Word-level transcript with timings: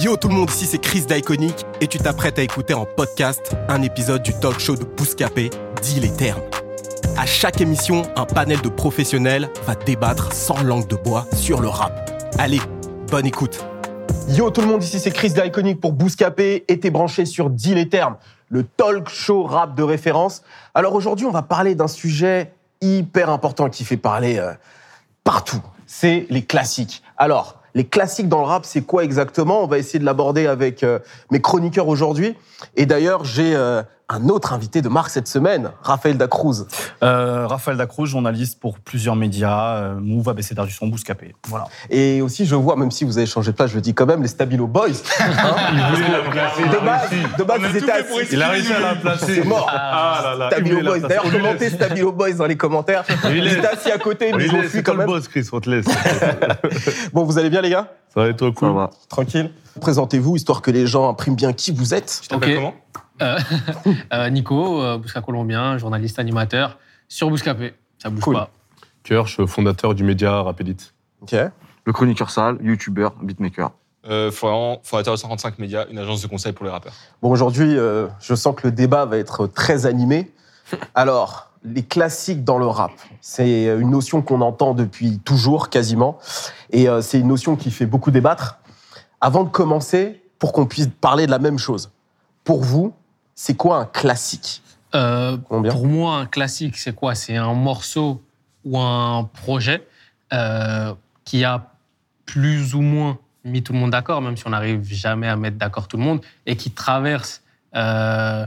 Yo 0.00 0.16
tout 0.16 0.28
le 0.28 0.34
monde, 0.34 0.50
ici 0.50 0.66
c'est 0.66 0.78
Chris 0.78 1.02
d'Iconic 1.02 1.66
et 1.80 1.86
tu 1.86 1.98
t'apprêtes 1.98 2.38
à 2.38 2.42
écouter 2.42 2.74
en 2.74 2.84
podcast 2.84 3.56
un 3.68 3.82
épisode 3.82 4.22
du 4.22 4.32
talk 4.32 4.58
show 4.60 4.76
de 4.76 4.84
Bouscapé, 4.84 5.50
Dis 5.82 6.00
les 6.00 6.12
termes. 6.12 6.42
À 7.16 7.26
chaque 7.26 7.60
émission, 7.60 8.02
un 8.14 8.26
panel 8.26 8.60
de 8.60 8.68
professionnels 8.68 9.48
va 9.66 9.74
débattre 9.74 10.32
sans 10.32 10.62
langue 10.62 10.86
de 10.86 10.96
bois 10.96 11.26
sur 11.34 11.60
le 11.60 11.68
rap. 11.68 12.10
Allez, 12.38 12.60
bonne 13.10 13.26
écoute. 13.26 13.64
Yo 14.28 14.50
tout 14.50 14.60
le 14.60 14.68
monde, 14.68 14.84
ici 14.84 15.00
c'est 15.00 15.10
Chris 15.10 15.32
d'Iconic 15.32 15.80
pour 15.80 15.92
Bouscapé 15.92 16.64
et 16.68 16.78
t'es 16.78 16.90
branché 16.90 17.24
sur 17.24 17.50
Dis 17.50 17.74
les 17.74 17.88
termes, 17.88 18.16
le 18.50 18.62
talk 18.62 19.08
show 19.08 19.42
rap 19.42 19.74
de 19.74 19.82
référence. 19.82 20.42
Alors 20.74 20.94
aujourd'hui, 20.94 21.26
on 21.26 21.32
va 21.32 21.42
parler 21.42 21.74
d'un 21.74 21.88
sujet 21.88 22.52
hyper 22.80 23.30
important 23.30 23.68
qui 23.68 23.84
fait 23.84 23.96
parler 23.96 24.38
euh, 24.38 24.52
partout. 25.28 25.60
C'est 25.86 26.24
les 26.30 26.42
classiques. 26.42 27.02
Alors, 27.18 27.60
les 27.74 27.86
classiques 27.86 28.30
dans 28.30 28.38
le 28.38 28.46
rap, 28.46 28.64
c'est 28.64 28.80
quoi 28.80 29.04
exactement? 29.04 29.62
On 29.62 29.66
va 29.66 29.76
essayer 29.76 29.98
de 29.98 30.06
l'aborder 30.06 30.46
avec 30.46 30.82
euh, 30.82 31.00
mes 31.30 31.42
chroniqueurs 31.42 31.88
aujourd'hui. 31.88 32.34
Et 32.76 32.86
d'ailleurs, 32.86 33.26
j'ai 33.26 33.54
euh, 33.54 33.82
un 34.10 34.28
autre 34.30 34.54
invité 34.54 34.80
de 34.80 34.88
marque 34.88 35.10
cette 35.10 35.28
semaine, 35.28 35.70
Raphaël 35.82 36.16
Dacruz. 36.16 36.66
Euh, 37.02 37.46
Raphaël 37.46 37.76
Dacruz, 37.76 38.06
journaliste 38.06 38.58
pour 38.58 38.78
plusieurs 38.78 39.16
médias, 39.16 39.74
euh, 39.76 39.94
Move, 40.00 40.28
ABC 40.30 40.54
d'Art 40.54 40.64
du 40.66 40.72
Son, 40.72 40.86
Bouscapé. 40.86 41.34
Voilà. 41.46 41.66
Et 41.90 42.22
aussi, 42.22 42.46
je 42.46 42.54
vois, 42.54 42.74
même 42.76 42.90
si 42.90 43.04
vous 43.04 43.18
avez 43.18 43.26
changé 43.26 43.50
de 43.52 43.56
place, 43.56 43.70
je 43.70 43.74
le 43.74 43.80
dis 43.82 43.92
quand 43.92 44.06
même, 44.06 44.22
les 44.22 44.28
Stabilo 44.28 44.66
Boys. 44.66 44.88
Hein 45.20 45.26
de 46.72 46.84
base, 46.84 47.10
de 47.38 47.44
base 47.44 47.60
ils 47.70 47.76
étaient 47.76 47.92
assis. 47.92 48.28
Il 48.32 48.42
a 48.42 48.48
réussi 48.48 48.72
à 48.72 48.80
la 48.80 48.94
placer. 48.94 49.34
C'est 49.34 49.44
mort. 49.44 49.68
Ah 49.70 50.20
là 50.24 50.34
là. 50.36 50.50
Stabilo 50.52 50.78
Il 50.78 50.84
l'a 50.84 50.90
Boys. 50.90 51.00
D'ailleurs, 51.08 51.30
commentez. 51.30 51.70
Stabilo 51.70 52.12
Boys 52.12 52.32
dans 52.32 52.46
les 52.46 52.56
commentaires. 52.56 53.04
Il 53.24 53.36
Ils 53.36 53.46
est- 53.46 53.58
étaient 53.58 53.66
assis 53.68 53.90
à 53.90 53.98
côté, 53.98 54.32
mais 54.34 54.44
Il 54.46 54.52
ils 54.52 54.54
ont 54.56 54.62
est- 54.62 54.68
fui 54.68 54.78
C'est 54.78 54.82
quand 54.82 54.94
même. 54.94 55.06
boss, 55.06 55.28
Chris, 55.28 55.46
on 55.52 55.60
te 55.60 55.68
laisse. 55.68 55.86
Bon, 57.12 57.24
vous 57.24 57.38
allez 57.38 57.50
bien, 57.50 57.60
les 57.60 57.70
gars? 57.70 57.88
Ça 58.14 58.20
va 58.22 58.28
être 58.28 58.48
cool. 58.50 58.74
Tranquille. 59.08 59.50
Présentez-vous, 59.80 60.36
histoire 60.36 60.62
que 60.62 60.70
les 60.70 60.86
gens 60.86 61.08
impriment 61.10 61.36
bien 61.36 61.52
qui 61.52 61.72
vous 61.72 61.94
êtes. 61.94 62.22
Euh, 62.32 62.36
euh, 62.42 62.70
Nico, 64.30 64.82
euh, 64.82 64.98
Bousca 64.98 65.20
Colombien, 65.20 65.78
journaliste 65.78 66.18
animateur 66.18 66.78
sur 67.08 67.30
Bouscapé. 67.30 67.74
Ça 67.98 68.10
bouge 68.10 68.22
Cool. 68.22 68.34
pas. 68.34 68.50
Kirsch, 69.04 69.44
fondateur 69.46 69.94
du 69.94 70.04
média 70.04 70.42
Rapidite. 70.42 70.94
Ok. 71.22 71.34
Le 71.84 71.92
chroniqueur 71.92 72.30
sale, 72.30 72.58
youtubeur, 72.60 73.14
beatmaker. 73.22 73.70
Euh, 74.08 74.30
Florian, 74.30 74.80
fondateur 74.84 75.14
de 75.14 75.18
135 75.18 75.58
Médias, 75.58 75.86
une 75.90 75.98
agence 75.98 76.22
de 76.22 76.28
conseil 76.28 76.52
pour 76.52 76.64
les 76.64 76.70
rappeurs. 76.70 76.92
Bon, 77.22 77.30
aujourd'hui, 77.30 77.76
euh, 77.76 78.06
je 78.20 78.34
sens 78.34 78.54
que 78.54 78.66
le 78.66 78.72
débat 78.72 79.04
va 79.06 79.16
être 79.18 79.46
très 79.46 79.86
animé. 79.86 80.30
Alors, 80.94 81.50
les 81.64 81.82
classiques 81.82 82.44
dans 82.44 82.58
le 82.58 82.66
rap, 82.66 82.92
c'est 83.20 83.64
une 83.64 83.90
notion 83.90 84.22
qu'on 84.22 84.40
entend 84.40 84.74
depuis 84.74 85.18
toujours, 85.18 85.68
quasiment. 85.70 86.18
Et 86.70 86.88
euh, 86.88 87.00
c'est 87.02 87.18
une 87.18 87.26
notion 87.28 87.56
qui 87.56 87.70
fait 87.70 87.86
beaucoup 87.86 88.10
débattre. 88.10 88.58
Avant 89.20 89.42
de 89.44 89.48
commencer, 89.48 90.22
pour 90.38 90.52
qu'on 90.52 90.66
puisse 90.66 90.88
parler 91.00 91.26
de 91.26 91.30
la 91.32 91.40
même 91.40 91.58
chose, 91.58 91.90
pour 92.44 92.62
vous, 92.62 92.94
c'est 93.40 93.56
quoi 93.56 93.76
un 93.76 93.84
classique 93.84 94.62
Euh, 94.96 95.36
pour 95.36 95.86
moi, 95.86 96.16
un 96.16 96.26
classique, 96.26 96.76
c'est 96.76 96.92
quoi? 96.92 97.14
C'est 97.14 97.36
un 97.36 97.54
morceau 97.54 98.20
ou 98.64 98.76
un 98.80 99.30
projet 99.32 99.86
euh, 100.32 100.92
qui 101.24 101.44
a 101.44 101.70
plus 102.26 102.74
ou 102.74 102.80
moins 102.80 103.18
mis 103.44 103.62
tout 103.62 103.72
le 103.72 103.78
monde 103.78 103.92
d'accord, 103.92 104.20
même 104.22 104.36
si 104.36 104.44
on 104.48 104.50
n'arrive 104.50 104.82
jamais 104.82 105.28
à 105.28 105.36
mettre 105.36 105.56
d'accord 105.56 105.86
tout 105.86 105.96
le 105.96 106.02
monde, 106.02 106.20
et 106.46 106.56
qui 106.56 106.72
traverse 106.72 107.42
euh, 107.76 108.44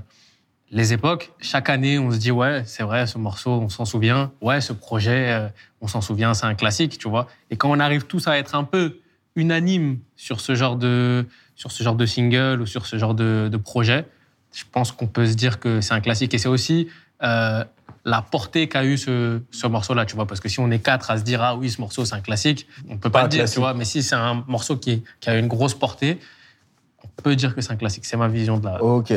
les 0.72 0.91
époques. 0.91 1.31
Chaque 1.40 1.69
année, 1.69 1.97
on 1.97 2.12
se 2.12 2.18
dit, 2.18 2.31
ouais, 2.31 2.63
c'est 2.66 2.84
vrai, 2.84 3.07
ce 3.07 3.18
morceau, 3.18 3.51
on 3.51 3.69
s'en 3.69 3.85
souvient. 3.85 4.34
Ouais, 4.41 4.59
ce 4.59 4.74
projet, 4.74 5.50
on 5.80 5.88
s'en 5.88 6.01
souvient, 6.01 6.34
c'est 6.34 6.47
un 6.47 6.56
classique, 6.56 6.97
tu 6.97 7.07
vois. 7.07 7.28
Et 7.50 7.56
quand 7.56 7.72
on 7.72 7.80
arrive 7.80 8.07
tous 8.07 8.28
à 8.28 8.38
être 8.38 8.56
un 8.56 8.66
peu 8.66 9.00
unanime 9.38 10.00
sur 10.18 10.41
ce 10.41 10.53
genre 10.53 10.75
de, 10.75 11.25
sur 11.56 11.72
ce 11.72 11.81
genre 11.81 11.96
de 11.96 12.06
single 12.06 12.59
ou 12.59 12.66
sur 12.66 12.85
ce 12.85 12.97
genre 12.97 13.16
de, 13.16 13.47
de 13.50 13.57
projet, 13.57 14.06
je 14.53 14.63
pense 14.72 14.91
qu'on 14.91 15.07
peut 15.07 15.25
se 15.25 15.34
dire 15.35 15.59
que 15.59 15.81
c'est 15.81 15.94
un 15.94 16.01
classique. 16.01 16.34
Et 16.34 16.38
c'est 16.38 16.50
aussi 16.50 16.88
euh, 17.23 17.63
la 18.06 18.22
portée 18.22 18.67
qu'a 18.67 18.84
eu 18.84 18.97
ce, 18.97 19.41
ce 19.51 19.67
morceau-là, 19.67 20.06
tu 20.06 20.16
vois. 20.16 20.25
Parce 20.28 20.39
que 20.39 20.50
si 20.50 20.59
on 20.59 20.69
est 20.72 20.79
quatre 20.79 21.12
à 21.12 21.17
se 21.17 21.23
dire, 21.23 21.41
ah 21.41 21.56
oui, 21.56 21.69
ce 21.69 21.79
morceau, 21.79 22.06
c'est 22.06 22.16
un 22.16 22.22
classique, 22.22 22.67
on 22.89 22.97
peut 22.97 23.09
Pas 23.09 23.23
le 23.23 23.29
dire, 23.29 23.39
classique. 23.41 23.56
tu 23.56 23.59
vois. 23.62 23.73
Mais 23.73 23.85
si 23.85 24.03
c'est 24.03 24.16
un 24.16 24.44
morceau 24.47 24.78
qui, 24.78 25.03
qui 25.19 25.29
a 25.29 25.38
une 25.38 25.47
grosse 25.47 25.73
portée, 25.73 26.19
on 27.03 27.22
peut 27.22 27.35
dire 27.35 27.56
que 27.56 27.62
c'est 27.62 27.72
un 27.72 27.78
classique. 27.78 28.06
C'est 28.06 28.17
ma 28.17 28.28
vision 28.28 28.57
de 28.57 28.66
la. 28.66 28.84
Ok. 28.84 29.13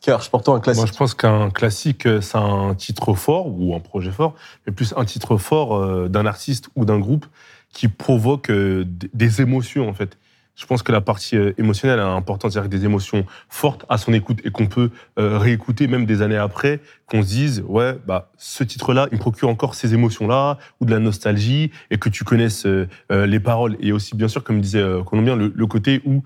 Kirsch, 0.00 0.28
pour 0.28 0.42
toi, 0.42 0.56
un 0.56 0.60
classique. 0.60 0.82
Moi, 0.82 0.90
je 0.92 0.96
pense 0.96 1.14
qu'un 1.14 1.50
classique, 1.50 2.06
euh, 2.06 2.20
c'est 2.20 2.36
un 2.38 2.74
titre 2.74 3.14
fort 3.14 3.46
ou 3.48 3.74
un 3.74 3.80
projet 3.80 4.12
fort, 4.12 4.34
mais 4.66 4.72
plus 4.72 4.94
un 4.96 5.04
titre 5.04 5.36
fort 5.38 5.74
euh, 5.74 6.08
d'un 6.08 6.26
artiste 6.26 6.68
ou 6.76 6.84
d'un 6.84 6.98
groupe 6.98 7.26
qui 7.72 7.88
provoque 7.88 8.50
euh, 8.50 8.84
des 8.86 9.40
émotions, 9.40 9.88
en 9.88 9.94
fait. 9.94 10.16
Je 10.56 10.64
pense 10.64 10.82
que 10.82 10.90
la 10.90 11.02
partie 11.02 11.36
euh, 11.36 11.52
émotionnelle 11.58 11.98
est 11.98 12.02
importante, 12.02 12.52
c'est-à-dire 12.52 12.70
des 12.70 12.86
émotions 12.86 13.26
fortes 13.50 13.84
à 13.90 13.98
son 13.98 14.14
écoute 14.14 14.40
et 14.42 14.50
qu'on 14.50 14.66
peut 14.66 14.90
euh, 15.18 15.36
réécouter 15.38 15.86
même 15.86 16.06
des 16.06 16.22
années 16.22 16.38
après, 16.38 16.80
qu'on 17.04 17.22
se 17.22 17.28
dise, 17.28 17.64
ouais, 17.68 17.98
bah, 18.06 18.30
ce 18.38 18.64
titre-là, 18.64 19.06
il 19.12 19.16
me 19.16 19.20
procure 19.20 19.50
encore 19.50 19.74
ces 19.74 19.92
émotions-là 19.92 20.56
ou 20.80 20.86
de 20.86 20.90
la 20.90 20.98
nostalgie 20.98 21.70
et 21.90 21.98
que 21.98 22.08
tu 22.08 22.24
connaisses 22.24 22.64
euh, 22.64 22.86
les 23.10 23.38
paroles. 23.38 23.76
Et 23.80 23.92
aussi, 23.92 24.16
bien 24.16 24.28
sûr, 24.28 24.42
comme 24.42 24.62
disait 24.62 24.82
Colombien, 25.04 25.36
le, 25.36 25.66
côté 25.66 26.00
où 26.06 26.22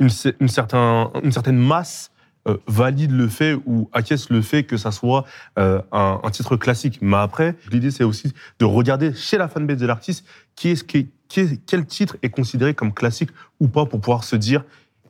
une 0.00 0.08
certaine 0.48 1.56
masse 1.56 2.10
euh, 2.48 2.56
valide 2.66 3.12
le 3.12 3.28
fait 3.28 3.54
ou 3.66 3.90
acquiesce 3.92 4.30
le 4.30 4.40
fait 4.42 4.64
que 4.64 4.76
ça 4.76 4.92
soit 4.92 5.24
euh, 5.58 5.80
un, 5.92 6.20
titre 6.30 6.56
classique. 6.56 6.98
Mais 7.02 7.16
après, 7.16 7.56
l'idée, 7.70 7.90
c'est 7.90 8.04
aussi 8.04 8.32
de 8.58 8.64
regarder 8.64 9.14
chez 9.14 9.36
la 9.38 9.48
fanbase 9.48 9.78
de 9.78 9.86
l'artiste 9.86 10.26
qui 10.54 10.70
est, 10.70 10.86
qui 10.86 10.98
est- 11.40 11.60
quel 11.66 11.86
titre 11.86 12.16
est 12.22 12.30
considéré 12.30 12.74
comme 12.74 12.92
classique 12.92 13.30
ou 13.60 13.68
pas 13.68 13.86
pour 13.86 14.00
pouvoir 14.00 14.24
se 14.24 14.36
dire 14.36 14.64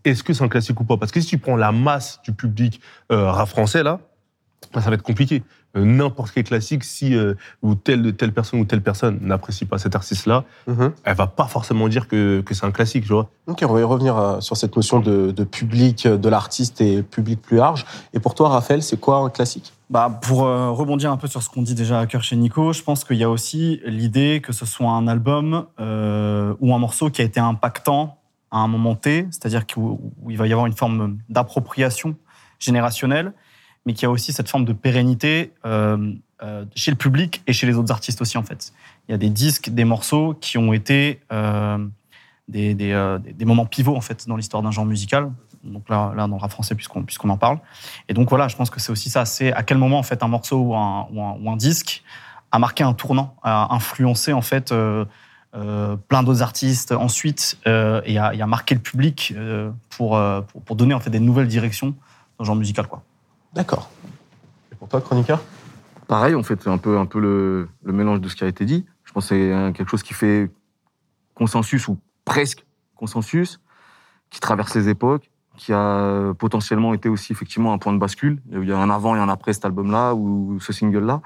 est-ce 0.04 0.22
que 0.22 0.32
c'est 0.32 0.44
un 0.44 0.48
classique 0.48 0.80
ou 0.80 0.84
pas? 0.84 0.96
Parce 0.96 1.12
que 1.12 1.20
si 1.20 1.28
tu 1.28 1.38
prends 1.38 1.56
la 1.56 1.72
masse 1.72 2.20
du 2.24 2.32
public 2.32 2.80
euh, 3.12 3.30
rap 3.30 3.48
français, 3.48 3.82
là, 3.82 4.00
ça 4.74 4.80
va 4.80 4.94
être 4.94 5.02
compliqué. 5.02 5.42
Euh, 5.76 5.84
N'importe 5.84 6.32
quel 6.34 6.44
classique, 6.44 6.82
si 6.82 7.14
euh, 7.14 7.34
ou 7.62 7.74
telle, 7.76 8.14
telle 8.16 8.32
personne 8.32 8.58
ou 8.60 8.64
telle 8.64 8.82
personne 8.82 9.18
n'apprécie 9.22 9.64
pas 9.66 9.78
cet 9.78 9.94
artiste-là, 9.94 10.44
Mhm. 10.66 10.92
elle 11.04 11.14
va 11.16 11.26
pas 11.28 11.46
forcément 11.46 11.86
dire 11.88 12.08
que, 12.08 12.40
que 12.40 12.54
c'est 12.54 12.66
un 12.66 12.72
classique, 12.72 13.04
tu 13.04 13.12
vois. 13.12 13.28
Ok, 13.46 13.62
on 13.68 13.72
va 13.72 13.80
y 13.80 13.84
revenir 13.84 14.16
euh, 14.16 14.40
sur 14.40 14.56
cette 14.56 14.74
notion 14.74 14.98
de, 15.00 15.30
de 15.30 15.44
public 15.44 16.08
de 16.08 16.28
l'artiste 16.28 16.80
et 16.80 17.02
public 17.02 17.40
plus 17.40 17.56
large. 17.58 17.84
Et 18.14 18.18
pour 18.20 18.34
toi, 18.34 18.48
Raphaël, 18.48 18.82
c'est 18.82 18.98
quoi 18.98 19.18
un 19.18 19.30
classique? 19.30 19.72
Bah, 19.90 20.18
pour 20.22 20.44
euh, 20.44 20.70
rebondir 20.70 21.10
un 21.12 21.16
peu 21.16 21.26
sur 21.28 21.42
ce 21.42 21.48
qu'on 21.48 21.62
dit 21.62 21.74
déjà 21.74 22.00
à 22.00 22.06
cœur 22.06 22.22
chez 22.22 22.36
Nico, 22.36 22.72
je 22.72 22.82
pense 22.82 23.04
qu'il 23.04 23.16
y 23.16 23.24
a 23.24 23.30
aussi 23.30 23.80
l'idée 23.84 24.40
que 24.42 24.52
ce 24.52 24.66
soit 24.66 24.90
un 24.90 25.06
album 25.08 25.66
euh, 25.80 26.54
ou 26.60 26.74
un 26.74 26.78
morceau 26.78 27.10
qui 27.10 27.22
a 27.22 27.24
été 27.24 27.38
impactant 27.40 28.16
à 28.52 28.58
un 28.58 28.66
moment 28.68 28.96
T, 28.96 29.26
c'est-à-dire 29.30 29.66
que- 29.66 29.78
où, 29.78 30.00
où 30.22 30.30
il 30.32 30.36
va 30.36 30.46
y 30.48 30.52
avoir 30.52 30.66
une 30.66 30.72
forme 30.76 31.18
d'appropriation 31.28 32.16
générationnelle, 32.58 33.32
mais 33.86 33.92
qui 33.94 34.04
a 34.04 34.10
aussi 34.10 34.32
cette 34.32 34.48
forme 34.48 34.64
de 34.64 34.72
pérennité 34.72 35.52
euh, 35.64 36.12
euh, 36.42 36.64
chez 36.74 36.90
le 36.90 36.96
public 36.96 37.42
et 37.46 37.52
chez 37.52 37.66
les 37.66 37.74
autres 37.76 37.90
artistes 37.92 38.20
aussi 38.20 38.38
en 38.38 38.42
fait. 38.42 38.72
Il 39.08 39.12
y 39.12 39.14
a 39.14 39.18
des 39.18 39.30
disques, 39.30 39.70
des 39.70 39.84
morceaux 39.84 40.34
qui 40.40 40.58
ont 40.58 40.72
été 40.72 41.20
euh, 41.32 41.78
des, 42.48 42.74
euh, 42.92 43.18
des- 43.18 43.32
des 43.32 43.44
moments 43.44 43.66
pivots 43.66 43.96
en 43.96 44.00
fait 44.00 44.26
dans 44.28 44.36
l'histoire 44.36 44.62
d'un 44.62 44.70
genre 44.70 44.84
musical. 44.86 45.30
Donc 45.64 45.88
là, 45.90 46.12
là 46.16 46.26
dans 46.26 46.36
le 46.36 46.40
rap 46.40 46.50
français 46.50 46.74
puisqu'on 46.74 47.02
puisqu'on 47.04 47.28
en 47.28 47.36
parle. 47.36 47.58
Et 48.08 48.14
donc 48.14 48.28
voilà, 48.30 48.48
je 48.48 48.56
pense 48.56 48.70
que 48.70 48.80
c'est 48.80 48.90
aussi 48.92 49.10
ça. 49.10 49.24
C'est 49.26 49.52
à 49.52 49.62
quel 49.62 49.76
moment 49.78 49.98
en 49.98 50.02
fait 50.02 50.22
un 50.22 50.28
morceau 50.28 50.58
ou 50.58 50.74
un, 50.74 51.06
ou 51.12 51.50
un, 51.50 51.56
disque 51.56 52.02
a 52.50 52.58
marqué 52.58 52.82
un 52.82 52.94
tournant, 52.94 53.36
a 53.42 53.74
influencé 53.74 54.32
en 54.32 54.40
fait 54.42 54.72
euh, 54.72 55.04
euh, 55.54 55.96
plein 55.96 56.22
d'autres 56.22 56.42
artistes 56.42 56.92
ensuite 56.92 57.58
euh, 57.66 58.00
et, 58.06 58.18
a, 58.18 58.34
et 58.34 58.40
a 58.40 58.46
marqué 58.46 58.74
le 58.74 58.80
public 58.80 59.34
euh, 59.36 59.70
pour, 59.90 60.18
pour 60.48 60.62
pour 60.62 60.76
donner 60.76 60.94
en 60.94 61.00
fait 61.00 61.10
des 61.10 61.20
nouvelles 61.20 61.48
directions 61.48 61.88
dans 62.38 62.44
le 62.44 62.46
genre 62.46 62.56
musical 62.56 62.86
quoi. 62.86 63.02
D'accord. 63.54 63.90
Et 64.72 64.74
pour 64.76 64.88
toi, 64.88 65.00
chroniqueur? 65.00 65.42
Pareil, 66.06 66.34
on 66.34 66.42
fait 66.42 66.66
un 66.66 66.78
peu, 66.78 66.98
un 66.98 67.06
peu 67.06 67.20
le, 67.20 67.68
le 67.82 67.92
mélange 67.92 68.20
de 68.20 68.28
ce 68.28 68.36
qui 68.36 68.44
a 68.44 68.48
été 68.48 68.64
dit. 68.64 68.84
Je 69.04 69.12
pense 69.12 69.28
que 69.28 69.34
c'est 69.34 69.72
quelque 69.76 69.90
chose 69.90 70.02
qui 70.02 70.14
fait 70.14 70.50
consensus 71.34 71.88
ou 71.88 71.98
presque 72.24 72.64
consensus, 72.96 73.60
qui 74.30 74.40
traverse 74.40 74.74
les 74.74 74.88
époques, 74.88 75.30
qui 75.56 75.72
a 75.72 76.32
potentiellement 76.38 76.94
été 76.94 77.08
aussi 77.08 77.32
effectivement 77.32 77.72
un 77.72 77.78
point 77.78 77.92
de 77.92 77.98
bascule. 77.98 78.40
Il 78.50 78.64
y 78.64 78.72
a 78.72 78.78
un 78.78 78.90
avant 78.90 79.16
et 79.16 79.18
un 79.18 79.28
après 79.28 79.52
cet 79.52 79.64
album-là 79.64 80.14
ou 80.14 80.58
ce 80.60 80.72
single-là. 80.72 81.22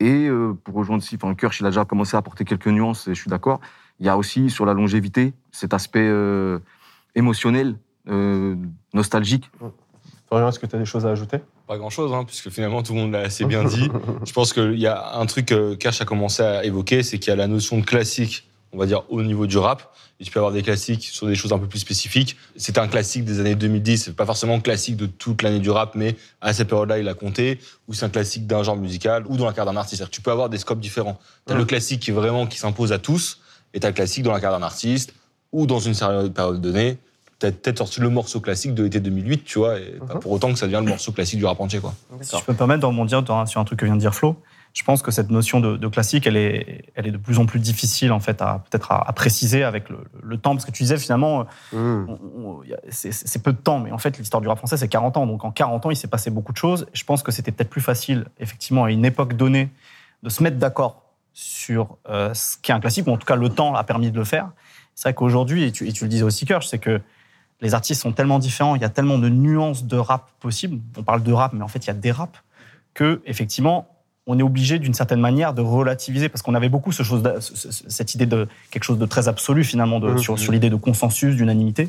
Et 0.00 0.28
euh, 0.28 0.54
pour 0.64 0.74
rejoindre 0.74 1.02
aussi, 1.02 1.16
enfin, 1.16 1.34
Kirsch, 1.34 1.60
il 1.60 1.66
a 1.66 1.70
déjà 1.70 1.84
commencé 1.84 2.16
à 2.16 2.18
apporter 2.18 2.44
quelques 2.44 2.66
nuances, 2.66 3.06
et 3.06 3.14
je 3.14 3.20
suis 3.20 3.30
d'accord. 3.30 3.60
Il 4.00 4.06
y 4.06 4.08
a 4.08 4.18
aussi 4.18 4.50
sur 4.50 4.66
la 4.66 4.74
longévité 4.74 5.34
cet 5.52 5.72
aspect 5.72 6.06
euh, 6.06 6.58
émotionnel, 7.14 7.78
euh, 8.08 8.56
nostalgique. 8.92 9.50
Florian, 10.34 10.48
est-ce 10.48 10.58
que 10.58 10.66
tu 10.66 10.74
as 10.74 10.80
des 10.80 10.84
choses 10.84 11.06
à 11.06 11.10
ajouter? 11.10 11.38
Pas 11.68 11.78
grand-chose, 11.78 12.12
hein, 12.12 12.24
puisque 12.24 12.50
finalement 12.50 12.82
tout 12.82 12.92
le 12.92 12.98
monde 12.98 13.12
l'a 13.12 13.20
assez 13.20 13.44
bien 13.44 13.62
dit. 13.68 13.88
Je 14.26 14.32
pense 14.32 14.52
qu'il 14.52 14.78
y 14.80 14.88
a 14.88 15.14
un 15.16 15.26
truc 15.26 15.46
que 15.46 15.74
Cash 15.74 16.00
a 16.00 16.04
commencé 16.04 16.42
à 16.42 16.64
évoquer, 16.64 17.04
c'est 17.04 17.20
qu'il 17.20 17.28
y 17.30 17.32
a 17.32 17.36
la 17.36 17.46
notion 17.46 17.78
de 17.78 17.84
classique, 17.84 18.44
on 18.72 18.78
va 18.78 18.86
dire 18.86 19.04
au 19.10 19.22
niveau 19.22 19.46
du 19.46 19.58
rap. 19.58 19.94
Et 20.18 20.24
tu 20.24 20.32
peux 20.32 20.40
avoir 20.40 20.52
des 20.52 20.62
classiques 20.62 21.04
sur 21.04 21.28
des 21.28 21.36
choses 21.36 21.52
un 21.52 21.58
peu 21.60 21.68
plus 21.68 21.78
spécifiques. 21.78 22.36
C'est 22.56 22.78
un 22.78 22.88
classique 22.88 23.24
des 23.24 23.38
années 23.38 23.54
2010, 23.54 24.04
c'est 24.06 24.16
pas 24.16 24.26
forcément 24.26 24.58
classique 24.60 24.96
de 24.96 25.06
toute 25.06 25.42
l'année 25.42 25.60
du 25.60 25.70
rap, 25.70 25.94
mais 25.94 26.16
à 26.40 26.52
cette 26.52 26.66
période-là, 26.68 26.98
il 26.98 27.06
a 27.08 27.14
compté. 27.14 27.60
Ou 27.86 27.94
c'est 27.94 28.04
un 28.04 28.08
classique 28.10 28.48
d'un 28.48 28.64
genre 28.64 28.76
musical, 28.76 29.24
ou 29.28 29.36
dans 29.36 29.46
la 29.46 29.52
carte 29.52 29.68
d'un 29.68 29.76
artiste. 29.76 30.10
Tu 30.10 30.20
peux 30.20 30.32
avoir 30.32 30.48
des 30.48 30.58
scopes 30.58 30.80
différents. 30.80 31.18
T'as 31.46 31.54
Mhm. 31.54 31.60
le 31.60 31.64
classique 31.66 32.00
qui 32.00 32.10
est 32.10 32.14
vraiment 32.14 32.46
qui 32.48 32.58
s'impose 32.58 32.90
à 32.92 32.98
tous, 32.98 33.38
et 33.72 33.78
t'as 33.78 33.88
le 33.88 33.94
classique 33.94 34.24
dans 34.24 34.32
la 34.32 34.40
carte 34.40 34.58
d'un 34.58 34.66
artiste, 34.66 35.14
ou 35.52 35.66
dans 35.66 35.78
une 35.78 35.94
période 36.32 36.60
donnée. 36.60 36.98
T'as 37.38 37.50
peut-être 37.50 37.78
sorti 37.78 38.00
le 38.00 38.08
morceau 38.10 38.40
classique 38.40 38.74
de 38.74 38.84
l'été 38.84 39.00
2008, 39.00 39.44
tu 39.44 39.58
vois, 39.58 39.78
et 39.78 39.92
pas 40.06 40.14
Mhm. 40.14 40.20
pour 40.20 40.32
autant 40.32 40.52
que 40.52 40.58
ça 40.58 40.66
devient 40.66 40.80
le 40.82 40.88
morceau 40.88 41.12
classique 41.12 41.38
du 41.38 41.44
rap 41.44 41.60
entier, 41.60 41.80
quoi. 41.80 41.92
Si 42.20 42.36
je 42.38 42.44
peux 42.44 42.52
me 42.52 42.56
permettre 42.58 42.80
de 42.80 42.86
rebondir 42.86 43.22
dans- 43.22 43.44
sur 43.46 43.60
un 43.60 43.64
truc 43.64 43.80
que 43.80 43.84
vient 43.84 43.96
de 43.96 44.00
dire 44.00 44.14
Flo, 44.14 44.36
je 44.72 44.82
pense 44.82 45.02
que 45.02 45.10
cette 45.10 45.30
notion 45.30 45.60
de, 45.60 45.76
de 45.76 45.88
classique, 45.88 46.26
elle 46.26 46.36
est, 46.36 46.86
elle 46.94 47.06
est 47.06 47.10
de 47.10 47.16
plus 47.16 47.38
en 47.38 47.46
plus 47.46 47.58
difficile 47.60 48.12
en 48.12 48.20
fait 48.20 48.40
à 48.42 48.62
peut-être 48.70 48.92
à, 48.92 49.08
à 49.08 49.12
préciser 49.12 49.62
avec 49.64 49.88
le, 49.88 49.98
le 50.22 50.36
temps, 50.38 50.54
parce 50.54 50.64
que 50.64 50.70
tu 50.70 50.82
disais 50.84 50.96
finalement, 50.98 51.46
Mmh. 51.72 51.76
on- 51.76 52.18
on- 52.36 52.62
il 52.64 52.70
y 52.70 52.74
a- 52.74 52.80
c'est 52.88 53.12
c'est 53.12 53.42
peu 53.42 53.52
de 53.52 53.58
temps, 53.58 53.78
mais 53.80 53.90
en 53.92 53.98
fait 53.98 54.16
l'histoire 54.18 54.40
du 54.40 54.48
rap 54.48 54.58
français 54.58 54.76
c'est 54.76 54.88
40 54.88 55.16
ans, 55.16 55.26
donc 55.26 55.44
en 55.44 55.50
40 55.50 55.86
ans 55.86 55.90
il 55.90 55.96
s'est 55.96 56.08
passé 56.08 56.30
beaucoup 56.30 56.52
de 56.52 56.56
choses. 56.58 56.86
Je 56.92 57.04
pense 57.04 57.22
que 57.22 57.30
c'était 57.32 57.52
peut-être 57.52 57.70
plus 57.70 57.80
facile, 57.82 58.26
effectivement, 58.40 58.84
à 58.84 58.90
une 58.90 59.04
époque 59.04 59.34
donnée, 59.34 59.70
de 60.22 60.28
se 60.28 60.42
mettre 60.42 60.56
d'accord 60.58 61.02
sur 61.32 61.96
euh, 62.08 62.32
ce 62.32 62.56
qu'est 62.62 62.72
un 62.72 62.80
classique, 62.80 63.06
ou 63.06 63.10
en 63.10 63.16
tout 63.16 63.26
cas 63.26 63.36
le 63.36 63.48
temps 63.48 63.74
a 63.74 63.82
permis 63.84 64.10
de 64.12 64.16
le 64.16 64.24
faire. 64.24 64.50
C'est 64.94 65.08
vrai 65.08 65.14
qu'aujourd'hui, 65.14 65.64
et 65.64 65.72
tu, 65.72 65.88
et 65.88 65.92
tu 65.92 66.04
le 66.04 66.08
disais 66.10 66.22
aussi, 66.22 66.46
Kirsch, 66.46 66.66
c'est 66.68 66.78
que 66.78 67.00
les 67.60 67.74
artistes 67.74 68.02
sont 68.02 68.12
tellement 68.12 68.38
différents, 68.38 68.74
il 68.76 68.82
y 68.82 68.84
a 68.84 68.88
tellement 68.90 69.18
de 69.18 69.28
nuances 69.28 69.84
de 69.84 69.96
rap 69.96 70.28
possibles. 70.40 70.78
On 70.98 71.02
parle 71.02 71.22
de 71.22 71.32
rap, 71.32 71.52
mais 71.52 71.62
en 71.62 71.68
fait, 71.68 71.84
il 71.84 71.88
y 71.88 71.90
a 71.90 71.94
des 71.94 72.10
raps 72.10 72.38
que, 72.94 73.22
effectivement, 73.26 73.88
on 74.26 74.38
est 74.38 74.42
obligé 74.42 74.78
d'une 74.78 74.94
certaine 74.94 75.20
manière 75.20 75.52
de 75.54 75.60
relativiser 75.62 76.28
parce 76.28 76.40
qu'on 76.42 76.54
avait 76.54 76.68
beaucoup 76.70 76.92
ce 76.92 77.02
chose 77.02 77.22
cette 77.40 78.14
idée 78.14 78.26
de 78.26 78.48
quelque 78.70 78.84
chose 78.84 78.98
de 78.98 79.06
très 79.06 79.28
absolu 79.28 79.64
finalement 79.64 80.00
de- 80.00 80.06
sur, 80.18 80.38
sur 80.38 80.52
l'idée 80.52 80.70
de 80.70 80.76
consensus, 80.76 81.36
d'unanimité. 81.36 81.88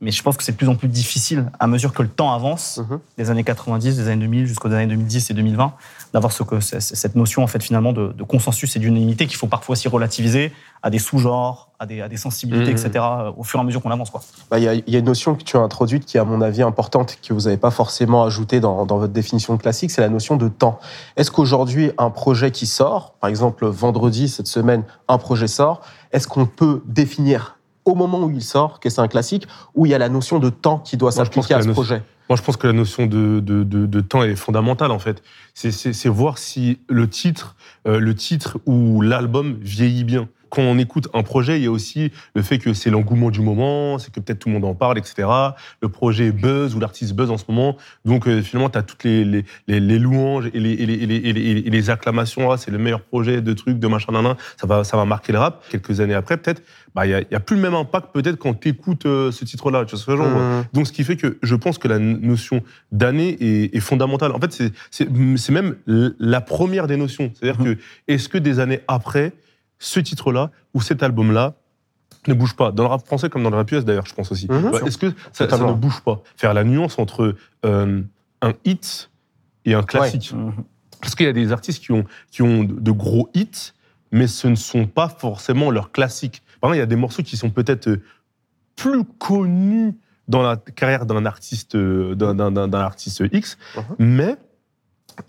Mais 0.00 0.12
je 0.12 0.22
pense 0.22 0.36
que 0.36 0.44
c'est 0.44 0.52
de 0.52 0.56
plus 0.56 0.68
en 0.68 0.76
plus 0.76 0.86
difficile 0.86 1.50
à 1.58 1.66
mesure 1.66 1.92
que 1.92 2.02
le 2.02 2.08
temps 2.08 2.32
avance, 2.32 2.78
Mhm. 2.88 3.00
des 3.16 3.30
années 3.30 3.42
90, 3.42 3.96
des 3.96 4.06
années 4.08 4.20
2000 4.26 4.46
jusqu'aux 4.46 4.68
années 4.72 4.86
2010 4.86 5.30
et 5.30 5.34
2020, 5.34 5.72
d'avoir 6.12 6.32
ce 6.32 6.44
que, 6.44 6.60
cette 6.60 7.16
notion 7.16 7.42
en 7.42 7.48
fait 7.48 7.60
finalement 7.60 7.92
de, 7.92 8.12
de 8.12 8.22
consensus 8.22 8.76
et 8.76 8.78
d'unanimité 8.78 9.26
qu'il 9.26 9.36
faut 9.36 9.48
parfois 9.48 9.72
aussi 9.72 9.88
relativiser 9.88 10.52
à 10.84 10.90
des 10.90 11.00
sous-genres, 11.00 11.70
à 11.80 11.86
des, 11.86 12.00
à 12.00 12.08
des 12.08 12.16
sensibilités, 12.16 12.70
Mhm. 12.72 12.78
etc. 12.86 13.04
au 13.36 13.42
fur 13.42 13.58
et 13.58 13.62
à 13.62 13.64
mesure 13.64 13.82
qu'on 13.82 13.90
avance. 13.90 14.10
Quoi. 14.10 14.22
Bah, 14.50 14.58
Il 14.60 14.64
y, 14.64 14.68
a- 14.68 14.74
il 14.74 14.84
y 14.88 14.94
a 14.94 15.00
une 15.00 15.04
notion 15.04 15.34
que 15.34 15.42
tu 15.42 15.56
as 15.56 15.60
introduite 15.60 16.06
qui 16.06 16.16
est, 16.16 16.20
à 16.20 16.24
mon 16.24 16.40
avis, 16.42 16.62
importante, 16.62 17.18
que 17.20 17.34
vous 17.34 17.42
n'avez 17.42 17.56
pas 17.56 17.72
forcément 17.72 18.22
ajoutée 18.22 18.60
dans, 18.60 18.86
dans 18.86 18.98
votre 18.98 19.12
définition 19.12 19.56
de 19.56 19.60
classique, 19.60 19.90
c'est 19.90 20.00
la 20.00 20.08
notion 20.08 20.36
de 20.36 20.46
temps. 20.48 20.78
Est-ce 21.16 21.32
qu'aujourd'hui, 21.32 21.90
un 21.98 22.10
projet 22.10 22.52
qui 22.52 22.66
sort, 22.66 23.14
par 23.20 23.28
exemple 23.28 23.66
vendredi, 23.66 24.28
cette 24.28 24.46
semaine, 24.46 24.84
un 25.08 25.18
projet 25.18 25.48
sort, 25.48 25.80
est-ce 26.12 26.28
qu'on 26.28 26.46
peut 26.46 26.82
définir 26.86 27.57
au 27.88 27.94
moment 27.94 28.20
où 28.24 28.30
il 28.30 28.42
sort 28.42 28.80
que 28.80 28.88
c'est 28.90 29.00
un 29.00 29.08
classique, 29.08 29.46
ou 29.74 29.86
il 29.86 29.90
y 29.90 29.94
a 29.94 29.98
la 29.98 30.08
notion 30.08 30.38
de 30.38 30.50
temps 30.50 30.78
qui 30.78 30.96
doit 30.96 31.12
s'appliquer 31.12 31.54
que 31.54 31.54
à 31.54 31.62
ce 31.62 31.66
notion- 31.68 31.72
projet 31.82 32.02
Moi, 32.28 32.36
je 32.36 32.42
pense 32.42 32.56
que 32.58 32.66
la 32.66 32.72
notion 32.74 33.06
de, 33.06 33.40
de, 33.40 33.64
de, 33.64 33.86
de 33.86 34.00
temps 34.00 34.22
est 34.22 34.36
fondamentale, 34.36 34.90
en 34.90 34.98
fait. 34.98 35.22
C'est 35.54 36.08
voir 36.08 36.36
si 36.38 36.78
le 36.88 37.08
titre, 37.08 37.56
euh, 37.86 37.98
le 37.98 38.14
titre 38.14 38.58
ou 38.66 39.00
l'album 39.00 39.56
vieillit 39.62 40.04
bien. 40.04 40.28
Quand 40.50 40.62
on 40.62 40.78
écoute 40.78 41.08
un 41.14 41.22
projet, 41.22 41.58
il 41.58 41.64
y 41.64 41.66
a 41.66 41.70
aussi 41.70 42.10
le 42.34 42.42
fait 42.42 42.58
que 42.58 42.72
c'est 42.74 42.90
l'engouement 42.90 43.30
du 43.30 43.40
moment, 43.40 43.98
c'est 43.98 44.12
que 44.12 44.20
peut-être 44.20 44.38
tout 44.40 44.48
le 44.48 44.54
monde 44.54 44.64
en 44.64 44.74
parle, 44.74 44.98
etc. 44.98 45.28
Le 45.82 45.88
projet 45.88 46.32
buzz 46.32 46.74
ou 46.74 46.80
l'artiste 46.80 47.14
buzz 47.14 47.30
en 47.30 47.36
ce 47.38 47.44
moment. 47.48 47.76
Donc, 48.04 48.26
euh, 48.26 48.42
finalement, 48.42 48.70
tu 48.70 48.78
as 48.78 48.82
toutes 48.82 49.04
les, 49.04 49.24
les, 49.24 49.44
les, 49.66 49.80
les 49.80 49.98
louanges 49.98 50.46
et 50.54 50.60
les, 50.60 50.72
et 50.72 51.68
et 51.68 51.76
et 51.76 51.90
acclamations. 51.90 52.50
Ah, 52.50 52.56
c'est 52.56 52.70
le 52.70 52.78
meilleur 52.78 53.00
projet 53.02 53.40
de 53.40 53.52
trucs, 53.52 53.78
de 53.78 53.86
machin, 53.86 54.12
nan, 54.12 54.22
nan. 54.22 54.34
Ça 54.60 54.66
va, 54.66 54.84
ça 54.84 54.96
va 54.96 55.04
marquer 55.04 55.32
le 55.32 55.38
rap. 55.38 55.64
Quelques 55.70 56.00
années 56.00 56.14
après, 56.14 56.36
peut-être, 56.36 56.62
bah, 56.94 57.06
il 57.06 57.10
n'y 57.10 57.14
a, 57.14 57.20
il 57.20 57.26
y 57.30 57.34
a 57.34 57.40
plus 57.40 57.56
le 57.56 57.62
même 57.62 57.74
impact, 57.74 58.08
peut-être, 58.12 58.36
quand 58.36 58.54
tu 58.58 58.68
écoutes 58.68 59.04
ce 59.04 59.44
titre-là. 59.44 59.84
Tu 59.84 59.90
vois 59.92 59.98
ce 60.00 60.06
que 60.06 60.12
je 60.12 60.16
veux 60.16 60.22
dire 60.24 60.28
Mmh. 60.38 60.64
donc, 60.72 60.86
ce 60.86 60.92
qui 60.92 61.04
fait 61.04 61.16
que 61.16 61.38
je 61.42 61.54
pense 61.54 61.78
que 61.78 61.88
la 61.88 61.98
notion 61.98 62.62
d'année 62.92 63.36
est, 63.40 63.74
est 63.76 63.80
fondamentale. 63.80 64.32
En 64.32 64.40
fait, 64.40 64.52
c'est- 64.90 65.48
même 65.50 65.76
la 66.18 66.40
première 66.40 66.86
des 66.86 66.96
notions. 66.96 67.30
C'est-à-dire 67.34 67.62
que, 67.64 67.76
est-ce 68.06 68.28
que 68.28 68.38
des 68.38 68.60
années 68.60 68.80
après, 68.88 69.32
ce 69.78 70.00
titre-là 70.00 70.50
ou 70.74 70.80
cet 70.80 71.02
album-là 71.02 71.54
ne 72.26 72.34
bouge 72.34 72.54
pas 72.56 72.72
Dans 72.72 72.82
le 72.82 72.88
rap 72.88 73.06
français 73.06 73.28
comme 73.30 73.42
dans 73.42 73.50
le 73.50 73.56
rap 73.56 73.70
US, 73.72 73.84
d'ailleurs, 73.84 74.06
je 74.06 74.14
pense 74.14 74.30
aussi. 74.32 74.46
Mhm. 74.50 74.70
Bah, 74.72 74.78
Est-ce 74.86 74.98
que 74.98 75.12
ça, 75.32 75.48
ça 75.48 75.58
ne 75.58 75.72
bouge 75.72 76.00
pas? 76.02 76.20
Faire 76.36 76.52
la 76.54 76.64
nuance 76.64 76.98
entre 76.98 77.34
euh, 77.64 78.02
un 78.42 78.52
hit 78.64 79.10
et 79.64 79.74
un 79.74 79.82
classique. 79.82 80.34
Parce 81.00 81.14
qu'il 81.14 81.26
y 81.26 81.28
a 81.28 81.32
des 81.32 81.52
artistes 81.52 81.82
qui 81.82 81.92
ont, 81.92 82.04
qui 82.30 82.42
ont 82.42 82.64
de 82.64 82.90
gros 82.90 83.30
hits, 83.34 83.72
mais 84.10 84.26
ce 84.26 84.48
ne 84.48 84.56
sont 84.56 84.86
pas 84.86 85.08
forcément 85.08 85.70
leurs 85.70 85.92
classiques. 85.92 86.42
Par 86.60 86.70
exemple, 86.70 86.76
il 86.76 86.80
y 86.80 86.82
a 86.82 86.86
des 86.86 86.96
morceaux 86.96 87.22
qui 87.22 87.36
sont 87.36 87.50
peut-être 87.50 87.88
euh, 87.88 88.02
plus 88.74 89.04
connus 89.04 89.94
dans 90.26 90.42
la 90.42 90.56
carrière 90.56 91.06
d'un 91.06 91.24
artiste, 91.24 91.76
euh, 91.76 92.14
d'un- 92.14 92.72
artiste 92.74 93.22
X, 93.32 93.56
Mhm. 93.76 93.82
mais 94.00 94.36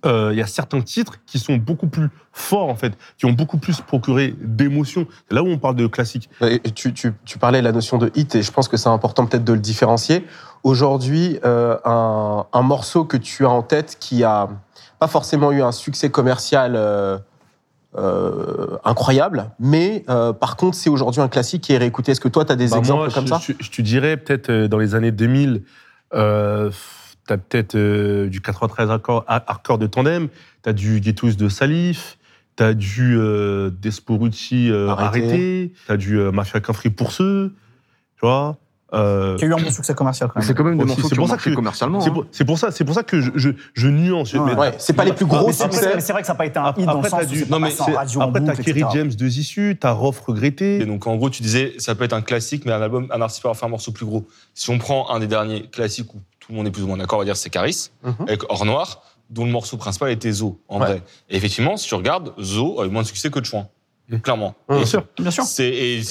euh, 0.06 0.30
il 0.34 0.38
y 0.38 0.42
a 0.42 0.48
certains 0.48 0.82
titres 0.82 1.20
qui 1.26 1.40
sont 1.40 1.56
beaucoup 1.58 1.88
plus 1.88 2.10
forts, 2.32 2.70
en 2.70 2.76
fait, 2.76 2.94
qui 3.18 3.26
ont 3.26 3.32
beaucoup 3.32 3.58
plus 3.58 3.82
procuré 3.82 4.34
d'émotions. 4.40 5.08
C'est 5.28 5.36
là 5.36 5.44
où 5.44 5.48
on 5.48 5.58
parle 5.58 5.76
de 5.76 5.88
classique. 5.88 6.30
Et 6.42 6.60
tu, 6.72 6.94
tu- 6.94 7.14
tu 7.26 7.38
parlais 7.38 7.60
de 7.60 7.66
la 7.66 7.72
notion 7.72 7.98
de 7.98 8.12
hit 8.16 8.36
et 8.36 8.42
je 8.44 8.52
pense 8.52 8.68
que 8.68 8.78
c'est 8.78 8.90
important 8.90 9.26
peut-être 9.26 9.44
de 9.44 9.54
le 9.54 9.60
différencier. 9.60 10.26
Aujourd'hui, 10.64 11.40
euh, 11.46 11.78
un, 11.86 12.46
un 12.52 12.62
morceau 12.62 13.04
que 13.06 13.18
tu 13.18 13.46
as 13.46 13.50
en 13.50 13.62
tête 13.64 13.98
qui 14.00 14.24
a 14.24 14.50
pas 15.00 15.08
forcément 15.08 15.52
eu 15.52 15.62
un 15.62 15.72
succès 15.72 16.10
commercial 16.10 16.74
euh, 16.76 17.18
euh, 17.98 18.78
incroyable, 18.86 19.50
mais 19.60 20.04
euh, 20.10 20.32
par 20.32 20.56
contre 20.58 20.78
c'est 20.78 20.90
aujourd'hui 20.92 21.22
un 21.22 21.28
classique 21.28 21.64
qui 21.64 21.74
est 21.74 21.78
réécouté. 21.78 22.12
Est-ce 22.12 22.22
que 22.22 22.28
toi 22.28 22.46
tu 22.46 22.52
as 22.52 22.56
des 22.56 22.68
Bah, 22.70 22.78
exemples 22.78 23.00
moi, 23.06 23.10
comme 23.12 23.26
je, 23.26 23.30
ça? 23.30 23.40
je, 23.42 23.54
je 23.60 23.72
te 23.72 23.82
dirais 23.82 24.18
peut-être 24.18 24.50
euh, 24.52 24.68
dans 24.68 24.78
les 24.78 24.94
années 24.94 25.12
2000, 25.12 25.64
t'as 27.30 27.38
peut-être 27.38 27.76
euh, 27.76 28.28
du 28.28 28.42
93 28.42 28.90
hardcore, 28.90 29.24
hardcore 29.28 29.78
de 29.78 29.86
Tandem, 29.86 30.30
t'as 30.64 30.74
du 30.74 31.00
Ghettos 31.00 31.34
de 31.34 31.48
Salif, 31.48 32.18
t'as 32.56 32.74
du 32.74 33.16
euh, 33.18 33.70
Desporucci 33.70 34.72
euh, 34.72 34.90
Arrêté. 34.90 35.26
arrêté, 35.28 35.74
t'as 35.88 35.98
du 35.98 36.18
euh, 36.20 36.32
Mafia 36.32 36.60
Quinfri 36.60 36.90
pour 36.90 37.12
ceux, 37.12 37.54
tu 38.16 38.22
vois. 38.26 38.58
euh, 38.96 39.38
Qui 39.38 39.46
a 39.46 39.48
eu 39.50 39.54
un 39.54 39.58
bon 39.58 39.70
succès 39.70 39.94
commercial 39.94 40.28
quand 40.30 40.40
même. 40.40 40.48
C'est 40.48 40.56
quand 40.56 40.64
même 40.64 40.76
des 40.80 40.84
Aussi, 40.84 40.90
morceaux 40.96 41.08
c'est 41.10 41.14
qui 41.16 41.20
ont 41.20 41.22
pour 41.22 41.28
ça 41.30 41.34
marché 41.36 41.50
que- 41.52 41.56
commercialement. 41.56 42.02
c'est 42.02 42.10
hein. 42.10 42.14
pour, 42.14 42.26
c'est 42.32 42.46
pour 42.46 42.58
ça, 42.58 42.72
c'est 42.72 42.84
pour 42.84 42.96
ça 42.96 43.04
que 43.04 43.22
je, 43.22 43.30
je, 43.36 43.50
je 43.76 43.88
nuance. 43.88 44.34
Ouais. 44.34 44.74
C'est 44.80 44.94
pas 44.94 45.06
les 45.06 45.14
plus 45.14 45.28
gros 45.28 45.52
succès. 45.52 45.92
mais 45.94 46.02
c'est 46.02 46.12
vrai 46.12 46.22
que 46.22 46.28
ça 46.28 46.34
n'a 46.34 46.38
pas 46.38 46.48
été 46.48 46.58
un 46.58 46.74
hit 46.76 46.86
dans 46.86 47.00
le 47.00 47.08
sens 47.08 47.22
où 47.22 47.26
du- 47.28 47.40
c'est 47.40 47.46
pas 47.46 47.56
non, 47.56 47.60
mais 47.62 47.70
passé 47.70 47.82
en 47.82 47.86
c'est- 47.86 47.92
radio, 47.96 48.22
Après, 48.22 48.44
t'as 48.44 48.56
Kerry. 48.56 48.84
James 48.92 49.10
de 49.14 49.26
Issues, 49.28 49.78
t'as 49.80 49.92
Rof 49.92 50.20
regretté. 50.22 50.80
Et 50.80 50.86
donc, 50.88 51.06
en 51.06 51.16
gros, 51.16 51.30
tu 51.30 51.44
disais, 51.44 51.76
ça 51.78 51.94
peut 51.94 52.04
être 52.06 52.14
un 52.14 52.22
classique, 52.24 52.66
mais 52.66 52.72
un 52.72 52.82
album, 52.82 53.08
un 53.12 53.22
artiste 53.22 53.44
peut 53.44 53.48
avoir 53.50 53.60
fait 53.60 53.68
un 53.68 53.70
morceau 53.70 53.92
plus 53.92 54.08
gros. 54.08 54.28
Si 54.56 54.72
on 54.72 54.80
prend 54.80 55.12
un 55.12 55.20
des 55.20 55.28
derniers 55.28 55.68
classiques 55.68 56.12
où 56.16 56.18
tout 56.50 56.54
le 56.54 56.58
monde 56.58 56.68
est 56.68 56.72
plus 56.72 56.82
ou 56.82 56.88
moins 56.88 56.98
d'accord, 56.98 57.20
on 57.20 57.22
va 57.22 57.26
dire 57.26 57.38
c'est 57.38 57.52
Caris, 57.52 57.92
Mhm. 58.04 58.16
avec 58.28 58.42
Or 58.52 58.66
Noir, 58.66 59.04
dont 59.30 59.46
le 59.46 59.52
morceau 59.52 59.78
principal 59.78 60.10
était 60.10 60.32
Zo, 60.32 60.60
en 60.68 60.80
Ouais. 60.80 60.86
vrai. 60.88 61.02
Et 61.30 61.36
effectivement, 61.38 61.78
si 61.78 61.88
tu 61.88 61.94
regardes, 61.94 62.34
Zo 62.42 62.82
a 62.82 62.86
eu 62.88 62.90
moins 62.90 63.04
de 63.04 63.08
succès 63.08 63.30
que 63.30 63.44
Chouin. 63.44 63.68
Mhm. 64.10 64.22
Clairement. 64.22 64.56
Bien 64.68 64.84
sûr. 64.88 65.06
Bien 65.20 65.30
sûr. 65.30 65.44
c'est, 65.44 66.02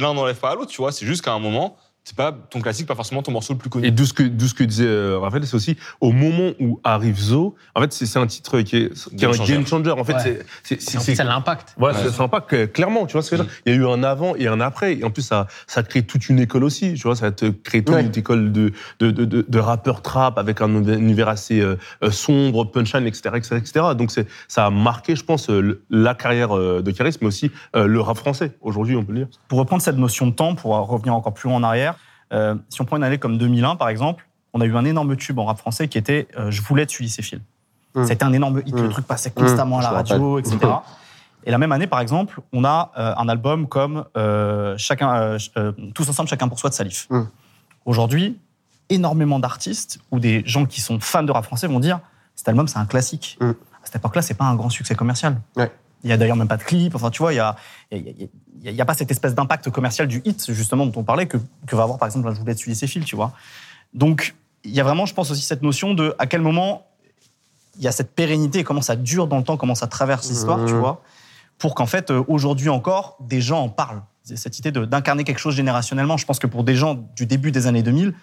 l'un 0.00 0.12
n'enlève 0.14 0.38
pas 0.40 0.50
à 0.50 0.54
l'autre, 0.56 0.72
tu 0.72 0.78
vois. 0.78 0.90
C'est 0.90 1.06
juste 1.06 1.22
qu'à 1.22 1.32
un 1.32 1.38
moment, 1.38 1.76
c'est 2.08 2.14
pas 2.16 2.30
ton 2.30 2.60
classique, 2.60 2.86
pas 2.86 2.94
forcément 2.94 3.20
ton 3.20 3.32
morceau 3.32 3.52
le 3.52 3.58
plus 3.58 3.68
connu. 3.68 3.84
Et 3.84 3.90
d'où 3.90 4.06
ce 4.06 4.12
que, 4.12 4.22
d'où 4.22 4.46
ce 4.46 4.54
que 4.54 4.62
disait 4.62 4.86
euh, 4.86 5.18
Raphaël, 5.18 5.44
c'est 5.44 5.56
aussi 5.56 5.76
au 6.00 6.12
moment 6.12 6.52
où 6.60 6.78
arrive 6.84 7.18
Zo, 7.18 7.56
en 7.74 7.80
fait, 7.80 7.92
c'est, 7.92 8.06
c'est 8.06 8.20
un 8.20 8.28
titre 8.28 8.60
qui 8.60 8.76
est, 8.76 8.92
qui 8.94 9.14
est 9.14 9.16
Game 9.18 9.30
un 9.30 9.34
changer. 9.34 9.52
game 9.54 9.66
changer. 9.66 9.90
En 9.90 10.04
fait, 10.04 10.12
Ouais. 10.14 10.20
c'est, 10.22 10.46
c'est, 10.62 10.80
C'est 10.80 10.98
en 10.98 11.00
fait, 11.00 11.14
c'est 11.16 11.24
l'impact. 11.24 11.74
Voilà, 11.76 11.98
Ouais. 11.98 12.04
c'est 12.04 12.12
sympa 12.14 12.40
que, 12.40 12.66
clairement, 12.66 13.06
tu 13.06 13.14
vois 13.14 13.22
ce 13.22 13.30
que 13.30 13.36
je 13.36 13.42
veux 13.42 13.48
dire. 13.48 13.56
Il 13.66 13.72
y 13.72 13.74
a 13.74 13.78
eu 13.78 13.86
un 13.88 14.04
avant 14.04 14.36
et 14.36 14.46
un 14.46 14.60
après. 14.60 14.94
Et 14.98 15.02
en 15.02 15.10
plus, 15.10 15.22
ça, 15.22 15.48
ça 15.66 15.82
crée 15.82 16.02
toute 16.02 16.28
une 16.28 16.38
école 16.38 16.62
aussi. 16.62 16.94
Tu 16.94 17.02
vois, 17.02 17.16
ça 17.16 17.32
te 17.32 17.46
crée 17.46 17.82
toute 17.82 17.96
Ouais. 17.96 18.02
une 18.04 18.16
école 18.16 18.52
de, 18.52 18.72
de, 19.00 19.10
de, 19.10 19.24
de, 19.24 19.44
de 19.48 19.58
rappeurs 19.58 20.00
trap 20.00 20.38
avec 20.38 20.60
un 20.60 20.72
univers 20.84 21.28
assez 21.28 21.58
euh, 21.60 21.74
euh, 22.04 22.12
sombre, 22.12 22.66
punchline, 22.70 23.06
etc., 23.08 23.30
etc., 23.34 23.56
etc. 23.56 23.84
Donc, 23.98 24.12
c'est, 24.12 24.28
ça 24.46 24.66
a 24.66 24.70
marqué, 24.70 25.16
je 25.16 25.24
pense, 25.24 25.50
euh, 25.50 25.82
la 25.90 26.14
carrière 26.14 26.56
euh, 26.56 26.82
de 26.82 26.90
Caris, 26.92 27.16
mais 27.20 27.26
aussi 27.26 27.50
euh, 27.74 27.88
le 27.88 28.00
rap 28.00 28.16
français. 28.16 28.52
Aujourd'hui, 28.60 28.94
on 28.94 29.02
peut 29.04 29.12
le 29.12 29.18
dire. 29.24 29.28
Pour 29.48 29.58
reprendre 29.58 29.82
cette 29.82 29.98
notion 29.98 30.28
de 30.28 30.32
temps, 30.32 30.54
pour 30.54 30.70
revenir 30.86 31.12
encore 31.14 31.34
plus 31.34 31.48
loin 31.48 31.58
en 31.58 31.62
arrière, 31.64 31.95
euh, 32.32 32.54
si 32.68 32.80
on 32.80 32.84
prend 32.84 32.96
une 32.96 33.04
année 33.04 33.18
comme 33.18 33.38
2001, 33.38 33.76
par 33.76 33.88
exemple, 33.88 34.26
on 34.52 34.60
a 34.60 34.64
eu 34.66 34.76
un 34.76 34.84
énorme 34.84 35.16
tube 35.16 35.38
en 35.38 35.44
rap 35.44 35.58
français 35.58 35.88
qui 35.88 35.98
était 35.98 36.28
euh, 36.38 36.50
Je 36.50 36.62
voulais 36.62 36.82
être 36.84 36.90
Sully 36.90 37.08
Céphile. 37.08 37.40
Mm. 37.94 38.04
C'était 38.06 38.24
un 38.24 38.32
énorme 38.32 38.62
hit, 38.66 38.74
le 38.74 38.88
Mm. 38.88 38.90
truc 38.90 39.06
passait 39.06 39.30
constamment 39.30 39.76
Mm, 39.78 39.80
à 39.80 39.82
la 39.82 39.90
radio, 39.90 40.38
etc. 40.38 40.58
Et 41.44 41.50
la 41.50 41.58
même 41.58 41.70
année, 41.72 41.86
par 41.86 42.00
exemple, 42.00 42.40
on 42.52 42.64
a 42.64 42.90
euh, 42.98 43.14
un 43.16 43.28
album 43.28 43.68
comme 43.68 44.04
chacun, 44.78 45.36
Tous 45.94 46.08
ensemble, 46.08 46.28
chacun 46.28 46.48
pour 46.48 46.58
soi 46.58 46.70
de 46.70 46.74
Salif. 46.74 47.08
Aujourd'hui, 47.84 48.38
énormément 48.88 49.38
d'artistes 49.38 49.98
ou 50.10 50.18
des 50.18 50.42
gens 50.46 50.64
qui 50.66 50.80
sont 50.80 50.98
fans 51.00 51.22
de 51.22 51.32
rap 51.32 51.44
français 51.44 51.66
vont 51.66 51.80
dire 51.80 52.00
cet 52.34 52.48
album, 52.48 52.68
c'est 52.68 52.78
un 52.78 52.86
classique. 52.86 53.38
À 53.40 53.54
cette 53.84 53.96
époque-là, 53.96 54.22
c'est 54.22 54.34
pas 54.34 54.44
un 54.44 54.56
grand 54.56 54.68
succès 54.70 54.94
commercial. 54.94 55.40
Ouais. 55.56 55.70
Il 56.04 56.10
y 56.10 56.12
a 56.12 56.16
d'ailleurs 56.16 56.36
même 56.36 56.48
pas 56.48 56.56
de 56.56 56.62
clip. 56.62 56.94
Enfin, 56.94 57.10
tu 57.10 57.18
vois, 57.22 57.32
il 57.32 57.36
y 57.36 57.40
a, 57.40 57.56
il 57.90 58.28
y 58.62 58.68
a- 58.68 58.70
y 58.72 58.84
pas 58.84 58.94
cette 58.94 59.10
espèce 59.10 59.34
d'impact 59.34 59.70
commercial 59.70 60.06
du 60.06 60.22
hit, 60.24 60.52
justement, 60.52 60.86
dont 60.86 61.00
on 61.00 61.04
parlait, 61.04 61.26
que, 61.26 61.38
que 61.66 61.74
va 61.76 61.82
avoir, 61.84 61.98
par 61.98 62.06
exemple, 62.06 62.28
la 62.28 62.34
Joulette 62.34 62.58
Suivi 62.58 62.76
ses 62.76 62.86
fils, 62.86 63.04
tu 63.04 63.16
vois. 63.16 63.32
Donc, 63.94 64.34
il 64.64 64.72
y 64.72 64.80
a 64.80 64.84
vraiment, 64.84 65.06
je 65.06 65.14
pense, 65.14 65.30
aussi 65.30 65.42
cette 65.42 65.62
notion 65.62 65.94
de 65.94 66.14
à 66.18 66.26
quel 66.26 66.40
moment 66.42 66.86
il 67.78 67.82
y 67.82 67.88
a 67.88 67.92
cette 67.92 68.14
pérennité, 68.14 68.64
comment 68.64 68.80
ça 68.82 68.96
dure 68.96 69.26
dans 69.26 69.36
le 69.38 69.44
temps, 69.44 69.56
comment 69.56 69.74
ça 69.74 69.86
traverse 69.86 70.28
l'histoire, 70.30 70.64
tu 70.64 70.72
Mhm. 70.74 70.78
vois, 70.80 71.02
pour 71.58 71.74
qu'en 71.74 71.86
fait, 71.86 72.10
euh, 72.10 72.22
aujourd'hui 72.28 72.68
encore, 72.68 73.16
des 73.20 73.40
gens 73.40 73.60
en 73.62 73.68
parlent. 73.68 74.02
Cette 74.24 74.58
idée 74.58 74.72
de- 74.72 74.84
d'incarner 74.84 75.24
quelque 75.24 75.38
chose 75.38 75.54
générationnellement, 75.54 76.16
je 76.16 76.26
pense 76.26 76.38
que 76.38 76.46
pour 76.46 76.64
des 76.64 76.74
gens 76.74 76.94
du 77.16 77.26
début 77.26 77.52
des 77.52 77.66
années 77.66 77.82
2000, 77.82 78.14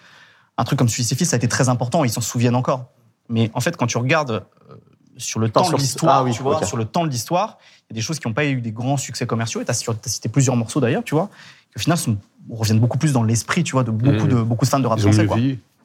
un 0.58 0.64
truc 0.64 0.78
comme 0.78 0.88
Suisse 0.88 1.10
et 1.12 1.14
Fils, 1.14 1.30
ça 1.30 1.36
a 1.36 1.38
été 1.38 1.48
très 1.48 1.68
important, 1.68 2.04
ils 2.04 2.10
s'en 2.10 2.20
souviennent 2.20 2.54
encore. 2.56 2.86
Mais 3.28 3.50
en 3.54 3.60
fait, 3.60 3.76
quand 3.76 3.86
tu 3.86 3.96
regardes 3.96 4.44
euh, 4.70 4.74
sur 5.16 5.40
le 5.40 5.48
temps 5.48 5.64
sur- 5.64 5.76
de 5.76 5.82
l'histoire, 5.82 6.18
Ah 6.18 6.24
oui, 6.24 6.32
tu 6.32 6.42
vois, 6.42 6.62
sur 6.64 6.76
le 6.76 6.84
temps 6.84 7.04
de 7.04 7.08
l'histoire, 7.10 7.58
il 7.90 7.92
y 7.92 7.94
a 7.94 7.96
des 7.96 8.00
choses 8.02 8.18
qui 8.18 8.26
n'ont 8.28 8.34
pas 8.34 8.44
eu 8.46 8.60
des 8.60 8.72
grands 8.72 8.96
succès 8.96 9.26
commerciaux, 9.26 9.60
et 9.60 9.64
tu 9.64 9.70
as, 9.70 9.74
cité 10.06 10.28
plusieurs 10.28 10.56
morceaux 10.56 10.80
d'ailleurs, 10.80 11.04
tu 11.04 11.14
vois, 11.14 11.28
qui 11.70 11.76
au 11.76 11.80
final 11.80 11.98
sont- 11.98 12.16
reviennent 12.50 12.80
beaucoup 12.80 12.98
plus 12.98 13.12
dans 13.12 13.22
l'esprit, 13.22 13.64
tu 13.64 13.72
vois, 13.72 13.84
de 13.84 13.90
beaucoup, 13.90 14.26
Mhm. 14.26 14.28
de, 14.28 14.42
beaucoup 14.42 14.64
de 14.64 14.70
fans 14.70 14.80
de 14.80 14.86
rap 14.86 14.98
Ils 14.98 15.02
français, 15.02 15.26
quoi. 15.26 15.36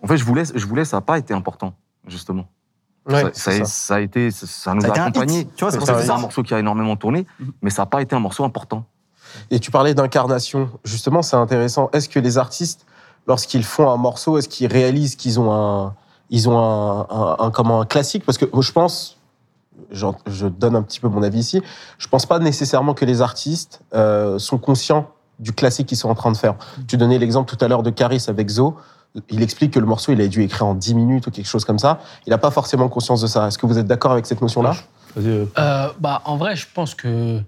En 0.03 0.07
fait, 0.07 0.17
je 0.17 0.24
voulais, 0.25 0.43
je 0.53 0.65
voulais, 0.65 0.86
ça 0.86 0.98
n'a 0.98 1.01
pas 1.01 1.17
été 1.17 1.33
important, 1.33 1.74
justement. 2.07 2.48
Ouais, 3.07 3.21
ça, 3.24 3.29
c'est 3.33 3.51
ça, 3.59 3.65
ça. 3.65 3.65
ça 3.65 3.95
a 3.95 4.00
été, 4.01 4.29
ça, 4.31 4.74
nous 4.74 4.81
Ça 4.81 4.88
a 4.88 4.91
a, 5.00 5.01
accompagnés. 5.03 5.48
tu 5.55 5.63
vois, 5.63 5.71
c'est 5.71 5.77
pour 5.77 5.88
ça 5.88 5.93
ça 5.93 6.00
que 6.00 6.00
que 6.00 6.01
C'est 6.03 6.07
c'est 6.07 6.17
un 6.17 6.21
morceau 6.21 6.43
qui 6.43 6.53
a 6.53 6.59
énormément 6.59 6.95
tourné, 6.95 7.25
Mhm. 7.39 7.51
mais 7.62 7.69
ça 7.69 7.81
n'a 7.83 7.86
pas 7.88 8.01
été 8.01 8.15
un 8.15 8.19
morceau 8.19 8.43
important. 8.43 8.83
Et 9.51 9.59
tu 9.59 9.71
parlais 9.71 9.93
d'incarnation. 9.93 10.69
Justement, 10.83 11.21
c'est 11.21 11.36
intéressant. 11.36 11.89
Est-ce 11.93 12.09
que 12.09 12.19
les 12.19 12.38
artistes, 12.38 12.86
lorsqu'ils 13.27 13.63
font 13.63 13.89
un 13.89 13.98
morceau, 13.98 14.38
est-ce 14.38 14.50
qu'ils 14.50 14.67
réalisent 14.71 15.15
qu'ils 15.15 15.39
ont 15.39 15.51
un, 15.53 15.95
ils 16.29 16.50
ont 16.50 16.57
un, 16.57 17.07
un- 17.09 17.36
un- 17.39 17.51
comment, 17.51 17.81
un 17.81 17.86
classique? 17.86 18.25
Parce 18.25 18.38
que 18.38 18.45
moi, 18.51 18.62
je 18.62 18.71
pense, 18.71 19.17
je 19.91 20.48
donne 20.48 20.75
un 20.75 20.81
petit 20.81 21.00
peu 21.00 21.07
mon 21.09 21.24
avis 21.24 21.39
ici, 21.39 21.62
je 21.98 22.07
pense 22.07 22.25
pas 22.25 22.39
nécessairement 22.39 22.93
que 22.93 23.05
les 23.05 23.21
artistes 23.21 23.81
euh, 23.93 24.39
sont 24.39 24.57
conscients 24.57 25.09
du 25.39 25.53
classique 25.53 25.88
qu'ils 25.88 25.98
sont 25.98 26.09
en 26.09 26.15
train 26.15 26.31
de 26.31 26.38
faire. 26.38 26.55
Tu 26.88 26.98
donnais 26.98 27.17
l'exemple 27.17 27.55
tout 27.55 27.63
à 27.63 27.67
l'heure 27.67 27.83
de 27.83 27.89
Caris 27.89 28.25
avec 28.27 28.50
Zo. 28.50 28.75
Il 29.29 29.41
explique 29.41 29.71
que 29.74 29.79
le 29.79 29.86
morceau, 29.86 30.12
il 30.12 30.21
a 30.21 30.27
dû 30.27 30.43
écrire 30.43 30.65
en 30.67 30.75
10 30.75 30.93
minutes 30.93 31.27
ou 31.27 31.31
quelque 31.31 31.48
chose 31.48 31.65
comme 31.65 31.79
ça. 31.79 32.00
Il 32.27 32.29
n'a 32.31 32.38
pas 32.38 32.51
forcément 32.51 32.89
conscience 32.89 33.21
de 33.21 33.27
ça. 33.27 33.48
Est-ce 33.48 33.57
que 33.57 33.65
vous 33.65 33.77
êtes 33.79 33.88
d'accord 33.88 34.12
avec 34.12 34.25
cette 34.25 34.41
notion-là? 34.41 34.74
Euh, 35.17 35.45
Euh, 35.57 35.89
bah, 36.00 36.21
en 36.25 36.36
vrai, 36.38 36.55
je 36.55 36.67
pense 36.74 36.93
que 36.93 37.41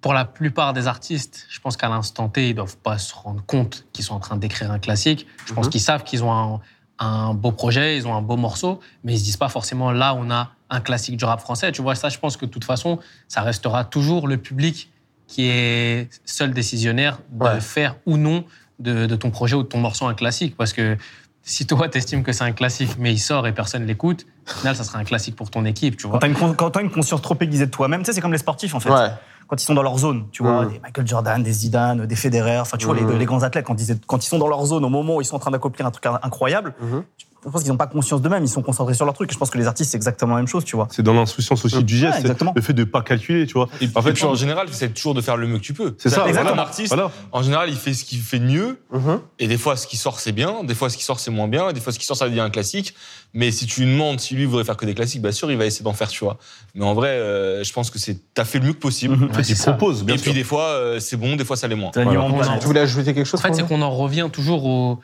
pour 0.00 0.12
la 0.12 0.24
plupart 0.24 0.72
des 0.72 0.86
artistes, 0.86 1.46
je 1.48 1.58
pense 1.60 1.76
qu'à 1.76 1.88
l'instant 1.88 2.28
T, 2.28 2.50
ils 2.50 2.54
doivent 2.54 2.76
pas 2.76 2.98
se 2.98 3.14
rendre 3.14 3.42
compte 3.46 3.86
qu'ils 3.92 4.04
sont 4.04 4.14
en 4.14 4.20
train 4.20 4.36
d'écrire 4.36 4.70
un 4.70 4.78
classique. 4.78 5.26
Je 5.46 5.54
pense 5.54 5.66
Mhm. 5.66 5.70
qu'ils 5.72 5.80
savent 5.80 6.04
qu'ils 6.04 6.22
ont 6.24 6.32
un, 6.32 6.60
un 6.98 7.32
beau 7.34 7.52
projet, 7.52 7.96
ils 7.96 8.06
ont 8.06 8.14
un 8.14 8.20
beau 8.22 8.36
morceau, 8.36 8.80
mais 9.04 9.14
ils 9.14 9.18
se 9.18 9.24
disent 9.24 9.36
pas 9.38 9.48
forcément 9.48 9.90
là, 9.90 10.14
on 10.14 10.30
a 10.30 10.50
un 10.70 10.80
classique 10.80 11.16
du 11.16 11.24
rap 11.24 11.40
français. 11.40 11.72
Tu 11.72 11.82
vois, 11.82 11.94
ça, 11.94 12.08
je 12.08 12.18
pense 12.18 12.36
que 12.36 12.46
de 12.46 12.50
toute 12.50 12.64
façon, 12.64 12.98
ça 13.28 13.42
restera 13.42 13.84
toujours 13.84 14.28
le 14.28 14.36
public 14.36 14.90
qui 15.26 15.48
est 15.48 16.08
seul 16.24 16.52
décisionnaire 16.52 17.18
de 17.30 17.44
Ouais. 17.44 17.60
faire 17.60 17.96
ou 18.06 18.16
non 18.16 18.44
de, 18.78 19.06
de 19.06 19.16
ton 19.16 19.30
projet 19.30 19.54
ou 19.56 19.62
de 19.62 19.68
ton 19.68 19.78
morceau 19.78 20.06
un 20.06 20.14
classique. 20.14 20.56
Parce 20.56 20.72
que 20.72 20.96
si 21.42 21.66
toi, 21.66 21.88
tu 21.88 21.98
estimes 21.98 22.22
que 22.22 22.32
c'est 22.32 22.44
un 22.44 22.52
classique, 22.52 22.96
mais 22.98 23.12
il 23.12 23.18
sort 23.18 23.46
et 23.46 23.52
personne 23.52 23.84
l'écoute, 23.86 24.26
au 24.48 24.58
final, 24.58 24.74
ça 24.76 24.84
sera 24.84 24.98
un 24.98 25.04
classique 25.04 25.36
pour 25.36 25.50
ton 25.50 25.64
équipe, 25.64 25.96
tu 25.96 26.04
Quand 26.04 26.10
vois. 26.10 26.18
t'as 26.20 26.28
une, 26.28 26.34
con- 26.34 26.54
quand 26.54 26.70
t'as 26.70 26.82
une 26.82 26.90
conscience 26.90 27.22
trop 27.22 27.36
aiguisée 27.40 27.66
de 27.66 27.70
toi-même, 27.70 28.00
tu 28.02 28.06
sais, 28.06 28.12
c'est 28.12 28.20
comme 28.20 28.32
les 28.32 28.38
sportifs, 28.38 28.74
en 28.74 28.80
fait. 28.80 28.90
Ouais. 28.90 29.08
Quand 29.48 29.60
ils 29.60 29.64
sont 29.64 29.74
dans 29.74 29.82
leur 29.82 29.98
zone, 29.98 30.26
tu 30.30 30.42
vois, 30.44 30.64
Mhm. 30.64 30.72
des 30.72 30.78
Michael 30.78 31.06
Jordan, 31.08 31.42
des 31.42 31.52
Zidane, 31.52 32.06
des 32.06 32.14
Federer, 32.16 32.58
enfin, 32.60 32.76
tu 32.76 32.86
vois, 32.86 32.94
les, 32.94 33.18
les 33.18 33.24
grands 33.24 33.42
athlètes, 33.42 33.64
quand 33.66 33.80
ils, 33.80 33.98
quand 34.06 34.24
ils 34.24 34.28
sont 34.28 34.38
dans 34.38 34.46
leur 34.48 34.64
zone, 34.66 34.84
au 34.84 34.88
moment 34.88 35.16
où 35.16 35.20
ils 35.20 35.24
sont 35.24 35.34
en 35.36 35.40
train 35.40 35.50
d'accomplir 35.50 35.86
un 35.86 35.90
truc 35.90 36.06
incroyable, 36.22 36.74
Mhm. 36.80 37.02
Je 37.44 37.48
pense 37.50 37.62
qu'ils 37.62 37.70
n'ont 37.72 37.76
pas 37.78 37.86
conscience 37.86 38.20
d'eux-mêmes, 38.20 38.44
ils 38.44 38.48
sont 38.48 38.62
concentrés 38.62 38.94
sur 38.94 39.04
leur 39.06 39.14
truc. 39.14 39.30
Et 39.30 39.34
je 39.34 39.38
pense 39.38 39.48
que 39.50 39.56
les 39.58 39.66
artistes, 39.66 39.90
c'est 39.90 39.96
exactement 39.96 40.34
la 40.34 40.40
même 40.40 40.46
chose, 40.48 40.64
tu 40.64 40.76
vois. 40.76 40.88
C'est 40.90 41.02
dans 41.02 41.14
l'insouciance 41.14 41.64
aussi 41.64 41.82
du 41.84 41.94
Ouais, 41.94 42.00
geste, 42.00 42.18
exactement. 42.20 42.52
le 42.54 42.60
fait 42.62 42.72
de 42.74 42.84
pas 42.84 43.02
calculer, 43.02 43.46
tu 43.46 43.54
vois. 43.54 43.68
Et 43.80 43.88
En 43.94 44.02
fait, 44.02 44.12
puis, 44.12 44.24
en 44.24 44.34
général, 44.34 44.68
c'est 44.72 44.92
toujours 44.92 45.14
de 45.14 45.20
faire 45.22 45.36
le 45.38 45.46
mieux 45.46 45.56
que 45.58 45.62
tu 45.62 45.72
peux. 45.72 45.94
c'est 45.98 46.10
ça. 46.10 46.24
Voilà. 46.28 46.50
qu'un 46.52 46.58
artiste, 46.58 46.88
Voilà. 46.94 47.10
en 47.32 47.42
général, 47.42 47.70
il 47.70 47.76
fait 47.76 47.94
ce 47.94 48.04
qu'il 48.04 48.20
fait 48.20 48.38
de 48.38 48.44
mieux. 48.44 48.78
Mhm. 48.92 49.20
Et 49.38 49.48
des 49.48 49.56
fois, 49.58 49.76
ce 49.76 49.86
qui 49.86 49.96
sort, 49.96 50.20
c'est 50.20 50.32
bien. 50.32 50.64
Des 50.64 50.74
fois, 50.74 50.90
ce 50.90 50.96
qui 50.98 51.04
sort, 51.04 51.18
c'est 51.18 51.30
moins 51.30 51.48
bien. 51.48 51.68
Et 51.70 51.72
des 51.72 51.80
fois, 51.80 51.92
ce 51.92 51.98
qui 51.98 52.04
sort, 52.06 52.16
ça 52.16 52.28
devient 52.28 52.40
un 52.40 52.50
classique. 52.50 52.94
Mais 53.32 53.50
si 53.52 53.66
tu 53.66 53.82
lui 53.84 53.92
demandes 53.92 54.20
si 54.20 54.34
lui 54.34 54.44
voudrait 54.44 54.64
faire 54.64 54.76
que 54.76 54.84
des 54.86 54.94
classiques, 54.94 55.22
bien 55.22 55.32
sûr, 55.32 55.50
il 55.50 55.56
va 55.56 55.64
essayer 55.64 55.84
d'en 55.84 55.92
faire, 55.92 56.08
tu 56.08 56.24
vois. 56.24 56.36
Mais 56.74 56.84
en 56.84 56.94
vrai, 56.94 57.08
euh, 57.10 57.64
je 57.64 57.72
pense 57.72 57.90
que 57.90 57.98
c'est, 57.98 58.18
t'as 58.34 58.44
fait 58.44 58.58
le 58.58 58.66
mieux 58.66 58.72
que 58.74 58.78
possible. 58.80 59.16
Mhm. 59.16 59.30
En 59.30 59.34
fait, 59.34 59.44
c'est 59.44 59.52
il 59.54 59.58
propose, 59.62 60.04
bien 60.04 60.16
Et 60.16 60.18
sûr. 60.18 60.24
puis, 60.24 60.34
des 60.34 60.44
fois, 60.44 60.64
euh, 60.64 61.00
c'est 61.00 61.16
bon, 61.16 61.36
des 61.36 61.44
fois, 61.44 61.56
ça 61.56 61.68
l'est 61.68 61.74
moins. 61.74 61.90
Voilà. 61.94 62.10
Ouais. 62.20 62.58
Tu 62.60 62.66
voulais 62.66 62.80
ajouter 62.80 63.14
quelque 63.14 63.24
chose 63.26 63.40
En 63.40 63.42
fait, 63.42 63.54
c'est 63.54 63.66
qu'on 63.66 63.80
en 63.82 63.90
revient 63.90 64.28
toujours 64.32 64.66
au- 64.66 64.98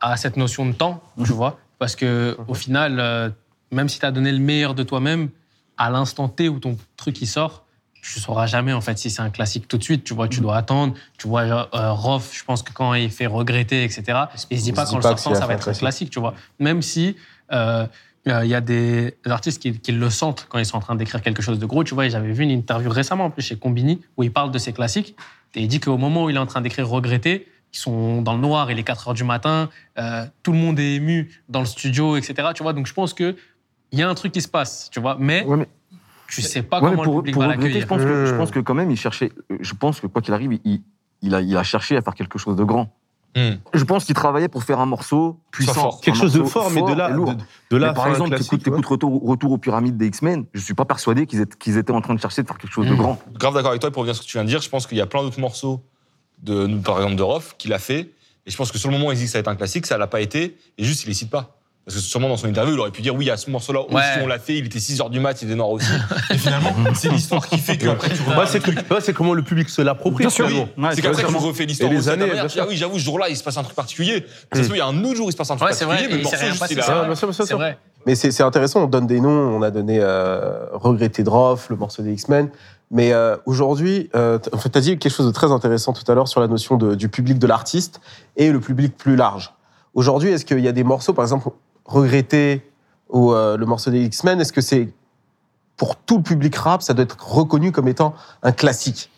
à 0.00 0.16
cette 0.16 0.36
notion 0.36 0.66
de 0.66 0.72
temps, 0.72 1.00
tu 1.24 1.32
vois. 1.32 1.58
Parce 1.82 1.96
que 1.96 2.36
au 2.46 2.54
final, 2.54 3.00
euh, 3.00 3.28
même 3.72 3.88
si 3.88 3.98
tu 3.98 4.06
as 4.06 4.12
donné 4.12 4.30
le 4.30 4.38
meilleur 4.38 4.76
de 4.76 4.84
toi-même, 4.84 5.30
à 5.76 5.90
l'instant 5.90 6.28
T 6.28 6.48
où 6.48 6.60
ton 6.60 6.76
truc 6.96 7.20
il 7.20 7.26
sort, 7.26 7.64
tu 8.00 8.20
sauras 8.20 8.46
jamais 8.46 8.72
en 8.72 8.80
fait 8.80 8.96
si 8.98 9.10
c'est 9.10 9.20
un 9.20 9.30
classique 9.30 9.66
tout 9.66 9.78
de 9.78 9.82
suite. 9.82 10.04
Tu 10.04 10.14
vois, 10.14 10.28
tu 10.28 10.40
dois 10.40 10.56
attendre. 10.56 10.94
Tu 11.18 11.26
vois, 11.26 11.42
euh, 11.42 11.92
Rof, 11.92 12.30
je 12.32 12.44
pense 12.44 12.62
que 12.62 12.72
quand 12.72 12.94
il 12.94 13.10
fait 13.10 13.26
regretter, 13.26 13.82
etc., 13.82 14.16
il 14.48 14.60
se 14.60 14.62
dit 14.62 14.72
pas 14.72 14.86
qu'en 14.86 14.98
le 14.98 15.02
sortant 15.02 15.34
ça 15.34 15.44
va 15.44 15.54
être 15.54 15.62
un 15.62 15.72
classique. 15.72 15.80
classique, 15.80 16.10
tu 16.10 16.20
vois. 16.20 16.34
Même 16.60 16.82
si 16.82 17.16
euh, 17.50 17.84
euh, 18.28 18.44
il 18.44 18.48
y 18.48 18.54
a 18.54 18.60
des 18.60 19.16
artistes 19.24 19.60
qui, 19.60 19.76
qui 19.76 19.90
le 19.90 20.08
sentent 20.08 20.46
quand 20.48 20.60
ils 20.60 20.66
sont 20.66 20.76
en 20.76 20.80
train 20.80 20.94
d'écrire 20.94 21.20
quelque 21.20 21.42
chose 21.42 21.58
de 21.58 21.66
gros. 21.66 21.82
Tu 21.82 21.94
vois, 21.94 22.08
j'avais 22.08 22.30
vu 22.30 22.44
une 22.44 22.52
interview 22.52 22.90
récemment 22.90 23.24
en 23.24 23.30
plus 23.30 23.42
chez 23.42 23.56
Combini 23.56 24.00
où 24.16 24.22
il 24.22 24.32
parle 24.32 24.52
de 24.52 24.58
ses 24.58 24.72
classiques 24.72 25.16
et 25.56 25.62
il 25.62 25.66
dit 25.66 25.80
qu'au 25.80 25.98
moment 25.98 26.26
où 26.26 26.30
il 26.30 26.36
est 26.36 26.38
en 26.38 26.46
train 26.46 26.60
d'écrire 26.60 26.88
Regretter, 26.88 27.48
ils 27.72 27.78
sont 27.78 28.22
dans 28.22 28.34
le 28.34 28.40
noir, 28.40 28.70
il 28.70 28.78
est 28.78 28.82
4 28.84 29.08
heures 29.08 29.14
du 29.14 29.24
matin, 29.24 29.68
euh, 29.98 30.24
tout 30.42 30.52
le 30.52 30.58
monde 30.58 30.78
est 30.78 30.94
ému 30.94 31.30
dans 31.48 31.60
le 31.60 31.66
studio, 31.66 32.16
etc. 32.16 32.48
Tu 32.54 32.62
vois, 32.62 32.72
donc 32.72 32.86
je 32.86 32.94
pense 32.94 33.14
que 33.14 33.36
il 33.92 33.98
y 33.98 34.02
a 34.02 34.08
un 34.08 34.14
truc 34.14 34.32
qui 34.32 34.40
se 34.40 34.48
passe, 34.48 34.88
tu 34.90 35.00
vois, 35.00 35.16
mais 35.18 35.44
Ouais, 35.44 35.56
mais, 35.58 35.68
tu 36.28 36.40
sais 36.40 36.62
pas 36.62 36.80
ouais, 36.80 36.90
comment 36.90 37.02
pour, 37.02 37.16
le 37.16 37.20
public 37.20 37.34
pour 37.34 37.42
va 37.42 37.48
je 37.50 37.56
l'accueillir. 37.56 37.86
pense, 37.86 37.98
que, 38.02 38.26
je 38.26 38.34
pense 38.34 38.50
que 38.50 38.60
quand 38.60 38.74
même, 38.74 38.90
il 38.90 38.96
cherchait. 38.96 39.32
Je 39.60 39.74
pense 39.74 40.00
que 40.00 40.06
quoi 40.06 40.22
qu'il 40.22 40.32
arrive, 40.32 40.58
il, 40.64 40.82
il, 41.20 41.34
a, 41.34 41.40
il 41.42 41.56
a 41.56 41.62
cherché 41.62 41.96
à 41.96 42.02
faire 42.02 42.14
quelque 42.14 42.38
chose 42.38 42.56
de 42.56 42.64
grand. 42.64 42.94
Hmm. 43.34 43.56
Je 43.72 43.84
pense 43.84 44.04
qu'il 44.04 44.14
travaillait 44.14 44.48
pour 44.48 44.62
faire 44.62 44.78
un 44.78 44.86
morceau 44.86 45.40
puissant. 45.50 45.72
fort. 45.74 46.00
Quelque 46.02 46.18
chose 46.18 46.34
de 46.34 46.42
fort, 46.44 46.70
mais 46.70 46.82
de 46.82 46.92
là, 46.92 47.10
de, 47.10 47.24
de 47.70 47.76
là 47.78 47.88
Mais 47.88 47.94
par 47.94 48.08
exemple, 48.08 48.36
t'écoutes 48.36 48.62
t'écoutes 48.62 48.84
retour, 48.84 49.22
retour 49.26 49.52
aux 49.52 49.58
pyramides 49.58 49.96
des 49.96 50.06
X-Men, 50.06 50.44
je 50.52 50.60
suis 50.60 50.74
pas 50.74 50.84
persuadé 50.84 51.26
qu'ils 51.26 51.40
étaient, 51.78 51.92
en 51.92 52.02
train 52.02 52.14
de 52.14 52.20
chercher 52.20 52.42
de 52.42 52.46
faire 52.46 52.58
quelque 52.58 52.72
chose 52.72 52.86
de 52.86 52.92
Mmh. 52.92 52.96
grand. 52.98 53.18
Grave 53.38 53.54
d'accord 53.54 53.70
avec 53.70 53.80
toi. 53.80 53.88
Et 53.88 53.92
pour 53.92 54.02
revenir 54.02 54.14
sur 54.14 54.22
ce 54.22 54.28
que 54.28 54.32
tu 54.32 54.36
viens 54.36 54.44
de 54.44 54.48
dire, 54.50 54.60
je 54.60 54.68
pense 54.68 54.86
qu'il 54.86 54.98
y 54.98 55.00
a 55.00 55.06
plein 55.06 55.22
d'autres 55.22 55.40
morceaux, 55.40 55.82
de, 56.42 56.66
par 56.78 56.96
exemple, 56.98 57.16
de 57.16 57.22
Rof, 57.22 57.54
qu'il 57.58 57.72
a 57.72 57.78
fait. 57.78 58.10
Et 58.46 58.50
je 58.50 58.56
pense 58.56 58.72
que 58.72 58.78
sur 58.78 58.88
le 58.90 58.96
moment 58.96 59.08
où 59.08 59.12
il 59.12 59.18
dit 59.18 59.24
que 59.24 59.30
ça 59.30 59.38
va 59.38 59.40
être 59.40 59.48
un 59.48 59.56
classique, 59.56 59.86
ça 59.86 59.96
l'a 59.98 60.06
pas 60.08 60.20
été. 60.20 60.56
Et 60.78 60.84
juste, 60.84 61.04
il 61.04 61.08
les 61.08 61.14
cite 61.14 61.30
pas. 61.30 61.56
Parce 61.84 61.96
que 61.96 62.02
sûrement 62.02 62.28
dans 62.28 62.36
son 62.36 62.46
interview, 62.46 62.74
il 62.74 62.78
aurait 62.78 62.92
pu 62.92 63.02
dire 63.02 63.12
oui, 63.12 63.24
il 63.24 63.28
y 63.28 63.30
a 63.32 63.36
ce 63.36 63.50
morceau-là 63.50 63.80
aussi, 63.80 63.92
Ouais. 63.94 64.02
on 64.22 64.28
l'a 64.28 64.38
fait, 64.38 64.56
il 64.56 64.66
était 64.66 64.78
6 64.78 65.00
heures 65.00 65.10
du 65.10 65.18
mat, 65.18 65.42
il 65.42 65.46
était 65.46 65.56
noir 65.56 65.68
aussi. 65.70 65.90
Et 66.30 66.38
finalement, 66.38 66.72
c'est 66.94 67.08
l'histoire 67.08 67.44
qui 67.48 67.58
fait 67.58 67.76
qu'après 67.76 68.08
tu 68.10 68.22
Bah, 68.36 68.44
c'est 68.46 68.62
c'est 69.00 69.12
comment 69.12 69.34
le 69.34 69.42
public 69.42 69.68
se 69.68 69.82
l'approprie. 69.82 70.22
Bien 70.22 70.30
sûr, 70.30 70.46
finalement. 70.46 70.68
oui. 70.76 70.82
Ouais, 70.84 70.90
c'est 70.90 70.96
c'est 70.96 71.02
qu'après 71.02 71.24
tu 71.24 71.34
refais 71.36 71.64
l'histoire 71.66 71.90
Et 71.90 71.96
les 71.96 72.08
à 72.08 72.12
années, 72.12 72.26
manière. 72.26 72.46
dis, 72.46 72.60
ah 72.60 72.66
oui, 72.68 72.76
j'avoue, 72.76 73.00
ce 73.00 73.04
jour-là, 73.04 73.28
il 73.30 73.36
se 73.36 73.42
passe 73.42 73.56
un 73.56 73.64
truc 73.64 73.74
particulier. 73.74 74.24
Ça 74.52 74.58
se 74.60 74.64
trouve, 74.66 74.76
il 74.76 74.78
y 74.78 74.82
a 74.82 74.86
un 74.86 75.04
autre 75.04 75.16
jour, 75.16 75.28
il 75.28 75.32
se 75.32 75.36
passe 75.36 75.50
un 75.50 75.56
truc 75.56 75.68
Ouais, 75.70 75.74
c'est 75.74 75.84
vrai, 75.84 75.96
particulier, 75.96 76.16
mais 76.18 76.22
le 76.22 76.22
morceau, 76.22 76.38
rien 76.38 76.48
juste, 76.50 76.60
passé, 76.60 76.74
il 76.74 76.80
a- 76.80 76.84
c'est 77.44 77.54
vrai. 77.54 77.78
C'est. 77.78 78.06
Mais 78.06 78.14
c'est 78.14 78.30
c'est 78.30 78.42
intéressant, 78.44 78.84
on 78.84 78.86
donne 78.86 79.06
des 79.08 79.20
noms, 79.20 79.30
on 79.30 79.62
a 79.62 79.70
donné 79.72 79.98
euh, 80.00 80.66
Regretté 80.72 81.24
Droff, 81.24 81.68
le 81.68 81.74
morceau 81.76 82.02
des 82.02 82.12
X-Men. 82.12 82.48
Mais 82.94 83.12
euh, 83.12 83.36
aujourd'hui, 83.46 84.10
euh, 84.14 84.38
t- 84.38 84.54
en 84.54 84.58
fait, 84.58 84.68
tu 84.70 84.78
as 84.78 84.80
dit 84.82 84.98
quelque 84.98 85.10
chose 85.12 85.26
de 85.26 85.32
très 85.32 85.50
intéressant 85.50 85.92
tout 85.94 86.04
à 86.10 86.14
l'heure 86.14 86.28
sur 86.28 86.40
la 86.40 86.46
notion 86.46 86.76
de- 86.76 86.94
du 86.94 87.08
public 87.08 87.38
de 87.38 87.46
l'artiste 87.46 88.00
et 88.36 88.52
le 88.52 88.60
public 88.60 88.96
plus 88.96 89.16
large. 89.16 89.54
Aujourd'hui, 89.94 90.28
est-ce 90.30 90.44
qu'il 90.44 90.60
y 90.60 90.68
a 90.68 90.72
des 90.72 90.84
morceaux, 90.84 91.14
par 91.14 91.24
exemple, 91.24 91.48
Regretté 91.86 92.62
ou 93.08 93.32
euh, 93.32 93.56
le 93.56 93.66
morceau 93.66 93.90
des 93.90 94.02
X-Men, 94.04 94.40
est-ce 94.40 94.52
que 94.52 94.60
c'est 94.60 94.88
pour 95.76 95.96
tout 95.96 96.18
le 96.18 96.22
public 96.22 96.54
rap, 96.54 96.82
ça 96.82 96.94
doit 96.94 97.02
être 97.04 97.16
reconnu 97.26 97.72
comme 97.72 97.88
étant 97.88 98.14
un 98.42 98.52
classique? 98.52 99.10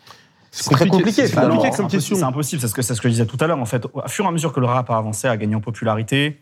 C'est 0.51 0.69
très 0.71 0.87
compliqué, 0.87 1.27
C'est 1.27 1.35
compliqué 1.35 1.53
comme 1.55 1.85
impossible, 1.85 1.89
question. 1.91 2.15
C'est 2.15 2.23
impossible, 2.23 2.61
c'est 2.61 2.67
ce, 2.69 2.73
que, 2.73 2.81
c'est 2.81 2.95
ce 2.95 3.01
que 3.01 3.09
je 3.09 3.13
disais 3.13 3.25
tout 3.25 3.37
à 3.41 3.45
l'heure. 3.47 3.59
En 3.59 3.65
fait, 3.65 3.85
au 3.93 4.01
fur 4.07 4.23
et 4.23 4.27
à 4.27 4.31
mesure 4.31 4.53
que 4.53 4.61
le 4.61 4.65
rap 4.67 4.89
a 4.89 4.95
avancé, 4.97 5.27
a 5.27 5.35
gagné 5.35 5.53
en 5.53 5.59
popularité, 5.61 6.41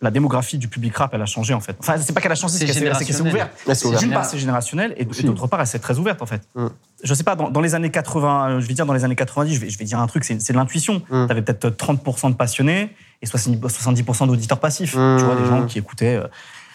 la 0.00 0.10
démographie 0.10 0.58
du 0.58 0.68
public 0.68 0.96
rap, 0.96 1.12
elle 1.14 1.22
a 1.22 1.26
changé 1.26 1.52
en 1.54 1.60
fait. 1.60 1.76
Enfin, 1.80 1.96
c'est 2.00 2.12
pas 2.12 2.20
qu'elle 2.20 2.32
a 2.32 2.34
changé, 2.34 2.54
c'est 2.54 2.66
C'est 2.66 2.80
qu'elle 2.80 3.04
s'est- 3.16 3.20
ouverte. 3.20 3.50
D'une 3.98 4.10
part, 4.12 4.24
c'est 4.24 4.38
générationnel, 4.38 4.94
et 4.96 5.04
d'autre 5.04 5.46
part, 5.46 5.60
elle 5.60 5.66
s'est 5.66 5.78
très 5.78 5.98
ouverte 5.98 6.22
en 6.22 6.26
fait. 6.26 6.42
Mm. 6.54 6.66
Je 7.02 7.14
sais 7.14 7.24
pas, 7.24 7.36
dans, 7.36 7.50
dans 7.50 7.60
les 7.60 7.74
années 7.74 7.90
80, 7.90 8.48
euh, 8.48 8.60
je 8.60 8.66
vais 8.66 8.74
dire 8.74 8.86
dans 8.86 8.94
les 8.94 9.04
années 9.04 9.16
90, 9.16 9.54
je 9.54 9.60
vais, 9.60 9.68
je 9.70 9.78
vais 9.78 9.84
dire 9.84 9.98
un 9.98 10.06
truc, 10.06 10.24
c'est 10.24 10.36
de 10.52 10.56
l'intuition. 10.56 11.02
Mm. 11.10 11.26
Tu 11.26 11.30
avais 11.32 11.42
peut-être 11.42 11.68
30% 11.70 12.30
de 12.30 12.34
passionnés 12.34 12.94
et 13.22 13.26
70%, 13.26 13.60
70% 13.68 14.26
d'auditeurs 14.26 14.60
passifs. 14.60 14.94
Mm. 14.96 15.16
Tu 15.18 15.24
vois, 15.24 15.36
des 15.36 15.44
gens 15.46 15.66
qui 15.66 15.78
écoutaient 15.78 16.16
euh, 16.16 16.26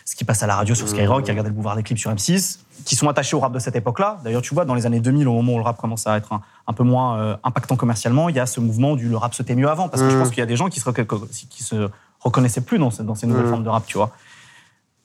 ce 0.05 0.15
qui 0.15 0.23
passe 0.25 0.41
à 0.43 0.47
la 0.47 0.55
radio 0.55 0.73
sur 0.75 0.87
Skyrock, 0.89 1.21
Mm. 1.21 1.23
qui 1.23 1.31
regardaient 1.31 1.49
le 1.49 1.55
boulevard 1.55 1.75
des 1.75 1.83
clips 1.83 1.97
sur 1.99 2.11
M6, 2.11 2.59
qui 2.85 2.95
sont 2.95 3.07
attachés 3.09 3.35
au 3.35 3.39
rap 3.39 3.51
de 3.53 3.59
cette 3.59 3.75
époque-là. 3.75 4.19
D'ailleurs, 4.23 4.41
tu 4.41 4.53
vois, 4.53 4.65
dans 4.65 4.73
les 4.75 4.85
années 4.85 4.99
2000, 4.99 5.27
au 5.27 5.33
moment 5.33 5.53
où 5.53 5.57
le 5.57 5.63
rap 5.63 5.77
commence 5.77 6.05
à 6.07 6.15
être 6.17 6.31
un, 6.33 6.41
un 6.67 6.73
peu 6.73 6.83
moins 6.83 7.19
euh, 7.19 7.35
impactant 7.43 7.75
commercialement, 7.75 8.29
il 8.29 8.35
y 8.35 8.39
a 8.39 8.45
ce 8.45 8.59
mouvement 8.59 8.95
du 8.95 9.07
le 9.09 9.17
rap 9.17 9.33
c'était 9.33 9.55
mieux 9.55 9.69
avant. 9.69 9.89
Parce 9.89 10.01
que 10.03 10.09
je 10.09 10.15
Mm. 10.15 10.19
pense 10.19 10.29
qu'il 10.29 10.39
y 10.39 10.41
a 10.41 10.45
des 10.45 10.55
gens 10.55 10.69
qui 10.69 10.79
se, 10.79 10.89
qui 11.49 11.63
se 11.63 11.89
reconnaissaient 12.19 12.61
plus 12.61 12.77
dans, 12.79 12.91
ce- 12.91 13.01
dans 13.03 13.15
ces 13.15 13.27
nouvelles 13.27 13.45
Mm. 13.45 13.49
formes 13.49 13.63
de 13.63 13.69
rap, 13.69 13.85
tu 13.85 13.97
vois. 13.97 14.11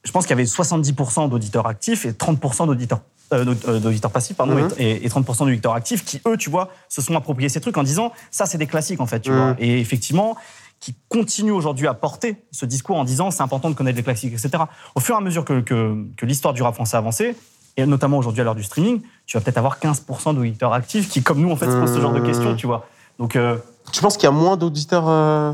Je 0.04 0.12
pense 0.12 0.24
qu'il 0.26 0.30
y 0.30 0.38
avait 0.40 0.44
70% 0.46 1.28
d'auditeurs 1.28 1.66
actifs 1.66 2.04
et 2.04 2.12
30% 2.12 2.66
d'auditeurs 2.66 3.00
euh, 3.32 3.54
euh, 3.68 3.80
d'auditeurs 3.80 4.10
passifs, 4.10 4.36
pardon, 4.36 4.54
Mhm. 4.54 4.68
et, 4.76 5.04
et 5.06 5.08
30% 5.08 5.46
d'auditeurs 5.46 5.72
actifs 5.74 6.04
qui, 6.04 6.20
eux, 6.26 6.36
tu 6.36 6.50
vois, 6.50 6.68
se 6.90 7.00
sont 7.00 7.16
appropriés 7.16 7.48
ces 7.48 7.58
trucs 7.60 7.76
en 7.78 7.82
disant 7.82 8.12
ça, 8.30 8.44
c'est 8.44 8.58
des 8.58 8.66
classiques, 8.66 9.00
en 9.00 9.06
fait, 9.06 9.20
tu 9.20 9.30
Mhm. 9.32 9.36
vois. 9.38 9.54
Et 9.58 9.80
effectivement, 9.80 10.36
qui 10.78 10.94
continuent 11.08 11.52
aujourd'hui 11.54 11.86
à 11.88 11.94
porter 11.94 12.36
ce 12.52 12.66
discours 12.66 12.96
en 12.98 13.04
disant 13.04 13.30
c'est 13.30 13.42
important 13.42 13.70
de 13.70 13.74
connaître 13.74 13.96
les 13.96 14.02
classiques, 14.02 14.34
etc. 14.34 14.64
Au 14.94 15.00
fur 15.00 15.14
et 15.14 15.18
à 15.18 15.22
mesure 15.22 15.44
que, 15.46 15.60
que, 15.62 16.04
que 16.18 16.26
l'histoire 16.26 16.52
du 16.52 16.62
rap 16.62 16.74
français 16.74 16.98
avançait, 16.98 17.34
et 17.78 17.86
notamment 17.86 18.18
aujourd'hui 18.18 18.42
à 18.42 18.44
l'heure 18.44 18.54
du 18.54 18.62
streaming, 18.62 19.00
tu 19.24 19.38
vas 19.38 19.40
peut-être 19.40 19.56
avoir 19.58 19.78
15% 19.80 20.34
d'auditeurs 20.34 20.74
actifs 20.74 21.08
qui, 21.08 21.22
comme 21.22 21.40
nous, 21.40 21.50
en 21.50 21.56
fait, 21.56 21.70
se 21.70 21.76
posent 21.78 21.94
ce 21.94 22.00
genre 22.00 22.12
de 22.12 22.20
questions, 22.20 22.54
tu 22.54 22.66
vois. 22.66 22.86
Donc, 23.18 23.36
euh, 23.36 23.56
Tu 23.92 24.00
penses 24.02 24.16
qu'il 24.18 24.24
y 24.24 24.28
a 24.28 24.32
moins 24.32 24.56
d'auditeurs 24.58 25.08
euh, 25.08 25.52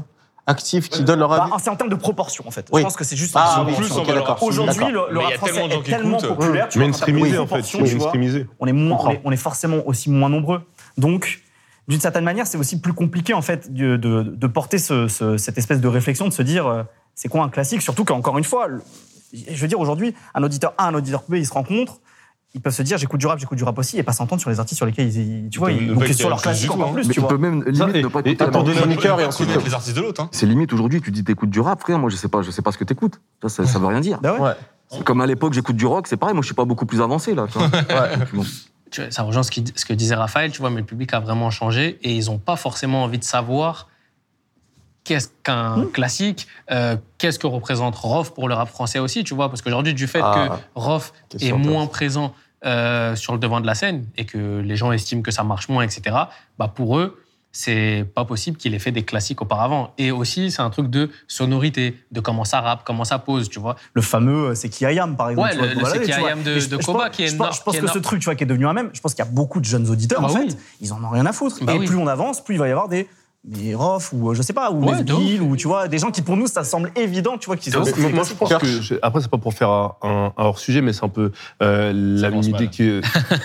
actifs 0.50 0.88
qui 0.90 1.02
donnent 1.04 1.20
leur 1.20 1.28
bah, 1.30 1.42
avis 1.44 1.52
c'est 1.62 1.70
en 1.70 1.76
termes 1.76 1.88
de 1.90 1.94
proportion, 1.96 2.44
en 2.46 2.50
fait. 2.50 2.66
Oui. 2.72 2.80
Je 2.80 2.84
pense 2.84 2.96
que 2.96 3.04
c'est 3.04 3.16
juste 3.16 3.32
Ah, 3.34 3.60
en 3.62 3.64
oui, 3.66 3.72
proportion. 3.72 4.02
ok, 4.02 4.06
d'accord. 4.14 4.42
Aujourd'hui, 4.42 4.84
le, 4.92 5.00
le 5.10 5.18
rap 5.20 5.32
a 5.32 5.36
français 5.36 5.64
est 5.64 5.82
tellement 5.82 6.18
populaire, 6.18 6.68
tu 6.68 6.78
Mainstreamisé, 6.78 7.38
en 7.38 7.46
fait. 7.46 7.64
on 8.58 8.66
est, 8.66 8.72
moins, 8.72 8.98
on, 9.02 9.10
est, 9.10 9.20
on 9.24 9.32
est 9.32 9.36
forcément 9.36 9.78
aussi 9.86 10.10
moins 10.10 10.28
nombreux. 10.28 10.60
Donc, 10.98 11.40
d'une 11.88 12.00
certaine 12.00 12.24
manière, 12.24 12.46
c'est 12.46 12.58
aussi 12.58 12.80
plus 12.80 12.92
compliqué 12.92 13.32
en 13.34 13.42
fait 13.42 13.72
de, 13.72 13.96
de- 13.96 14.22
de 14.22 14.46
porter 14.46 14.78
ce- 14.78 15.08
ce- 15.08 15.36
cette 15.38 15.58
espèce 15.58 15.80
de 15.80 15.88
réflexion, 15.88 16.28
de 16.28 16.32
se 16.32 16.42
dire 16.42 16.66
euh, 16.66 16.82
c'est 17.14 17.28
quoi 17.28 17.42
un 17.42 17.48
classique? 17.48 17.82
Surtout 17.82 18.04
qu'encore 18.04 18.38
une 18.38 18.44
fois, 18.44 18.68
le- 18.68 18.82
je 19.32 19.60
veux 19.60 19.68
dire 19.68 19.80
aujourd'hui, 19.80 20.14
un 20.34 20.42
auditeur 20.42 20.74
A, 20.78 20.86
un 20.88 20.94
auditeur 20.94 21.22
B, 21.28 21.34
ils 21.36 21.46
se 21.46 21.52
rencontrent. 21.52 21.98
Ils 22.52 22.60
peuvent 22.60 22.74
se 22.74 22.82
dire 22.82 22.98
j'écoute 22.98 23.20
du 23.20 23.26
rap, 23.28 23.38
j'écoute 23.38 23.56
du 23.58 23.62
rap 23.64 23.78
aussi, 23.78 23.96
et 23.98 24.02
pas 24.02 24.12
s'entendre 24.12 24.40
sur 24.40 24.50
les 24.50 24.58
artistes 24.58 24.76
sur 24.78 24.84
lesquels 24.86 25.06
ils, 25.06 25.44
ils- 25.44 25.50
tu 25.50 25.60
vois, 25.60 25.70
ils, 25.70 25.86
donc 25.94 26.04
sur 26.08 26.28
leur 26.28 26.38
la 26.38 26.42
classique 26.42 26.70
encore 26.72 26.88
hein. 26.88 26.92
plus, 26.94 27.06
Mais 27.06 27.14
tu 27.14 27.20
vois. 27.20 27.28
peut 27.28 27.38
même 27.38 27.62
Ça, 27.62 27.70
limite 27.70 27.96
et- 27.96 28.02
ne 28.02 28.08
pas 28.08 28.18
et- 28.24 28.30
écouter 28.30 28.44
attends, 28.44 28.58
même 28.58 28.66
donne 28.66 28.70
un 28.70 28.74
chose. 28.74 28.82
chroniqueur 28.86 29.20
et 29.20 29.24
ensuite. 29.24 29.64
Les 29.64 29.74
artistes 29.74 29.96
de 29.96 30.00
l'autre. 30.02 30.20
hein. 30.22 30.28
C'est 30.32 30.46
limite 30.46 30.72
aujourd'hui, 30.72 31.00
tu 31.00 31.12
dis 31.12 31.22
t'écoutes 31.22 31.50
du 31.50 31.60
rap, 31.60 31.80
frère. 31.80 31.98
Moi, 32.00 32.10
je 32.10 32.16
sais 32.16 32.26
pas, 32.28 32.42
je 32.42 32.50
sais 32.50 32.62
pas 32.62 32.72
ce 32.72 32.78
que 32.78 32.84
t'écoutes. 32.84 33.20
Ça, 33.42 33.48
ça, 33.48 33.66
ça 33.66 33.78
veut 33.78 33.86
rien 33.86 34.00
dire. 34.00 34.18
Bah 34.20 34.32
ouais. 34.34 34.40
Ouais. 34.40 34.52
C'est 34.90 35.04
Comme 35.04 35.20
à 35.20 35.26
l'époque, 35.26 35.52
j'écoute 35.52 35.76
du 35.76 35.86
rock, 35.86 36.08
c'est 36.08 36.16
pareil. 36.16 36.34
Moi, 36.34 36.42
je 36.42 36.46
suis 36.46 36.54
pas 36.56 36.64
beaucoup 36.64 36.86
plus 36.86 37.00
avancé 37.00 37.36
là. 37.36 37.46
ça 39.10 39.22
rejoint 39.22 39.42
ce 39.44 39.50
que 39.52 39.92
disait 39.92 40.14
Raphaël, 40.16 40.50
tu 40.50 40.58
vois, 40.60 40.70
mais 40.70 40.80
le 40.80 40.86
public 40.86 41.14
a 41.14 41.20
vraiment 41.20 41.50
changé 41.50 41.98
et 42.02 42.16
ils 42.16 42.26
n'ont 42.26 42.38
pas 42.38 42.56
forcément 42.56 43.04
envie 43.04 43.18
de 43.18 43.24
savoir 43.24 43.86
qu'est-ce 45.04 45.28
qu'un 45.42 45.78
Hmm. 45.78 45.90
classique, 45.92 46.46
euh, 46.70 46.96
qu'est-ce 47.18 47.38
que 47.38 47.46
représente 47.46 47.94
Rof 47.96 48.32
pour 48.34 48.48
le 48.48 48.54
rap 48.54 48.68
français 48.68 48.98
aussi, 48.98 49.24
tu 49.24 49.34
vois, 49.34 49.48
parce 49.48 49.62
qu'aujourd'hui, 49.62 49.94
du 49.94 50.06
fait 50.06 50.20
Ah, 50.22 50.48
que 50.48 50.54
Rof 50.80 51.12
est 51.40 51.52
moins 51.52 51.86
présent 51.86 52.34
euh, 52.66 53.16
sur 53.16 53.32
le 53.32 53.38
devant 53.38 53.60
de 53.60 53.66
la 53.66 53.74
scène 53.74 54.04
et 54.18 54.26
que 54.26 54.60
les 54.60 54.76
gens 54.76 54.92
estiment 54.92 55.22
que 55.22 55.30
ça 55.30 55.42
marche 55.44 55.68
moins, 55.70 55.82
etc., 55.82 56.14
bah 56.58 56.68
pour 56.74 56.98
eux, 56.98 57.18
c'est 57.52 58.06
pas 58.14 58.24
possible 58.24 58.56
qu'il 58.58 58.74
ait 58.74 58.78
fait 58.78 58.92
des 58.92 59.02
classiques 59.04 59.40
auparavant. 59.42 59.92
Et 59.98 60.12
aussi, 60.12 60.50
c'est 60.52 60.60
un 60.62 60.70
truc 60.70 60.88
de 60.88 61.10
sonorité, 61.26 61.98
de 62.12 62.20
comment 62.20 62.44
ça 62.44 62.60
rappe, 62.60 62.82
comment 62.84 63.02
ça 63.04 63.18
pose, 63.18 63.48
tu 63.48 63.58
vois? 63.58 63.74
Le 63.94 64.02
fameux 64.02 64.50
euh, 64.50 64.54
c'est 64.54 64.68
qui 64.68 64.84
I 64.84 64.98
am, 65.00 65.16
par 65.16 65.30
exemple. 65.30 65.48
Ouais, 65.48 65.54
tu 65.56 65.60
le- 65.62 65.84
C'est 65.86 66.00
qui 66.02 66.68
de- 66.68 66.76
Koba 66.76 67.06
pense- 67.06 67.16
qui 67.16 67.24
est 67.24 67.28
je 67.28 67.36
pense, 67.36 67.56
je 67.56 67.62
pense 67.62 67.74
qui 67.74 67.80
que 67.80 67.86
ce 67.88 67.98
truc, 67.98 68.20
tu 68.20 68.26
vois, 68.26 68.34
qui 68.36 68.44
est 68.44 68.46
devenu 68.46 68.66
un 68.66 68.72
même, 68.74 68.90
je 68.92 69.00
pense 69.00 69.14
qu'il 69.14 69.24
y 69.24 69.28
a 69.28 69.30
beaucoup 69.30 69.58
de 69.58 69.64
jeunes 69.64 69.88
auditeurs, 69.90 70.20
Bah 70.20 70.28
en 70.28 70.34
oui. 70.34 70.50
fait. 70.50 70.56
Ils 70.80 70.92
en 70.92 71.02
ont 71.02 71.08
rien 71.08 71.26
à 71.26 71.32
foutre. 71.32 71.64
Bah 71.64 71.74
et 71.74 71.78
oui. 71.78 71.86
plus 71.86 71.96
on 71.96 72.06
avance, 72.06 72.44
plus 72.44 72.54
il 72.56 72.58
va 72.58 72.68
y 72.68 72.70
avoir 72.70 72.88
des. 72.88 73.08
Des 73.42 73.74
Rof 73.74 74.12
ou 74.12 74.30
euh, 74.30 74.34
je 74.34 74.42
sais 74.42 74.52
pas, 74.52 74.70
ou 74.70 74.84
Ouais. 74.84 75.02
Bill, 75.02 75.40
ou 75.40 75.56
tu 75.56 75.66
vois, 75.66 75.88
des 75.88 75.96
gens 75.96 76.10
qui 76.10 76.20
pour 76.20 76.36
nous 76.36 76.46
ça 76.46 76.62
semble 76.62 76.92
évident, 76.94 77.38
tu 77.38 77.46
vois, 77.46 77.56
qu'ils 77.56 77.74
ont. 77.78 77.82
Mais 77.84 77.92
moi, 78.02 78.10
moi, 78.10 78.24
je 78.28 78.34
pense 78.34 78.52
que 78.52 78.66
je- 78.82 78.94
après 79.00 79.22
c'est 79.22 79.30
pas 79.30 79.38
pour 79.38 79.54
faire 79.54 79.70
un, 79.70 80.30
hors 80.36 80.58
sujet, 80.58 80.82
mais 80.82 80.92
c'est 80.92 81.04
un 81.04 81.08
peu 81.08 81.32
euh, 81.62 81.90
la 81.94 82.28
même 82.30 82.40
idée 82.42 82.52
mal. 82.52 82.70
que. 82.70 83.00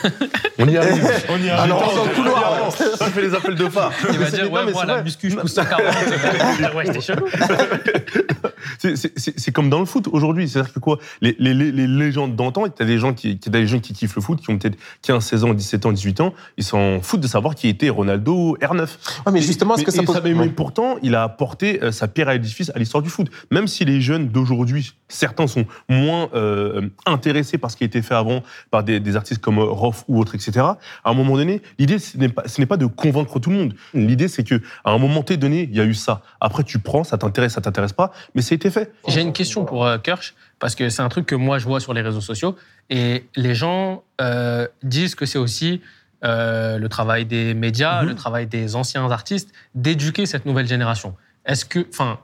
on 0.60 0.68
y 0.68 0.76
arrive. 0.76 1.10
On 1.30 1.38
y 1.42 1.50
arrive. 1.50 1.64
Alors, 1.64 1.82
Attends, 1.84 1.96
dans 1.96 2.04
le 2.04 2.10
on 2.12 2.14
couloir. 2.14 2.54
avance. 2.56 2.84
On 3.00 3.06
fait 3.06 3.22
les 3.22 3.34
appels 3.34 3.56
de 3.56 3.70
phare. 3.70 3.92
Il 4.12 4.18
va 4.18 4.26
Mais 4.26 4.32
dire, 4.32 4.52
ouais, 4.52 4.66
mais 4.66 4.72
moi, 4.74 4.86
la 4.86 5.02
muscu, 5.02 5.30
je 5.30 5.38
pousse 5.38 5.54
140. 5.54 5.82
ouais, 6.76 6.86
c'était 6.88 7.02
chelou. 7.02 7.26
C'est- 8.80 9.52
comme 9.52 9.70
dans 9.70 9.80
le 9.80 9.86
foot 9.86 10.08
aujourd'hui. 10.12 10.50
C'est-à-dire 10.50 10.74
que 10.74 10.80
quoi 10.80 10.98
les, 11.22 11.36
les, 11.40 11.54
les, 11.54 11.72
les 11.72 11.88
légendes 11.88 12.36
d'antan, 12.36 12.68
t'as 12.70 12.86
des 12.86 12.98
gens 12.98 13.14
qui, 13.14 13.36
des 13.36 13.68
gens 13.68 13.80
qui 13.80 13.94
kiffent 13.94 14.16
le 14.16 14.22
foot, 14.22 14.42
qui 14.42 14.50
ont 14.50 14.58
peut-être 14.58 14.78
15, 15.04 15.24
16 15.24 15.44
ans, 15.46 15.54
17 15.54 15.86
ans, 15.86 15.92
18 15.92 16.22
ans, 16.22 16.34
ils 16.58 16.64
s'en 16.64 17.02
foutent 17.02 17.22
de 17.22 17.28
savoir 17.28 17.56
qui 17.56 17.68
était 17.68 17.90
Ronaldo 17.90 18.58
R9. 18.62 18.88
Ah, 19.26 19.32
mais 19.32 19.42
justement, 19.42 19.76
est-ce 19.76 19.84
que 19.86 19.92
ça 19.92 20.04
pose. 20.04 20.20
mais, 20.24 20.34
mais 20.34 20.50
pourtant, 20.50 20.96
il 21.04 21.16
a 21.16 21.24
apporté 21.24 21.84
euh, 21.84 21.92
sa 21.92 22.08
pierre 22.08 22.30
à 22.30 22.34
l'édifice 22.34 22.72
à 22.76 22.80
l'histoire 22.80 23.04
du 23.04 23.10
foot. 23.10 23.30
Même 23.52 23.68
si 23.68 23.86
les 23.86 24.02
jeunes 24.02 24.30
d'aujourd'hui, 24.30 24.94
certains 25.08 25.48
sont 25.48 25.66
moins 25.88 26.30
euh, 26.34 26.90
intéressés 27.06 27.58
par 27.58 27.72
ce 27.72 27.78
qui 27.78 27.84
a 27.84 27.88
été 27.88 28.02
fait 28.02 28.16
avant 28.16 28.42
par 28.72 28.84
des, 28.84 29.00
des 29.00 29.16
artistes 29.16 29.42
comme 29.42 29.60
Rof 29.60 30.04
ou 30.08 30.20
autres, 30.20 30.36
etc. 30.36 30.54
À 31.04 31.10
un 31.10 31.14
moment 31.14 31.36
donné, 31.36 31.62
l'idée 31.78 32.00
ce 32.00 32.18
n'est 32.18 32.30
pas, 32.30 32.44
pas 32.68 32.78
de 32.78 32.86
convaincre 32.88 33.40
tout 33.40 33.50
le 33.52 33.58
monde. 33.58 33.76
L'idée 33.94 34.28
c'est 34.28 34.44
que 34.44 34.62
à 34.84 34.92
un 34.92 34.98
moment 34.98 35.24
donné, 35.38 35.68
il 35.72 35.76
y 35.76 35.82
a 35.82 35.86
eu 35.86 35.94
ça. 35.94 36.22
Après, 36.40 36.64
tu 36.64 36.80
prends, 36.80 37.04
ça 37.04 37.18
t'intéresse, 37.18 37.54
ça 37.54 37.62
t'intéresse 37.62 37.94
pas, 37.94 38.12
mais 38.36 38.42
fait. 38.46 38.92
J'ai 39.08 39.22
une 39.22 39.34
question 39.34 39.66
pour 39.66 39.86
euh, 39.86 39.98
Kirsch, 39.98 40.34
parce 40.60 40.76
que 40.76 40.90
c'est 40.90 41.02
un 41.02 41.10
truc 41.10 41.26
que 41.26 41.36
moi 41.36 41.58
je 41.60 41.66
vois 41.66 41.80
sur 41.80 41.94
les 41.94 42.02
réseaux 42.02 42.22
sociaux. 42.22 42.56
Et 42.90 43.26
les 43.36 43.56
gens 43.56 44.04
euh, 44.22 44.68
disent 44.84 45.16
que 45.16 45.26
c'est 45.26 45.38
aussi 45.40 45.82
euh, 46.24 46.78
le 46.78 46.90
travail 46.90 47.26
des 47.26 47.54
médias, 47.54 48.02
Mhm. 48.02 48.10
le 48.10 48.16
travail 48.16 48.48
des 48.48 48.76
anciens 48.76 49.10
artistes, 49.12 49.52
d'éduquer 49.76 50.26
cette 50.26 50.46
nouvelle 50.46 50.68
génération. 50.68 51.16
Est-ce 51.46 51.66
que. 51.66 51.86
Enfin, 51.90 52.20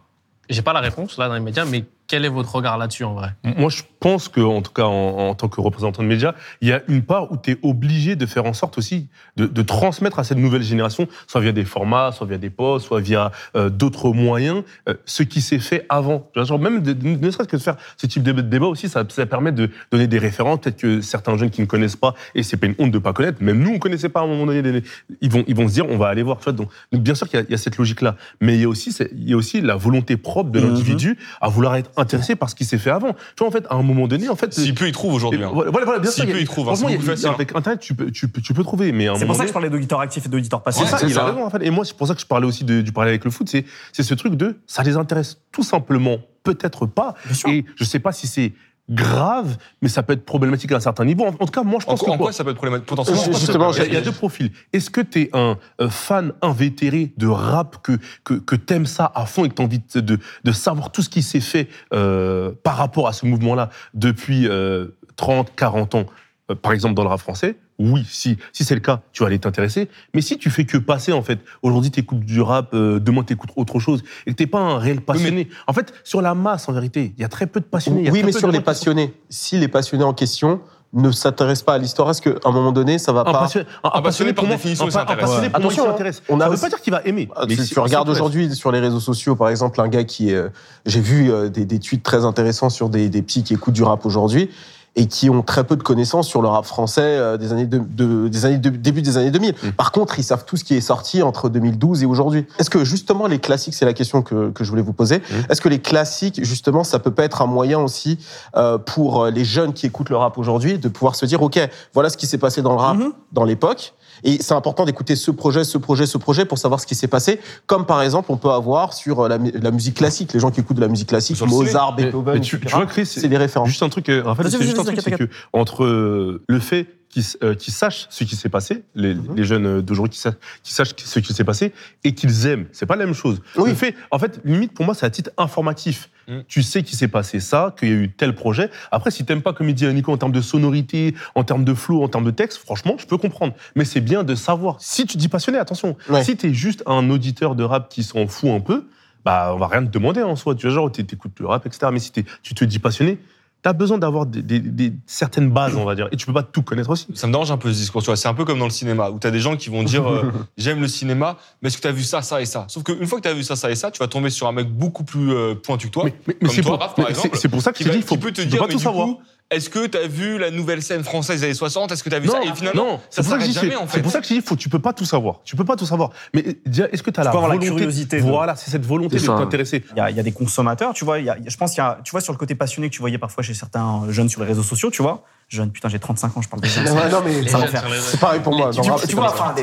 j'ai 0.50 0.62
pas 0.62 0.74
la 0.74 0.80
réponse 0.80 1.18
là 1.18 1.28
dans 1.28 1.34
les 1.36 1.40
médias, 1.40 1.66
mais 1.66 1.86
quel 2.12 2.26
est 2.26 2.30
votre 2.30 2.54
regard 2.54 2.78
là-dessus 2.78 3.06
en 3.06 3.14
vrai 3.14 3.30
Moi, 3.44 3.70
je 3.70 3.84
pense 4.02 4.28
que, 4.28 4.42
en 4.42 4.62
tout 4.62 4.74
cas, 4.74 4.84
en, 4.84 5.30
en 5.30 5.34
tant 5.36 5.48
que 5.48 5.62
représentant 5.62 6.04
de 6.04 6.08
médias, 6.10 6.34
il 6.60 6.68
y 6.68 6.74
a 6.74 6.82
une 6.90 7.04
part 7.04 7.32
où 7.32 7.38
tu 7.38 7.52
es 7.52 7.58
obligé 7.64 8.18
de 8.18 8.26
faire 8.26 8.46
en 8.46 8.52
sorte 8.54 8.78
aussi 8.78 9.08
de, 9.38 9.46
de 9.46 9.62
transmettre 9.62 10.20
à 10.20 10.26
cette 10.26 10.38
nouvelle 10.38 10.62
génération, 10.64 11.08
soit 11.28 11.40
via 11.40 11.54
des 11.54 11.64
formats, 11.64 12.12
soit 12.12 12.28
via 12.28 12.38
des 12.38 12.50
posts, 12.50 12.86
soit 12.88 13.00
via 13.00 13.32
euh, 13.56 13.70
d'autres 13.70 14.12
moyens, 14.12 14.64
euh, 14.90 14.94
ce 15.06 15.24
qui 15.24 15.40
s'est 15.40 15.60
fait 15.60 15.86
avant. 15.88 16.28
Genre, 16.36 16.60
même 16.60 16.82
de- 16.82 16.92
de- 16.94 17.08
ne 17.26 17.32
serait-ce 17.32 17.48
que 17.48 17.56
de 17.56 17.62
faire 17.62 17.78
ce 17.96 18.08
type 18.08 18.24
de 18.24 18.34
débat 18.42 18.66
aussi, 18.66 18.90
ça, 18.90 19.06
ça 19.08 19.26
permet 19.26 19.54
de 19.54 19.70
donner 19.92 20.08
des 20.08 20.20
références. 20.20 20.60
Peut-être 20.60 20.78
que 20.82 21.00
certains 21.00 21.38
jeunes 21.38 21.50
qui 21.50 21.62
ne 21.62 21.66
connaissent 21.66 21.96
pas, 21.96 22.14
et 22.36 22.44
c'est 22.44 22.58
pas 22.58 22.68
une 22.68 22.76
honte 22.78 22.92
de 22.92 23.00
pas 23.00 23.14
connaître, 23.14 23.42
même 23.42 23.60
nous, 23.60 23.72
on 23.72 23.80
connaissait 23.80 24.10
pas 24.10 24.20
à 24.20 24.24
un 24.24 24.28
moment 24.28 24.46
donné, 24.48 24.84
ils 25.22 25.32
vont, 25.32 25.46
ils 25.48 25.56
vont 25.56 25.68
se 25.70 25.74
dire, 25.74 25.86
on 25.90 25.98
va 25.98 26.08
aller 26.08 26.24
voir. 26.24 26.40
Tu 26.40 26.44
vois, 26.46 26.54
donc, 26.54 26.70
donc, 26.92 27.02
bien 27.04 27.16
sûr 27.16 27.30
qu'il 27.30 27.40
y 27.40 27.44
a- 27.44 27.46
il 27.48 27.52
y, 27.52 27.56
a 27.56 27.58
cette 27.58 27.78
logique-là, 27.78 28.16
mais 28.42 28.56
il 28.56 28.62
y 28.62 28.66
a 28.66 28.70
aussi, 28.70 28.94
il 29.16 29.30
y 29.30 29.34
a 29.34 29.38
aussi 29.38 29.62
la 29.62 29.76
volonté 29.76 30.18
propre 30.18 30.50
de 30.52 30.60
Mhm. 30.60 30.68
l'individu 30.68 31.18
à 31.40 31.48
vouloir 31.48 31.76
être 31.76 31.92
intéressé 32.02 32.36
par 32.36 32.50
ce 32.50 32.56
qui 32.56 32.66
s'est 32.66 32.78
fait 32.78 32.90
avant. 32.90 33.14
Tu 33.14 33.20
vois, 33.40 33.48
en 33.48 33.52
fait, 33.52 33.66
à 33.70 33.76
un 33.76 33.84
moment 33.84 34.08
donné, 34.08 34.28
en 34.30 34.36
fait, 34.36 34.54
S'il 34.54 34.76
peut, 34.76 34.88
il 34.88 34.92
trouve 34.92 35.14
aujourd'hui. 35.14 35.44
hein. 35.44 35.52
Voilà, 35.54 35.72
voilà, 35.72 36.00
bien 36.00 36.12
S'il 36.12 36.24
sûr. 36.26 36.34
peut, 36.34 36.40
il 36.42 36.46
trouve, 36.46 36.68
hein, 36.70 36.76
franchement, 36.76 36.98
c'est 37.00 37.06
facile, 37.06 37.28
Avec 37.30 37.56
Internet, 37.56 37.80
tu 37.80 37.94
peux, 37.96 38.12
tu 38.12 38.28
peux, 38.28 38.42
tu 38.42 38.54
peux 38.54 38.64
trouver, 38.64 38.92
mais 38.92 39.08
à 39.08 39.14
un 39.14 39.16
C'est 39.16 39.26
pour 39.26 39.36
ça 39.36 39.44
que 39.44 39.48
je 39.50 39.54
parlais 39.54 39.70
d'auditeurs 39.70 40.00
actifs 40.02 40.26
et 40.26 40.30
d'auditeurs 40.30 40.62
passifs. 40.64 40.84
c'est 40.86 40.90
ça, 40.92 40.98
c'est 40.98 41.06
il 41.08 41.12
a 41.14 41.16
ça. 41.16 41.26
raison, 41.26 41.46
en 41.46 41.50
fait. 41.50 41.64
Et 41.64 41.70
moi, 41.70 41.86
c'est 41.86 41.96
pour 41.96 42.08
ça 42.08 42.16
que 42.16 42.22
je 42.22 42.26
parlais 42.26 42.46
aussi 42.48 42.64
de- 42.66 42.82
du 42.82 42.92
parallèle 42.92 43.14
avec 43.14 43.26
le 43.26 43.32
foot. 43.32 43.48
C'est, 43.50 43.66
c'est 43.94 44.04
ce 44.04 44.14
truc 44.14 44.36
de, 44.36 44.58
ça 44.68 44.84
les 44.84 44.98
intéresse 44.98 45.38
tout 45.52 45.64
simplement, 45.64 46.18
peut-être 46.44 46.86
pas. 46.86 47.16
Bien 47.26 47.34
sûr. 47.36 47.50
Et 47.50 47.66
je 47.76 47.84
sais 47.84 48.00
pas 48.00 48.12
si 48.12 48.28
c'est 48.28 48.54
grave, 48.92 49.58
mais 49.82 49.88
ça 49.88 50.04
peut 50.04 50.14
être 50.14 50.26
problématique 50.26 50.72
à 50.72 50.76
un 50.76 50.80
certain 50.82 51.06
niveau. 51.06 51.24
En, 51.24 51.30
en 51.30 51.32
tout 51.32 51.46
cas, 51.48 51.64
moi, 51.64 51.80
je 51.80 51.88
En, 51.88 51.92
pense 51.92 52.02
en 52.02 52.06
que 52.06 52.10
quoi 52.10 52.18
quoi 52.18 52.32
ça 52.34 52.44
peut 52.44 52.52
être 52.52 52.58
problématique? 52.58 52.88
Potentiellement 52.88 53.24
en 53.24 53.40
justement, 53.40 53.72
il 53.72 53.78
y, 53.78 53.82
a, 53.82 53.86
il 53.86 53.94
y 53.94 53.98
a 53.98 54.02
problématique 54.02 54.02
deux 54.02 54.12
profils. 54.12 54.52
Est-ce 54.74 54.90
que 54.90 55.02
tu 55.02 55.22
es 55.22 55.30
un 55.34 55.58
euh, 55.80 55.90
fan 55.90 56.34
invétéré 56.42 57.14
de 57.18 57.28
rap, 57.28 57.78
que, 57.82 57.94
que, 58.24 58.34
que 58.36 58.56
tu 58.56 58.74
aimes 58.74 58.86
ça 58.86 59.12
à 59.16 59.26
fond 59.26 59.46
et 59.46 59.50
que 59.50 59.56
tu 59.56 59.62
as 59.62 59.66
envie 59.66 59.82
de, 59.96 60.00
de, 60.02 60.20
de 60.44 60.52
savoir 60.52 60.92
tout 60.92 61.02
ce 61.02 61.10
qui 61.10 61.22
s'est 61.24 61.40
fait 61.40 61.70
euh, 61.94 62.52
par 62.64 62.76
rapport 62.76 63.08
à 63.08 63.14
ce 63.14 63.26
mouvement-là 63.26 63.70
depuis 63.94 64.48
euh, 64.48 64.88
30, 65.16 65.56
40 65.56 65.96
ans, 65.96 66.06
euh, 66.50 66.56
par 66.56 66.74
exemple 66.74 66.96
dans 66.96 67.04
le 67.04 67.10
rap 67.10 67.20
français? 67.20 67.58
Oui, 67.82 68.06
si, 68.10 68.38
si 68.54 68.64
c'est 68.64 68.76
le 68.76 68.82
cas, 68.82 69.02
tu 69.12 69.24
vas 69.24 69.28
aller 69.28 69.40
t'intéresser. 69.40 69.90
Mais 70.14 70.22
si 70.22 70.38
tu 70.38 70.50
fais 70.50 70.66
que 70.66 70.78
passer, 70.78 71.12
en 71.14 71.22
fait, 71.22 71.40
aujourd'hui 71.62 71.92
tu 71.92 72.00
écoutes 72.00 72.20
du 72.22 72.42
rap, 72.42 72.74
euh, 72.74 73.00
demain 73.00 73.24
tu 73.24 73.34
écoutes 73.34 73.52
autre 73.56 73.80
chose, 73.80 74.04
et 74.26 74.32
que 74.32 74.36
t'es 74.36 74.48
pas 74.48 74.60
un 74.60 74.78
réel 74.78 75.02
passionné. 75.02 75.50
En 75.68 75.74
fait, 75.74 75.94
sur 76.04 76.22
la 76.22 76.34
masse, 76.36 76.68
en 76.70 76.74
vérité, 76.74 77.14
il 77.18 77.22
y 77.22 77.26
a 77.26 77.30
très 77.30 77.48
peu 77.48 77.60
de 77.60 77.66
passionnés. 77.66 78.10
Oui, 78.12 78.22
mais 78.26 78.32
sur 78.32 78.50
les 78.50 78.58
sont- 78.58 78.64
passionnés, 78.64 79.14
si 79.30 79.58
les 79.58 79.68
passionnés 79.68 80.04
en 80.04 80.14
question 80.14 80.62
ne 80.94 81.10
s'intéressent 81.10 81.64
pas 81.64 81.76
à 81.76 81.78
l'histoire, 81.78 82.10
est-ce 82.10 82.22
qu'à 82.22 82.32
un 82.44 82.52
moment 82.52 82.74
donné, 82.74 82.98
ça 83.00 83.14
va 83.14 83.22
Un 83.22 83.24
pas 83.24 83.32
passionné, 83.40 83.66
un- 83.82 84.02
passionné, 84.02 84.34
par 84.34 84.44
pour 84.44 84.54
définition, 84.54 84.86
un 84.88 84.92
passionné, 84.92 85.50
pour 85.50 85.60
Attention, 85.60 85.84
hein. 85.86 85.92
s'intéresse. 85.92 86.22
On 86.28 86.38
Ça 86.38 86.46
a 86.46 86.50
veut 86.50 86.58
pas 86.58 86.68
dire 86.68 86.82
qu'il 86.82 86.92
va 86.92 87.02
aimer. 87.06 87.30
Ah, 87.34 87.46
mais 87.48 87.56
tu, 87.56 87.64
si- 87.64 87.74
tu 87.74 87.80
regardes 87.80 88.10
aujourd'hui 88.10 88.54
sur 88.54 88.74
les 88.74 88.80
réseaux 88.82 89.00
sociaux, 89.00 89.38
par 89.38 89.48
exemple, 89.48 89.80
un 89.80 89.88
gars 89.88 90.04
qui 90.04 90.32
est. 90.32 90.36
euh, 90.36 90.50
J'ai 90.86 91.00
vu 91.00 91.32
euh, 91.32 91.48
des, 91.48 91.64
des 91.64 91.80
tweets 91.80 92.04
très 92.04 92.26
intéressants 92.26 92.70
sur 92.70 92.90
des, 92.90 93.08
des 93.08 93.22
petits 93.22 93.42
qui 93.44 93.54
écoutent 93.54 93.74
du 93.74 93.84
rap 93.84 94.06
aujourd'hui 94.06 94.50
et 94.98 95.06
qui 95.08 95.30
ont 95.30 95.42
très 95.42 95.64
peu 95.64 95.78
de 95.78 95.84
connaissances 95.84 96.28
sur 96.28 96.42
le 96.42 96.50
rap 96.50 96.66
français 96.66 97.02
euh, 97.02 97.38
des 97.38 97.54
années 97.54 97.66
de, 97.66 97.78
de- 97.80 98.28
des 98.28 98.46
années 98.46 98.58
de- 98.58 98.70
début 98.70 99.02
des 99.02 99.18
années 99.18 99.32
2000. 99.32 99.54
Mm. 99.64 99.72
Par 99.72 99.94
contre, 99.94 100.20
ils 100.20 100.24
savent 100.24 100.44
tout 100.44 100.58
ce 100.58 100.66
qui 100.66 100.76
est 100.76 100.82
sorti 100.82 101.22
entre 101.24 101.48
2012 101.48 102.04
et 102.04 102.06
aujourd'hui. 102.06 102.46
Est-ce 102.60 102.70
que 102.70 102.84
justement 102.84 103.28
les 103.28 103.40
classiques, 103.40 103.74
c'est 103.74 103.86
la 103.86 103.94
question 103.94 104.22
que, 104.22 104.50
que 104.50 104.64
je 104.66 104.70
voulais 104.70 104.82
vous 104.82 104.92
poser, 104.92 105.20
Mm. 105.20 105.34
est-ce 105.50 105.62
que 105.62 105.70
les 105.70 105.80
classiques, 105.80 106.44
justement, 106.44 106.84
ça 106.84 107.00
peut 107.00 107.12
pas 107.12 107.24
être 107.24 107.42
un 107.42 107.46
moyen 107.46 107.80
aussi 107.80 108.20
euh, 108.58 108.78
pour 108.78 109.28
les 109.28 109.46
jeunes 109.46 109.72
qui 109.72 109.86
écoutent 109.86 110.10
le 110.10 110.18
rap 110.18 110.38
aujourd'hui 110.38 110.78
de 110.78 110.90
pouvoir 110.90 111.16
se 111.16 111.26
dire, 111.26 111.42
ok, 111.42 111.58
voilà 111.94 112.10
ce 112.10 112.18
qui 112.18 112.26
s'est 112.28 112.38
passé 112.38 112.62
dans 112.62 112.72
le 112.74 112.78
rap 112.82 112.98
Mhm. 112.98 113.14
dans 113.32 113.46
l'époque. 113.46 113.94
Et 114.24 114.42
c'est 114.42 114.54
important 114.54 114.86
d'écouter 114.86 115.16
ce 115.16 115.32
projet, 115.32 115.64
ce 115.64 115.78
projet, 115.78 116.06
ce 116.06 116.18
projet 116.18 116.46
pour 116.46 116.58
savoir 116.58 116.80
ce 116.80 116.86
qui 116.86 116.96
s'est 116.96 117.08
passé. 117.08 117.40
Comme 117.66 117.86
par 117.86 118.02
exemple, 118.02 118.32
on 118.32 118.38
peut 118.38 118.50
avoir 118.52 118.94
sur 118.94 119.28
la, 119.28 119.38
mu- 119.38 119.52
la 119.60 119.72
musique 119.72 119.96
classique, 119.96 120.34
les 120.34 120.40
gens 120.40 120.52
qui 120.52 120.60
écoutent 120.60 120.78
de 120.78 120.82
la 120.82 120.88
musique 120.88 121.10
classique, 121.10 121.38
Sur 121.38 121.48
Mozart, 121.48 121.96
Mais- 121.98 122.06
Beethoven, 122.06 122.34
mais 122.36 122.40
tu, 122.42 122.56
etc. 122.58 122.70
tu 122.70 122.76
vois, 122.76 122.86
Chris, 122.86 123.06
c'est 123.06 123.28
des 123.28 123.38
références. 123.38 123.70
Juste 123.70 123.84
un 123.84 123.90
truc, 123.90 124.10
euh, 124.10 124.22
Raphaël, 124.24 124.48
Vas-y, 124.50 124.60
c'est 124.60 124.66
juste 124.68 124.80
un 124.80 124.84
truc, 124.84 125.00
c'est 125.04 125.12
que 125.12 125.28
entre 125.54 125.84
euh, 125.84 126.44
le 126.48 126.60
fait 126.60 126.88
qu'ils 127.12 127.24
euh, 127.44 127.54
sachent 127.60 128.08
ce 128.10 128.24
qui 128.24 128.36
s'est 128.36 128.50
passé, 128.50 128.84
les, 128.96 129.14
Mhm. 129.14 129.36
les 129.36 129.44
jeunes 129.44 129.82
d'aujourd'hui 129.82 130.14
qui, 130.16 130.20
sa- 130.22 130.34
qui 130.64 130.74
sachent 130.74 130.94
ce 130.98 131.20
qui 131.20 131.34
s'est 131.34 131.44
passé 131.44 131.74
et 132.04 132.16
qu'ils 132.16 132.48
aiment. 132.48 132.66
C'est 132.72 132.86
pas 132.86 132.96
la 132.96 133.06
même 133.06 133.14
chose. 133.14 133.42
Oui. 133.58 133.70
Le 133.70 133.76
fait, 133.76 133.96
en 134.12 134.18
fait, 134.20 134.40
limite 134.46 134.74
pour 134.74 134.86
moi, 134.86 134.96
c'est 134.96 135.06
à 135.06 135.10
titre 135.10 135.30
informatif. 135.38 136.10
Mhm. 136.28 136.44
Tu 136.48 136.64
sais 136.64 136.84
qu'il 136.84 136.98
s'est 136.98 137.08
passé 137.08 137.40
ça, 137.40 137.76
qu'il 137.78 137.90
y 137.90 137.92
a 137.92 137.96
eu 137.96 138.10
tel 138.12 138.34
projet. 138.34 138.70
Après, 138.92 139.12
si 139.12 139.26
t'aimes 139.26 139.42
pas, 139.42 139.54
comme 139.54 139.68
il 139.70 139.76
dit 139.76 139.86
Nico, 139.88 140.12
en 140.12 140.18
termes 140.18 140.32
de 140.32 140.42
sonorité, 140.42 141.14
en 141.36 141.44
termes 141.44 141.64
de 141.66 141.74
flow, 141.74 142.04
en 142.04 142.08
termes 142.08 142.26
de 142.26 142.32
texte, 142.32 142.58
franchement, 142.60 142.96
je 142.98 143.06
peux 143.06 143.18
comprendre. 143.18 143.54
Mais 143.76 143.86
c'est 143.86 144.02
bien 144.02 144.24
de 144.24 144.34
savoir. 144.36 144.78
Si 144.80 145.06
tu 145.06 145.18
dis 145.18 145.28
passionné, 145.28 145.58
attention. 145.58 145.98
Ouais. 146.10 146.24
Si 146.24 146.38
t'es 146.38 146.54
juste 146.54 146.84
un 146.86 147.10
auditeur 147.10 147.56
de 147.56 147.64
rap 147.64 147.90
qui 147.90 148.04
s'en 148.04 148.28
fout 148.28 148.50
un 148.50 148.60
peu, 148.62 148.88
bah, 149.26 149.52
on 149.54 149.58
va 149.58 149.68
rien 149.68 149.84
te 149.86 149.92
demander 149.92 150.22
en 150.24 150.36
soi. 150.36 150.56
Tu 150.56 150.66
vois, 150.68 150.74
genre, 150.76 150.92
t'é- 150.92 151.04
t'écoutes 151.04 151.40
le 151.40 151.48
rap, 151.48 151.66
etc. 151.66 151.88
Mais 151.92 152.00
si 152.00 152.12
tu 152.12 152.56
te 152.56 152.66
dis 152.66 152.80
passionné, 152.80 153.20
t'as 153.62 153.74
besoin 153.74 153.98
d'avoir 153.98 154.26
des, 154.26 154.42
des- 154.42 154.60
des- 154.60 154.94
certaines 155.06 155.50
bases, 155.52 155.76
on 155.76 155.86
va 155.86 155.94
dire. 155.96 156.08
Et 156.12 156.18
tu 156.18 156.26
peux 156.26 156.34
pas 156.34 156.44
tout 156.44 156.62
connaître 156.64 156.90
aussi. 156.90 157.08
Ça 157.14 157.28
me 157.28 157.32
dérange 157.32 157.52
un 157.52 157.58
peu 157.58 157.72
ce 157.72 157.78
discours, 157.78 158.02
tu 158.02 158.08
vois. 158.08 158.16
C'est 158.16 158.28
un 158.28 158.34
peu 158.34 158.44
comme 158.46 158.58
dans 158.60 158.66
le 158.66 158.72
cinéma, 158.72 159.10
où 159.12 159.20
tu 159.20 159.28
as 159.28 159.32
des 159.32 159.40
gens 159.40 159.56
qui 159.56 159.70
vont 159.70 159.84
dire 159.84 160.10
euh, 160.10 160.32
J'aime 160.58 160.82
le 160.82 160.88
cinéma, 160.88 161.38
mais 161.62 161.68
est-ce 161.68 161.78
que 161.78 161.82
tu 161.84 161.88
as 161.88 161.92
vu 161.92 162.04
ça, 162.04 162.22
ça 162.22 162.42
et 162.42 162.46
ça? 162.46 162.66
Sauf 162.68 162.84
qu'une 162.84 163.06
fois 163.06 163.20
que 163.20 163.24
tu 163.24 163.30
as 163.30 163.34
vu 163.36 163.44
ça, 163.44 163.56
ça 163.56 163.70
et 163.70 163.76
ça, 163.76 163.92
tu 163.92 164.00
vas 164.00 164.08
tomber 164.08 164.30
sur 164.30 164.48
un 164.48 164.52
mec 164.52 164.68
beaucoup 164.72 165.04
plus 165.04 165.32
euh, 165.32 165.54
pointu 165.56 165.88
que 165.88 165.92
toi. 165.94 166.04
Mais, 166.06 166.14
mais- 166.28 166.36
mais 166.42 166.50
c'est 166.50 166.62
pour, 166.64 166.80
pour 166.80 167.62
ça 167.62 167.72
que 167.72 167.78
qui, 167.78 167.84
je 167.84 167.90
te 167.90 167.94
va- 167.94 167.98
dis, 167.98 168.04
il 168.04 168.08
faut, 168.08 168.18
peut 168.18 168.32
te 168.32 168.42
tu 168.42 168.48
dire 168.48 168.60
pas 168.60 168.66
mais 168.68 168.74
tout 168.74 168.78
du 168.80 168.84
savoir. 168.84 169.08
coup, 169.08 169.20
est-ce 169.52 169.70
que 169.70 169.86
tu 169.86 169.98
as 169.98 170.08
vu 170.08 170.38
la 170.40 170.50
nouvelle 170.50 170.82
scène 170.82 171.04
française 171.04 171.42
des 171.42 171.46
années 171.46 171.54
60 171.54 171.92
Est-ce 171.92 172.04
que 172.04 172.10
tu 172.10 172.16
as 172.16 172.20
vu 172.20 172.28
ça? 172.30 172.40
Et 172.44 172.56
finalement, 172.56 172.86
non, 172.94 173.00
ça 173.10 173.22
ça 173.22 173.30
s'arrête 173.30 173.52
jamais 173.52 173.76
en 173.76 173.86
fait. 173.86 173.98
c'est 173.98 174.02
pour 174.02 174.12
ça 174.12 174.20
que 174.22 174.28
je 174.28 174.34
dis, 174.34 174.42
faut, 174.42 174.56
tu 174.56 174.70
peux 174.70 174.80
pas 174.80 174.94
tout 174.94 175.06
savoir. 175.06 175.42
Tu 175.44 175.56
peux 175.56 175.66
pas 175.66 175.76
tout 175.76 175.86
savoir. 175.86 176.10
Mais 176.34 176.44
est-ce 176.66 177.04
que 177.04 177.12
tu 177.12 177.20
as 177.20 177.24
la 177.24 177.30
avoir 177.30 177.44
la 177.48 177.56
volonté 177.56 177.68
curiosité 177.76 178.18
de- 178.22 178.24
Voilà, 178.24 178.56
c'est 178.56 178.72
cette 178.72 178.86
volonté 178.86 179.18
de 179.18 179.22
ça. 179.22 179.36
t'intéresser. 179.38 179.84
Il 179.92 179.98
y, 179.98 180.02
a, 180.02 180.10
il 180.10 180.16
y 180.16 180.20
a 180.20 180.24
des 180.24 180.32
consommateurs, 180.32 180.94
tu 180.94 181.06
vois. 181.06 181.20
il 181.20 181.26
y 181.26 181.30
a- 181.30 181.38
je 181.46 181.58
pense 181.58 181.72
qu'il 181.72 181.84
y 181.84 181.86
a, 181.86 182.00
tu 182.04 182.12
vois, 182.12 182.22
sur 182.22 182.34
le 182.34 182.38
côté 182.40 182.56
passionné 182.56 182.90
que 182.90 182.94
tu 182.96 183.02
voyais 183.02 183.18
parfois 183.18 183.44
chez 183.44 183.54
certains 183.54 184.04
jeunes 184.10 184.30
sur 184.30 184.42
les 184.42 184.48
réseaux 184.48 184.64
sociaux, 184.64 184.90
tu 184.90 185.02
vois. 185.02 185.24
Jeunes, 185.50 185.70
putain, 185.72 185.90
j'ai 185.90 186.00
35 186.00 186.38
ans, 186.38 186.42
je 186.42 186.48
parle 186.48 186.64
jeunes. 186.64 186.86
Ouais, 186.88 187.10
non, 187.10 187.22
mais 187.26 187.46
Ça 187.46 187.60
c'est 188.00 188.20
pareil 188.22 188.40
pour 188.40 188.56
moi. 188.56 188.70
Tu, 188.72 188.80
vois, 188.82 188.98
ça. 188.98 189.34
enfin, 189.34 189.54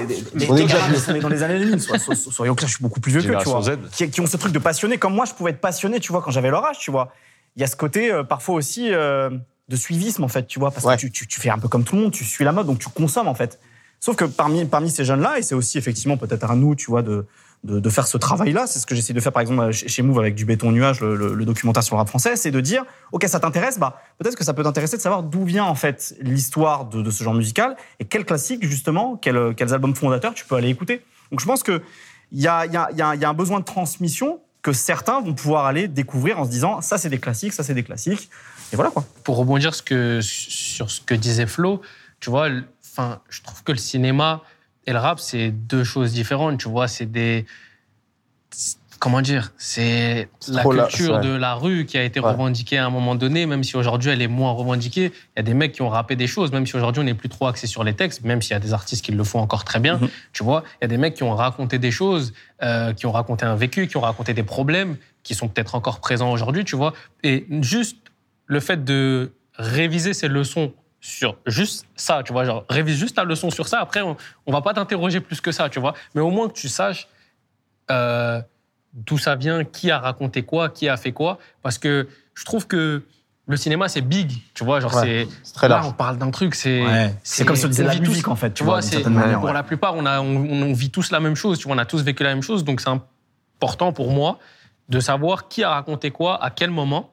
dans 1.21 1.29
les 1.31 1.43
années 1.43 1.59
2000, 1.61 1.81
soit, 1.81 1.99
soit- 1.99 2.15
soit- 2.15 2.33
soyons 2.33 2.55
clairs, 2.55 2.69
je 2.69 2.75
suis 2.75 2.83
beaucoup 2.83 3.01
plus 3.01 3.13
vieux 3.13 3.23
que, 3.23 3.39
tu 3.43 3.49
vois. 3.49 3.63
Qui 4.11 4.21
ont 4.21 4.27
ce 4.27 4.37
truc 4.37 4.53
de 4.53 4.59
passionné, 4.59 4.99
comme 4.99 5.15
moi, 5.15 5.25
je 5.25 5.33
pouvais 5.33 5.53
être 5.53 5.61
passionné, 5.61 5.99
tu 6.01 6.13
vois, 6.13 6.21
quand 6.21 6.31
j'avais 6.31 6.51
leur 6.51 6.65
âge, 6.65 6.79
tu 6.79 6.91
vois. 6.91 7.13
Il 7.57 7.61
y 7.63 7.65
a 7.65 7.67
ce 7.67 7.77
côté, 7.77 8.13
euh, 8.13 8.23
parfois 8.23 8.55
aussi, 8.57 8.93
euh, 8.93 9.31
de 9.69 9.77
suivisme, 9.77 10.25
en 10.25 10.29
fait, 10.29 10.47
tu 10.47 10.59
vois, 10.59 10.71
parce 10.71 10.85
Ouais. 10.87 10.97
que 10.97 11.01
tu, 11.01 11.11
tu, 11.11 11.27
tu 11.27 11.41
fais 11.41 11.51
un 11.51 11.59
peu 11.59 11.69
comme 11.69 11.85
tout 11.85 11.97
le 11.97 12.03
monde, 12.03 12.13
tu 12.13 12.25
suis 12.25 12.45
la 12.45 12.53
mode, 12.53 12.67
donc 12.67 12.79
tu 12.79 12.89
consommes, 12.89 13.29
en 13.29 13.35
fait. 13.35 13.59
Sauf 14.01 14.17
que 14.17 14.25
parmi, 14.25 14.65
parmi 14.65 14.91
ces 14.91 15.05
jeunes-là, 15.05 15.39
et 15.39 15.43
c'est 15.43 15.55
aussi 15.55 15.77
effectivement 15.79 16.17
peut-être 16.17 16.51
à 16.51 16.55
nous, 16.55 16.75
tu 16.77 16.87
vois, 16.91 17.03
de, 17.03 17.27
de, 17.65 17.81
de 17.81 17.91
faire 17.91 18.07
ce 18.07 18.17
travail-là, 18.17 18.69
c'est 18.69 18.79
ce 18.79 18.87
que 18.87 18.95
j'essaie 18.95 19.13
de 19.13 19.19
faire 19.21 19.33
par 19.33 19.43
exemple 19.43 19.73
chez 19.73 20.03
Move 20.03 20.21
avec 20.21 20.37
du 20.37 20.45
béton 20.45 20.71
nuage, 20.71 21.01
le, 21.01 21.17
le- 21.17 21.35
le 21.35 21.45
documentaire 21.45 21.83
sur 21.83 21.97
le 21.97 21.99
rap 21.99 22.09
français, 22.09 22.37
c'est 22.37 22.53
de 22.53 22.61
dire, 22.61 22.85
ok, 23.11 23.25
ça 23.27 23.41
t'intéresse, 23.41 23.81
bah 23.81 24.01
peut-être 24.19 24.37
que 24.37 24.45
ça 24.45 24.55
peut 24.55 24.63
t'intéresser 24.63 24.97
de 24.97 25.03
savoir 25.03 25.25
d'où 25.25 25.45
vient 25.45 25.65
en 25.65 25.75
fait 25.75 26.15
l'histoire 26.21 26.85
de, 26.85 27.03
de 27.03 27.11
ce 27.11 27.25
genre 27.25 27.35
musical 27.35 27.77
et 27.99 28.05
quels 28.05 28.25
classiques 28.25 28.65
justement, 28.65 29.17
quels, 29.17 29.55
quels 29.57 29.75
albums 29.75 29.97
fondateurs 29.97 30.33
tu 30.35 30.45
peux 30.45 30.55
aller 30.55 30.69
écouter. 30.69 31.03
Donc 31.33 31.41
je 31.41 31.47
pense 31.47 31.65
que 31.65 31.83
il 32.31 32.41
y 32.41 32.47
a, 32.47 32.65
y, 32.67 32.77
a, 32.77 32.89
y, 32.93 33.03
a, 33.03 33.17
y 33.17 33.25
a 33.25 33.29
un 33.29 33.35
besoin 33.35 33.59
de 33.59 33.65
transmission 33.65 34.39
que 34.63 34.73
certains 34.73 35.21
vont 35.21 35.35
pouvoir 35.35 35.67
aller 35.67 35.89
découvrir 35.89 36.39
en 36.39 36.45
se 36.45 36.51
disant, 36.51 36.81
ça 36.81 36.97
c'est 36.99 37.11
des 37.11 37.19
classiques, 37.19 37.53
ça 37.53 37.65
c'est 37.65 37.75
des 37.75 37.83
classiques, 37.83 38.31
et 38.73 38.77
voilà 38.77 38.91
quoi. 38.91 39.05
pour 39.25 39.37
rebondir 39.37 39.75
ce 39.75 39.83
que, 39.83 40.21
sur 40.23 40.91
ce 40.91 41.01
que 41.01 41.15
disait 41.15 41.47
Flo, 41.47 41.81
tu 42.21 42.31
vois, 42.31 42.49
enfin, 42.85 43.21
je 43.29 43.43
trouve 43.43 43.63
que 43.63 43.73
le 43.73 43.79
cinéma 43.79 44.43
et 44.87 44.93
le 44.93 44.99
rap, 44.99 45.21
c'est 45.21 45.51
deux 45.51 45.85
choses 45.85 46.13
différentes. 46.13 46.59
Tu 46.59 46.69
vois, 46.69 46.89
c'est 46.89 47.07
des. 47.07 47.47
Comment 48.99 49.21
dire 49.21 49.53
C'est 49.59 50.29
la 50.49 50.65
culture 50.65 51.21
de 51.21 51.29
la 51.29 51.55
rue 51.55 51.85
qui 51.87 51.97
a 51.97 52.03
été 52.03 52.19
Ouais. 52.19 52.31
revendiquée 52.31 52.79
à 52.79 52.87
un 52.87 52.91
moment 52.91 53.15
donné, 53.15 53.47
même 53.47 53.63
si 53.63 53.77
aujourd'hui 53.77 54.11
elle 54.11 54.21
est 54.21 54.27
moins 54.27 54.51
revendiquée. 54.51 55.13
Il 55.15 55.37
y 55.37 55.41
a 55.41 55.43
des 55.45 55.55
mecs 55.55 55.71
qui 55.73 55.83
ont 55.83 55.89
rappé 55.89 56.17
des 56.17 56.27
choses, 56.27 56.51
même 56.51 56.67
si 56.67 56.75
aujourd'hui 56.75 57.01
on 57.03 57.05
n'est 57.05 57.15
plus 57.15 57.29
trop 57.29 57.47
axé 57.47 57.69
sur 57.69 57.85
les 57.85 57.95
textes, 57.95 58.25
même 58.25 58.43
s'il 58.43 58.53
y 58.53 58.57
a 58.57 58.59
des 58.59 58.73
artistes 58.73 59.05
qui 59.05 59.13
le 59.13 59.23
font 59.23 59.39
encore 59.39 59.63
très 59.63 59.79
bien. 59.79 59.99
Mhm. 59.99 60.09
Tu 60.33 60.43
vois, 60.43 60.65
il 60.75 60.79
y 60.83 60.87
a 60.87 60.89
des 60.89 60.97
mecs 60.97 61.15
qui 61.15 61.23
ont 61.23 61.33
raconté 61.35 61.79
des 61.79 61.93
choses, 61.93 62.33
euh, 62.65 62.93
qui 62.93 63.07
ont 63.07 63.13
raconté 63.13 63.47
un 63.47 63.55
vécu, 63.55 63.87
qui 63.87 63.97
ont 63.97 64.01
raconté 64.01 64.35
des 64.35 64.43
problèmes, 64.43 64.97
qui 65.23 65.37
sont 65.37 65.47
peut-être 65.47 65.77
encore 65.77 66.01
présents 66.01 66.33
aujourd'hui, 66.33 66.65
tu 66.65 66.75
vois. 66.75 66.93
Et 67.23 67.47
juste 67.61 67.99
le 68.49 68.59
fait 68.61 68.83
de 68.85 69.33
réviser 69.55 70.13
ces 70.15 70.27
leçons 70.29 70.73
sur 71.01 71.37
juste 71.47 71.87
ça, 71.95 72.23
tu 72.25 72.33
vois, 72.33 72.45
genre 72.45 72.65
révise 72.69 72.99
juste 72.99 73.17
la 73.17 73.23
leçon 73.25 73.51
sur 73.51 73.69
ça. 73.69 73.79
Après, 73.81 74.01
on, 74.03 74.17
on 74.47 74.53
va 74.53 74.61
pas 74.63 74.75
t'interroger 74.75 75.21
plus 75.21 75.41
que 75.41 75.53
ça, 75.53 75.69
tu 75.69 75.79
vois. 75.79 75.95
Mais 76.17 76.21
au 76.21 76.31
moins 76.31 76.49
que 76.49 76.55
tu 76.55 76.69
saches 76.69 77.07
euh, 77.91 78.41
d'où 78.95 79.17
ça 79.19 79.37
vient, 79.37 79.65
qui 79.65 79.91
a 79.91 79.99
raconté 80.01 80.43
quoi, 80.43 80.69
qui 80.71 80.89
a 80.89 80.97
fait 80.97 81.13
quoi, 81.13 81.39
parce 81.63 81.79
que 81.79 82.09
je 82.35 82.45
trouve 82.45 82.67
que 82.67 83.03
le 83.47 83.57
cinéma 83.57 83.89
c'est 83.89 84.01
big, 84.03 84.33
tu 84.55 84.65
vois, 84.65 84.81
genre 84.81 84.95
Ouais, 84.95 85.03
c'est 85.27 85.29
C'est 85.43 85.55
très 85.55 85.69
là 85.69 85.77
large. 85.77 85.87
on 85.89 85.93
parle 85.93 86.19
d'un 86.19 86.31
truc, 86.31 86.55
c'est 86.55 86.83
C'est 87.23 87.45
comme 87.45 87.57
si 87.57 87.65
on 87.65 87.69
disait 87.69 87.85
on 87.85 87.87
la 87.87 87.93
vit 87.95 88.01
tous- 88.01 88.09
musique 88.11 88.29
en 88.29 88.37
fait, 88.37 88.53
tu 88.53 88.65
vois, 88.65 88.83
certaine 88.83 89.15
manière. 89.15 89.39
pour 89.39 89.47
ouais. 89.49 89.55
la 89.55 89.63
plupart, 89.63 89.95
on, 89.95 90.05
a, 90.05 90.21
on, 90.21 90.37
on 90.63 90.73
vit 90.73 90.91
tous 90.91 91.11
la 91.11 91.21
même 91.21 91.35
chose, 91.35 91.59
tu 91.59 91.67
vois, 91.67 91.75
on 91.77 91.79
a 91.79 91.87
tous 91.87 92.03
vécu 92.03 92.23
la 92.25 92.31
même 92.35 92.43
chose, 92.43 92.65
donc 92.65 92.81
c'est 92.81 92.91
important 92.91 93.93
pour 93.93 94.11
moi 94.11 94.39
de 94.89 95.01
savoir 95.01 95.49
qui 95.49 95.63
a 95.63 95.71
raconté 95.71 96.11
quoi, 96.11 96.43
à 96.43 96.51
quel 96.51 96.71
moment, 96.71 97.11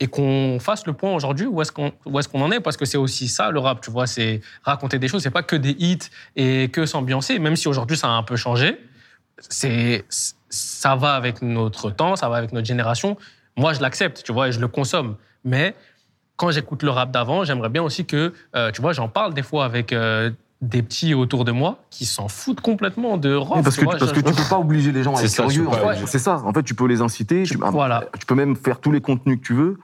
et 0.00 0.06
qu'on 0.06 0.58
fasse 0.60 0.86
le 0.86 0.92
point 0.92 1.14
aujourd'hui 1.14 1.46
où 1.46 1.62
est-ce 1.62 1.72
qu'on 1.72 1.92
est-ce 2.18 2.28
qu'on 2.28 2.42
en 2.42 2.50
est, 2.50 2.60
parce 2.60 2.76
que 2.76 2.84
c'est 2.84 2.98
aussi 2.98 3.28
ça 3.28 3.50
le 3.50 3.60
rap, 3.60 3.80
tu 3.80 3.90
vois, 3.90 4.06
c'est 4.06 4.40
raconter 4.62 4.98
des 4.98 5.08
choses, 5.08 5.22
c'est 5.22 5.30
pas 5.30 5.42
que 5.42 5.56
des 5.56 5.76
hits 5.78 5.98
et 6.36 6.68
que 6.68 6.86
s'ambiancer, 6.86 7.38
même 7.38 7.56
si 7.56 7.68
aujourd'hui 7.68 7.96
ça 7.96 8.08
a 8.08 8.10
un 8.10 8.22
peu 8.22 8.36
changé, 8.36 8.78
c'est 9.38 10.04
ça 10.48 10.96
va 10.96 11.14
avec 11.14 11.42
notre 11.42 11.90
temps, 11.90 12.16
ça 12.16 12.28
va 12.28 12.36
avec 12.36 12.52
notre 12.52 12.66
génération. 12.66 13.16
Moi, 13.56 13.72
je 13.72 13.80
l'accepte, 13.80 14.22
tu 14.24 14.32
vois, 14.32 14.48
et 14.48 14.52
je 14.52 14.60
le 14.60 14.68
consomme, 14.68 15.16
mais 15.44 15.74
quand 16.36 16.50
j'écoute 16.50 16.82
le 16.82 16.90
rap 16.90 17.10
d'avant, 17.10 17.44
j'aimerais 17.44 17.68
bien 17.68 17.82
aussi 17.82 18.04
que, 18.04 18.32
euh, 18.56 18.70
tu 18.72 18.80
vois, 18.80 18.92
j'en 18.92 19.08
parle 19.08 19.34
des 19.34 19.42
fois 19.42 19.64
avec 19.64 19.92
euh, 19.92 20.30
des 20.68 20.82
petits 20.82 21.14
autour 21.14 21.44
de 21.44 21.52
moi 21.52 21.78
qui 21.90 22.04
s'en 22.06 22.28
foutent 22.28 22.60
complètement 22.60 23.16
de 23.16 23.34
rap. 23.34 23.56
Oui, 23.56 23.62
parce 23.62 23.76
que, 23.76 23.84
vois, 23.84 23.96
parce 23.96 24.10
je- 24.10 24.20
que 24.20 24.20
tu 24.28 24.34
peux 24.34 24.48
pas 24.48 24.58
obliger 24.58 24.92
les 24.92 25.02
gens 25.02 25.14
à 25.14 25.16
C'est 25.18 25.24
être 25.26 25.30
ça, 25.30 25.42
curieux. 25.44 25.66
C'est 26.06 26.18
ça. 26.18 26.42
En 26.44 26.52
fait, 26.52 26.62
tu 26.62 26.74
peux 26.74 26.86
les 26.86 27.00
inciter. 27.00 27.42
Tu, 27.44 27.58
ah, 27.62 27.70
voilà. 27.70 28.04
tu 28.18 28.26
peux 28.26 28.34
même 28.34 28.56
faire 28.56 28.80
tous 28.80 28.92
les 28.92 29.00
contenus 29.00 29.38
que 29.40 29.44
tu 29.46 29.54
veux. 29.54 29.78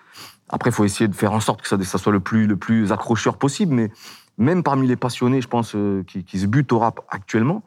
Après, 0.49 0.71
il 0.71 0.73
faut 0.73 0.85
essayer 0.85 1.07
de 1.09 1.15
faire 1.15 1.33
en 1.33 1.41
sorte 1.41 1.63
que 1.63 1.69
ça, 1.69 1.77
ça 1.83 1.99
soit 1.99 2.13
le 2.13 2.21
plus, 2.21 2.47
le 2.47 2.57
plus 2.57 2.91
accrocheur 2.93 3.37
possible. 3.37 3.73
Mais 3.75 3.91
même 4.39 4.63
parmi 4.63 4.87
les 4.89 4.97
passionnés, 4.97 5.41
je 5.41 5.49
pense, 5.49 5.75
euh, 5.77 6.03
qui, 6.07 6.25
qui 6.25 6.39
se 6.41 6.47
butent 6.47 6.73
au 6.73 6.79
rap 6.81 7.01
actuellement, 7.11 7.63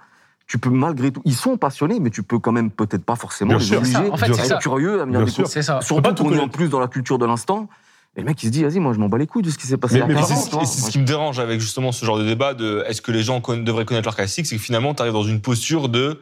tu 0.47 0.57
peux 0.57 0.69
malgré 0.69 1.11
tout. 1.11 1.21
Ils 1.23 1.35
sont 1.35 1.55
passionnés, 1.55 1.99
mais 2.01 2.09
tu 2.09 2.23
peux 2.23 2.39
quand 2.39 2.51
même 2.51 2.69
peut-être 2.69 3.05
pas 3.05 3.15
forcément 3.15 3.49
Bien 3.49 3.57
les 3.59 3.63
sûr. 3.65 3.77
obliger. 3.77 4.09
En 4.11 4.17
fait, 4.17 4.29
à 4.29 4.33
c'est 4.33 4.41
être 4.41 4.47
ça. 4.47 4.57
curieux, 4.57 4.99
à 5.01 5.05
venir 5.05 5.19
Bien 5.19 5.25
découvrir. 5.25 5.47
sûr. 5.47 5.47
C'est 5.47 5.61
ça. 5.61 5.79
Surtout 5.81 6.11
tout 6.13 6.23
qu'on 6.25 6.33
est 6.33 6.39
en 6.39 6.49
plus 6.49 6.69
dans 6.69 6.79
la 6.81 6.87
culture 6.89 7.17
de 7.17 7.25
l'instant. 7.25 7.69
Et 8.15 8.19
le 8.21 8.25
mec, 8.27 8.41
il 8.43 8.47
se 8.47 8.51
dit, 8.51 8.63
vas-y, 8.63 8.79
moi, 8.79 8.93
je 8.93 8.99
m'en 8.99 9.09
bats 9.09 9.17
les 9.17 9.25
couilles 9.25 9.41
de 9.41 9.49
ce 9.49 9.57
qui 9.57 9.65
s'est 9.65 9.77
passé 9.77 9.95
Mais- 9.95 9.99
il 9.99 10.01
y 10.01 10.03
a 10.03 10.07
mais 10.07 10.13
Et 10.13 10.15
40 10.23 10.65
c'est 10.67 10.81
ce, 10.81 10.91
qui 10.91 10.99
me 10.99 11.05
dérange 11.05 11.39
avec 11.39 11.59
justement 11.59 11.91
ce 11.91 12.05
genre 12.05 12.17
de 12.19 12.23
débat 12.25 12.53
de 12.53 12.83
est-ce 12.87 13.01
que 13.01 13.11
les 13.11 13.23
gens 13.23 13.39
devraient 13.39 13.85
connaître 13.85 14.05
leur 14.05 14.15
classique, 14.15 14.45
c'est 14.45 14.55
que 14.55 14.61
finalement, 14.61 14.93
tu 14.93 15.01
arrives 15.01 15.13
dans 15.13 15.23
une 15.23 15.41
posture 15.41 15.89
de 15.89 16.21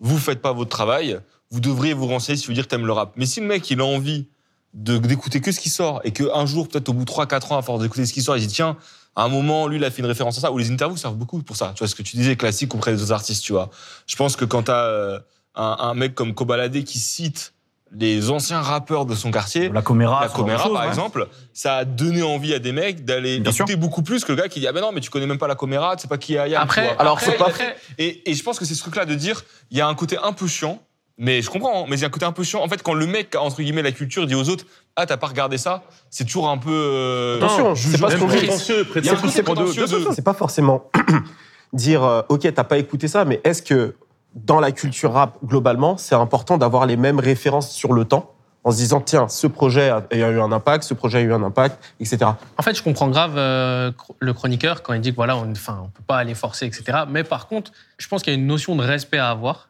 vous 0.00 0.18
faites 0.18 0.42
pas 0.42 0.52
votre 0.52 0.68
travail, 0.70 1.18
vous 1.50 1.60
devriez 1.60 1.94
vous 1.94 2.06
renseigner 2.06 2.36
si 2.38 2.46
vous 2.46 2.52
dire 2.52 2.64
que 2.64 2.68
t'aimes 2.68 2.86
le 2.86 2.92
rap. 2.92 3.12
Mais 3.16 3.26
si 3.26 3.40
le 3.40 3.46
mec, 3.46 3.70
il 3.70 3.80
a 3.80 3.84
envie 3.84 4.26
de- 4.74 4.98
d'écouter 4.98 5.40
que 5.40 5.50
ce 5.50 5.60
qui 5.60 5.70
sort 5.70 6.00
et 6.04 6.12
qu'un 6.12 6.44
jour, 6.46 6.68
peut-être 6.68 6.88
au 6.90 6.92
bout 6.92 7.04
de 7.04 7.10
3-4 7.10 7.52
ans, 7.52 7.58
à 7.58 7.62
force 7.62 7.80
d'écouter 7.82 8.04
ce 8.06 8.12
qui 8.12 8.22
sort, 8.22 8.36
il 8.36 8.46
dit 8.46 8.52
tiens, 8.52 8.76
à 9.16 9.24
un 9.24 9.28
moment, 9.28 9.66
lui, 9.66 9.78
il 9.78 9.84
a 9.84 9.90
fait 9.90 10.00
une 10.00 10.06
référence 10.06 10.36
à 10.38 10.42
ça, 10.42 10.52
ou 10.52 10.58
les 10.58 10.70
interviews 10.70 10.96
servent 10.98 11.16
beaucoup 11.16 11.42
pour 11.42 11.56
ça. 11.56 11.72
Tu 11.74 11.78
vois, 11.80 11.88
ce 11.88 11.94
que 11.94 12.02
tu 12.02 12.16
disais, 12.16 12.36
classique 12.36 12.74
auprès 12.74 12.92
des 12.94 13.02
autres 13.02 13.12
artistes, 13.12 13.42
tu 13.42 13.52
vois. 13.52 13.70
Je 14.06 14.14
pense 14.14 14.36
que 14.36 14.44
quand 14.44 14.64
t'as 14.64 14.84
euh, 14.84 15.18
un, 15.56 15.76
un 15.80 15.94
mec 15.94 16.14
comme 16.14 16.34
Kobalade 16.34 16.84
qui 16.84 16.98
cite 16.98 17.52
les 17.92 18.30
anciens 18.30 18.60
rappeurs 18.60 19.04
de 19.04 19.14
son 19.14 19.30
quartier, 19.30 19.68
La 19.68 19.82
Coméra, 19.82 20.20
la 20.22 20.28
Coméra, 20.28 20.62
par 20.70 20.82
ouais. 20.82 20.88
exemple, 20.88 21.26
ça 21.52 21.76
a 21.78 21.84
donné 21.84 22.22
envie 22.22 22.54
à 22.54 22.58
des 22.60 22.72
mecs 22.72 23.04
d'aller 23.04 23.36
écouter 23.36 23.74
beaucoup 23.76 24.02
plus 24.02 24.24
que 24.24 24.32
le 24.32 24.38
gars 24.40 24.48
qui 24.48 24.60
dit 24.60 24.68
Ah 24.68 24.72
ben 24.72 24.80
non, 24.80 24.92
mais 24.92 25.00
tu 25.00 25.10
connais 25.10 25.26
même 25.26 25.38
pas 25.38 25.48
la 25.48 25.56
Coméra, 25.56 25.96
tu 25.96 26.02
sais 26.02 26.08
pas 26.08 26.18
qui 26.18 26.34
est 26.34 26.38
Ayam. 26.38 26.62
Après. 26.62 26.94
Alors, 26.98 27.14
après, 27.14 27.26
c'est 27.32 27.36
pas- 27.36 27.46
après, 27.48 27.76
Et, 27.98 28.30
et 28.30 28.34
je 28.34 28.42
pense 28.44 28.58
que 28.58 28.64
c'est 28.64 28.74
ce 28.74 28.80
truc-là 28.80 29.04
de 29.06 29.14
dire 29.14 29.42
il 29.72 29.78
y 29.78 29.80
a 29.80 29.88
un 29.88 29.94
côté 29.94 30.16
un 30.22 30.32
peu 30.32 30.46
chiant, 30.46 30.80
mais 31.18 31.42
je 31.42 31.50
comprends, 31.50 31.82
hein, 31.82 31.86
mais 31.88 31.96
il 31.96 32.00
y 32.00 32.04
a 32.04 32.06
un 32.06 32.10
côté 32.10 32.24
un 32.24 32.32
peu 32.32 32.44
chiant. 32.44 32.62
En 32.62 32.68
fait, 32.68 32.82
quand 32.82 32.94
le 32.94 33.06
mec, 33.06 33.34
entre 33.34 33.60
guillemets, 33.60 33.82
la 33.82 33.92
culture 33.92 34.26
dit 34.26 34.34
aux 34.36 34.48
autres 34.48 34.64
Ah, 34.96 35.04
t'as 35.06 35.16
pas 35.16 35.26
regardé 35.26 35.58
ça, 35.58 35.82
c'est 36.10 36.24
toujours 36.24 36.48
un 36.48 36.58
peu. 36.58 36.70
euh, 36.72 37.36
Attention, 37.38 37.74
c'est 37.74 38.00
pas 38.00 38.10
ce 38.10 38.16
qu'on 38.16 38.26
prétentieux, 38.28 38.86
Il 38.96 39.04
y 39.04 39.08
a 39.08 39.12
un 39.12 39.16
côté 39.16 39.42
prétentieux 39.42 39.86
de- 39.86 40.06
C'est 40.14 40.22
pas 40.24 40.34
forcément 40.34 40.90
dire 41.72 42.02
euh, 42.04 42.22
ok 42.28 42.52
t'as 42.54 42.64
pas 42.64 42.78
écouté 42.78 43.08
ça, 43.08 43.24
mais 43.24 43.40
est-ce 43.44 43.62
que 43.62 43.94
dans 44.34 44.60
la 44.60 44.72
culture 44.72 45.12
rap 45.12 45.38
globalement, 45.44 45.96
c'est 45.96 46.14
important 46.14 46.58
d'avoir 46.58 46.86
les 46.86 46.96
mêmes 46.96 47.18
références 47.18 47.70
sur 47.70 47.92
le 47.92 48.04
temps 48.04 48.34
en 48.62 48.70
se 48.72 48.76
disant 48.76 49.00
tiens 49.00 49.26
ce 49.28 49.46
projet 49.46 49.88
a, 49.88 50.04
a 50.10 50.14
eu 50.16 50.40
un 50.40 50.52
impact, 50.52 50.84
ce 50.84 50.94
projet 50.94 51.18
a 51.18 51.20
eu 51.22 51.32
un 51.32 51.42
impact, 51.42 51.82
etc. 51.98 52.18
En 52.58 52.62
fait, 52.62 52.74
je 52.76 52.82
comprends 52.82 53.08
grave 53.08 53.34
euh, 53.36 53.90
le 54.18 54.32
chroniqueur 54.34 54.82
quand 54.82 54.92
il 54.92 55.00
dit 55.00 55.10
que 55.10 55.16
voilà, 55.16 55.36
on, 55.36 55.50
enfin, 55.50 55.80
on 55.84 55.88
peut 55.88 56.02
pas 56.06 56.18
aller 56.18 56.34
forcer, 56.34 56.66
etc. 56.66 56.98
Mais 57.08 57.24
par 57.24 57.48
contre, 57.48 57.72
je 57.98 58.06
pense 58.06 58.22
qu'il 58.22 58.32
y 58.32 58.36
a 58.36 58.38
une 58.38 58.46
notion 58.46 58.76
de 58.76 58.84
respect 58.84 59.18
à 59.18 59.30
avoir. 59.30 59.68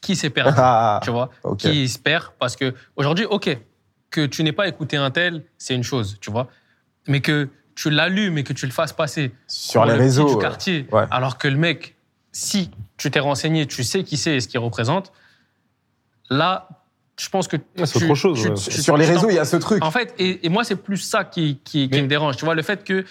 Qui 0.00 0.16
s'est 0.16 0.30
perdu, 0.30 0.54
Ah, 0.56 0.98
tu 1.04 1.10
vois? 1.12 1.30
Qui 1.58 1.88
se 1.88 1.96
perd? 1.96 2.30
Parce 2.40 2.56
que 2.56 2.74
aujourd'hui, 2.96 3.24
ok, 3.24 3.56
que 4.10 4.26
tu 4.26 4.42
n'aies 4.42 4.50
pas 4.52 4.66
écouté 4.66 4.96
un 4.96 5.12
tel, 5.12 5.44
c'est 5.58 5.76
une 5.76 5.84
chose, 5.84 6.16
tu 6.20 6.28
vois. 6.32 6.48
Mais 7.06 7.20
que 7.20 7.48
tu 7.76 7.88
l'allumes 7.88 8.36
et 8.36 8.42
que 8.42 8.52
tu 8.52 8.66
le 8.66 8.72
fasses 8.72 8.92
passer 8.92 9.32
Sur 9.46 9.84
les 9.84 9.92
le 9.92 9.98
réseaux. 10.00 10.28
du 10.28 10.38
quartier, 10.38 10.88
ouais. 10.90 11.04
alors 11.12 11.38
que 11.38 11.46
le 11.46 11.56
mec, 11.56 11.94
si 12.32 12.70
tu 13.02 13.10
t'es 13.10 13.20
renseigné, 13.20 13.66
tu 13.66 13.84
sais 13.84 14.04
qui 14.04 14.16
c'est 14.16 14.36
et 14.36 14.40
ce 14.40 14.48
qu'il 14.48 14.60
représente, 14.60 15.12
là, 16.30 16.68
je 17.18 17.28
pense 17.28 17.46
que 17.48 17.56
Ah, 17.78 17.86
c'est 17.86 18.02
autre 18.04 18.14
chose, 18.14 18.40
tu- 18.42 18.48
ouais. 18.48 18.54
tu- 18.54 18.82
Sur 18.82 18.96
les 18.96 19.04
tu 19.06 19.12
réseaux, 19.12 19.28
il 19.30 19.34
y 19.36 19.38
a 19.38 19.44
ce 19.44 19.56
truc. 19.56 19.84
en 19.84 19.90
fait, 19.90 20.14
et, 20.18 20.44
et 20.46 20.48
moi, 20.48 20.64
c'est 20.64 20.76
plus 20.76 20.96
ça 20.96 21.24
qui, 21.24 21.58
qui, 21.64 21.88
qui 21.88 21.96
Mais- 21.96 22.02
me 22.02 22.08
dérange. 22.08 22.36
Tu 22.36 22.44
vois, 22.44 22.54
le 22.54 22.62
fait 22.62 22.84
que 22.84 23.04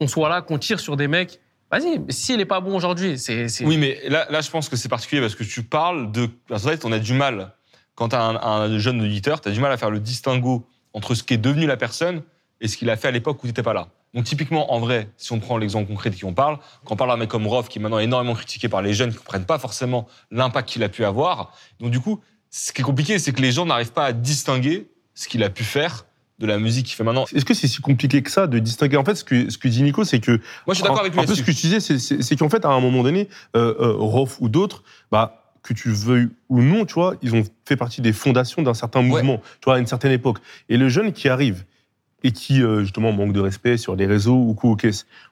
on 0.00 0.08
soit 0.08 0.28
là, 0.28 0.42
qu'on 0.42 0.58
tire 0.58 0.80
sur 0.80 0.96
des 0.96 1.08
mecs. 1.08 1.40
Vas-y, 1.70 2.00
s'il 2.10 2.40
est 2.40 2.44
pas 2.44 2.60
bon 2.60 2.76
aujourd'hui, 2.76 3.18
c'est. 3.18 3.48
c'est- 3.48 3.64
Oui, 3.64 3.78
mais 3.78 4.00
là, 4.08 4.26
là, 4.30 4.40
je 4.40 4.50
pense 4.50 4.68
que 4.68 4.76
c'est 4.76 4.88
particulier 4.88 5.20
parce 5.22 5.34
que 5.34 5.44
tu 5.44 5.62
parles 5.62 6.12
de. 6.12 6.28
En 6.50 6.58
fait, 6.58 6.84
on 6.84 6.92
a 6.92 6.98
du 6.98 7.14
mal, 7.14 7.52
quand 7.94 8.10
tu 8.10 8.16
as 8.16 8.22
un, 8.22 8.36
un 8.36 8.78
jeune 8.78 9.00
auditeur, 9.00 9.40
tu 9.40 9.48
as 9.48 9.52
du 9.52 9.60
mal 9.60 9.72
à 9.72 9.76
faire 9.76 9.90
le 9.90 10.00
distinguo 10.00 10.66
entre 10.92 11.14
ce 11.14 11.22
qui 11.22 11.34
est 11.34 11.38
devenu 11.38 11.66
la 11.66 11.76
personne 11.76 12.22
et 12.60 12.68
ce 12.68 12.76
qu'il 12.76 12.90
a 12.90 12.96
fait 12.96 13.08
à 13.08 13.10
l'époque 13.10 13.38
où 13.38 13.42
tu 13.42 13.48
n'étais 13.48 13.62
pas 13.62 13.72
là. 13.72 13.88
Donc, 14.14 14.24
typiquement, 14.24 14.72
en 14.72 14.78
vrai, 14.78 15.08
si 15.16 15.32
on 15.32 15.40
prend 15.40 15.58
l'exemple 15.58 15.88
concret 15.88 16.08
de 16.10 16.14
qui 16.14 16.24
on 16.24 16.32
parle, 16.34 16.58
quand 16.84 16.94
on 16.94 16.96
parle 16.96 17.10
d'un 17.10 17.16
mec 17.16 17.28
comme 17.28 17.46
Roth, 17.46 17.68
qui 17.68 17.78
est 17.78 17.82
maintenant 17.82 17.98
énormément 17.98 18.34
critiqué 18.34 18.68
par 18.68 18.80
les 18.80 18.94
jeunes 18.94 19.10
qui 19.10 19.16
ne 19.16 19.20
comprennent 19.20 19.44
pas 19.44 19.58
forcément 19.58 20.06
l'impact 20.30 20.68
qu'il 20.68 20.82
a 20.84 20.88
pu 20.88 21.04
avoir. 21.04 21.52
Donc, 21.80 21.90
du 21.90 21.98
coup, 22.00 22.20
ce 22.50 22.72
qui 22.72 22.80
est 22.82 22.84
compliqué, 22.84 23.18
c'est 23.18 23.32
que 23.32 23.42
les 23.42 23.50
gens 23.50 23.66
n'arrivent 23.66 23.92
pas 23.92 24.06
à 24.06 24.12
distinguer 24.12 24.86
ce 25.14 25.26
qu'il 25.26 25.42
a 25.42 25.50
pu 25.50 25.64
faire 25.64 26.06
de 26.38 26.46
la 26.46 26.58
musique 26.58 26.86
qu'il 26.86 26.94
fait 26.94 27.04
maintenant. 27.04 27.24
Est-ce 27.34 27.44
que 27.44 27.54
c'est 27.54 27.66
si 27.68 27.80
compliqué 27.80 28.22
que 28.22 28.30
ça 28.30 28.46
de 28.46 28.58
distinguer? 28.60 28.96
En 28.96 29.04
fait, 29.04 29.16
ce 29.16 29.24
que, 29.24 29.50
ce 29.50 29.58
que 29.58 29.66
dit 29.68 29.82
Nico, 29.82 30.04
c'est 30.04 30.20
que. 30.20 30.32
Moi, 30.32 30.40
je 30.70 30.74
suis 30.74 30.82
d'accord 30.82 31.00
avec 31.00 31.12
lui 31.12 31.20
Un 31.20 31.24
peu 31.24 31.34
ce 31.34 31.42
que 31.42 31.52
je 31.52 31.60
disais, 31.60 31.80
c'est- 31.80 32.36
qu'en 32.36 32.48
fait, 32.48 32.64
à 32.64 32.68
un 32.68 32.80
moment 32.80 33.02
donné, 33.02 33.28
euh, 33.56 33.74
euh, 33.80 34.26
ou 34.40 34.48
d'autres, 34.48 34.84
bah, 35.10 35.40
que 35.64 35.72
tu 35.72 35.90
veuilles 35.90 36.28
ou 36.48 36.62
non, 36.62 36.84
tu 36.84 36.94
vois, 36.94 37.14
ils 37.22 37.34
ont 37.34 37.42
fait 37.66 37.76
partie 37.76 38.00
des 38.00 38.12
fondations 38.12 38.62
d'un 38.62 38.74
certain 38.74 39.02
mouvement, 39.02 39.38
tu 39.60 39.64
vois, 39.64 39.76
à 39.76 39.78
une 39.78 39.86
certaine 39.86 40.12
époque. 40.12 40.38
Et 40.68 40.76
le 40.76 40.88
jeune 40.88 41.12
qui 41.12 41.28
arrive 41.28 41.64
et 42.24 42.32
qui, 42.32 42.62
euh, 42.62 42.80
justement, 42.80 43.12
manque 43.12 43.32
de 43.32 43.40
respect 43.40 43.76
sur 43.76 43.94
les 43.94 44.06
réseaux 44.06 44.34
ou 44.36 44.54
quoi, 44.54 44.74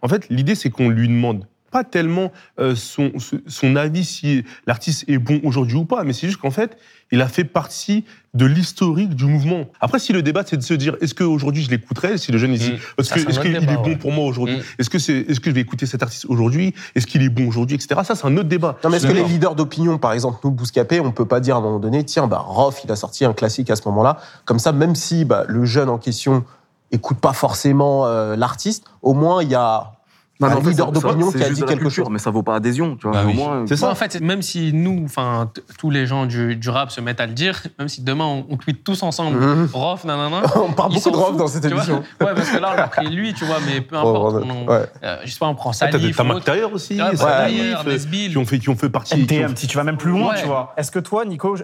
en 0.03 0.09
fait, 0.09 0.27
l'idée, 0.31 0.55
c'est 0.55 0.71
qu'on 0.71 0.89
lui 0.91 1.09
demande 1.09 1.47
pas 1.73 1.85
tellement 1.85 2.31
euh, 2.61 2.75
son, 2.75 3.13
ce- 3.19 3.37
son 3.47 3.77
avis 3.77 4.05
si 4.05 4.45
l'artiste 4.67 5.05
est 5.09 5.17
bon 5.17 5.41
aujourd'hui 5.43 5.77
ou 5.77 5.87
pas, 5.87 6.05
mais 6.05 6.13
c'est 6.13 6.27
juste 6.27 6.39
qu'en 6.39 6.51
fait, 6.51 6.77
il 7.13 7.23
a 7.23 7.29
fait 7.29 7.45
partie 7.45 8.05
de 8.35 8.45
l'historique 8.45 9.15
du 9.15 9.25
mouvement. 9.25 9.65
Après, 9.81 9.99
si 9.99 10.13
le 10.13 10.21
débat, 10.23 10.43
c'est 10.45 10.59
de 10.59 10.63
se 10.63 10.75
dire, 10.75 10.97
est-ce 11.01 11.15
qu'aujourd'hui 11.15 11.63
je 11.63 11.71
l'écouterais, 11.71 12.19
si 12.19 12.31
le 12.31 12.37
jeune 12.37 12.53
ici, 12.53 12.73
Mm. 12.73 13.01
est-ce 13.01 13.41
qu'il 13.41 13.53
débat, 13.55 13.73
est 13.73 13.77
bon 13.77 13.85
ouais. 13.85 13.97
pour 13.97 14.13
moi 14.13 14.27
aujourd'hui 14.27 14.57
Mm. 14.57 14.63
Est-ce 14.81 14.91
que, 14.91 14.99
c'est, 14.99 15.17
est-ce 15.21 15.41
que 15.41 15.49
je 15.49 15.55
vais 15.55 15.63
écouter 15.63 15.87
cet 15.87 16.03
artiste 16.03 16.27
aujourd'hui 16.29 16.75
Est-ce 16.95 17.07
qu'il 17.07 17.23
est 17.23 17.31
bon 17.31 17.49
aujourd'hui, 17.49 17.77
etc. 17.77 18.03
Ça, 18.05 18.15
c'est 18.17 18.27
un 18.27 18.37
autre 18.37 18.49
débat. 18.51 18.79
Non, 18.85 18.91
mais 18.91 18.99
est-ce 18.99 19.07
que 19.07 19.13
les 19.13 19.25
leaders 19.25 19.55
d'opinion, 19.55 19.97
par 19.97 20.13
exemple, 20.13 20.41
nous, 20.45 20.51
Bouscapé, 20.51 21.01
on 21.01 21.11
peut 21.11 21.25
pas 21.27 21.41
dire 21.41 21.57
à 21.57 21.59
un 21.61 21.63
moment 21.63 21.79
donné, 21.81 22.05
tiens, 22.05 22.27
bah, 22.27 22.45
Rof, 22.47 22.83
il 22.85 22.93
a 22.93 22.97
sorti 22.97 23.25
un 23.25 23.33
classique 23.33 23.71
à 23.71 23.77
ce 23.77 23.89
moment-là. 23.89 24.19
Comme 24.45 24.59
ça, 24.59 24.73
même 24.73 24.95
si 24.95 25.25
bah, 25.25 25.45
le 25.49 25.65
jeune 25.65 25.89
en 25.89 25.97
question 25.97 26.45
écoute 26.93 27.19
pas 27.19 27.33
forcément 27.33 28.07
euh, 28.07 28.37
l'artiste, 28.37 28.85
au 29.03 29.15
moins, 29.15 29.43
il 29.43 29.49
y 29.51 29.55
a 29.55 29.93
Non, 30.41 30.49
un 30.49 30.57
en 30.57 30.61
fait, 30.61 30.71
leader 30.71 30.91
d'opinion 30.93 31.31
qui 31.31 31.43
a 31.43 31.51
dit 31.51 31.61
quelque 31.63 31.83
culture, 31.83 32.05
chose. 32.05 32.13
Mais 32.13 32.19
ça 32.19 32.31
vaut 32.31 32.43
pas 32.43 32.57
adhésion, 32.57 32.97
tu 32.97 33.07
vois. 33.09 33.23
Bah 33.23 33.23
oui. 33.27 33.39
C'est 33.67 33.75
Ouais, 33.75 33.77
ça. 33.77 33.91
en 33.91 33.95
fait, 33.95 34.21
même 34.21 34.43
si 34.43 34.73
nous, 34.73 35.03
enfin, 35.05 35.51
tous 35.79 35.91
les 35.91 36.05
gens 36.07 36.27
du, 36.27 36.57
du 36.57 36.69
rap 36.69 36.91
se 36.91 37.01
mettent 37.01 37.21
à 37.21 37.27
le 37.27 37.33
dire, 37.33 37.63
même 37.79 37.89
si 37.89 38.03
demain 38.03 38.25
on, 38.25 38.47
on 38.51 38.57
tweet 38.57 38.83
tous 38.83 39.03
ensemble, 39.05 39.39
Mhm. 39.39 39.69
Rof, 39.73 40.05
nanana. 40.05 40.43
On 40.57 40.73
parle 40.73 40.95
beaucoup 40.95 41.11
de 41.13 41.17
Rof 41.17 41.37
dans 41.37 41.47
cette 41.47 41.65
émission. 41.65 41.99
Ouais, 42.21 42.35
parce 42.35 42.51
que 42.51 42.59
là, 42.59 42.73
on 42.77 42.81
a 42.81 42.89
pris 42.89 43.09
lui, 43.09 43.35
tu 43.35 43.45
vois, 43.45 43.59
mais 43.67 43.81
peu 43.81 43.97
importe. 43.97 44.35
ouais. 44.37 44.43
on- 44.51 44.69
Ouais. 44.69 44.87
euh, 45.05 45.17
je 45.25 45.31
sais 45.31 45.39
pas, 45.39 45.47
on 45.47 45.55
prend 45.55 45.71
Ah, 45.81 45.87
T'as. 45.89 46.41
Tailleur 46.41 46.73
aussi, 46.73 47.01
Ouais, 47.01 47.15
Salif, 47.17 47.85
Nesbill. 47.87 48.31
qui 48.33 48.39
ont 48.39 48.45
fait, 48.45 48.59
qui 48.59 48.69
ont 48.69 48.77
fait 48.77 48.91
partie. 48.91 49.27
si 49.57 49.67
tu 49.69 49.77
vas 49.77 49.85
même 49.85 49.97
plus 49.97 50.11
loin, 50.11 50.31
Ouais. 50.33 50.41
tu 50.41 50.47
vois. 50.47 50.73
Est-ce 50.77 50.91
que 50.91 50.99
toi, 50.99 51.25
Nico, 51.25 51.57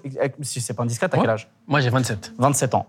si 0.43 0.61
c'est 0.61 0.75
pas 0.75 0.85
indiscret, 0.85 1.09
t'as 1.09 1.17
Ouais. 1.17 1.23
quel 1.23 1.31
âge 1.31 1.49
Moi, 1.67 1.81
j'ai 1.81 1.91
27. 1.91 2.33
27 2.39 2.75
ans. 2.75 2.87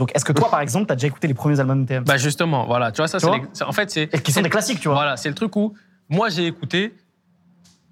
Donc, 0.00 0.10
est-ce 0.16 0.24
que 0.24 0.32
toi, 0.32 0.50
par 0.50 0.60
exemple, 0.62 0.86
t'as 0.86 0.94
déjà 0.94 1.08
écouté 1.08 1.28
les 1.28 1.34
premiers 1.34 1.60
albums 1.60 1.82
NTM 1.82 2.04
Bah, 2.04 2.16
justement, 2.16 2.64
voilà. 2.64 2.90
Tu 2.90 2.96
vois, 3.02 3.06
ça, 3.06 3.18
Tu 3.18 3.24
c'est. 3.24 3.28
vois 3.28 3.36
les- 3.36 3.44
c'est- 3.52 3.64
En 3.64 3.72
fait, 3.72 3.90
c'est. 3.90 4.04
Et 4.04 4.18
qui 4.20 4.32
sont 4.32 4.38
c'est- 4.38 4.42
des 4.42 4.48
classiques, 4.48 4.80
tu 4.80 4.88
vois. 4.88 4.96
Voilà, 4.96 5.18
c'est 5.18 5.28
le 5.28 5.34
truc 5.34 5.54
où 5.56 5.74
moi 6.08 6.30
j'ai 6.30 6.46
écouté 6.46 6.94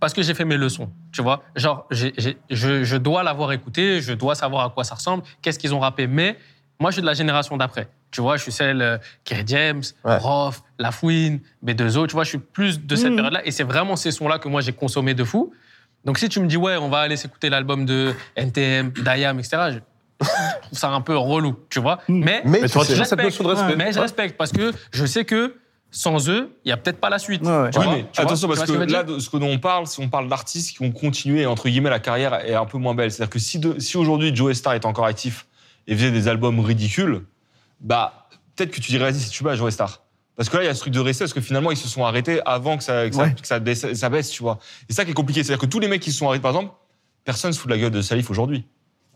parce 0.00 0.14
que 0.14 0.22
j'ai 0.22 0.32
fait 0.32 0.46
mes 0.46 0.56
leçons, 0.56 0.90
tu 1.12 1.20
vois. 1.20 1.42
Genre, 1.54 1.86
j'ai- 1.90 2.14
j'ai- 2.16 2.38
je, 2.48 2.82
je 2.82 2.96
dois 2.96 3.22
l'avoir 3.22 3.52
écouté, 3.52 4.00
je 4.00 4.14
dois 4.14 4.34
savoir 4.34 4.64
à 4.64 4.70
quoi 4.70 4.84
ça 4.84 4.94
ressemble, 4.94 5.22
qu'est-ce 5.42 5.58
qu'ils 5.58 5.74
ont 5.74 5.80
rappé. 5.80 6.06
Mais 6.06 6.38
moi, 6.80 6.90
je 6.90 6.94
suis 6.94 7.02
de 7.02 7.06
la 7.06 7.12
génération 7.12 7.58
d'après. 7.58 7.88
Tu 8.10 8.22
vois, 8.22 8.38
je 8.38 8.42
suis 8.42 8.52
celle 8.52 8.80
euh, 8.80 8.96
Kerry 9.24 9.42
James, 9.46 9.82
Ouais. 10.02 10.16
Rof, 10.16 10.62
Lafouine, 10.78 11.40
B2O. 11.62 12.06
Tu 12.06 12.14
vois, 12.14 12.24
je 12.24 12.30
suis 12.30 12.38
plus 12.38 12.80
de 12.86 12.96
cette 12.96 13.10
Mhm. 13.10 13.16
période-là. 13.16 13.42
Et 13.46 13.50
c'est 13.50 13.64
vraiment 13.64 13.96
ces 13.96 14.12
sons-là 14.12 14.38
que 14.38 14.48
moi 14.48 14.62
j'ai 14.62 14.72
consommé 14.72 15.12
de 15.12 15.24
fou. 15.24 15.52
Donc 16.06 16.16
si 16.18 16.30
tu 16.30 16.40
me 16.40 16.46
dis, 16.46 16.56
ouais, 16.56 16.78
on 16.78 16.88
va 16.88 17.00
aller 17.00 17.16
s'écouter 17.16 17.50
l'album 17.50 17.84
de 17.84 18.14
NTM, 18.34 18.92
Dayam, 18.92 19.38
etc., 19.38 19.56
je 19.74 19.78
je 20.20 20.26
trouve 20.62 20.78
ça 20.78 20.90
un 20.90 21.00
peu 21.00 21.16
relou, 21.16 21.56
tu 21.70 21.80
vois. 21.80 21.98
Mhm. 22.08 22.24
Mais, 22.24 22.42
Mais, 22.44 22.60
Mais 22.62 22.68
tu 22.68 22.78
cette 22.80 22.96
respecte. 22.98 23.22
notion 23.22 23.44
de 23.44 23.48
respect. 23.50 23.76
mais 23.76 23.92
je 23.92 23.98
respecte 24.00 24.36
parce 24.36 24.52
que 24.52 24.72
je 24.92 25.06
sais 25.06 25.24
que 25.24 25.54
sans 25.90 26.28
eux, 26.28 26.50
il 26.64 26.68
n'y 26.68 26.72
a 26.72 26.76
peut-être 26.76 27.00
pas 27.00 27.08
la 27.08 27.18
suite. 27.18 27.42
Ouais, 27.42 27.48
ouais. 27.62 27.70
Tu 27.70 27.78
Oui, 27.78 27.84
vois 27.84 27.94
mais 27.94 28.02
Tu 28.12 28.20
vois 28.20 28.24
attention, 28.26 28.46
Tu 28.48 28.54
parce 28.56 28.68
vois 28.70 28.78
que 28.84 28.88
je 28.88 28.92
là, 28.94 29.02
de 29.04 29.18
ce 29.18 29.30
que 29.30 29.36
dont 29.38 29.48
on 29.48 29.58
parle, 29.58 29.86
si 29.86 30.00
on 30.00 30.08
parle 30.08 30.28
d'artistes 30.28 30.76
qui 30.76 30.82
ont 30.82 30.90
continué, 30.92 31.46
entre 31.46 31.68
guillemets, 31.68 31.88
la 31.90 31.98
carrière 32.00 32.34
est 32.44 32.54
un 32.54 32.66
peu 32.66 32.76
moins 32.78 32.94
belle. 32.94 33.10
C'est-à-dire 33.10 33.30
que 33.30 33.38
si, 33.38 33.58
de- 33.58 33.78
si 33.78 33.96
aujourd'hui 33.96 34.34
Joe 34.36 34.54
Star 34.54 34.74
est 34.74 34.84
encore 34.84 35.06
actif 35.06 35.46
et 35.86 35.94
faisait 35.94 36.10
des 36.10 36.28
albums 36.28 36.60
ridicules, 36.60 37.22
bah, 37.80 38.28
peut-être 38.56 38.70
que 38.72 38.80
tu 38.80 38.90
dirais, 38.90 39.10
vas-y, 39.10 39.20
si 39.20 39.30
tu 39.30 39.44
vas 39.44 39.54
Joe 39.54 39.72
Star. 39.72 40.02
Parce 40.36 40.48
que 40.50 40.56
là, 40.58 40.62
il 40.64 40.66
y 40.66 40.68
a 40.68 40.74
ce 40.74 40.80
truc 40.80 40.92
de 40.92 41.00
rester, 41.00 41.24
parce 41.24 41.32
que 41.32 41.40
finalement, 41.40 41.70
ils 41.70 41.76
se 41.76 41.88
sont 41.88 42.04
arrêtés 42.04 42.40
avant 42.44 42.76
que 42.76 42.84
ça, 42.84 43.08
que 43.08 43.14
ça, 43.14 43.22
Ouais. 43.22 43.34
que 43.40 43.46
ça 43.46 43.58
baisse, 43.58 43.92
ça 43.94 44.08
baisse, 44.08 44.30
tu 44.30 44.42
vois. 44.42 44.58
Et 44.82 44.86
c'est 44.90 44.96
ça 44.96 45.04
qui 45.04 45.10
est 45.12 45.14
compliqué. 45.14 45.42
C'est-à-dire 45.42 45.60
que 45.60 45.66
tous 45.66 45.80
les 45.80 45.88
mecs 45.88 46.02
qui 46.02 46.12
se 46.12 46.18
sont 46.18 46.28
arrêtés, 46.28 46.42
par 46.42 46.50
exemple, 46.52 46.74
personne 47.24 47.52
se 47.52 47.58
fout 47.58 47.68
de 47.70 47.74
la 47.74 47.80
gueule 47.80 47.90
de 47.90 48.02
Salif 48.02 48.30
aujourd'hui. 48.30 48.64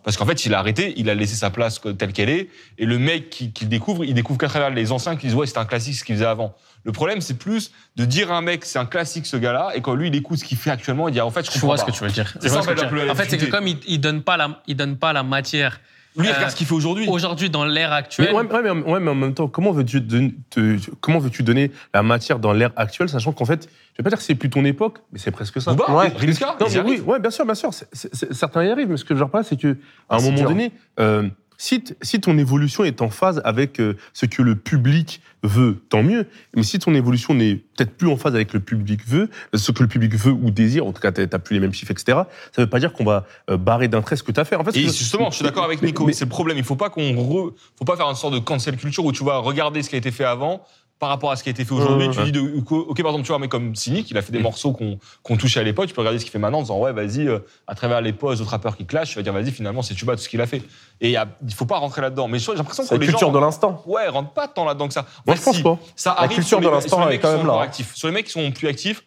Parce 0.05 0.17
qu'en 0.17 0.27
fait, 0.27 0.45
il 0.47 0.55
a 0.55 0.59
arrêté, 0.59 0.95
il 0.97 1.09
a 1.11 1.15
laissé 1.15 1.37
sa 1.37 1.51
place 1.51 1.81
telle 1.99 2.13
qu'elle 2.13 2.29
est, 2.29 2.49
et 2.79 2.87
le 2.87 2.99
mec 2.99 3.31
qui, 3.31 3.53
qui 3.53 3.65
le 3.65 3.71
découvre, 3.71 4.05
il 4.05 4.15
découvre 4.15 4.39
qu'à 4.39 4.49
travers 4.49 4.71
les 4.71 4.91
anciens 4.93 5.15
qui 5.17 5.27
disent 5.27 5.37
ouais, 5.37 5.47
c'était 5.47 5.61
un 5.61 5.65
classique 5.65 5.95
ce 5.97 6.05
qu'il 6.05 6.17
faisait 6.17 6.27
avant. 6.27 6.55
Le 6.85 6.91
problème, 6.93 7.21
c'est 7.21 7.39
plus 7.39 7.71
de 7.97 8.05
dire 8.05 8.33
à 8.33 8.37
un 8.37 8.43
mec 8.43 8.65
c'est 8.65 8.79
un 8.81 8.87
classique 8.87 9.27
ce 9.27 9.37
gars-là, 9.37 9.71
et 9.75 9.81
quand 9.81 9.95
lui 9.95 10.09
il 10.09 10.15
écoute 10.17 10.39
ce 10.39 10.45
qu'il 10.45 10.59
fait 10.59 10.71
actuellement, 10.71 11.09
il 11.09 11.13
dit 11.13 11.21
ah, 11.21 11.27
en 11.27 11.31
fait 11.31 11.45
je 11.47 11.51
Je 11.51 11.53
comprends 11.55 11.69
vois 11.69 11.77
pas. 11.77 11.83
ce 11.83 11.87
que 11.87 11.97
tu 11.97 12.03
veux 12.05 12.11
dire. 12.11 12.35
C'est 12.41 12.49
Je 12.49 12.53
vois 12.53 12.63
ça, 12.63 12.69
ce 12.69 12.69
que 12.69 12.73
en 12.73 12.77
fait, 12.81 12.87
tu 12.89 12.93
veux 12.93 12.99
la 12.99 13.05
dire. 13.05 13.13
En 13.13 13.17
fait, 13.17 13.31
c'est 13.31 13.39
que 13.39 13.45
comme 13.51 13.69
il, 13.69 13.79
il 13.87 14.01
donne 14.01 14.23
pas 14.23 14.37
la, 14.37 14.61
il 14.67 14.77
donne 14.77 14.97
pas 14.97 15.13
la 15.13 15.23
matière 15.23 15.81
Lui, 16.17 16.29
Euh, 16.29 16.33
regarde 16.35 16.51
ce 16.51 16.57
qu'il 16.57 16.67
fait 16.67 16.75
aujourd'hui. 16.75 17.09
aujourd'hui 17.09 17.49
dans 17.49 17.65
l'ère 17.65 17.91
Mais, 17.91 17.97
actuelle. 17.97 18.35
ouais, 18.35 18.43
ouais, 18.43 18.63
mais, 18.63 18.71
en- 18.71 18.81
ouais, 18.83 19.01
mais 19.01 19.11
en 19.11 19.15
même 19.15 19.33
temps, 19.33 19.49
comment 19.49 19.73
veux-tu 19.73 20.01
don- 20.03 20.31
te- 20.51 20.77
comment 21.01 21.19
veux-tu 21.19 21.43
donner 21.43 21.71
la 21.95 22.03
matière 22.03 22.39
dans 22.39 22.53
l'ère 22.53 22.71
actuelle, 22.77 23.09
sachant 23.09 23.33
qu'en 23.33 23.47
fait, 23.47 23.67
je 23.95 23.99
vais 23.99 24.05
pas 24.05 24.11
dire 24.11 24.19
que 24.19 24.25
c'est 24.25 24.35
plus 24.35 24.51
ton 24.51 24.65
époque, 24.67 24.99
mais 25.11 25.19
c'est 25.19 25.31
presque 25.31 25.61
ça. 25.63 25.73
Booba, 25.73 25.91
Ouais. 25.95 26.09
Rimska, 26.15 26.57
Non, 26.61 26.67
mais 26.71 26.81
oui, 26.81 27.01
ouais, 27.01 27.19
bien 27.19 27.31
sûr, 27.31 27.47
bien 27.47 27.55
sûr. 27.55 27.73
c'est- 27.73 27.89
c'est- 27.93 28.15
c'est- 28.15 28.33
certains 28.35 28.63
y 28.65 28.71
arrivent, 28.71 28.91
mais 28.91 28.99
ce 28.99 29.05
que 29.07 29.15
je 29.15 29.25
veux 29.25 29.31
dire, 29.31 29.41
c'est 29.45 29.59
que 29.59 29.69
à 29.69 29.75
Ah, 30.11 30.17
un 30.17 30.21
moment 30.21 30.37
dur. 30.37 30.49
donné, 30.49 30.73
euh, 31.01 31.29
si, 31.63 32.21
ton 32.21 32.39
évolution 32.39 32.83
est 32.83 33.01
en 33.03 33.09
phase 33.09 33.41
avec 33.45 33.79
euh, 33.81 33.97
ce 34.15 34.27
que 34.27 34.43
le 34.43 34.57
public 34.57 35.21
veut, 35.45 35.81
tant 35.89 36.03
mieux. 36.03 36.27
Mais 36.57 36.65
si 36.65 36.79
ton 36.81 36.93
évolution 36.95 37.35
n'est 37.35 37.55
peut-être 37.55 37.97
plus 37.97 38.09
en 38.09 38.17
phase 38.17 38.35
avec 38.35 38.53
le 38.53 38.59
public 38.61 39.01
veut, 39.07 39.31
ce 39.55 39.71
que 39.71 39.83
le 39.83 39.89
public 39.89 40.15
veut 40.15 40.33
ou 40.33 40.51
désire, 40.51 40.85
en 40.87 40.93
tout 40.93 41.01
cas, 41.01 41.13
t'as 41.13 41.27
t'as 41.27 41.39
plus 41.39 41.55
les 41.55 41.61
mêmes 41.61 41.73
chiffres, 41.73 41.93
etc. 41.93 42.19
Ça 42.51 42.63
veut 42.63 42.69
pas 42.69 42.81
dire 42.81 42.93
qu'on 42.93 43.05
va 43.05 43.27
euh, 43.49 43.57
barrer 43.57 43.87
d'un 43.87 44.03
trait 44.03 44.17
ce 44.17 44.25
que 44.25 44.33
tu 44.33 44.41
as 44.41 44.45
fait. 44.45 44.57
En 44.57 44.65
fait, 44.65 44.77
Et 44.77 44.83
ce 44.83 44.87
que- 44.89 44.93
justement, 44.99 45.31
je 45.31 45.37
suis 45.37 45.45
d'accord 45.45 45.65
avec 45.65 45.83
Nico, 45.83 46.05
mais- 46.05 46.13
c'est 46.13 46.25
le 46.25 46.31
problème. 46.31 46.59
Il 46.59 46.65
faut 46.65 46.75
pas 46.77 46.91
qu'on 46.91 47.03
re- 47.13 47.53
faut 47.79 47.85
pas 47.85 47.97
faire 47.97 48.09
une 48.11 48.17
sorte 48.17 48.35
de 48.35 48.41
cancel 48.41 48.77
culture 48.77 49.05
où 49.05 49.13
tu 49.13 49.23
vas 49.25 49.39
regarder 49.39 49.83
ce 49.83 49.89
qui 49.91 49.95
a 49.95 49.99
été 49.99 50.11
fait 50.11 50.25
avant 50.25 50.65
par 50.99 51.09
rapport 51.09 51.33
à 51.33 51.37
ce 51.37 51.43
qui 51.43 51.49
a 51.49 51.53
été 51.53 51.65
fait 51.65 51.73
aujourd'hui. 51.75 52.09
Tu 52.11 52.23
dis, 52.23 52.31
de, 52.33 52.41
ok, 52.41 52.97
par 53.03 53.07
exemple, 53.11 53.25
tu 53.25 53.29
vois, 53.33 53.41
mais 53.41 53.49
comme 53.49 53.75
Cynic, 53.75 54.09
il 54.11 54.17
a 54.17 54.23
fait 54.23 54.31
des 54.31 54.39
morceaux 54.39 54.73
qu'on 54.73 55.37
touchait 55.37 55.59
à 55.59 55.65
l'époque, 55.65 55.89
tu 55.89 55.95
peux 55.95 56.01
regarder 56.01 56.21
ce 56.21 56.25
qu'il 56.25 56.31
fait 56.31 56.39
maintenant 56.39 56.59
en 56.59 56.63
disant, 56.63 56.79
ouais, 56.79 56.93
vas-y, 56.93 57.27
euh, 57.27 57.41
à 57.67 57.75
travers 57.75 58.01
les 58.01 58.13
pauses 58.13 58.39
d'autres 58.39 58.53
rappeurs 58.53 58.77
qui 58.77 58.87
clashent, 58.87 59.11
tu 59.11 59.17
vas 59.17 59.23
dire, 59.23 59.33
vas-y, 59.33 59.51
finalement, 59.51 59.83
c'est 59.83 59.95
Tuba 59.95 60.15
tout 60.15 60.23
ce 60.23 60.29
qu'il 60.29 60.41
a 60.41 60.47
fait. 60.47 60.63
Et 61.01 61.11
il 61.11 61.27
il 61.45 61.55
faut 61.55 61.67
pas 61.67 61.79
rentrer 61.79 62.03
là-dedans. 62.03 62.29
Mais 62.29 62.39
j'ai 62.39 62.55
l'impression 62.55 62.85
C'est 62.85 62.91
que 62.91 62.95
la 62.95 63.01
les 63.01 63.07
culture 63.07 63.29
gens. 63.29 63.33
de 63.35 63.39
l'instant. 63.41 63.83
Ouais, 63.87 64.07
rentrent 64.07 64.33
pas 64.33 64.47
tant 64.47 64.65
là-dedans 64.65 64.87
que 64.87 64.95
ça. 64.95 65.05
Moi, 65.27 65.35
je 65.35 65.43
pense 65.43 65.57
si, 65.57 65.63
pas. 65.65 65.77
Ça 65.97 66.11
La 66.11 66.19
arrive 66.21 66.31
culture 66.37 66.49
sur 66.49 66.61
les- 66.61 66.67
de 66.67 66.71
l'instant 66.71 66.99
les 67.01 67.05
est 67.07 67.09
mecs 67.11 67.23
quand 67.23 67.31
qui 67.33 67.37
même 67.39 67.47
là, 67.49 67.55
hein. 67.55 67.61
actifs. 67.63 67.95
Sur 67.97 68.07
les 68.07 68.15
mecs 68.15 68.27
qui 68.27 68.33
sont 68.33 68.53
plus 68.53 68.69
actifs, 68.69 69.05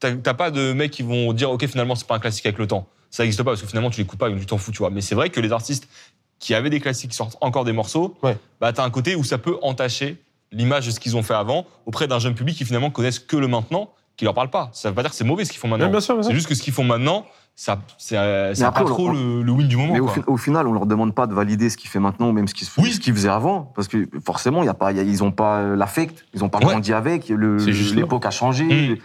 t'as 0.00 0.34
pas 0.34 0.50
de 0.50 0.74
mecs 0.74 0.90
qui 0.90 1.02
vont 1.02 1.32
dire, 1.32 1.50
ok, 1.50 1.66
finalement, 1.66 1.94
c'est 1.94 2.06
pas 2.06 2.16
un 2.16 2.20
classique 2.20 2.44
avec 2.44 2.58
le 2.58 2.66
temps. 2.66 2.86
Ça 3.10 3.22
n'existe 3.22 3.42
pas 3.42 3.52
parce 3.52 3.62
que 3.62 3.66
finalement, 3.66 3.88
tu 3.88 4.00
l'écoutes 4.02 4.18
pas, 4.18 4.28
donc 4.28 4.38
tu 4.38 4.44
t'en 4.44 4.58
fous, 4.58 4.70
tu 4.70 4.78
vois. 4.78 4.90
Mais 4.90 5.00
c'est 5.00 5.14
vrai 5.14 5.30
que 5.30 5.40
les 5.40 5.50
artistes 5.52 5.88
qui 6.38 6.52
avaient 6.54 6.68
des 6.70 6.78
classiques 6.78 7.10
qui 7.10 7.16
sortent 7.16 7.36
encore 7.40 7.64
des 7.64 7.72
morceaux, 7.72 8.16
Ouais. 8.22 8.36
bah, 8.60 8.72
t'as 8.74 8.84
un 8.84 8.90
côté 8.90 9.16
où 9.16 9.24
ça 9.24 9.38
peut 9.38 9.56
entacher 9.62 10.18
l'image 10.52 10.86
de 10.86 10.90
ce 10.90 11.00
qu'ils 11.00 11.16
ont 11.16 11.22
fait 11.22 11.34
avant 11.34 11.66
auprès 11.86 12.06
d'un 12.08 12.18
jeune 12.18 12.34
public 12.34 12.56
qui 12.56 12.64
finalement 12.64 12.90
connaissent 12.90 13.18
que 13.18 13.36
le 13.36 13.48
maintenant, 13.48 13.90
qui 14.16 14.24
leur 14.24 14.34
parle 14.34 14.50
pas. 14.50 14.70
Ça 14.72 14.88
veut 14.88 14.94
pas 14.94 15.02
dire 15.02 15.10
que 15.10 15.16
c'est 15.16 15.24
mauvais 15.24 15.44
ce 15.44 15.50
qu'ils 15.50 15.60
font 15.60 15.68
maintenant. 15.68 15.86
Ouais, 15.86 15.90
bien 15.92 16.00
sûr, 16.00 16.14
bien 16.14 16.22
sûr. 16.22 16.30
C'est 16.30 16.34
juste 16.34 16.48
que 16.48 16.54
ce 16.54 16.62
qu'ils 16.62 16.72
font 16.72 16.84
maintenant, 16.84 17.26
ça, 17.54 17.80
c'est 17.98 18.16
c'est 18.54 18.64
après, 18.64 18.84
pas 18.84 18.90
on- 18.90 18.92
trop 18.94 19.08
on- 19.08 19.12
le, 19.12 19.42
le 19.42 19.52
win 19.52 19.68
du 19.68 19.76
moment. 19.76 19.92
Mais 19.92 20.00
au, 20.00 20.04
quoi. 20.06 20.14
fi- 20.14 20.22
au 20.26 20.36
final, 20.36 20.66
on 20.66 20.72
leur 20.72 20.86
demande 20.86 21.14
pas 21.14 21.26
de 21.26 21.34
valider 21.34 21.70
ce 21.70 21.76
qu'il 21.76 21.90
fait 21.90 21.98
maintenant 22.00 22.28
ou 22.28 22.32
même 22.32 22.48
ce 22.48 22.54
qu'il 22.54 22.66
Oui. 22.78 22.92
ce 22.92 23.00
faisait 23.12 23.28
avant. 23.28 23.72
Parce 23.74 23.88
que 23.88 24.08
forcément, 24.24 24.62
y 24.64 24.68
a 24.68 24.74
pas, 24.74 24.92
y 24.92 24.98
a- 25.00 25.02
ils 25.02 25.18
n'ont 25.18 25.32
pas 25.32 25.58
euh, 25.58 25.76
l'affect, 25.76 26.24
ils 26.34 26.40
n'ont 26.40 26.48
pas 26.48 26.58
Ouais. 26.58 26.66
grandi 26.66 26.92
avec, 26.92 27.28
le- 27.28 27.58
C'est 27.58 27.72
juste 27.72 27.94
l'époque 27.94 28.26
a 28.26 28.30
changé. 28.30 28.64
Mm. 28.64 28.96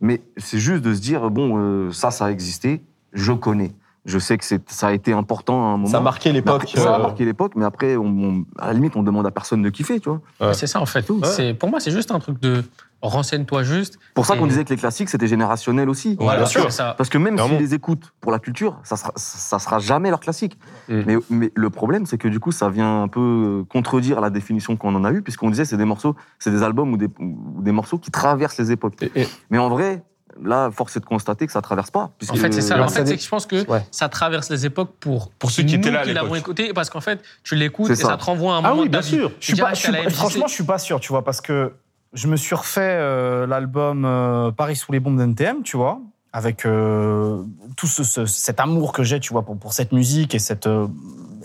Mais 0.00 0.20
c'est 0.36 0.58
juste 0.58 0.82
de 0.82 0.94
se 0.94 1.00
dire, 1.00 1.30
bon, 1.30 1.58
euh, 1.58 1.92
ça, 1.92 2.10
ça 2.10 2.26
a 2.26 2.30
existé, 2.30 2.82
je 3.12 3.32
connais. 3.32 3.72
Je 4.04 4.18
sais 4.18 4.36
que 4.36 4.44
c'est- 4.44 4.68
ça 4.68 4.88
a 4.88 4.92
été 4.92 5.12
important 5.12 5.62
à 5.62 5.68
un 5.68 5.76
moment. 5.76 5.86
Ça 5.86 5.98
a 5.98 6.00
marqué 6.00 6.32
l'époque. 6.32 6.62
après, 6.64 6.80
Ça 6.80 6.94
a 6.94 6.98
euh, 6.98 7.02
marqué 7.02 7.24
l'époque, 7.24 7.52
mais 7.54 7.64
après, 7.64 7.96
on, 7.96 8.06
on- 8.06 8.44
à 8.58 8.66
la 8.68 8.72
limite, 8.72 8.96
on 8.96 9.02
demande 9.04 9.26
à 9.26 9.30
personne 9.30 9.62
de 9.62 9.70
kiffer, 9.70 10.00
tu 10.00 10.08
vois. 10.08 10.20
Ouais. 10.40 10.54
C'est 10.54 10.66
ça 10.66 10.80
en 10.80 10.86
fait. 10.86 11.08
Ouais. 11.08 11.18
C'est 11.22 11.54
pour 11.54 11.68
moi, 11.70 11.78
c'est 11.78 11.92
juste 11.92 12.10
un 12.10 12.18
truc 12.18 12.40
de 12.40 12.64
renseigne-toi 13.00 13.62
juste. 13.64 13.98
Pour 14.14 14.26
ça 14.26 14.36
qu'on 14.36 14.46
disait 14.46 14.64
que 14.64 14.70
les 14.70 14.76
classiques, 14.76 15.08
c'était 15.08 15.26
générationnel 15.26 15.88
aussi. 15.88 16.16
Ouais, 16.20 16.36
bien 16.36 16.46
sûr. 16.46 16.70
Ça. 16.72 16.94
Parce 16.96 17.10
que 17.10 17.18
même 17.18 17.36
s'ils 17.38 17.58
les 17.58 17.74
écoutent 17.74 18.12
pour 18.20 18.30
la 18.32 18.38
culture, 18.38 18.78
ça 18.84 18.96
sera, 18.96 19.12
ça 19.16 19.58
sera 19.58 19.78
jamais 19.80 20.10
leur 20.10 20.20
classique. 20.20 20.58
Mm. 20.88 21.00
Mais, 21.06 21.16
mais 21.30 21.52
le 21.54 21.70
problème, 21.70 22.06
c'est 22.06 22.18
que 22.18 22.28
du 22.28 22.38
coup, 22.40 22.52
ça 22.52 22.68
vient 22.70 23.02
un 23.02 23.08
peu 23.08 23.64
contredire 23.68 24.20
la 24.20 24.30
définition 24.30 24.76
qu'on 24.76 24.94
en 24.94 25.04
a 25.04 25.12
eue, 25.12 25.22
puisqu'on 25.22 25.50
disait 25.50 25.64
c'est 25.64 25.76
des 25.76 25.84
morceaux, 25.84 26.14
c'est 26.38 26.50
des 26.50 26.62
albums 26.62 26.92
ou 26.92 26.96
des, 26.96 27.08
ou 27.20 27.60
des 27.62 27.72
morceaux 27.72 27.98
qui 27.98 28.10
traversent 28.10 28.58
les 28.58 28.70
époques. 28.72 28.94
Et- 29.02 29.22
et- 29.22 29.28
Mais 29.50 29.58
en 29.58 29.68
vrai, 29.68 30.02
là, 30.42 30.70
force 30.70 30.96
est 30.96 31.00
de 31.00 31.04
constater 31.04 31.46
que 31.46 31.52
ça 31.52 31.60
traverse 31.62 31.90
pas. 31.90 32.10
En 32.30 32.34
fait, 32.36 32.52
c'est 32.52 32.60
ça. 32.60 32.80
En 32.82 32.88
fait, 32.88 33.06
c'est 33.06 33.16
que 33.16 33.22
je 33.22 33.28
pense 33.28 33.46
que 33.46 33.66
Ouais. 33.68 33.84
ça 33.90 34.08
traverse 34.08 34.50
les 34.50 34.64
époques 34.66 34.92
pour, 35.00 35.30
Pour 35.32 35.50
ceux 35.50 35.62
qui 35.64 35.74
étaient 35.74 35.88
nous 35.88 35.94
là 35.94 36.00
à 36.00 36.04
qui 36.04 36.12
l'avons 36.12 36.26
l'époque. 36.34 36.38
écouté, 36.40 36.72
parce 36.72 36.90
qu'en 36.90 37.00
fait, 37.00 37.20
tu 37.42 37.54
l'écoutes 37.56 37.90
et 37.90 37.94
ça. 37.96 38.08
ça 38.08 38.16
te 38.16 38.24
renvoie 38.24 38.54
à 38.54 38.56
un 38.58 38.64
Ah 38.64 38.68
moment 38.70 38.82
oui, 38.82 38.88
de 38.88 38.92
ta 38.94 39.00
bien 39.00 39.08
sûr. 39.08 39.32
Je 39.40 39.46
suis 39.46 39.56
pas, 39.56 39.74
je 39.74 39.80
suis 39.80 39.92
pas- 39.92 40.10
franchement, 40.10 40.46
je 40.46 40.52
suis 40.54 40.64
pas 40.64 40.78
sûr, 40.78 41.00
tu 41.00 41.08
vois, 41.10 41.22
parce 41.24 41.40
que 41.40 41.72
je 42.12 42.26
me 42.28 42.36
suis 42.36 42.54
refait 42.54 42.80
euh, 42.82 43.46
l'album 43.46 44.04
euh, 44.04 44.50
Paris 44.50 44.76
sous 44.76 44.92
les 44.92 45.00
bombes 45.00 45.16
d'NTM, 45.18 45.62
tu 45.62 45.76
vois, 45.76 46.00
avec 46.32 46.64
euh, 46.66 47.42
tout 47.76 47.86
ce- 47.86 48.04
ce- 48.04 48.26
cet 48.26 48.60
amour 48.60 48.92
que 48.92 49.02
j'ai, 49.02 49.20
tu 49.20 49.32
vois, 49.32 49.42
pour, 49.42 49.58
pour 49.58 49.72
cette 49.72 49.92
musique 49.92 50.34
et 50.34 50.38
cette 50.38 50.66
euh, 50.66 50.86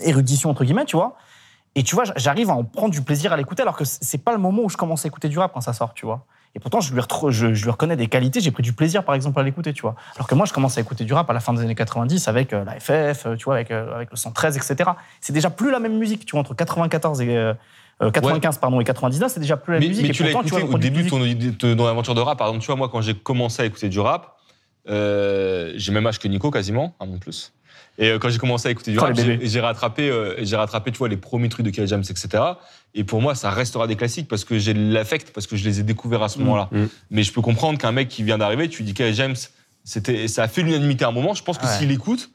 érudition, 0.00 0.50
entre 0.50 0.64
guillemets, 0.64 0.84
tu 0.84 0.96
vois. 0.96 1.16
Et 1.74 1.82
tu 1.82 1.94
vois, 1.94 2.04
j'arrive 2.16 2.50
à 2.50 2.54
en 2.54 2.64
prendre 2.64 2.90
du 2.90 3.02
plaisir 3.02 3.32
à 3.32 3.36
l'écouter, 3.36 3.62
alors 3.62 3.76
que 3.76 3.84
c'est 3.84 4.18
pas 4.18 4.32
le 4.32 4.38
moment 4.38 4.62
où 4.64 4.68
je 4.68 4.76
commence 4.76 5.04
à 5.04 5.08
écouter 5.08 5.28
du 5.28 5.38
rap 5.38 5.52
quand 5.52 5.60
ça 5.60 5.72
sort, 5.72 5.94
tu 5.94 6.06
vois. 6.06 6.24
Et 6.54 6.60
pourtant, 6.60 6.80
je 6.80 6.92
lui, 6.92 7.00
retrouve- 7.00 7.30
je, 7.30 7.54
je 7.54 7.64
lui 7.64 7.70
reconnais 7.70 7.96
des 7.96 8.08
qualités, 8.08 8.40
j'ai 8.40 8.50
pris 8.50 8.62
du 8.62 8.72
plaisir, 8.72 9.04
par 9.04 9.14
exemple, 9.14 9.38
à 9.38 9.42
l'écouter, 9.42 9.72
tu 9.72 9.82
vois. 9.82 9.94
Alors 10.16 10.26
que 10.26 10.34
moi, 10.34 10.46
je 10.46 10.52
commence 10.52 10.76
à 10.78 10.80
écouter 10.80 11.04
du 11.04 11.12
rap 11.12 11.28
à 11.30 11.32
la 11.32 11.40
fin 11.40 11.52
des 11.52 11.60
années 11.60 11.74
90 11.74 12.26
avec 12.28 12.52
euh, 12.52 12.64
la 12.64 12.80
FF, 12.80 13.26
euh, 13.26 13.36
tu 13.36 13.44
vois, 13.44 13.54
avec, 13.54 13.70
euh, 13.70 13.94
avec 13.94 14.10
le 14.10 14.16
113, 14.16 14.56
etc. 14.56 14.90
C'est 15.20 15.32
déjà 15.32 15.50
plus 15.50 15.70
la 15.70 15.78
même 15.78 15.98
musique, 15.98 16.24
tu 16.26 16.32
vois, 16.32 16.40
entre 16.40 16.54
94 16.54 17.20
et... 17.20 17.36
euh, 17.36 17.54
euh, 18.00 18.12
95 18.12 18.58
pardon 18.58 18.80
et 18.80 18.84
99 18.84 19.28
c'est 19.32 19.40
déjà 19.40 19.56
plus 19.56 19.72
la 19.74 19.80
Mais, 19.80 19.86
même 19.86 19.88
musique 19.88 20.04
mais 20.04 20.10
et 20.10 20.12
tu 20.12 20.22
l'as 20.22 20.30
écouté 20.30 20.50
vois, 20.50 20.62
au 20.72 20.78
début 20.78 21.02
de 21.02 21.50
ton, 21.50 21.76
ton 21.76 21.86
aventure 21.86 22.14
de 22.14 22.20
rap. 22.20 22.38
Par 22.38 22.46
exemple, 22.46 22.62
tu 22.62 22.66
vois, 22.68 22.76
moi, 22.76 22.88
quand 22.88 23.00
j'ai 23.00 23.14
commencé 23.14 23.60
à 23.60 23.64
écouter 23.64 23.88
du 23.88 23.98
rap, 23.98 24.36
j'ai 24.86 25.92
même 25.92 26.06
âge 26.06 26.18
que 26.18 26.28
Nico 26.28 26.50
quasiment, 26.50 26.94
un 27.00 27.06
an 27.08 27.14
de 27.14 27.18
plus. 27.18 27.52
Et 27.98 28.10
euh, 28.10 28.18
quand 28.18 28.28
j'ai 28.28 28.38
commencé 28.38 28.68
à 28.68 28.70
écouter 28.70 28.92
du 28.92 28.98
rap, 28.98 29.16
j'ai 29.16 29.60
rattrapé, 29.60 30.08
euh, 30.10 30.34
j'ai 30.44 30.56
rattrapé, 30.56 30.92
tu 30.92 30.98
vois, 30.98 31.08
les 31.08 31.16
premiers 31.16 31.48
trucs 31.48 31.66
de 31.66 31.70
Kelly 31.70 31.88
James, 31.88 32.04
etc. 32.08 32.42
Et 32.94 33.02
pour 33.04 33.20
moi, 33.20 33.34
ça 33.34 33.50
restera 33.50 33.86
des 33.86 33.96
classiques 33.96 34.28
parce 34.28 34.44
que 34.44 34.58
j'ai 34.58 34.72
l'affect, 34.74 35.32
parce 35.32 35.46
que 35.46 35.56
je 35.56 35.64
les 35.64 35.80
ai 35.80 35.82
découverts 35.82 36.22
à 36.22 36.28
ce 36.28 36.38
Mm. 36.38 36.42
moment-là. 36.42 36.68
Mm. 36.70 36.84
Mais 37.10 37.22
je 37.24 37.32
peux 37.32 37.42
comprendre 37.42 37.78
qu'un 37.78 37.92
mec 37.92 38.08
qui 38.08 38.22
vient 38.22 38.38
d'arriver, 38.38 38.68
tu 38.68 38.78
lui 38.78 38.84
dis 38.84 38.94
Kelly 38.94 39.14
James, 39.14 39.36
c'était, 39.84 40.28
ça 40.28 40.44
a 40.44 40.48
fait 40.48 40.62
l'unanimité 40.62 41.04
à 41.04 41.08
un 41.08 41.12
moment. 41.12 41.34
Je 41.34 41.42
pense 41.42 41.58
que 41.58 41.64
Ouais. 41.66 41.76
s'il 41.78 41.90
écoute, 41.90 42.30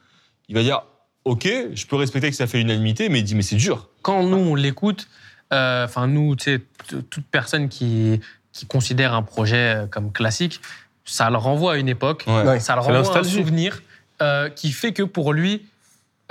il 0.50 0.56
va 0.56 0.64
dire, 0.64 0.82
ok, 1.24 1.48
je 1.74 1.86
peux 1.86 1.96
respecter 1.96 2.30
que 2.30 2.36
ça 2.36 2.48
fait 2.48 2.58
l'unanimité, 2.58 3.08
mais 3.10 3.20
il 3.20 3.24
dit, 3.24 3.36
mais 3.36 3.42
c'est 3.44 3.56
dur. 3.56 3.90
quand 4.02 4.24
nous 4.24 4.36
on 4.38 4.56
l'écoute, 4.56 5.08
euh, 5.54 5.86
enfin 5.86 6.08
nous, 6.08 6.36
tu 6.36 6.44
sais, 6.44 6.62
toute 7.10 7.26
personne 7.32 7.70
qui, 7.70 8.20
qui 8.52 8.66
considère 8.66 9.14
un 9.14 9.22
projet 9.24 9.88
comme 9.92 10.12
classique, 10.12 10.60
ça 11.06 11.30
le 11.30 11.38
renvoie 11.38 11.74
à 11.74 11.78
une 11.78 11.88
époque, 11.90 12.26
Ouais. 12.28 12.44
Ouais. 12.44 12.60
ça 12.60 12.76
le 12.76 12.82
renvoie 12.82 13.16
à 13.16 13.20
un 13.20 13.24
souvenir 13.24 13.82
euh, 14.22 14.50
qui 14.50 14.72
fait 14.72 14.94
que 14.94 15.04
pour 15.04 15.34
lui, 15.34 15.66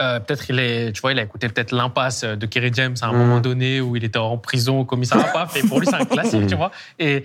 euh, 0.00 0.20
peut-être 0.20 0.50
il 0.50 0.58
est, 0.58 0.92
tu 0.92 1.00
vois, 1.00 1.12
il 1.12 1.18
a 1.18 1.22
écouté 1.22 1.48
peut-être 1.48 1.72
l'impasse 1.72 2.24
de 2.24 2.46
Kerry 2.46 2.70
James 2.74 2.96
à 3.02 3.06
un 3.06 3.12
moment 3.12 3.40
donné 3.40 3.80
où 3.80 3.96
il 3.96 4.04
était 4.04 4.18
en 4.18 4.38
prison 4.38 4.80
au 4.80 4.84
commissariat, 4.84 5.28
paf, 5.32 5.56
et 5.56 5.62
pour 5.66 5.80
lui 5.80 5.86
c'est 5.86 5.94
un 5.94 6.04
classique, 6.04 6.46
tu 6.46 6.54
vois. 6.54 6.70
Et 6.98 7.24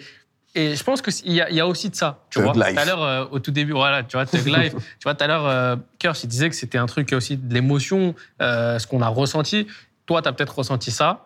et 0.56 0.76
je 0.76 0.84
pense 0.84 1.04
qu'il 1.04 1.32
y, 1.32 1.36
y 1.36 1.60
a 1.60 1.68
aussi 1.68 1.92
de 1.92 1.96
ça. 1.96 2.24
Tu 2.32 2.40
Thug 2.40 2.46
vois, 2.46 2.54
tout 2.54 2.80
à 2.80 2.86
l'heure, 2.86 3.04
euh, 3.04 3.26
au 3.30 3.38
tout 3.38 3.52
début, 3.52 3.74
voilà, 3.74 4.02
tu 4.02 4.18
vois, 4.18 4.26
Thug 4.26 4.46
Life. 4.48 4.74
tu 4.74 5.04
vois, 5.04 5.14
tout 5.14 5.24
à 5.24 5.28
l'heure, 5.28 5.78
Kirsch, 6.00 6.24
il 6.24 6.28
disait 6.28 6.50
que 6.50 6.56
c'était 6.56 6.80
un 6.80 6.88
truc 6.88 7.14
aussi 7.14 7.38
de 7.38 7.54
l'émotion, 7.54 8.16
ce 8.40 8.88
qu'on 8.88 9.02
a 9.02 9.08
ressenti. 9.08 9.68
Toi, 10.08 10.24
tu 10.24 10.30
as 10.30 10.34
peut-être 10.34 10.58
ressenti 10.58 10.90
ça. 10.90 11.26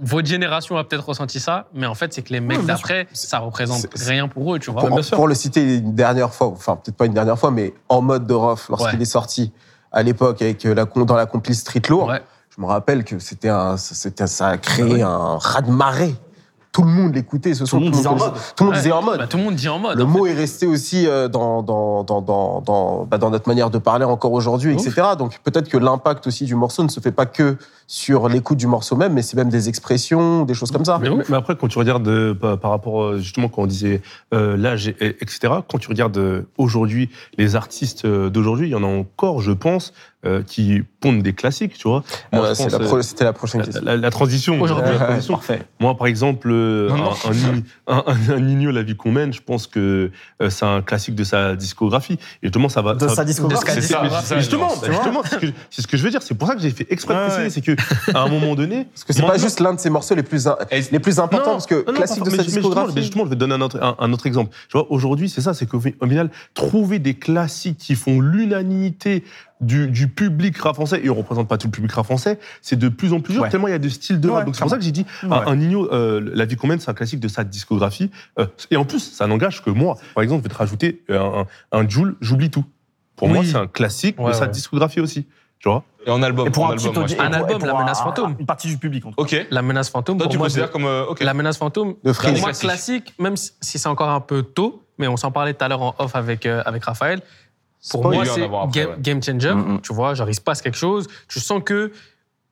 Votre 0.00 0.28
génération 0.28 0.76
a 0.76 0.84
peut-être 0.84 1.04
ressenti 1.08 1.40
ça, 1.40 1.66
mais 1.74 1.86
en 1.86 1.94
fait, 1.94 2.12
c'est 2.14 2.22
que 2.22 2.32
les 2.32 2.38
mecs 2.40 2.64
d'après, 2.64 3.08
ça 3.12 3.38
représente 3.40 3.86
c'est- 3.94 4.08
rien 4.10 4.28
pour 4.28 4.54
eux, 4.54 4.58
tu 4.60 4.70
vois. 4.70 4.82
Pour, 5.12 5.26
le 5.26 5.34
citer 5.34 5.78
une 5.78 5.94
dernière 5.94 6.32
fois, 6.32 6.46
enfin 6.48 6.76
peut-être 6.76 6.96
pas 6.96 7.06
une 7.06 7.14
dernière 7.14 7.38
fois, 7.38 7.50
mais 7.50 7.74
en 7.88 8.00
mode 8.00 8.26
de 8.26 8.34
Rof, 8.34 8.68
lorsqu'il 8.68 8.96
Ouais. 8.98 9.02
est 9.02 9.06
sorti 9.06 9.52
à 9.90 10.02
l'époque 10.04 10.40
avec 10.42 10.64
euh, 10.66 10.74
la, 10.74 10.84
dans 10.84 11.16
la 11.16 11.26
complice 11.26 11.60
Street 11.60 11.82
Lourd, 11.88 12.08
Ouais. 12.08 12.22
je 12.56 12.60
me 12.60 12.66
rappelle 12.66 13.02
que 13.04 13.18
c'était 13.18 13.48
un, 13.48 13.76
c'était, 13.76 14.28
ça 14.28 14.48
a 14.48 14.56
créé 14.58 15.02
un 15.02 15.36
raz-de-marée. 15.38 16.14
Tout 16.70 16.82
le 16.84 16.90
monde 16.90 17.14
l'écoutait 17.14 17.54
ce 17.54 17.64
soir. 17.66 17.80
le 17.80 17.86
monde 17.86 17.94
disait 17.94 18.06
en 18.06 18.14
mode. 18.14 18.32
Tout 18.54 18.62
le 18.64 18.70
monde 18.70 18.76
disait 18.76 18.92
en 18.92 19.02
mode. 19.02 19.18
Bah, 19.18 19.26
tout 19.26 19.36
le 19.38 19.42
monde 19.42 19.54
dit 19.56 19.68
en 19.68 19.78
mode. 19.80 19.98
Le 19.98 20.04
en 20.04 20.06
mot 20.06 20.26
est 20.26 20.34
resté 20.34 20.66
aussi 20.66 21.08
euh, 21.08 21.26
dans, 21.26 21.62
dans, 21.62 22.04
dans, 22.04 22.20
dans, 22.20 22.60
dans, 22.60 23.04
bah, 23.04 23.18
dans 23.18 23.30
notre 23.30 23.48
manière 23.48 23.70
de 23.70 23.78
parler 23.78 24.04
encore 24.04 24.30
aujourd'hui, 24.32 24.74
Ouf. 24.76 24.86
etc. 24.86 25.08
Donc 25.18 25.40
peut-être 25.42 25.68
que 25.68 25.78
l'impact 25.78 26.26
aussi 26.28 26.44
du 26.44 26.54
morceau 26.54 26.84
ne 26.84 26.88
se 26.88 27.00
fait 27.00 27.10
pas 27.10 27.26
que 27.26 27.56
sur 27.90 28.28
l'écoute 28.28 28.58
du 28.58 28.66
morceau 28.66 28.96
même, 28.96 29.14
mais 29.14 29.22
c'est 29.22 29.36
même 29.36 29.48
des 29.48 29.68
expressions, 29.70 30.44
des 30.44 30.52
choses 30.52 30.70
comme 30.70 30.84
ça. 30.84 30.98
Mais 31.00 31.08
Mais, 31.08 31.16
ouf. 31.22 31.28
mais 31.30 31.36
après, 31.38 31.56
quand 31.56 31.68
tu 31.68 31.78
regardes 31.78 32.06
euh, 32.06 32.34
par, 32.34 32.58
par 32.58 32.70
rapport, 32.70 33.02
euh, 33.02 33.18
justement, 33.18 33.48
quand 33.48 33.62
on 33.62 33.66
disait 33.66 34.02
euh, 34.34 34.56
l'âge, 34.58 34.88
et- 34.88 34.96
et- 35.00 35.16
etc., 35.22 35.54
quand 35.68 35.78
tu 35.78 35.88
regardes 35.88 36.44
aujourd'hui 36.58 37.08
les 37.38 37.56
artistes 37.56 38.06
d'aujourd'hui, 38.06 38.68
il 38.68 38.72
y 38.72 38.74
en 38.74 38.84
a 38.84 38.86
encore, 38.86 39.40
je 39.40 39.52
pense, 39.52 39.94
euh, 40.26 40.42
qui 40.42 40.82
pondent 41.00 41.22
des 41.22 41.32
classiques, 41.32 41.78
tu 41.78 41.86
vois. 41.88 42.02
Moi, 42.32 42.44
Euh, 42.44 42.48
je 42.50 42.54
c'est 42.54 42.62
pense, 42.64 42.72
la 42.72 42.78
euh, 42.80 42.84
pro- 42.88 43.02
C'était 43.02 43.24
la 43.24 43.32
prochaine 43.32 43.60
la, 43.60 43.66
question. 43.66 43.84
la- 43.84 43.96
la 43.96 44.10
transition. 44.10 44.60
Aujourd'hui. 44.60 44.92
la 44.92 44.98
transition. 45.06 45.34
Parfait. 45.34 45.62
Moi, 45.80 45.96
par 45.96 46.08
exemple, 46.08 46.48
Non, 46.50 46.96
non. 46.96 47.10
un, 47.86 47.92
un, 47.92 47.96
un, 47.98 48.04
un- 48.28 48.32
un 48.34 48.40
Nino, 48.40 48.70
la 48.72 48.82
vie 48.82 48.96
qu'on 48.96 49.12
mène, 49.12 49.32
je 49.32 49.40
pense 49.40 49.68
que 49.68 50.10
euh, 50.42 50.50
c'est 50.50 50.64
un 50.66 50.82
classique 50.82 51.14
de 51.14 51.22
sa 51.24 51.54
discographie. 51.54 52.14
Et 52.42 52.48
justement, 52.48 52.68
ça 52.68 52.82
va. 52.82 52.94
De 52.94 53.06
ça- 53.08 53.14
sa 53.14 53.24
discographie. 53.24 53.64
de 53.76 53.80
sa 53.80 53.80
C'est 53.80 54.24
ça, 54.24 54.38
justement, 54.40 54.68
bah, 54.82 54.88
justement, 54.90 55.22
c'est 55.24 55.36
ce, 55.36 55.40
que- 55.40 55.46
c'est 55.70 55.82
ce 55.82 55.86
que 55.86 55.96
je 55.96 56.02
veux 56.02 56.10
dire. 56.10 56.20
C'est 56.22 56.34
pour 56.34 56.48
ça 56.48 56.56
que 56.56 56.60
j'ai 56.62 56.70
fait 56.70 56.86
exprès 56.90 57.14
de 57.14 57.18
Ouais, 57.20 57.24
préciser. 57.26 57.44
ouais. 57.44 57.50
C'est 57.50 57.60
que 57.60 57.77
à 58.14 58.22
un 58.22 58.28
moment 58.28 58.54
donné, 58.54 58.84
Parce 58.86 59.04
que 59.04 59.12
c'est 59.12 59.22
pas 59.26 59.38
juste 59.38 59.60
l'un 59.60 59.74
de 59.74 59.80
ses 59.80 59.90
morceaux 59.90 60.14
les 60.14 60.22
plus, 60.22 60.46
les 60.90 60.98
plus 61.00 61.18
importants, 61.20 61.52
parce 61.52 61.66
que 61.66 61.84
non, 61.86 61.92
classique 61.94 62.22
de 62.24 62.30
mais- 62.30 62.36
sa 62.36 62.42
mais 62.42 62.48
discographie. 62.48 62.92
mais 62.94 63.02
justement, 63.02 63.24
je 63.24 63.30
vais 63.30 63.36
te 63.36 63.40
donner 63.40 63.54
un 63.54 63.60
autre, 63.60 63.78
un, 63.82 63.96
un 63.98 64.12
autre 64.12 64.26
exemple. 64.26 64.54
Tu 64.68 64.76
vois, 64.76 64.90
aujourd'hui, 64.90 65.28
c'est 65.28 65.40
ça, 65.40 65.54
c'est 65.54 65.66
qu'au 65.66 65.80
fi- 65.80 65.94
au 66.00 66.06
final, 66.06 66.30
trouver 66.54 66.98
des 66.98 67.14
classiques 67.14 67.78
qui 67.78 67.94
font 67.94 68.20
l'unanimité 68.20 69.24
du, 69.60 69.88
du 69.88 70.06
public 70.08 70.56
rap 70.58 70.74
français, 70.76 71.00
et 71.02 71.10
on 71.10 71.14
représente 71.14 71.48
pas 71.48 71.58
tout 71.58 71.66
le 71.66 71.72
public 71.72 71.92
rap 71.92 72.04
français, 72.04 72.38
c'est 72.62 72.78
de 72.78 72.88
plus 72.88 73.12
en 73.12 73.20
plus 73.20 73.34
dur, 73.34 73.42
Ouais. 73.42 73.48
tellement 73.48 73.68
il 73.68 73.72
y 73.72 73.74
a 73.74 73.78
de 73.78 73.88
styles 73.88 74.20
de 74.20 74.28
Ouais, 74.28 74.34
rap. 74.36 74.44
Donc 74.46 74.54
c'est 74.54 74.60
pour 74.62 74.70
ça 74.70 74.76
que 74.76 74.84
j'ai 74.84 74.92
dit, 74.92 75.04
Ouais. 75.24 75.30
un, 75.32 75.46
un 75.48 75.56
Nino, 75.56 75.92
euh, 75.92 76.20
La 76.34 76.44
vie 76.44 76.56
qu'on 76.56 76.66
mène, 76.68 76.78
c'est 76.80 76.90
un 76.90 76.94
classique 76.94 77.20
de 77.20 77.28
sa 77.28 77.44
discographie. 77.44 78.10
Euh, 78.38 78.46
et 78.70 78.76
en 78.76 78.84
plus, 78.84 79.00
ça 79.00 79.26
n'engage 79.26 79.62
que 79.62 79.70
moi. 79.70 79.96
Par 80.14 80.22
exemple, 80.22 80.42
je 80.44 80.48
vais 80.48 80.54
te 80.54 80.58
rajouter 80.58 81.02
euh, 81.10 81.18
un, 81.72 81.78
un 81.80 81.88
Joule, 81.88 82.16
J'oublie 82.20 82.50
tout. 82.50 82.64
Pour 83.16 83.28
moi, 83.28 83.42
c'est 83.44 83.56
un 83.56 83.66
classique 83.66 84.18
Ouais, 84.20 84.28
de 84.30 84.32
sa 84.36 84.42
ouais. 84.42 84.50
discographie 84.50 85.00
aussi. 85.00 85.26
Tu 85.58 85.68
vois 85.68 85.82
Et 86.08 86.10
en 86.10 86.22
album. 86.22 86.48
Et 86.48 86.50
pour 86.50 86.64
en 86.64 86.70
un 86.70 86.72
album. 86.72 86.88
Un 86.96 87.06
et 87.06 87.58
pour 87.58 87.66
La 87.66 87.74
un- 87.76 87.78
Menace 87.80 88.00
Fantôme. 88.02 88.34
Une 88.38 88.46
partie 88.46 88.66
du 88.68 88.78
public, 88.78 89.04
en 89.06 89.10
tout 89.12 89.16
cas. 89.24 89.36
Ok. 89.38 89.46
La 89.50 89.62
menace 89.62 89.90
fantôme, 89.90 90.16
Toi, 90.16 90.24
pour 90.24 90.32
tu 90.32 90.38
moi, 90.38 90.46
considères 90.46 90.70
comme. 90.70 90.86
euh, 90.86 91.04
ok. 91.06 91.20
La 91.22 91.34
menace 91.34 91.58
fantôme, 91.58 91.94
De 92.02 92.12
pour 92.12 92.16
Freeze. 92.16 92.40
moi, 92.40 92.52
Classique. 92.52 93.14
même 93.18 93.36
si 93.36 93.78
c'est 93.78 93.88
encore 93.88 94.08
un 94.08 94.20
peu 94.20 94.42
tôt, 94.42 94.82
mais 94.98 95.06
on 95.06 95.16
s'en 95.16 95.30
parlait 95.30 95.54
tout 95.54 95.64
à 95.64 95.68
l'heure 95.68 95.82
en 95.82 95.94
off 95.98 96.16
avec, 96.16 96.46
euh, 96.46 96.62
avec 96.66 96.84
Raphaël. 96.84 97.20
Pour 97.90 98.02
moi, 98.10 98.24
c'est 98.24 98.42
après, 98.44 98.68
game, 98.72 98.88
ouais. 98.90 98.96
game 98.98 99.22
changer. 99.22 99.52
Mhm. 99.54 99.80
Tu 99.82 99.92
vois, 99.94 100.14
genre, 100.14 100.28
il 100.28 100.34
se 100.34 100.40
passe 100.40 100.62
quelque 100.62 100.76
chose. 100.78 101.06
Tu 101.28 101.38
sens 101.40 101.62
que 101.64 101.92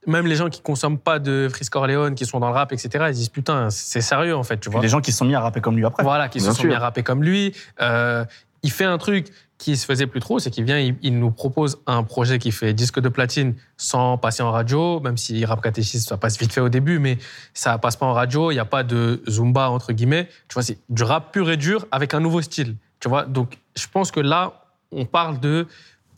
même 0.06 0.26
les 0.26 0.36
gens 0.36 0.48
qui 0.48 0.60
consomment 0.60 0.98
pas 0.98 1.18
de 1.18 1.48
Frisk 1.50 1.72
Corleone, 1.72 2.14
qui 2.14 2.26
sont 2.26 2.38
dans 2.38 2.46
le 2.48 2.54
rap, 2.54 2.72
etc., 2.72 3.06
ils 3.08 3.14
disent 3.14 3.28
putain, 3.28 3.70
c'est 3.70 4.00
sérieux 4.02 4.36
en 4.36 4.44
fait, 4.44 4.56
tu 4.58 4.68
Puis 4.68 4.72
vois. 4.76 4.82
les 4.82 4.88
gens 4.88 5.00
qui 5.00 5.10
se 5.10 5.18
sont 5.18 5.24
mis 5.24 5.34
à 5.34 5.40
rapper 5.40 5.60
comme 5.60 5.76
lui 5.76 5.84
après. 5.84 6.04
Voilà, 6.04 6.28
qui 6.28 6.38
se 6.38 6.44
Bien 6.44 6.54
sont 6.54 6.60
sûr. 6.60 6.68
bien 6.70 6.78
rappés 6.78 7.02
comme 7.02 7.24
lui. 7.24 7.52
Euh, 7.80 8.24
il 8.62 8.70
fait 8.70 8.84
un 8.84 8.98
truc 8.98 9.28
qui 9.58 9.76
se 9.76 9.86
faisait 9.86 10.06
plus 10.06 10.20
trop, 10.20 10.38
c'est 10.38 10.50
qu'il 10.50 10.64
vient, 10.64 10.78
il, 10.78 11.18
nous 11.18 11.30
propose 11.30 11.78
un 11.86 12.02
projet 12.02 12.38
qui 12.38 12.52
fait 12.52 12.74
disque 12.74 13.00
de 13.00 13.08
platine 13.08 13.54
sans 13.78 14.18
passer 14.18 14.42
en 14.42 14.50
radio, 14.50 15.00
même 15.00 15.16
si 15.16 15.44
rap 15.44 15.62
catéchisme, 15.62 16.06
ça 16.06 16.18
passe 16.18 16.38
vite 16.38 16.52
fait 16.52 16.60
au 16.60 16.68
début, 16.68 16.98
mais 16.98 17.16
ça 17.54 17.78
passe 17.78 17.96
pas 17.96 18.06
en 18.06 18.12
radio, 18.12 18.50
il 18.50 18.54
n'y 18.54 18.60
a 18.60 18.66
pas 18.66 18.82
de 18.82 19.22
zumba, 19.28 19.70
entre 19.70 19.92
guillemets. 19.92 20.28
Tu 20.48 20.54
vois, 20.54 20.62
c'est 20.62 20.78
du 20.90 21.02
rap 21.02 21.32
pur 21.32 21.50
et 21.50 21.56
dur 21.56 21.86
avec 21.90 22.12
un 22.12 22.20
nouveau 22.20 22.42
style. 22.42 22.76
Tu 23.00 23.08
vois, 23.08 23.24
donc 23.24 23.56
je 23.76 23.86
pense 23.90 24.10
que 24.10 24.20
là, 24.20 24.64
on 24.92 25.06
parle 25.06 25.40
de 25.40 25.66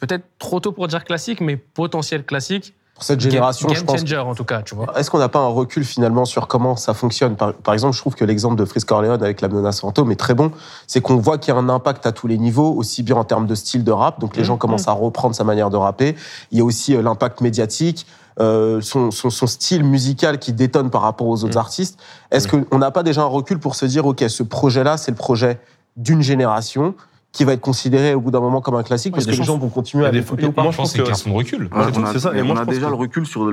peut-être 0.01 0.25
trop 0.39 0.59
tôt 0.59 0.73
pour 0.73 0.89
dire 0.89 1.05
classique, 1.05 1.41
mais 1.41 1.57
potentiel 1.57 2.25
classique. 2.25 2.75
Pour 2.99 3.05
cette 3.05 3.21
génération, 3.21 3.69
game, 3.69 3.77
je 3.77 3.85
pense. 3.85 4.01
changer 4.01 4.19
en 4.19 4.35
tout 4.35 4.43
cas, 4.43 4.61
tu 4.63 4.75
vois. 4.75 4.87
Est-ce 4.99 5.09
qu'on 5.09 5.19
n'a 5.19 5.29
pas 5.29 5.39
un 5.39 5.47
recul 5.47 5.85
finalement 5.85 6.25
sur 6.25 6.49
comment 6.49 6.75
ça 6.75 6.95
fonctionne 6.95 7.37
par, 7.37 7.53
par 7.55 7.73
exemple, 7.73 7.95
je 7.95 8.01
trouve 8.01 8.17
que 8.17 8.25
l'exemple 8.25 8.57
de 8.57 8.65
Frisk 8.65 8.89
Corleone 8.89 9.23
avec 9.23 9.41
la 9.41 9.47
menace 9.47 9.81
fantôme 9.81 10.11
est 10.11 10.17
très 10.17 10.35
bon. 10.35 10.51
C'est 10.89 11.01
qu'on 11.01 11.17
voit 11.17 11.39
qu'il 11.39 11.55
y 11.55 11.57
a 11.57 11.61
un 11.61 11.69
impact 11.69 12.07
à 12.07 12.13
tous 12.13 12.27
les 12.27 12.39
niveaux, 12.39 12.73
aussi 12.73 13.05
bien 13.05 13.15
en 13.15 13.23
termes 13.23 13.47
de 13.47 13.55
style 13.55 13.85
de 13.85 13.93
rap, 13.93 14.19
donc 14.19 14.37
les 14.37 14.43
gens 14.43 14.57
commencent 14.57 14.89
à 14.89 14.93
reprendre 14.93 15.37
sa 15.37 15.45
manière 15.45 15.71
de 15.71 15.77
rapper. 15.77 16.17
Il 16.51 16.59
y 16.59 16.61
a 16.61 16.65
aussi 16.65 16.97
euh, 16.97 17.03
l'impact 17.03 17.41
médiatique, 17.41 18.05
euh, 18.41 18.81
son, 18.81 19.13
son, 19.13 19.31
son 19.31 19.47
style 19.47 19.85
musical 19.85 20.41
qui 20.41 20.53
détonne 20.53 20.91
par 20.91 21.03
rapport 21.03 21.29
aux 21.29 21.45
autres 21.45 21.55
Mm. 21.55 21.59
artistes. 21.59 22.01
Est-ce 22.33 22.49
qu'on 22.49 22.79
n'a 22.79 22.91
pas 22.91 23.05
déjà 23.05 23.23
un 23.23 23.27
recul 23.27 23.61
pour 23.61 23.77
se 23.77 23.87
dire, 23.87 24.07
OK, 24.07 24.25
ce 24.29 24.43
projet-là, 24.43 24.97
c'est 24.97 25.13
le 25.13 25.17
projet 25.17 25.61
d'une 25.97 26.23
génération 26.23 26.95
qui 27.33 27.45
va 27.45 27.53
être 27.53 27.61
considéré 27.61 28.15
au 28.15 28.21
bout 28.21 28.31
d'un 28.31 28.41
moment 28.41 28.61
comme 28.61 28.75
un 28.75 28.83
classique 28.83 29.13
Ouais, 29.15 29.19
parce 29.19 29.27
que 29.27 29.33
a 29.33 29.37
les 29.37 29.45
gens- 29.45 29.59
vont 29.59 29.69
continuer 29.69 30.05
a 30.05 30.09
à 30.09 30.11
des- 30.11 30.21
l'écouter 30.21 30.47
ou 30.47 30.53
pas 30.53 30.63
moi, 30.63 30.73
Je 30.73 30.77
pense 30.79 30.93
que 30.93 31.05
c'est 31.15 31.29
de 31.29 31.35
recul. 31.35 31.69
On 31.73 31.77
a, 31.79 32.61
a 32.63 32.65
déjà 32.65 32.87
que- 32.87 32.91
le 32.91 32.97
recul 32.97 33.27
sur, 33.27 33.53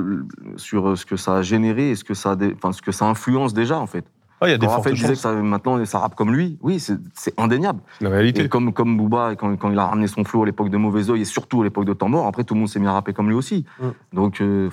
sur 0.56 0.88
euh, 0.88 0.96
ce 0.96 1.04
que 1.06 1.16
ça 1.16 1.36
a 1.36 1.42
généré 1.42 1.90
et 1.90 1.94
ce 1.94 2.02
que 2.04 2.14
ça, 2.14 2.32
a 2.32 2.36
dé- 2.36 2.54
enfin, 2.56 2.72
ce 2.72 2.80
que 2.82 2.90
ça 2.92 3.04
influence 3.06 3.52
déjà, 3.54 3.78
en 3.78 3.86
fait. 3.86 4.04
Ah, 4.40 4.48
il 4.48 4.50
y 4.50 4.54
a 4.54 4.58
des 4.58 4.66
Raphaël 4.66 4.94
disait 4.94 5.08
que 5.14 5.18
ça, 5.18 5.32
maintenant, 5.32 5.82
ça 5.86 5.98
rappe 5.98 6.14
comme 6.14 6.30
lui, 6.34 6.58
oui, 6.60 6.78
c'est 6.78 7.38
indéniable. 7.40 7.80
La 8.02 8.10
réalité. 8.10 8.44
Et 8.44 8.48
comme, 8.50 8.72
comme 8.74 8.96
Booba, 8.98 9.34
quand, 9.34 9.56
quand 9.56 9.70
il 9.70 9.78
a 9.78 9.86
ramené 9.86 10.08
son 10.08 10.24
flow 10.24 10.42
à 10.42 10.46
l'époque 10.46 10.68
de 10.68 10.76
Mauvais 10.76 11.08
Oeil 11.10 11.22
et 11.22 11.24
surtout 11.24 11.62
à 11.62 11.64
l'époque 11.64 11.86
de 11.86 11.94
Temps 11.94 12.08
Mort, 12.10 12.26
après, 12.26 12.44
tout 12.44 12.52
le 12.52 12.60
monde 12.60 12.68
s'est 12.68 12.78
mis 12.80 12.86
à 12.86 12.92
rapper 12.92 13.14
comme 13.14 13.28
lui 13.28 13.34
aussi. 13.34 13.64
Mm. 13.80 13.84
Donc, 14.12 14.40
euh, 14.42 14.68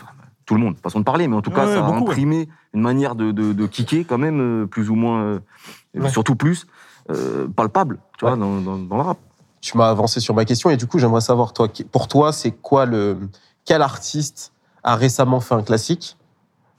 tout 0.45 0.55
le 0.55 0.59
monde, 0.59 0.75
façon 0.83 0.99
de 0.99 1.05
parler, 1.05 1.29
mais 1.29 1.37
en 1.37 1.41
tout 1.41 1.51
cas, 1.51 1.65
Ouais, 1.65 1.73
ça 1.75 1.79
a 1.79 1.87
beaucoup, 1.87 2.03
ouais. 2.05 2.11
imprimé 2.11 2.49
une 2.73 2.81
manière 2.81 3.15
de, 3.15 3.31
de, 3.31 3.53
de 3.53 3.65
kicker, 3.67 4.03
quand 4.05 4.17
même, 4.17 4.39
euh, 4.63 4.65
plus 4.65 4.89
ou 4.89 4.95
moins, 4.95 5.21
euh, 5.21 5.39
surtout 6.09 6.35
plus, 6.35 6.67
euh, 7.09 7.47
palpable, 7.47 7.99
tu 8.31 8.37
vois, 8.37 8.37
dans, 8.37 8.61
dans, 8.61 8.77
dans 8.77 8.95
le 8.97 9.01
rap. 9.03 9.17
tu 9.61 9.77
m'as 9.77 9.89
avancé 9.89 10.19
sur 10.19 10.33
ma 10.33 10.45
question 10.45 10.69
et 10.69 10.77
du 10.77 10.87
coup 10.87 10.99
j'aimerais 10.99 11.21
savoir 11.21 11.53
toi 11.53 11.67
pour 11.91 12.07
toi 12.07 12.31
c'est 12.33 12.51
quoi 12.51 12.85
le 12.85 13.17
quel 13.65 13.81
artiste 13.81 14.51
a 14.83 14.95
récemment 14.95 15.39
fait 15.39 15.55
un 15.55 15.63
classique? 15.63 16.17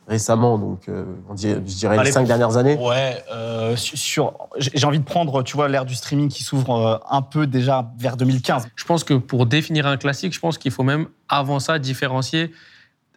Récemment 0.06 0.58
donc 0.58 0.80
euh, 0.90 1.06
on 1.30 1.34
dirait, 1.34 1.54
je 1.66 1.74
dirais 1.76 1.94
Allez, 1.96 2.08
les 2.08 2.12
cinq 2.12 2.26
dernières 2.26 2.58
années 2.58 2.76
Ouais, 2.76 3.24
euh, 3.32 3.74
sur, 3.74 4.34
j'ai 4.58 4.86
envie 4.86 4.98
de 4.98 5.04
prendre, 5.04 5.42
tu 5.42 5.56
vois, 5.56 5.66
l'ère 5.68 5.86
du 5.86 5.94
streaming 5.94 6.28
qui 6.28 6.42
s'ouvre 6.42 6.76
euh, 6.76 6.98
un 7.08 7.22
peu 7.22 7.46
déjà 7.46 7.90
vers 7.98 8.18
2015. 8.18 8.68
Je 8.76 8.84
pense 8.84 9.02
que 9.02 9.14
pour 9.14 9.46
définir 9.46 9.86
un 9.86 9.96
classique, 9.96 10.34
je 10.34 10.40
pense 10.40 10.58
qu'il 10.58 10.72
faut 10.72 10.82
même 10.82 11.06
avant 11.30 11.58
ça 11.58 11.78
différencier 11.78 12.52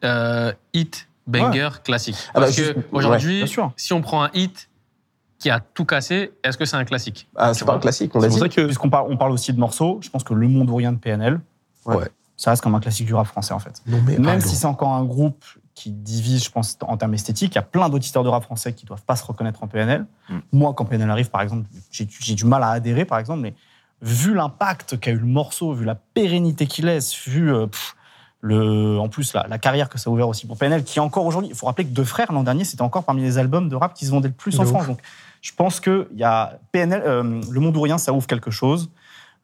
euh, 0.05 0.53
hit, 0.73 1.09
banger, 1.28 1.67
classique. 1.84 2.15
Ah 2.30 2.36
bah, 2.36 2.39
Parce 2.45 2.55
juste- 2.55 2.73
que 2.75 2.78
ouais, 2.80 2.86
aujourd'hui, 2.93 3.38
bien 3.39 3.47
sûr. 3.47 3.73
si 3.75 3.91
on 3.91 3.99
prend 4.01 4.23
un 4.23 4.30
hit, 4.34 4.69
qui 5.39 5.49
a 5.49 5.59
tout 5.59 5.85
cassé, 5.85 6.31
est-ce 6.43 6.57
que 6.57 6.65
c'est 6.65 6.75
un 6.77 6.85
classique 6.85 7.27
Ah, 7.35 7.53
c'est 7.53 7.65
pas 7.65 7.75
un 7.75 7.79
classique, 7.79 8.15
on 8.15 8.19
l'a 8.19 8.29
C'est 8.29 8.39
pour 8.39 8.47
dit. 8.47 8.53
ça 8.55 8.61
que. 8.61 8.65
Puisqu'on 8.65 8.89
parle, 8.89 9.07
on 9.11 9.17
parle 9.17 9.31
aussi 9.31 9.53
de 9.53 9.59
morceaux, 9.59 9.99
je 10.01 10.09
pense 10.09 10.23
que 10.23 10.33
Le 10.33 10.47
Monde 10.47 10.69
ou 10.69 10.75
Rien 10.75 10.91
de 10.91 10.97
PNL, 10.97 11.39
Ouais. 11.85 12.07
ça 12.35 12.49
reste 12.51 12.61
comme 12.63 12.75
un 12.75 12.79
classique 12.79 13.05
du 13.05 13.13
rap 13.13 13.27
français 13.27 13.53
en 13.53 13.59
fait. 13.59 13.81
Non, 13.88 13.99
mais 14.05 14.17
Même 14.17 14.41
si 14.41 14.55
c'est 14.55 14.65
encore 14.65 14.93
un 14.93 15.03
groupe 15.05 15.43
qui 15.75 15.91
divise, 15.91 16.43
je 16.43 16.49
pense, 16.49 16.75
en 16.81 16.97
termes 16.97 17.13
esthétiques, 17.13 17.53
il 17.53 17.55
y 17.55 17.59
a 17.59 17.63
plein 17.63 17.88
d'auditeurs 17.88 18.23
de 18.23 18.29
rap 18.29 18.43
français 18.43 18.73
qui 18.73 18.85
doivent 18.88 19.03
pas 19.03 19.15
se 19.15 19.23
reconnaître 19.23 19.63
en 19.63 19.67
PNL. 19.67 20.05
Mm. 20.29 20.38
Moi, 20.53 20.73
quand 20.73 20.85
PNL 20.85 21.09
arrive, 21.11 21.29
par 21.29 21.41
exemple, 21.41 21.67
j'ai 21.91 22.33
du 22.35 22.45
mal 22.45 22.63
à 22.63 22.69
adhérer, 22.71 23.05
par 23.05 23.19
exemple, 23.19 23.41
mais 23.41 23.53
vu 24.01 24.33
l'impact 24.33 24.99
qu'a 24.99 25.11
eu 25.11 25.17
le 25.19 25.25
morceau, 25.27 25.73
vu 25.73 25.85
la 25.85 25.93
pérennité 25.95 26.65
qu'il 26.65 26.85
laisse, 26.85 27.15
vu 27.27 27.53
euh, 27.53 27.67
pff, 27.67 27.95
le, 28.41 28.97
en 28.99 29.07
plus 29.09 29.33
la, 29.33 29.45
la 29.47 29.57
carrière 29.57 29.88
que 29.89 29.97
ça 29.99 30.09
a 30.09 30.13
ouvert 30.13 30.27
aussi 30.27 30.45
pour 30.47 30.57
PNL, 30.57 30.83
qui 30.83 30.99
est 30.99 31.01
encore 31.01 31.25
aujourd'hui, 31.25 31.49
il 31.51 31.55
faut 31.55 31.65
rappeler 31.67 31.85
que 31.85 31.93
Deux 31.93 32.03
Frères, 32.03 32.31
l'an 32.31 32.43
dernier, 32.43 32.63
c'était 32.65 32.81
encore 32.83 33.03
parmi 33.03 33.21
les 33.21 33.38
albums 33.38 33.69
de 33.69 33.75
rap 33.75 33.93
qui 33.93 34.05
se 34.05 34.11
vendaient 34.11 34.27
le 34.29 34.33
plus 34.33 34.55
De 34.55 34.59
en 34.59 34.63
ouf. 34.63 34.69
France. 34.69 34.88
Donc, 34.88 34.99
je 35.47 35.53
pense 35.55 35.79
que 35.79 36.07
il 36.11 36.19
y 36.19 36.23
a 36.25 36.59
PNL, 36.73 37.01
euh, 37.05 37.23
Le 37.49 37.59
Monde 37.61 37.77
ou 37.77 37.81
Rien, 37.81 37.97
ça 37.97 38.11
ouvre 38.11 38.27
quelque 38.27 38.51
chose. 38.51 38.89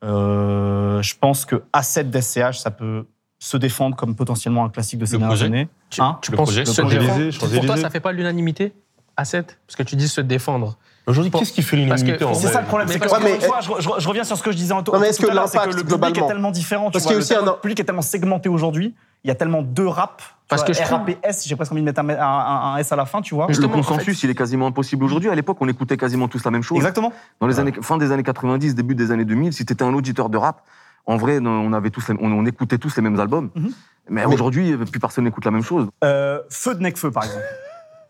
Euh, 0.03 1.01
je 1.01 1.13
pense 1.19 1.45
que 1.45 1.63
A7 1.73 2.09
d'SCH, 2.09 2.57
ça 2.59 2.71
peut 2.71 3.05
se 3.39 3.55
défendre 3.57 3.95
comme 3.95 4.15
potentiellement 4.15 4.65
un 4.65 4.69
classique 4.69 4.99
de 4.99 5.05
ces 5.05 5.17
dernières 5.17 5.43
années. 5.43 5.69
Tu, 5.89 6.01
Hein 6.01 6.17
tu 6.21 6.31
Le 6.31 6.37
penses 6.37 6.47
projet, 6.49 6.65
se 6.65 6.81
défendre. 6.81 7.37
Pour 7.55 7.65
toi, 7.65 7.77
ça 7.77 7.89
fait 7.89 7.99
pas 8.01 8.11
l'unanimité 8.11 8.73
à 9.15 9.23
7 9.25 9.57
Parce 9.65 9.75
que 9.77 9.83
tu 9.83 9.95
dis 9.95 10.07
se 10.09 10.19
défendre. 10.21 10.77
Aujourd'hui, 11.07 11.31
qu'est-ce 11.31 11.53
qui 11.53 11.61
fait 11.61 11.75
que- 11.77 11.81
l'unanimité 11.81 12.25
c'est 12.33 12.47
ça 12.47 12.61
le 12.61 12.67
problème. 12.67 12.87
Mais 12.87 12.93
C'est 12.95 12.99
que, 12.99 13.05
que- 13.39 13.45
fois, 13.45 13.59
je, 13.61 13.69
je- 13.81 13.89
je 13.99 14.07
reviens 14.07 14.23
sur 14.25 14.37
ce 14.37 14.43
que 14.43 14.51
je 14.51 14.57
disais 14.57 14.73
en 14.73 14.81
Non, 14.81 14.99
mais 14.99 15.09
est-ce 15.09 15.19
tout 15.21 15.27
que 15.27 15.31
à 15.31 15.35
l'heure, 15.35 15.47
c'est 15.47 15.57
l'impact, 15.57 15.77
le 15.77 15.83
public 15.83 16.17
est 16.17 16.27
tellement 16.27 16.51
différent. 16.51 16.85
tu 16.87 16.93
Parce 16.93 17.03
vois, 17.05 17.13
qu'il 17.13 17.21
y 17.21 17.31
a 17.33 17.35
le 17.35 17.41
aussi 17.43 17.49
un- 17.49 17.59
public 17.61 17.79
est 17.79 17.83
tellement 17.83 18.01
segmenté 18.01 18.49
aujourd'hui. 18.49 18.93
Il 19.23 19.29
y 19.29 19.31
a 19.31 19.35
tellement 19.35 19.61
de 19.61 19.83
rap. 19.85 20.17
tu 20.17 20.23
Parce 20.49 20.61
vois, 20.61 20.67
que 20.67 20.73
je 20.73 20.81
trouve- 20.83 20.99
RAPS, 20.99 21.47
j'ai 21.47 21.55
presque 21.55 21.71
envie 21.71 21.81
de 21.81 21.85
mettre 21.85 22.01
un, 22.01 22.09
un- 22.09 22.19
un- 22.19 22.73
un 22.73 22.77
S 22.77 22.91
à 22.91 22.95
la 22.97 23.05
fin, 23.05 23.21
tu 23.21 23.33
vois. 23.35 23.47
Le 23.47 23.53
Justement, 23.53 23.73
en 23.73 23.77
consensus, 23.77 24.19
fait- 24.19 24.27
il 24.27 24.29
est 24.29 24.35
quasiment 24.35 24.67
impossible 24.67 25.03
aujourd'hui. 25.05 25.29
À 25.29 25.35
l'époque, 25.35 25.57
on 25.61 25.67
écoutait 25.69 25.95
quasiment 25.97 26.27
tous 26.27 26.43
la 26.43 26.51
même 26.51 26.61
chose. 26.63 26.77
Exactement. 26.77 27.13
Dans 27.39 27.47
les 27.47 27.59
années, 27.59 27.73
fin 27.81 27.97
des 27.97 28.11
années 28.11 28.23
90, 28.23 28.75
début 28.75 28.95
des 28.95 29.11
années 29.11 29.25
2000, 29.25 29.53
si 29.53 29.65
tu 29.65 29.73
étais 29.73 29.83
un 29.83 29.93
auditeur 29.93 30.29
de 30.29 30.37
rap, 30.37 30.61
en 31.05 31.15
vrai, 31.17 31.39
on, 31.41 31.73
avait 31.73 31.89
tous 31.89 32.07
les- 32.09 32.15
on, 32.19 32.31
on 32.31 32.45
écoutait 32.45 32.77
tous 32.77 32.95
les 32.97 33.01
mêmes 33.01 33.19
albums. 33.19 33.49
Mhm. 33.55 33.71
Mais 34.09 34.25
aujourd'hui, 34.25 34.75
plus 34.77 34.99
personne 34.99 35.23
n'écoute 35.23 35.45
la 35.45 35.51
même 35.51 35.63
chose. 35.63 35.87
Euh, 36.03 36.39
Feu 36.49 36.75
de 36.75 36.81
Necfeu, 36.81 37.09
par 37.11 37.23
exemple. 37.23 37.43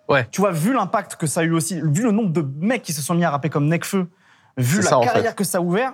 Ouais. 0.09 0.27
Tu 0.31 0.41
vois, 0.41 0.51
vu 0.51 0.73
l'impact 0.73 1.15
que 1.15 1.25
ça 1.27 1.39
a 1.39 1.43
eu 1.43 1.53
aussi, 1.53 1.79
vu 1.81 2.03
le 2.03 2.11
nombre 2.11 2.31
de 2.31 2.45
mecs 2.59 2.81
qui 2.81 2.91
se 2.91 3.01
sont 3.01 3.13
mis 3.15 3.23
à 3.23 3.29
rapper 3.31 3.49
comme 3.49 3.67
Necfeu, 3.69 4.07
vu 4.57 4.75
C'est 4.77 4.83
la 4.83 4.89
ça, 4.89 4.97
en 4.97 5.01
carrière 5.01 5.29
fait. 5.29 5.35
que 5.37 5.43
ça 5.45 5.59
a 5.59 5.61
ouvert, 5.61 5.93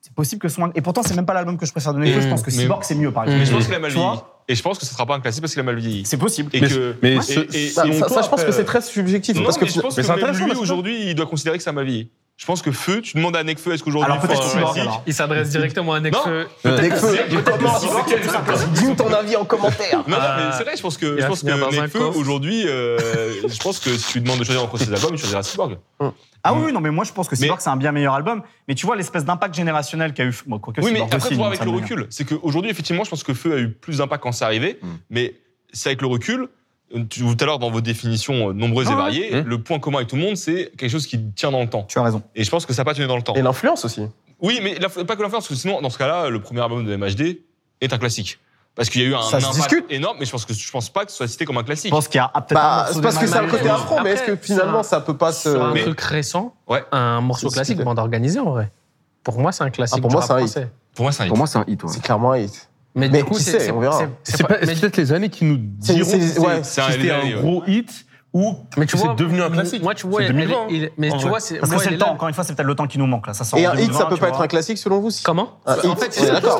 c'est 0.00 0.14
possible 0.14 0.40
que 0.40 0.48
ce 0.48 0.54
soit. 0.54 0.64
un- 0.64 0.70
Et 0.74 0.80
pourtant, 0.80 1.02
c'est 1.02 1.14
même 1.14 1.26
pas 1.26 1.34
l'album 1.34 1.58
que 1.58 1.66
je 1.66 1.70
préfère 1.72 1.92
de 1.92 1.98
Necfeu. 1.98 2.22
Je 2.22 2.28
pense 2.28 2.40
que 2.42 2.50
mais- 2.50 2.62
Cyborg, 2.62 2.82
c'est 2.82 2.94
mieux, 2.94 3.10
par 3.12 3.24
exemple. 3.24 3.40
Mais 3.40 3.44
je 3.44 3.52
pense 3.52 3.60
Mhm. 3.60 3.64
qu'il 3.66 3.74
Et 4.48 4.54
je 4.54 4.62
pense 4.62 4.78
que 4.78 4.86
ce 4.86 4.92
sera 4.92 5.04
pas 5.06 5.16
un 5.16 5.20
classique 5.20 5.40
parce 5.42 5.52
qu'il 5.52 5.60
a 5.60 5.64
mal 5.64 5.76
vieilli. 5.78 6.04
C'est 6.04 6.16
possible. 6.18 6.50
Et 6.52 6.60
Mais, 6.60 6.68
que. 6.68 6.94
mais 7.02 7.16
et- 7.16 7.20
ce- 7.22 7.40
et- 7.56 7.68
Ça, 7.70 7.86
et- 7.86 7.92
ça- 7.98 8.08
ça, 8.08 8.22
je 8.22 8.28
pense 8.28 8.44
que 8.44 8.52
c'est 8.52 8.64
très 8.64 8.80
subjectif. 8.80 9.34
Non, 9.36 9.42
parce 9.44 9.58
que 9.58 9.64
mais 9.64 9.70
je 9.70 9.80
pense 9.80 9.96
mais 9.96 10.04
que 10.04 10.12
même 10.24 10.36
lui, 10.36 10.52
aujourd'hui, 10.56 11.10
il 11.10 11.14
doit 11.16 11.26
considérer 11.26 11.56
que 11.58 11.64
ça 11.64 11.70
a 11.70 11.72
mal 11.72 11.84
vieilli. 11.86 12.10
Je 12.36 12.44
pense 12.44 12.60
que 12.60 12.70
Feu, 12.70 13.00
tu 13.00 13.16
demandes 13.16 13.34
à 13.34 13.42
Nekfeu, 13.42 13.72
est-ce 13.72 13.82
qu'aujourd'hui 13.82 14.04
Alors 14.12 14.18
il 14.18 14.20
faut 14.20 14.26
peut-être 14.26 14.44
un 14.44 14.50
Cyborg, 14.50 14.64
classique 14.74 14.82
alors. 14.82 15.02
Il 15.06 15.14
s'adresse 15.14 15.48
directement 15.48 15.94
à 15.94 16.00
Necfeu. 16.00 16.46
Necfeu, 16.66 17.18
Dis-nous 18.74 18.94
ton 18.94 19.10
avis 19.10 19.36
en 19.36 19.46
commentaire. 19.46 20.04
Non, 20.06 20.16
non, 20.18 20.22
mais 20.36 20.52
c'est 20.56 20.64
vrai, 20.64 20.76
je 20.76 20.82
pense 20.82 20.98
que, 20.98 21.06
Il 21.06 21.16
je 21.16 21.22
va 21.22 21.28
pense 21.28 21.40
finir 21.40 21.58
dans 21.58 21.70
que 21.70 21.76
un 21.78 21.82
Nekfeu, 21.82 21.98
coffre. 21.98 22.18
aujourd'hui, 22.18 22.64
euh, 22.68 22.98
je 23.48 23.58
pense 23.58 23.78
que 23.80 23.90
si 23.96 24.06
tu 24.12 24.18
lui 24.18 24.24
demandes 24.24 24.38
de 24.40 24.44
choisir 24.44 24.62
entre 24.62 24.76
ses 24.76 24.92
albums, 24.92 25.12
il 25.14 25.18
choisira 25.18 25.42
Cyborg. 25.42 25.78
Ah 26.44 26.52
oui, 26.54 26.72
non, 26.72 26.80
mais 26.80 26.90
moi 26.90 27.04
je 27.04 27.12
pense 27.12 27.26
que 27.26 27.34
Mais- 27.36 27.40
Cyborg 27.46 27.60
c'est 27.60 27.70
un 27.70 27.76
bien 27.76 27.90
meilleur 27.90 28.14
album. 28.14 28.42
Mais 28.68 28.74
tu 28.74 28.84
vois 28.86 28.96
l'espèce 28.96 29.24
d'impact 29.24 29.54
générationnel 29.54 30.12
qu'a 30.12 30.24
eu. 30.24 30.32
Quoique 30.60 30.80
Oui, 30.82 30.90
mais 30.92 30.98
Cyborg 30.98 31.14
après, 31.14 31.16
aussi, 31.16 31.28
faut 31.30 31.34
voir 31.36 31.46
donc 31.50 31.54
avec 31.54 31.58
ça 31.58 31.64
le 31.64 31.72
me- 31.72 31.76
recul. 31.78 32.06
C'est 32.10 32.24
qu'aujourd'hui, 32.24 32.70
effectivement, 32.70 33.02
je 33.02 33.10
pense 33.10 33.24
que 33.24 33.32
Feu 33.34 33.54
a 33.54 33.58
eu 33.58 33.70
plus 33.72 33.98
d'impact 33.98 34.22
quand 34.22 34.32
c'est 34.32 34.44
arrivé, 34.44 34.78
Mm. 34.82 34.86
mais 35.10 35.34
c'est 35.72 35.88
avec 35.88 36.02
le 36.02 36.06
recul. 36.06 36.48
Tu- 37.10 37.20
Tout 37.20 37.36
à 37.40 37.44
l'heure, 37.46 37.58
dans 37.58 37.70
vos 37.70 37.80
définitions 37.80 38.50
euh, 38.50 38.52
nombreuses 38.52 38.86
Ah 38.88 38.92
et 38.92 38.94
ouais. 38.94 39.00
variées, 39.00 39.42
Mm. 39.42 39.46
le 39.46 39.62
point 39.62 39.78
commun 39.80 39.98
avec 39.98 40.08
tout 40.08 40.16
le 40.16 40.22
monde, 40.22 40.36
c'est 40.36 40.70
quelque 40.78 40.90
chose 40.90 41.06
qui 41.06 41.20
tient 41.32 41.50
dans 41.50 41.60
le 41.62 41.68
temps. 41.68 41.82
Tu 41.88 41.98
as 41.98 42.02
raison. 42.02 42.22
Et 42.36 42.44
je 42.44 42.50
pense 42.50 42.64
que 42.64 42.72
ça 42.72 42.82
n'a 42.82 42.84
pas 42.84 42.94
tenu 42.94 43.06
dans 43.08 43.16
le 43.16 43.22
temps. 43.22 43.34
Et 43.34 43.42
l'influence 43.42 43.84
aussi. 43.84 44.02
Oui, 44.40 44.60
mais 44.62 44.74
pas 44.78 44.88
que 45.16 45.22
l'influence, 45.22 45.30
parce 45.30 45.48
que 45.48 45.54
sinon, 45.56 45.80
dans 45.80 45.90
ce 45.90 45.98
cas-là, 45.98 46.28
le 46.28 46.40
premier 46.40 46.60
album 46.60 46.84
de 46.86 46.94
MHD 46.96 47.40
est 47.80 47.92
un 47.92 47.98
classique. 47.98 48.38
Parce 48.76 48.90
qu'il 48.90 49.00
y 49.00 49.04
a 49.04 49.08
eu 49.08 49.14
un 49.14 49.22
Ça 49.22 49.40
se 49.40 49.46
impact 49.46 49.54
discute. 49.56 49.84
énorme, 49.90 50.18
mais 50.20 50.26
je 50.26 50.30
pense 50.30 50.44
que 50.44 50.52
je 50.52 50.70
pense 50.70 50.90
pas 50.90 51.04
que 51.06 51.10
ce 51.10 51.16
soit 51.16 51.28
cité 51.28 51.44
comme 51.46 51.56
un 51.56 51.60
Je 51.62 51.66
classique. 51.66 51.90
pense 51.90 52.08
qu'il 52.08 52.18
y 52.18 52.20
a 52.20 52.30
ah, 52.32 52.42
peut-être 52.42 52.60
un 52.60 52.62
Bah, 52.62 52.76
morceau 52.84 52.98
de 52.98 53.02
parce 53.02 53.18
que 53.18 53.26
c'est 53.26 53.36
un 53.36 53.42
Mike 53.42 53.50
côté 53.52 53.68
afro, 53.70 54.00
mais 54.04 54.10
est-ce 54.10 54.22
que 54.22 54.36
finalement 54.36 54.82
sur 54.82 54.90
ça 54.90 55.00
peut 55.00 55.16
pas 55.16 55.30
un 55.30 55.32
se. 55.32 55.72
Mais- 55.72 55.82
truc 55.82 56.00
récent, 56.02 56.54
Ouais. 56.68 56.84
un 56.92 57.20
morceau 57.22 57.48
classique, 57.48 57.80
bande 57.82 57.98
organisée 57.98 58.38
en 58.38 58.50
vrai. 58.50 58.70
Pour 59.24 59.40
moi, 59.40 59.50
c'est 59.50 59.64
un 59.64 59.70
classique. 59.70 59.96
Ah, 59.98 60.02
pour 60.02 60.10
moi, 60.12 60.22
un. 60.22 60.26
Pour 60.94 61.04
moi, 61.04 61.12
c'est 61.12 61.22
un 61.22 61.24
hit. 61.24 61.28
Pour 61.30 61.38
moi, 61.38 61.46
c'est 61.46 61.58
un 61.58 61.64
hit. 61.66 61.82
C'est 61.88 62.02
clairement 62.02 62.32
un 62.32 62.38
hit. 62.38 62.68
Mais, 62.96 63.10
Mais 63.10 63.18
du 63.18 63.24
coup, 63.24 63.34
qui 63.34 63.42
c'est 63.42 63.50
sait, 63.52 63.60
c'est- 63.60 63.70
on 63.72 63.78
verra. 63.80 64.08
c'est- 64.24 64.36
C'est 64.38 64.46
peut-être 64.80 64.96
les 64.96 65.12
années 65.12 65.28
qui 65.28 65.44
nous 65.44 65.58
diront 65.58 66.04
c'est- 66.04 66.20
si 66.28 66.38
ouais. 66.40 66.62
C'était 66.62 67.10
un 67.10 67.40
gros 67.42 67.62
hit 67.66 68.05
ou 68.36 68.54
mais 68.76 68.84
tu 68.84 68.96
vois, 68.98 69.14
c'est 69.16 69.22
devenu 69.24 69.40
un 69.42 69.48
classique. 69.50 69.82
Moi, 69.82 69.94
tu 69.94 70.06
vois, 70.06 70.20
C'est 70.20 70.26
elle- 70.26 70.32
2020. 70.32 70.54
il- 70.68 70.90
mais 70.98 71.08
tu 71.10 71.16
vrai. 71.16 71.28
vois, 71.28 71.40
c'est 71.40 71.56
Parce 71.58 71.70
que 71.70 71.74
moi, 71.76 71.82
c'est 71.82 71.88
elle 71.88 71.94
le 71.94 72.00
là. 72.00 72.06
temps, 72.06 72.12
encore 72.12 72.28
une 72.28 72.34
fois, 72.34 72.44
c'est 72.44 72.54
peut-être 72.54 72.66
le 72.66 72.74
temps 72.74 72.86
qui 72.86 72.98
nous 72.98 73.06
manque 73.06 73.26
là. 73.26 73.32
Ça 73.34 73.44
sort 73.44 73.58
Et 73.58 73.64
un 73.64 73.72
hit, 73.72 73.76
2020, 73.88 73.98
ça 73.98 74.04
peut 74.06 74.16
pas 74.18 74.28
être 74.28 74.40
un 74.42 74.46
classique 74.46 74.76
selon 74.78 75.00
vous 75.00 75.10
si 75.10 75.22
Comment 75.22 75.58
Un 75.64 75.72
En 75.72 75.76
hit, 75.76 75.98
fait, 75.98 76.12
c'est 76.12 76.26
ça, 76.26 76.40
sûr, 76.40 76.50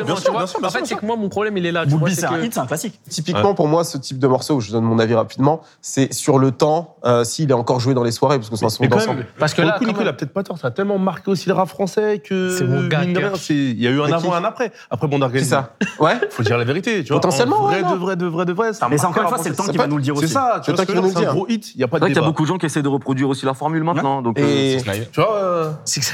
En 0.64 0.70
fait, 0.70 0.86
c'est 0.86 0.94
que 0.96 1.04
moi, 1.04 1.16
mon 1.16 1.28
problème, 1.28 1.56
il 1.58 1.66
est 1.66 1.72
là. 1.72 1.84
Tu 1.84 1.90
vois, 1.90 1.98
Booby, 2.00 2.14
c'est 2.14 2.22
c'est 2.22 2.26
un 2.28 2.40
hit, 2.42 2.54
c'est 2.54 2.60
un 2.60 2.66
classique. 2.66 2.98
Typiquement, 3.08 3.54
pour 3.54 3.68
moi, 3.68 3.84
ce 3.84 3.98
type 3.98 4.18
de 4.18 4.26
morceau, 4.26 4.58
je 4.60 4.72
donne 4.72 4.84
mon 4.84 4.98
avis 4.98 5.14
rapidement, 5.14 5.60
c'est 5.82 6.12
sur 6.14 6.38
le 6.38 6.50
temps, 6.50 6.96
euh, 7.04 7.24
s'il 7.24 7.50
est 7.50 7.54
encore 7.54 7.80
joué 7.80 7.92
dans 7.94 8.02
les 8.04 8.10
soirées, 8.12 8.38
parce 8.38 8.48
que 8.48 8.56
c'est 8.56 8.64
un 8.64 8.68
son 8.70 8.82
Mais 8.82 8.88
quand 8.88 8.96
d'ensemble. 8.96 9.18
même, 9.18 9.26
Parce 9.38 9.52
que 9.54 9.60
là, 9.62 9.66
le 9.66 9.72
coup, 9.74 9.78
quand 9.80 9.86
Nico, 9.88 9.98
même- 9.98 10.06
il 10.06 10.08
a 10.08 10.12
peut-être 10.14 10.32
pas 10.32 10.42
tort. 10.42 10.58
Ça 10.58 10.68
a 10.68 10.70
tellement 10.70 10.98
marqué 10.98 11.30
aussi 11.30 11.48
le 11.48 11.54
rap 11.54 11.68
français 11.68 12.22
que. 12.24 12.56
C'est 12.56 12.64
mon 12.64 12.86
gars, 12.88 13.02
c'est- 13.36 13.54
Il 13.54 13.82
y 13.82 13.86
a 13.86 13.90
eu 13.90 14.00
un 14.00 14.12
avant 14.12 14.32
et 14.32 14.36
un 14.36 14.44
après. 14.44 14.72
Après, 14.90 15.06
bon, 15.08 15.20
organisé. 15.20 15.50
ça 15.50 15.74
Ouais 15.98 16.14
Faut 16.30 16.42
dire 16.42 16.56
la 16.58 16.64
vérité, 16.64 17.02
tu 17.04 17.12
vois. 17.12 17.20
Potentiellement, 17.20 17.56
En 17.64 17.66
vrai, 17.66 17.82
de 17.82 17.94
vrai, 17.94 18.16
de 18.16 18.26
vrai, 18.26 18.44
de 18.44 18.52
vrai. 18.52 18.72
ça 18.72 18.86
a 18.86 18.88
Mais 18.88 18.98
c'est 18.98 19.06
encore 19.06 19.22
une 19.24 19.28
fois, 19.28 19.38
c'est 19.38 19.48
le 19.50 19.56
temps 19.56 19.64
qui 19.64 19.76
va 19.76 19.86
nous 19.86 19.96
le 19.96 20.02
dire 20.02 20.14
C'est 20.18 20.24
aussi. 20.24 20.32
ça, 20.32 20.60
tu 20.62 20.66
C'est 20.66 20.72
vois 20.72 20.76
toi 20.76 20.76
ce 20.76 20.80
qui 20.82 20.86
que 20.86 20.92
je 20.92 21.02
veux 21.02 21.02
vas 21.02 21.08
dire, 21.08 21.20
nous 21.20 21.20
c'est 21.20 21.26
le 21.26 21.32
gros 21.32 21.46
hit. 21.68 21.74
Il 21.74 21.80
y 21.80 21.84
a 21.84 21.88
pas 21.88 21.96
C'est 21.96 22.00
de 22.00 22.04
vrai 22.06 22.12
qu'il 22.12 22.20
y 22.20 22.24
a 22.24 22.26
beaucoup 22.26 22.42
de 22.42 22.48
gens 22.48 22.58
qui 22.58 22.66
essaient 22.66 22.82
de 22.82 22.88
reproduire 22.88 23.28
aussi 23.28 23.44
la 23.46 23.54
formule 23.54 23.82
maintenant. 23.84 24.22
Donc, 24.22 24.38
Et. 24.38 24.78
Tu 25.12 25.20
vois, 25.20 25.34
euh, 25.36 25.72
Six 25.84 26.12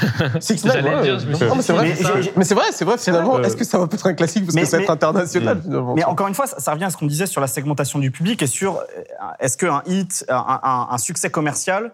Nine, 0.65 0.71
ouais. 0.73 1.01
dire, 1.01 1.17
Non, 1.47 1.55
mais 1.55 1.61
c'est 1.61 1.73
vrai. 1.73 1.93
mais 2.35 2.43
c'est 2.43 2.55
vrai, 2.55 2.65
c'est 2.71 2.85
vrai 2.85 2.97
finalement. 2.97 3.39
Est-ce 3.41 3.55
que 3.57 3.63
ça 3.63 3.77
va 3.77 3.87
pas 3.87 3.95
être 3.95 4.07
un 4.07 4.13
classique 4.13 4.45
parce 4.45 4.55
mais- 4.55 4.61
que 4.61 4.67
ça 4.67 4.77
va 4.77 4.83
être 4.83 4.89
international 4.89 5.61
finalement 5.61 5.93
Mais 5.95 6.03
encore 6.03 6.27
une 6.27 6.35
fois, 6.35 6.47
ça, 6.47 6.59
ça 6.59 6.71
revient 6.73 6.85
à 6.85 6.89
ce 6.89 6.97
qu'on 6.97 7.05
disait 7.07 7.25
sur 7.27 7.41
la 7.41 7.47
segmentation 7.47 7.99
du 7.99 8.11
public 8.11 8.41
et 8.41 8.47
sur 8.47 8.77
euh, 8.77 8.83
est-ce 9.39 9.57
qu'un 9.57 9.81
hit, 9.85 10.25
un, 10.29 10.59
un- 10.63 10.87
un 10.91 10.97
succès 10.97 11.29
commercial, 11.29 11.91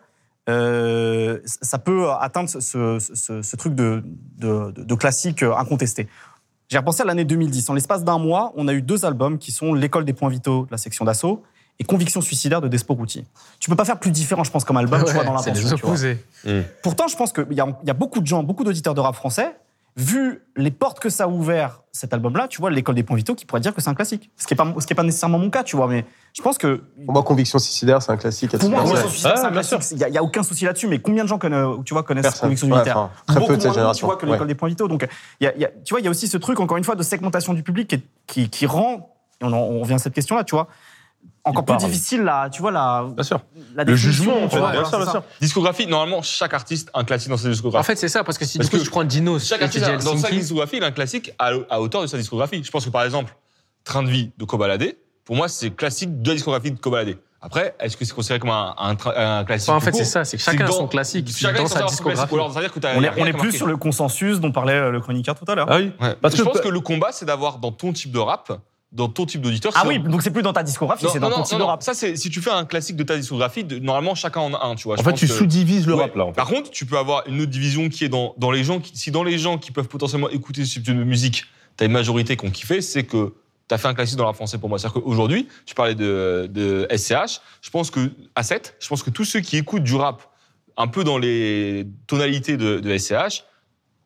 euh, 0.49 1.39
ça 1.43 1.77
peut 1.77 2.09
atteindre 2.19 2.49
ce, 2.49 2.59
ce- 2.59 2.99
ce- 2.99 3.41
ce 3.41 3.55
truc 3.55 3.75
de, 3.75 4.03
de, 4.37 4.71
de 4.75 4.95
classique 4.95 5.43
euh, 5.43 5.55
incontesté. 5.55 6.07
J'ai 6.69 6.77
repensé 6.77 7.01
à 7.01 7.05
l'année 7.05 7.25
2010. 7.25 7.69
En 7.69 7.73
l'espace 7.73 8.03
d'un 8.03 8.17
mois, 8.19 8.51
on 8.55 8.67
a 8.67 8.73
eu 8.73 8.81
deux 8.81 9.05
albums 9.05 9.37
qui 9.37 9.51
sont 9.51 9.73
L'école 9.73 10.05
des 10.05 10.13
points 10.13 10.29
vitaux 10.29 10.65
de 10.65 10.71
la 10.71 10.77
section 10.77 11.05
d'assaut 11.05 11.43
et 11.79 11.83
Conviction 11.85 12.21
suicidaire 12.21 12.61
de 12.61 12.67
Despo 12.67 12.93
Routy. 12.93 13.25
Tu 13.59 13.69
peux 13.69 13.75
pas 13.75 13.85
faire 13.85 13.99
plus 13.99 14.11
différent, 14.11 14.43
je 14.43 14.51
pense, 14.51 14.65
comme 14.65 14.77
album, 14.77 15.03
tu 15.05 15.13
vois, 15.13 15.23
dans 15.23 15.37
c'est 15.37 15.51
l'intention. 15.51 15.75
tu 15.77 15.81
vois. 15.81 15.89
opposés. 15.91 16.17
Pourtant, 16.83 17.07
je 17.07 17.15
pense 17.15 17.31
qu'il 17.31 17.53
y, 17.53 17.61
a- 17.61 17.67
il 17.83 17.87
y 17.87 17.91
a 17.91 17.93
beaucoup 17.93 18.19
de 18.19 18.27
gens, 18.27 18.43
beaucoup 18.43 18.63
d'auditeurs 18.63 18.93
de 18.93 19.01
rap 19.01 19.15
français, 19.15 19.55
vu 19.95 20.43
les 20.55 20.71
portes 20.71 20.99
que 20.99 21.09
ça 21.09 21.23
a 21.25 21.27
ouvert 21.27 21.81
cet 21.91 22.13
album-là, 22.13 22.47
tu 22.47 22.59
vois, 22.61 22.69
l'école 22.69 22.95
des 22.95 23.03
points 23.03 23.17
vitaux, 23.17 23.33
qui 23.33 23.45
pourraient 23.45 23.59
dire 23.61 23.73
que 23.73 23.81
c'est 23.81 23.89
un 23.89 23.95
classique. 23.95 24.29
Ce 24.37 24.45
qui 24.45 24.53
n'est 24.53 24.57
pas, 24.57 24.73
ce 24.79 24.85
qui 24.85 24.93
est 24.93 24.95
pas 24.95 25.03
nécessairement 25.03 25.39
mon 25.39 25.49
cas, 25.49 25.63
tu 25.63 25.75
vois, 25.75 25.87
mais 25.87 26.05
je 26.33 26.41
pense 26.41 26.57
que. 26.57 26.83
Pour 27.05 27.13
moi, 27.13 27.23
Conviction 27.23 27.59
suicidaire, 27.59 28.01
c'est 28.01 28.11
un 28.11 28.17
classique. 28.17 28.57
Pour 28.57 28.69
moi, 28.69 28.79
Ouais. 28.81 28.85
Conviction 28.85 29.09
suicidaire, 29.09 29.37
c'est 29.37 29.45
un 29.45 29.51
classique. 29.51 29.79
Il 29.91 29.97
n'y 29.97 30.03
a, 30.03 30.09
il 30.09 30.13
y 30.13 30.17
a 30.17 30.23
aucun 30.23 30.43
souci 30.43 30.65
là-dessus, 30.65 30.87
mais 30.87 30.99
combien 30.99 31.23
de 31.23 31.29
gens 31.29 31.37
connaissent, 31.39 31.65
tu 31.85 31.93
vois, 31.93 32.03
connaissent 32.03 32.23
Personne. 32.23 32.41
Conviction 32.49 32.67
Ouais, 32.69 32.81
enfin, 32.81 33.09
très 33.25 33.35
Beaucoup 33.39 33.51
peu 33.51 33.57
de 33.57 33.61
cette 33.61 33.73
génération. 33.73 34.05
Tu 34.07 34.11
vois, 34.11 34.17
que 34.17 34.25
Ouais. 34.25 34.33
l'école 34.33 34.47
des 34.47 34.55
points 34.55 34.69
vitaux. 34.69 34.87
Donc, 34.87 35.07
il 35.41 35.43
y 35.45 35.47
a- 35.47 35.55
il 35.55 35.61
y 35.61 35.65
a- 35.65 35.71
tu 35.83 35.93
vois, 35.93 35.99
il 36.01 36.03
y 36.03 36.07
a 36.07 36.11
aussi 36.11 36.27
ce 36.27 36.37
truc, 36.37 36.59
encore 36.59 36.77
une 36.77 36.83
fois, 36.83 36.95
de 36.95 37.03
segmentation 37.03 37.53
du 37.53 37.63
public 37.63 37.87
qui, 37.89 38.03
qui, 38.27 38.49
qui 38.49 38.65
rend, 38.67 39.15
et 39.41 39.45
on, 39.45 39.47
en- 39.51 39.57
on 39.57 39.79
revient 39.81 39.95
à 39.95 39.99
cette 39.99 40.13
question-là, 40.13 40.43
tu 40.43 40.55
vois, 40.55 40.67
encore 41.43 41.65
plus 41.65 41.77
parle. 41.77 41.89
difficile, 41.89 42.21
la, 42.21 42.49
tu 42.51 42.61
vois, 42.61 42.71
la, 42.71 43.07
Bien 43.13 43.23
sûr. 43.23 43.39
la 43.75 43.83
Le 43.83 43.95
jugement, 43.95 44.33
tu 44.37 44.43
en 44.45 44.49
fait. 44.49 44.57
vois, 44.59 44.71
Bien 44.71 44.81
voilà, 44.83 44.89
sûr, 44.89 44.97
c'est 44.99 45.03
bien 45.03 45.05
ça. 45.05 45.11
sûr. 45.11 45.23
Discographie, 45.41 45.87
normalement, 45.87 46.21
chaque 46.21 46.53
artiste 46.53 46.89
a 46.93 46.99
un 46.99 47.03
classique 47.03 47.29
dans 47.29 47.37
sa 47.37 47.47
En 47.47 47.51
discographie. 47.51 47.85
fait, 47.87 47.95
c'est 47.95 48.09
ça, 48.09 48.23
parce 48.23 48.37
que 48.37 48.45
si 48.45 48.57
Parce 48.57 48.69
du 48.69 48.75
coup, 48.75 48.79
que 48.79 48.85
je 48.85 48.91
prends 48.91 49.03
Dinos 49.03 49.45
chaque 49.47 49.61
artiste, 49.61 49.85
a- 49.85 49.97
dans 49.97 50.17
sa 50.17 50.29
discographie, 50.29 50.77
il 50.77 50.83
a 50.83 50.87
un 50.87 50.91
classique 50.91 51.33
à, 51.39 51.51
à 51.69 51.79
hauteur 51.81 52.01
de 52.01 52.07
sa 52.07 52.17
discographie. 52.17 52.63
Je 52.63 52.69
pense 52.71 52.85
que 52.85 52.89
par 52.89 53.03
exemple, 53.03 53.35
Train 53.85 54.03
de 54.03 54.09
vie 54.09 54.31
de 54.37 54.43
Kobalade, 54.45 54.93
pour 55.25 55.35
moi, 55.37 55.47
c'est 55.47 55.69
classique 55.71 56.21
de 56.21 56.29
la 56.29 56.35
discographie 56.35 56.71
de 56.71 56.79
Kobalade. 56.79 57.17
Après, 57.41 57.73
est-ce 57.79 57.95
que 57.95 58.03
c'est 58.03 58.13
considéré 58.13 58.39
comme 58.39 58.49
un, 58.49 58.75
un, 58.77 58.93
tra- 58.95 59.13
un 59.17 59.45
classique 59.45 59.69
Enfin, 59.69 59.77
en 59.77 59.79
fait, 59.79 59.93
c'est 59.97 60.03
ça, 60.03 60.25
c'est 60.25 60.35
que 60.35 60.43
chacun 60.43 60.65
a 60.65 60.67
dans- 60.67 60.73
son 60.73 60.87
classique 60.89 61.25
Chacun 61.33 61.59
dans 61.61 61.67
sa 61.67 61.77
avoir 61.77 61.89
son 61.89 62.03
classique. 62.03 62.25
discographie. 62.27 62.35
Alors, 62.35 62.49
dire 62.59 62.73
que 62.73 62.79
On 62.97 63.03
est, 63.03 63.35
on 63.35 63.39
plus 63.39 63.53
sur 63.53 63.65
le 63.65 63.77
consensus 63.77 64.41
dont 64.41 64.51
parlait 64.51 64.73
euh, 64.73 64.91
le 64.91 64.99
chroniqueur 64.99 65.35
tout 65.39 65.49
à 65.49 65.55
l'heure. 65.55 65.67
Ah 65.69 65.77
oui. 65.77 65.93
Ouais. 66.01 66.15
Parce 66.21 66.35
je 66.35 66.43
que- 66.43 66.47
pense 66.49 66.59
que 66.59 66.67
le 66.67 66.81
combat, 66.81 67.13
c'est 67.13 67.23
d'avoir 67.25 67.57
dans 67.59 67.71
ton 67.71 67.93
type 67.93 68.11
de 68.11 68.19
rap, 68.19 68.51
dans 68.91 69.07
ton 69.07 69.25
type 69.27 69.41
d'auditeur. 69.41 69.71
Ah 69.75 69.83
oui, 69.85 69.99
donc 69.99 70.23
c'est 70.23 70.31
plus 70.31 70.41
dans 70.41 70.51
ta 70.53 70.63
discographie, 70.63 71.05
c'est 71.11 71.19
non, 71.19 71.29
dans 71.29 71.35
ton 71.35 71.37
non, 71.41 71.43
type 71.45 71.57
non, 71.59 71.65
de 71.65 71.69
rap. 71.69 71.83
Ça, 71.83 71.93
c'est 71.93 72.15
si 72.15 72.29
tu 72.31 72.41
fais 72.41 72.49
un 72.49 72.65
classique 72.65 72.95
de 72.95 73.03
ta 73.03 73.15
discographie, 73.17 73.63
de- 73.63 73.77
normalement, 73.77 74.15
chacun 74.15 74.41
en 74.41 74.53
a 74.55 74.65
un, 74.65 74.73
tu 74.75 74.85
vois. 74.85 74.95
En 74.95 74.97
Je 74.97 75.03
fait, 75.03 75.11
pense 75.11 75.19
tu 75.19 75.27
que- 75.27 75.33
sous-divises 75.33 75.85
le 75.85 75.93
Ouais. 75.95 76.01
rap, 76.03 76.15
là. 76.15 76.25
en 76.25 76.29
fait. 76.29 76.35
Par 76.35 76.47
contre, 76.47 76.71
tu 76.71 76.85
peux 76.87 76.97
avoir 76.97 77.27
une 77.27 77.39
autre 77.41 77.51
division 77.51 77.87
qui 77.89 78.03
est 78.05 78.09
dans, 78.09 78.33
dans 78.37 78.49
les 78.49 78.63
gens 78.63 78.79
qui, 78.79 78.97
si 78.97 79.11
dans 79.11 79.23
les 79.23 79.37
gens 79.37 79.57
qui 79.59 79.71
peuvent 79.71 79.87
potentiellement 79.87 80.29
écouter 80.29 80.65
ce 80.65 80.73
type 80.73 80.83
de 80.83 80.93
musique, 80.93 81.45
t'as 81.77 81.85
une 81.85 81.91
majorité 81.91 82.35
qui 82.35 82.45
ont 82.47 82.49
kiffé, 82.51 82.81
c'est 82.81 83.03
que 83.03 83.33
t'as 83.67 83.77
fait 83.77 83.87
un 83.87 83.93
classique 83.93 84.17
dans 84.17 84.23
le 84.23 84.29
rap 84.29 84.35
français 84.35 84.57
pour 84.57 84.69
moi. 84.69 84.79
C'est-à-dire 84.79 85.03
qu'aujourd'hui, 85.03 85.47
tu 85.67 85.75
parlais 85.75 85.93
de, 85.93 86.49
de 86.51 86.87
SCH, 86.89 87.41
je 87.61 87.69
pense 87.69 87.91
que, 87.91 88.11
à 88.33 88.41
7, 88.41 88.75
je 88.79 88.87
pense 88.87 89.03
que 89.03 89.11
tous 89.11 89.25
ceux 89.25 89.41
qui 89.41 89.57
écoutent 89.57 89.83
du 89.83 89.93
rap 89.93 90.23
un 90.77 90.87
peu 90.87 91.03
dans 91.03 91.19
les 91.19 91.85
tonalités 92.07 92.57
de, 92.57 92.79
de 92.79 92.97
SCH 92.97 93.43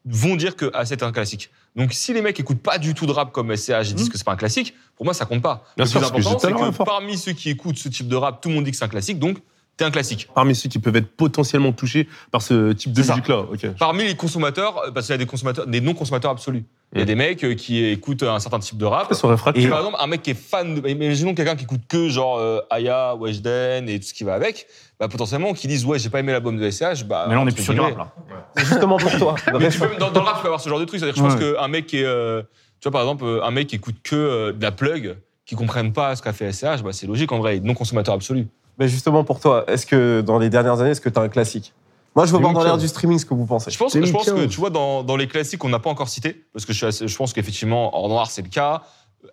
vont 0.06 0.36
dire 0.36 0.58
que 0.58 0.66
A7 0.72 0.92
est 0.94 1.04
un 1.04 1.14
classique. 1.14 1.50
Donc 1.76 1.94
si 1.94 2.14
les 2.14 2.22
mecs 2.22 2.40
écoutent 2.40 2.62
pas 2.62 2.78
du 2.78 2.94
tout 2.94 3.06
de 3.06 3.12
rap 3.12 3.32
comme 3.32 3.56
SCH 3.56 3.92
et 3.92 3.94
disent 3.94 4.10
que 4.10 4.18
c'est 4.18 4.24
pas 4.24 4.34
un 4.34 4.38
classique, 4.38 4.74
pour 4.96 5.06
moi 5.06 5.14
ça 5.14 5.26
compte 5.26 5.42
pas. 5.42 5.66
Bien 5.76 5.86
le 5.86 5.90
sûr, 5.90 6.00
plus 6.00 6.08
que 6.10 6.28
important, 6.28 6.40
c'est 6.40 6.50
l'heure, 6.50 6.60
que 6.60 6.72
fort. 6.72 6.86
parmi 6.86 7.18
ceux 7.18 7.34
qui 7.34 7.50
écoutent 7.50 7.78
ce 7.78 7.90
type 7.90 8.08
de 8.08 8.16
rap, 8.16 8.42
tout 8.42 8.50
le 8.50 8.56
monde 8.56 8.66
dit 8.66 8.72
que 8.72 8.78
c'est 8.78 8.86
un 8.86 8.90
classique, 8.90 9.20
donc 9.20 9.40
t'es 9.78 9.86
un 9.86 9.92
classique. 9.92 10.28
Parmi 10.36 10.56
ceux 10.56 10.70
qui 10.70 10.80
peuvent 10.80 10.96
être 10.96 11.16
potentiellement 11.16 11.72
touchés 11.72 12.08
par 12.32 12.42
ce 12.42 12.72
type 12.74 12.94
de 12.94 13.02
musique-là. 13.02 13.46
Parmi 13.80 14.04
les 14.06 14.16
consommateurs, 14.16 14.92
parce 14.94 15.08
qu'il 15.08 15.14
y 15.14 15.16
a 15.16 15.18
des 15.18 15.26
consommateurs, 15.26 15.68
des 15.68 15.82
non-consommateurs 15.82 16.32
absolus. 16.32 16.64
Il 16.96 17.00
y 17.00 17.02
a 17.02 17.06
Mm. 17.06 17.08
des 17.08 17.16
mecs 17.16 17.44
euh, 17.44 17.56
qui 17.56 17.84
écoutent 17.86 18.22
un 18.22 18.40
certain 18.40 18.60
type 18.60 18.78
de 18.78 18.86
rap. 18.86 19.08
Ils 19.10 19.16
sont 19.16 19.28
réfractaires. 19.28 19.66
Et 19.66 19.68
par 19.68 19.80
exemple, 19.80 19.98
un 20.00 20.06
mec 20.06 20.22
qui 20.22 20.30
est 20.30 20.36
fan 20.40 20.80
de. 20.80 20.88
Imaginons 20.88 21.34
quelqu'un 21.34 21.56
qui 21.56 21.64
écoute 21.64 21.82
que 21.90 22.08
genre 22.08 22.38
euh, 22.38 22.60
Aya, 22.70 23.16
Weshden 23.16 23.90
et 23.90 24.00
tout 24.00 24.06
ce 24.06 24.14
qui 24.14 24.24
va 24.24 24.36
avec, 24.36 24.68
bah, 25.00 25.08
potentiellement, 25.08 25.54
qui 25.54 25.68
disent 25.68 25.86
Ouais, 25.86 25.98
j'ai 25.98 26.10
pas 26.10 26.20
aimé 26.20 26.32
l'album 26.34 26.56
de 26.56 26.70
SCH. 26.70 27.04
Bah, 27.06 27.26
Mais 27.28 27.34
là, 27.34 27.42
on 27.42 27.48
est 27.48 27.52
plus 27.52 27.64
sur 27.64 27.74
du 27.74 27.80
guillemets, 27.80 27.96
rap, 27.96 28.14
là. 28.30 28.64
Justement 28.64 28.98
pour 28.98 29.12
toi. 29.18 29.34
Mais 29.60 29.70
tu 29.70 29.80
peux- 29.80 29.96
dans, 30.00 30.12
dans 30.12 30.20
le 30.22 30.26
rap, 30.28 30.36
tu 30.36 30.42
peux 30.44 30.48
avoir 30.50 30.62
ce 30.62 30.70
genre 30.70 30.80
de 30.80 30.86
truc. 30.86 31.00
C'est-à-dire, 31.00 31.16
je 31.18 31.28
pense 31.28 31.42
Ouais. 31.42 31.54
qu'un 31.56 31.68
mec 31.68 31.88
qui 31.88 31.98
est. 31.98 32.06
euh, 32.06 32.44
tu 32.80 32.90
vois, 32.90 32.92
par 32.92 33.02
exemple, 33.02 33.24
euh, 33.26 33.44
un 33.44 33.50
mec 33.50 33.66
qui 33.68 33.78
écoute 33.78 33.96
que 34.04 34.16
euh, 34.16 34.52
de 34.54 34.62
la 34.62 34.72
plug, 34.72 35.18
qui 35.48 35.56
comprenne 35.56 35.94
pas 35.94 36.16
ce 36.16 36.22
qu'a 36.22 36.32
fait 36.32 36.52
SCH, 36.52 36.84
bah, 36.84 36.92
c'est 36.92 37.08
logique 37.08 37.32
en 37.32 37.40
vrai, 37.40 37.60
non-consommateur 37.60 38.14
absolu. 38.14 38.46
Mais 38.80 38.88
justement 38.88 39.24
pour 39.24 39.40
toi, 39.40 39.64
est-ce 39.68 39.86
que 39.86 40.22
dans 40.22 40.40
les 40.40 40.50
dernières 40.50 40.80
années, 40.82 40.92
est-ce 40.92 41.02
que 41.02 41.10
tu 41.10 41.20
as 41.20 41.22
un 41.22 41.30
classique? 41.30 41.74
Moi, 42.16 42.26
je 42.28 42.32
veux 42.32 42.40
voir 42.40 42.54
dans 42.54 42.64
l'ère 42.64 42.78
du 42.78 42.88
streaming 42.88 43.18
ce 43.18 43.26
que 43.26 43.34
vous 43.34 43.46
pensez. 43.46 43.72
Je 43.72 43.78
pense, 43.78 43.94
je 43.94 44.00
pense 44.12 44.26
que, 44.26 44.30
2015. 44.32 44.50
tu 44.54 44.60
vois, 44.60 44.70
dans, 44.70 45.04
dans 45.04 45.16
les 45.16 45.28
classiques 45.28 45.60
qu'on 45.60 45.70
n'a 45.70 45.80
pas 45.80 45.90
encore 45.90 46.10
cités, 46.10 46.46
parce 46.54 46.64
que 46.66 46.72
je, 46.74 46.78
suis 46.78 46.86
assez- 46.86 47.08
je 47.08 47.18
pense 47.18 47.34
qu'effectivement, 47.34 47.96
Hors 47.98 48.08
Noir, 48.08 48.30
c'est 48.30 48.44
le 48.44 48.50
cas. 48.50 48.84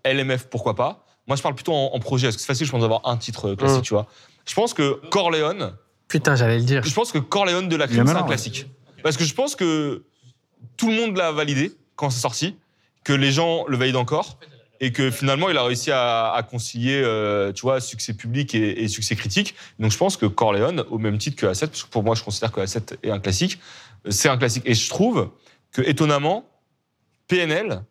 LMF, 0.04 0.46
pourquoi 0.48 0.74
pas. 0.74 1.04
Moi, 1.26 1.36
je 1.36 1.42
parle 1.42 1.54
plutôt 1.54 1.74
en, 1.74 1.90
en 1.92 1.98
projet, 2.00 2.28
parce 2.28 2.36
que 2.36 2.40
c'est 2.42 2.46
facile, 2.46 2.66
je 2.66 2.72
pense, 2.72 2.80
d'avoir 2.80 3.02
un 3.04 3.16
titre 3.18 3.50
euh, 3.50 3.56
classique, 3.56 3.80
Mm. 3.80 3.82
tu 3.82 3.92
vois. 3.94 4.06
Je 4.46 4.54
pense 4.54 4.72
que 4.72 4.98
Corleone, 5.10 5.74
Putain, 6.08 6.36
j'allais 6.36 6.56
le 6.58 6.64
dire. 6.64 6.82
je 6.82 6.94
pense 6.94 7.12
que 7.12 7.18
Corleone 7.18 7.68
de 7.68 7.76
la 7.76 7.86
crime, 7.86 8.00
en 8.00 8.06
a 8.06 8.12
c'est 8.14 8.16
un 8.18 8.22
classique. 8.22 8.66
Parce 9.02 9.16
que 9.18 9.24
je 9.24 9.34
pense 9.34 9.54
que 9.56 10.04
tout 10.78 10.88
le 10.88 10.94
monde 10.94 11.16
l'a 11.16 11.32
validé 11.32 11.72
quand 11.96 12.08
c'est 12.10 12.20
sorti, 12.20 12.56
que 13.04 13.12
les 13.12 13.30
gens 13.30 13.64
le 13.68 13.76
valident 13.76 13.96
encore, 13.96 14.38
et 14.80 14.92
que 14.92 15.10
finalement, 15.10 15.50
il 15.50 15.56
a 15.58 15.62
réussi 15.62 15.90
à, 15.92 16.32
à 16.32 16.42
concilier, 16.42 17.00
euh, 17.04 17.52
tu 17.52 17.62
vois, 17.62 17.80
succès 17.80 18.14
public 18.14 18.54
et, 18.54 18.82
et 18.82 18.88
succès 18.88 19.14
critique. 19.14 19.54
Donc, 19.78 19.92
je 19.92 19.98
pense 19.98 20.16
que 20.16 20.24
Corleone, 20.26 20.84
au 20.90 20.98
même 20.98 21.18
titre 21.18 21.36
que 21.36 21.46
A7, 21.46 21.66
parce 21.68 21.82
que 21.84 21.90
pour 21.90 22.02
moi, 22.02 22.14
je 22.14 22.22
considère 22.24 22.50
que 22.50 22.60
A7 22.60 22.96
est 23.02 23.10
un 23.10 23.18
classique, 23.20 23.60
euh, 24.06 24.10
c'est 24.10 24.30
un 24.30 24.38
classique. 24.38 24.62
Et 24.66 24.74
je 24.74 24.88
trouve 24.88 25.28
que, 25.70 25.82
étonnamment, 25.82 26.44
PNL, 27.28 27.82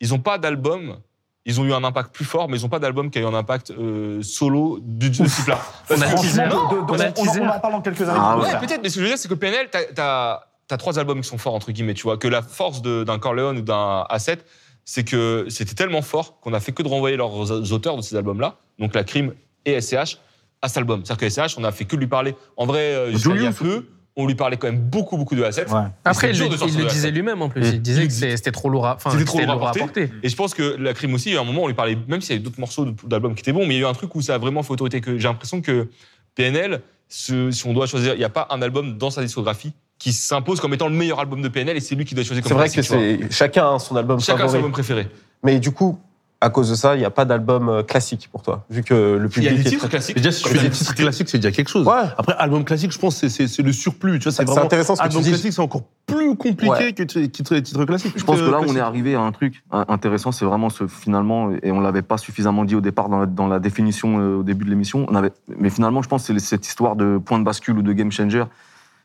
ils 0.00 0.08
n'ont 0.10 0.18
pas 0.18 0.36
d'album. 0.38 0.98
Ils 1.44 1.60
ont 1.60 1.64
eu 1.64 1.72
un 1.72 1.82
impact 1.82 2.12
plus 2.14 2.24
fort, 2.24 2.48
mais 2.48 2.58
ils 2.58 2.62
n'ont 2.62 2.68
pas 2.68 2.78
d'album 2.78 3.10
qui 3.10 3.18
a 3.18 3.22
eu 3.22 3.26
un 3.26 3.34
impact 3.34 3.70
euh, 3.70 4.20
solo 4.22 4.78
du, 4.80 5.10
de 5.10 5.14
ce 5.14 5.22
type-là. 5.24 5.58
On 5.90 6.00
a 6.00 6.14
teaser. 6.14 6.42
En- 6.42 7.60
parle 7.60 7.72
dans 7.72 7.80
quelques 7.82 8.02
années. 8.02 8.18
Ah 8.20 8.38
Ouais, 8.38 8.58
peut-être, 8.60 8.80
mais 8.82 8.88
ce 8.88 8.94
que 8.96 9.00
je 9.00 9.04
veux 9.04 9.08
dire, 9.10 9.18
c'est 9.18 9.28
que 9.28 9.34
PNL, 9.34 9.68
t'as 9.70 10.40
as, 10.70 10.76
trois 10.76 10.98
albums 10.98 11.20
qui 11.20 11.28
sont 11.28 11.38
forts, 11.38 11.54
entre 11.54 11.70
guillemets, 11.72 11.94
tu 11.94 12.04
vois. 12.04 12.16
Que 12.16 12.28
la 12.28 12.42
force 12.42 12.80
d'un 12.82 13.18
Corleone 13.18 13.58
ou 13.58 13.62
d'un 13.62 14.06
A7, 14.10 14.38
c'est 14.84 15.04
que 15.04 15.46
c'était 15.48 15.74
tellement 15.74 16.02
fort 16.02 16.40
qu'on 16.40 16.52
a 16.54 16.60
fait 16.60 16.72
que 16.72 16.82
de 16.82 16.88
renvoyer 16.88 17.16
leurs 17.16 17.72
auteurs 17.72 17.96
de 17.96 18.02
ces 18.02 18.16
albums-là, 18.16 18.56
donc 18.78 18.94
la 18.94 19.04
Crime 19.04 19.32
et 19.64 19.80
SCH, 19.80 20.18
à 20.60 20.68
cet 20.68 20.78
album. 20.78 21.02
C'est-à-dire 21.04 21.28
que 21.28 21.30
SCH, 21.50 21.58
on 21.58 21.64
a 21.64 21.72
fait 21.72 21.84
que 21.84 21.96
lui 21.96 22.06
parler. 22.06 22.34
En 22.56 22.66
vrai, 22.66 22.80
euh, 22.94 23.16
Julius. 23.16 23.54
peu, 23.56 23.86
on 24.16 24.26
lui 24.26 24.34
parlait 24.34 24.56
quand 24.56 24.66
même 24.66 24.78
beaucoup, 24.80 25.16
beaucoup 25.16 25.34
de 25.34 25.42
A7. 25.42 25.68
Ouais. 25.72 25.88
Après, 26.04 26.30
il, 26.30 26.38
le- 26.38 26.46
il 26.68 26.86
disait 26.86 27.10
lui-même 27.10 27.40
en 27.42 27.48
plus. 27.48 27.62
Mm. 27.62 27.74
Il 27.74 27.82
disait 27.82 28.02
Il 28.02 28.08
que 28.08 28.12
c'était 28.36 28.52
trop 28.52 28.68
lourd 28.68 28.86
à, 28.86 28.94
enfin, 28.96 29.10
C'était 29.10 29.24
trop 29.24 29.38
lourd 29.40 29.50
à 29.50 29.54
lourd 29.54 29.62
à 29.68 29.72
porter. 29.72 29.80
porter. 30.06 30.10
Et 30.22 30.28
je 30.28 30.36
pense 30.36 30.52
que 30.54 30.62
la 30.78 30.92
Crime 30.94 31.14
aussi, 31.14 31.30
il 31.30 31.34
y 31.34 31.36
a 31.36 31.40
un 31.40 31.44
moment, 31.44 31.62
on 31.62 31.66
lui 31.68 31.74
parlait, 31.74 31.96
même 32.08 32.20
s'il 32.20 32.30
y 32.32 32.34
avait 32.36 32.44
d'autres 32.44 32.60
morceaux 32.60 32.86
d'albums 33.04 33.34
qui 33.34 33.40
étaient 33.40 33.52
bons, 33.52 33.66
mais 33.66 33.74
il 33.74 33.80
y 33.80 33.84
a 33.84 33.86
eu 33.88 33.90
un 33.90 33.94
truc 33.94 34.14
où 34.14 34.20
ça 34.20 34.34
a 34.34 34.38
vraiment 34.38 34.62
fait 34.62 34.72
autorité. 34.72 35.00
Que 35.00 35.16
j'ai 35.18 35.26
l'impression 35.28 35.60
que 35.62 35.88
PNL, 36.34 36.80
si 37.08 37.32
on 37.66 37.72
doit 37.72 37.86
choisir, 37.86 38.14
il 38.14 38.18
n'y 38.18 38.24
a 38.24 38.28
pas 38.30 38.46
un 38.50 38.62
album 38.62 38.98
dans 38.98 39.10
sa 39.10 39.22
discographie 39.22 39.72
qui 39.98 40.12
s'impose 40.12 40.60
comme 40.60 40.74
étant 40.74 40.88
le 40.88 40.94
meilleur 40.94 41.20
album 41.20 41.42
de 41.42 41.48
PNL 41.48 41.76
et 41.76 41.80
c'est 41.80 41.94
lui 41.94 42.04
qui 42.04 42.14
doit 42.14 42.24
choisir 42.24 42.42
comme 42.42 42.48
C'est 42.48 42.54
vrai 42.54 42.68
que 42.68 42.72
classique, 42.74 42.92
tu 43.20 43.26
c'est 43.30 43.32
chacun 43.32 43.74
a 43.74 43.78
son 43.78 43.94
album 43.96 44.18
Chacun 44.20 44.34
a 44.34 44.38
son 44.38 44.42
favori. 44.46 44.56
album 44.58 44.72
préféré. 44.72 45.08
Mais 45.44 45.60
du 45.60 45.70
coup, 45.70 45.98
à 46.40 46.50
cause 46.50 46.70
de 46.70 46.74
ça, 46.74 46.96
il 46.96 46.98
n'y 46.98 47.04
a 47.04 47.10
pas 47.10 47.24
d'album 47.24 47.68
euh, 47.68 47.82
classique 47.84 48.28
pour 48.32 48.42
toi, 48.42 48.64
vu 48.68 48.82
que 48.82 48.94
le 48.94 49.28
Il 49.36 49.44
y 49.44 49.46
a 49.46 49.50
public 49.50 49.54
des 49.54 49.60
est 49.60 49.70
titres 49.70 49.78
très- 49.82 49.90
classiques. 49.90 50.16
Déjà, 50.16 50.32
si 50.32 50.42
tu 50.42 50.48
fais 50.48 50.54
des 50.58 50.70
titres 50.70 50.88
cité. 50.90 51.02
classiques, 51.04 51.28
c'est 51.28 51.38
déjà 51.38 51.52
quelque 51.52 51.68
chose. 51.68 51.86
Ouais. 51.86 51.94
Après, 52.18 52.34
album 52.36 52.64
classique, 52.64 52.90
je 52.90 52.98
pense 52.98 53.20
que 53.20 53.28
c'est- 53.28 53.58
le 53.62 53.72
surplus. 53.72 54.18
Tu 54.18 54.24
vois, 54.24 54.32
c'est 54.32 54.42
vraiment. 54.44 54.62
intéressant 54.64 54.96
ce 54.96 55.02
que 55.02 55.04
tu 55.04 55.08
Album 55.10 55.22
dis. 55.22 55.28
classique, 55.28 55.52
c'est 55.52 55.60
encore 55.62 55.84
plus 56.04 56.34
compliqué 56.34 56.68
Ouais. 56.68 56.92
que 56.94 57.04
titre, 57.04 57.56
titre 57.58 57.84
classique. 57.84 58.14
Je 58.16 58.24
pense 58.24 58.40
que 58.40 58.50
là, 58.50 58.58
on 58.66 58.74
est 58.74 58.80
arrivé 58.80 59.14
à 59.14 59.20
un 59.20 59.30
truc 59.30 59.62
euh, 59.72 59.84
intéressant, 59.86 60.32
c'est 60.32 60.44
vraiment 60.44 60.68
ce 60.68 60.88
finalement, 60.88 61.52
et 61.62 61.70
on 61.70 61.78
l'avait 61.78 62.02
pas 62.02 62.18
suffisamment 62.18 62.64
dit 62.64 62.74
au 62.74 62.80
départ 62.80 63.08
dans 63.08 63.20
la, 63.20 63.26
dans 63.26 63.46
la 63.46 63.60
définition 63.60 64.18
euh, 64.18 64.36
au 64.38 64.42
début 64.42 64.64
de 64.64 64.70
l'émission. 64.70 65.06
On 65.08 65.14
avait, 65.14 65.30
mais 65.58 65.70
finalement, 65.70 66.02
je 66.02 66.08
pense 66.08 66.26
que 66.26 66.32
c'est 66.36 66.40
cette 66.44 66.66
histoire 66.66 66.96
de 66.96 67.18
point 67.24 67.38
de 67.38 67.44
bascule 67.44 67.78
ou 67.78 67.82
de 67.82 67.92
game 67.92 68.10
changer. 68.10 68.42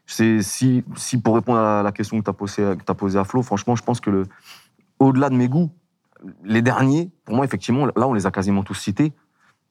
C'est 0.07 0.41
si, 0.41 0.85
si 0.95 1.19
pour 1.19 1.35
répondre 1.35 1.59
à 1.59 1.83
la 1.83 1.91
question 1.91 2.17
que 2.17 2.23
tu 2.23 2.29
as 2.29 2.33
posée, 2.33 2.75
posée 2.97 3.19
à 3.19 3.25
Flo, 3.25 3.43
franchement, 3.43 3.75
je 3.75 3.83
pense 3.83 3.99
que 3.99 4.09
le, 4.09 4.23
au-delà 4.99 5.29
de 5.29 5.35
mes 5.35 5.49
goûts, 5.49 5.69
les 6.45 6.61
derniers, 6.61 7.11
pour 7.25 7.35
moi, 7.35 7.45
effectivement, 7.45 7.85
là, 7.85 8.07
on 8.07 8.13
les 8.13 8.25
a 8.25 8.31
quasiment 8.31 8.63
tous 8.63 8.73
cités. 8.73 9.11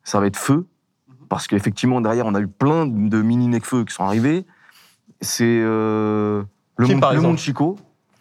Ça 0.05 0.21
va 0.21 0.27
être 0.27 0.37
feu, 0.37 0.67
parce 1.31 1.49
qu'effectivement, 1.49 2.03
derrière, 2.03 2.27
on 2.27 2.35
a 2.35 2.41
eu 2.41 2.49
plein 2.49 2.87
de 2.87 3.23
mini 3.23 3.49
Necfeu 3.49 3.85
qui 3.85 3.95
sont 3.95 4.05
arrivés. 4.05 4.47
C'est 5.23 5.45
euh, 5.45 6.45
le, 6.77 6.87
Qui, 6.87 6.93
monde, 6.93 7.01
par 7.01 7.11
le 7.11 7.17
exemple 7.17 7.31
monde 7.31 7.39
Chico. 7.39 7.77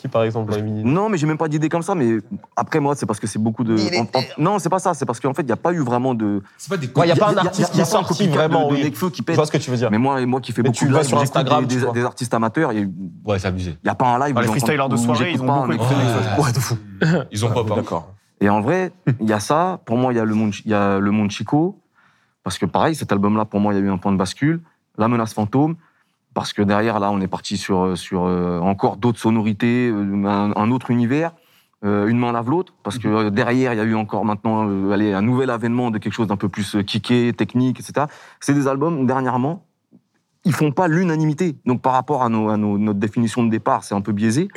Qui, 0.06 0.12
par 0.12 0.24
exemple, 0.24 0.52
dans 0.52 0.56
les 0.58 0.62
mini- 0.62 0.84
Non, 0.84 1.10
mais 1.10 1.18
j'ai 1.18 1.26
même 1.26 1.38
pas 1.38 1.48
d'idée 1.48 1.68
comme 1.70 1.82
ça. 1.82 1.96
Mais 1.96 2.18
après, 2.56 2.80
moi, 2.80 2.94
c'est 2.96 3.06
parce 3.08 3.20
que 3.20 3.26
c'est 3.28 3.40
beaucoup 3.40 3.64
de. 3.64 3.76
en- 3.98 4.04
en- 4.04 4.24
Non, 4.38 4.60
c'est 4.60 4.70
pas 4.70 4.78
ça. 4.80 4.94
C'est 4.94 5.06
parce 5.06 5.20
qu'en 5.20 5.34
fait, 5.34 5.42
il 5.42 5.48
n'y 5.48 5.52
a 5.52 5.56
pas 5.58 5.74
eu 5.74 5.80
vraiment 5.80 6.14
de. 6.14 6.42
C'est 6.58 6.70
pas 6.70 6.78
des 6.78 6.88
Ouais, 6.88 6.94
il 7.04 7.06
n'y 7.06 7.12
a 7.12 7.16
pas 7.16 7.32
un 7.32 7.34
y 7.34 7.38
artiste 7.40 7.70
y 7.70 7.76
qui 7.76 7.82
est 7.82 7.86
sorti 7.86 8.28
vraiment. 8.28 8.66
de, 8.68 8.72
de 8.72 8.76
oui. 8.78 8.84
Nekfeu 8.84 9.10
qui 9.10 9.18
Je 9.18 9.24
pète. 9.24 9.36
vois 9.36 9.46
ce 9.46 9.52
que 9.52 9.58
tu 9.58 9.72
veux 9.72 9.78
dire. 9.78 9.90
Mais 9.90 9.98
moi, 9.98 10.24
moi 10.26 10.42
qui 10.42 10.52
fais 10.52 10.62
Mais 10.62 10.70
beaucoup 10.70 10.78
tu 10.80 10.88
de 10.88 10.94
vas 10.94 11.00
live, 11.00 11.08
sur 11.08 11.18
j'écoute 11.20 11.36
Instagram, 11.38 11.66
des, 11.66 11.74
tu 11.74 11.80
des- 11.80 11.86
vois. 11.86 11.94
des 11.94 12.04
artistes 12.04 12.34
amateurs. 12.34 12.72
Il 12.74 12.92
Ouais, 13.26 13.40
c'est 13.40 13.48
abusé. 13.48 13.78
n'y 13.84 13.90
a 13.90 13.96
pas 13.96 14.08
un 14.08 14.20
live. 14.20 14.36
Où 14.36 14.40
les 14.40 14.46
j'entends- 14.46 14.52
freestylers 14.60 14.90
de 14.90 14.94
où 14.94 14.98
soirée, 14.98 15.26
j'écoute 15.26 15.36
ils 15.40 15.44
ont 15.44 15.48
pas 15.48 15.60
beaucoup 15.62 15.72
un 15.72 15.76
écouté 15.76 15.96
Nekfeu. 15.96 16.20
Nekfeu. 16.30 16.42
Ouais, 16.44 16.52
de 16.54 16.60
fou. 16.60 16.78
Ils 17.32 17.46
ont 17.46 17.50
pas 17.52 17.64
pas. 17.64 17.76
D'accord. 17.76 18.14
Et 18.42 18.50
en 18.50 18.62
vrai, 18.62 18.92
il 19.22 19.28
y 19.30 19.34
a 19.34 19.40
ça. 19.40 19.80
Pour 19.86 19.98
moi, 19.98 20.14
il 20.14 20.18
y 20.18 20.20
a 20.20 20.26
le 20.26 20.36
monde, 20.36 20.54
il 20.66 20.72
y 20.72 20.74
a 20.74 21.00
le 21.00 21.12
monde 21.12 21.32
Chico. 21.32 21.80
Parce 22.44 22.58
que 22.60 22.66
pareil, 22.68 22.94
cet 22.94 23.12
album-là, 23.12 23.46
pour 23.46 23.60
moi, 23.60 23.74
il 23.74 23.80
y 23.80 23.82
a 23.82 23.84
eu 23.84 23.90
un 23.90 23.98
point 23.98 24.12
de 24.12 24.18
bascule. 24.18 24.62
La 24.98 25.08
menace 25.08 25.34
fantôme. 25.34 25.76
Parce 26.36 26.54
que 26.54 26.62
derrière, 26.62 27.00
là, 27.00 27.12
on 27.12 27.20
est 27.22 27.28
parti 27.28 27.58
sur, 27.58 27.98
sur 27.98 28.26
euh, 28.26 28.60
encore 28.60 28.98
d'autres 28.98 29.18
sonorités, 29.20 29.90
euh, 29.90 30.26
un, 30.26 30.54
un 30.56 30.70
autre 30.72 30.92
univers. 30.92 31.32
Euh, 31.84 32.08
une 32.08 32.18
main 32.18 32.32
lave 32.32 32.50
l'autre. 32.50 32.74
Parce 32.84 32.98
que 32.98 33.08
euh, 33.08 33.30
derrière, 33.30 33.74
il 33.74 33.78
y 33.78 33.80
a 33.80 33.84
eu 33.84 33.96
encore 33.96 34.26
maintenant 34.26 34.68
euh, 34.68 34.92
allez, 34.92 35.14
un 35.14 35.22
nouvel 35.22 35.50
avènement 35.50 35.92
de 35.92 35.98
quelque 35.98 36.14
chose 36.14 36.28
d'un 36.28 36.38
peu 36.38 36.50
plus 36.50 36.76
euh, 36.76 36.82
kické, 36.84 37.32
technique, 37.34 37.80
etc. 37.80 38.08
C'est 38.40 38.54
des 38.54 38.68
albums, 38.68 39.06
dernièrement, 39.06 39.66
ils 40.46 40.54
font 40.54 40.72
pas 40.72 40.88
l'unanimité. 40.88 41.58
Donc 41.66 41.82
par 41.82 41.94
rapport 41.94 42.24
à, 42.24 42.30
nos, 42.30 42.50
à 42.50 42.58
nos- 42.58 42.78
notre 42.78 43.00
définition 43.00 43.44
de 43.44 43.50
départ, 43.50 43.84
c'est 43.84 43.94
un 43.96 44.02
peu 44.02 44.14
biaisé. 44.14 44.48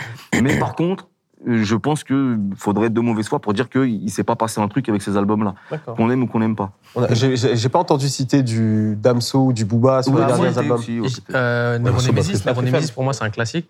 Mais 0.43 0.59
par 0.59 0.75
contre, 0.75 1.05
euh, 1.05 1.08
je 1.47 1.75
pense 1.77 2.03
qu'il 2.05 2.39
faudrait 2.57 2.87
être 2.87 2.93
de 2.95 3.01
mauvaise 3.01 3.29
foi 3.29 3.39
pour 3.39 3.53
dire 3.55 3.69
qu'il 3.71 4.05
ne 4.05 4.09
s'est 4.11 4.25
pas 4.25 4.37
passé 4.37 4.61
un 4.61 4.69
truc 4.69 4.89
avec 4.89 5.03
ces 5.03 5.17
albums-là, 5.17 5.55
qu'on 5.97 6.11
aime 6.11 6.23
ou 6.25 6.27
qu'on 6.27 6.41
n'aime 6.41 6.57
pas. 6.57 6.73
J'ai 7.13 7.69
pas 7.69 7.79
entendu 7.79 8.09
citer 8.09 8.43
du 8.43 8.97
Damso 8.97 9.47
ou 9.47 9.53
du 9.53 9.65
Booba 9.65 10.03
sur 10.03 10.13
Ouais, 10.13 10.21
les 10.21 10.27
moi, 10.27 10.37
derniers 10.37 10.59
albums. 10.59 10.79
aussi, 10.79 11.01
ouais, 11.01 11.09
euh, 11.35 11.79
Ouais, 11.79 11.91
c'est 11.99 12.13
Nemesis, 12.63 12.91
pour 12.93 13.05
moi, 13.05 13.13
c'est 13.13 13.25
un 13.25 13.31
classique. 13.31 13.69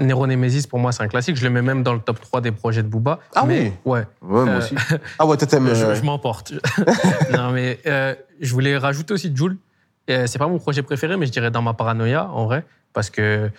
Nero 0.00 0.26
Nemesis, 0.26 0.66
pour 0.66 0.78
moi, 0.78 0.90
c'est 0.90 1.02
un 1.02 1.08
classique. 1.08 1.36
Je 1.36 1.44
le 1.44 1.50
mets 1.50 1.60
même 1.62 1.82
dans 1.82 1.92
le 1.92 2.00
top 2.00 2.18
3 2.20 2.40
des 2.40 2.50
projets 2.50 2.82
de 2.82 2.88
Booba. 2.88 3.18
Ah 3.34 3.44
mais, 3.46 3.74
Ouais. 3.84 4.00
Ouais, 4.22 4.44
moi 4.44 4.48
Euh, 4.48 4.58
aussi. 4.58 4.74
Ah 5.18 5.26
ouais, 5.26 5.36
toi 5.36 5.46
t'aimes. 5.46 5.68
Je, 5.74 5.84
euh, 5.84 5.94
je 5.94 6.02
m'emporte. 6.02 6.52
non, 7.32 7.50
mais 7.52 7.78
euh, 7.86 8.14
je 8.40 8.52
voulais 8.54 8.78
rajouter 8.78 9.12
aussi 9.14 9.30
Joule. 9.34 9.58
Euh, 10.08 10.26
c'est 10.26 10.38
pas 10.38 10.46
mon 10.48 10.58
projet 10.58 10.82
préféré, 10.82 11.16
mais 11.18 11.26
je 11.26 11.32
dirais 11.32 11.50
dans 11.50 11.62
ma 11.62 11.74
paranoïa, 11.74 12.28
en 12.30 12.46
vrai, 12.46 12.64
parce 12.92 13.10
que. 13.10 13.50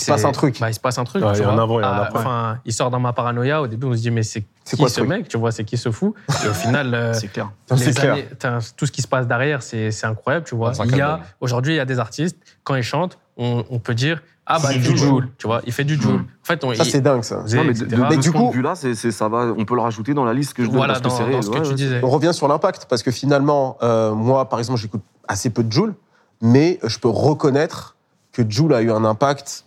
Il 0.00 0.04
se 0.04 0.10
passe 0.10 0.24
un 0.24 0.32
truc. 0.32 0.60
Bah, 0.60 0.70
il 0.70 0.74
se 0.74 0.80
passe 0.80 0.98
un 0.98 1.04
truc. 1.04 1.24
Ouais, 1.24 1.32
tu 1.32 1.38
il 1.38 1.42
y 1.42 1.44
a 1.44 1.48
un 1.50 1.54
vois. 1.54 1.62
avant 1.62 1.80
et 1.80 1.84
un 1.84 1.86
Ah, 1.88 2.02
après. 2.04 2.18
Enfin, 2.20 2.58
il 2.64 2.72
sort 2.72 2.90
dans 2.90 3.00
ma 3.00 3.12
paranoïa. 3.12 3.60
Au 3.62 3.66
début, 3.66 3.86
on 3.86 3.92
se 3.94 3.98
dit, 4.00 4.10
mais 4.10 4.22
c'est 4.22 4.44
qui 4.64 4.76
quoi 4.76 4.88
ce 4.88 4.96
truc 4.96 5.08
mec 5.08 5.28
Tu 5.28 5.36
vois, 5.38 5.52
c'est 5.52 5.64
qui 5.64 5.76
ce 5.76 5.90
fou? 5.90 6.14
Et 6.44 6.48
au 6.48 6.52
final, 6.54 6.94
euh, 6.94 7.12
C'est 7.14 7.28
clair. 7.28 7.50
Les 7.70 7.98
années- 8.00 8.28
tout 8.76 8.86
ce 8.86 8.92
qui 8.92 9.02
se 9.02 9.08
passe 9.08 9.26
derrière, 9.26 9.62
c'est 9.62 9.90
c'est 9.90 10.06
incroyable, 10.06 10.46
tu 10.46 10.54
vois. 10.54 10.68
25 10.70 10.84
Il 10.90 10.96
y 10.96 11.00
a 11.00 11.12
albums. 11.14 11.26
aujourd'hui, 11.40 11.74
il 11.74 11.76
y 11.76 11.80
a 11.80 11.84
des 11.84 11.98
artistes 11.98 12.36
quand 12.64 12.74
ils 12.74 12.82
chantent, 12.82 13.18
on, 13.36 13.64
on 13.70 13.78
peut 13.78 13.94
dire 13.94 14.22
ah 14.50 14.58
bah 14.62 14.70
il 14.72 14.80
du 14.80 14.86
fait 14.86 14.92
du. 14.94 14.98
Joule, 14.98 15.28
tu 15.36 15.46
vois, 15.46 15.60
il 15.66 15.72
fait 15.74 15.84
du 15.84 16.00
Joule. 16.00 16.20
En 16.20 16.44
fait, 16.44 16.64
on, 16.64 16.72
Ça, 16.74 16.84
c'est 16.84 17.02
dingue, 17.02 17.22
ça. 17.22 17.36
Non, 17.36 17.64
mais 17.64 17.70
etc. 17.70 17.84
de, 17.84 17.96
de- 17.96 18.02
Mais 18.08 18.16
de 18.16 18.22
du 18.22 18.32
coup- 18.32 18.50
vue-là, 18.50 18.74
c'est, 18.74 18.94
ça 18.94 19.28
va, 19.28 19.52
on 19.58 19.64
peut 19.66 19.74
le 19.74 19.82
rajouter 19.82 20.14
dans 20.14 20.24
la 20.24 20.32
liste 20.32 20.54
que 20.54 20.62
je 20.62 20.68
donne 20.68 20.76
voilà 20.78 20.94
parce 20.94 21.02
que 21.04 21.08
dans, 21.08 21.16
c'est 21.18 21.24
réel. 21.24 21.42
ce 21.42 21.50
que 21.50 21.54
Ouais, 21.56 21.62
tu 21.62 21.68
ouais, 21.68 21.74
disais. 21.74 22.00
On 22.02 22.08
revient 22.08 22.32
sur 22.32 22.48
l'impact, 22.48 22.86
parce 22.88 23.02
que 23.02 23.10
finalement, 23.10 23.76
euh, 23.82 24.14
moi, 24.14 24.48
par 24.48 24.58
exemple, 24.58 24.78
j'écoute 24.80 25.02
assez 25.28 25.50
peu 25.50 25.62
de 25.62 25.70
Joule, 25.70 25.94
mais 26.40 26.78
je 26.82 26.98
peux 26.98 27.10
reconnaître 27.10 27.96
que 28.32 28.42
Joule 28.48 28.72
a 28.72 28.80
eu 28.80 28.90
un 28.90 29.04
impact, 29.04 29.64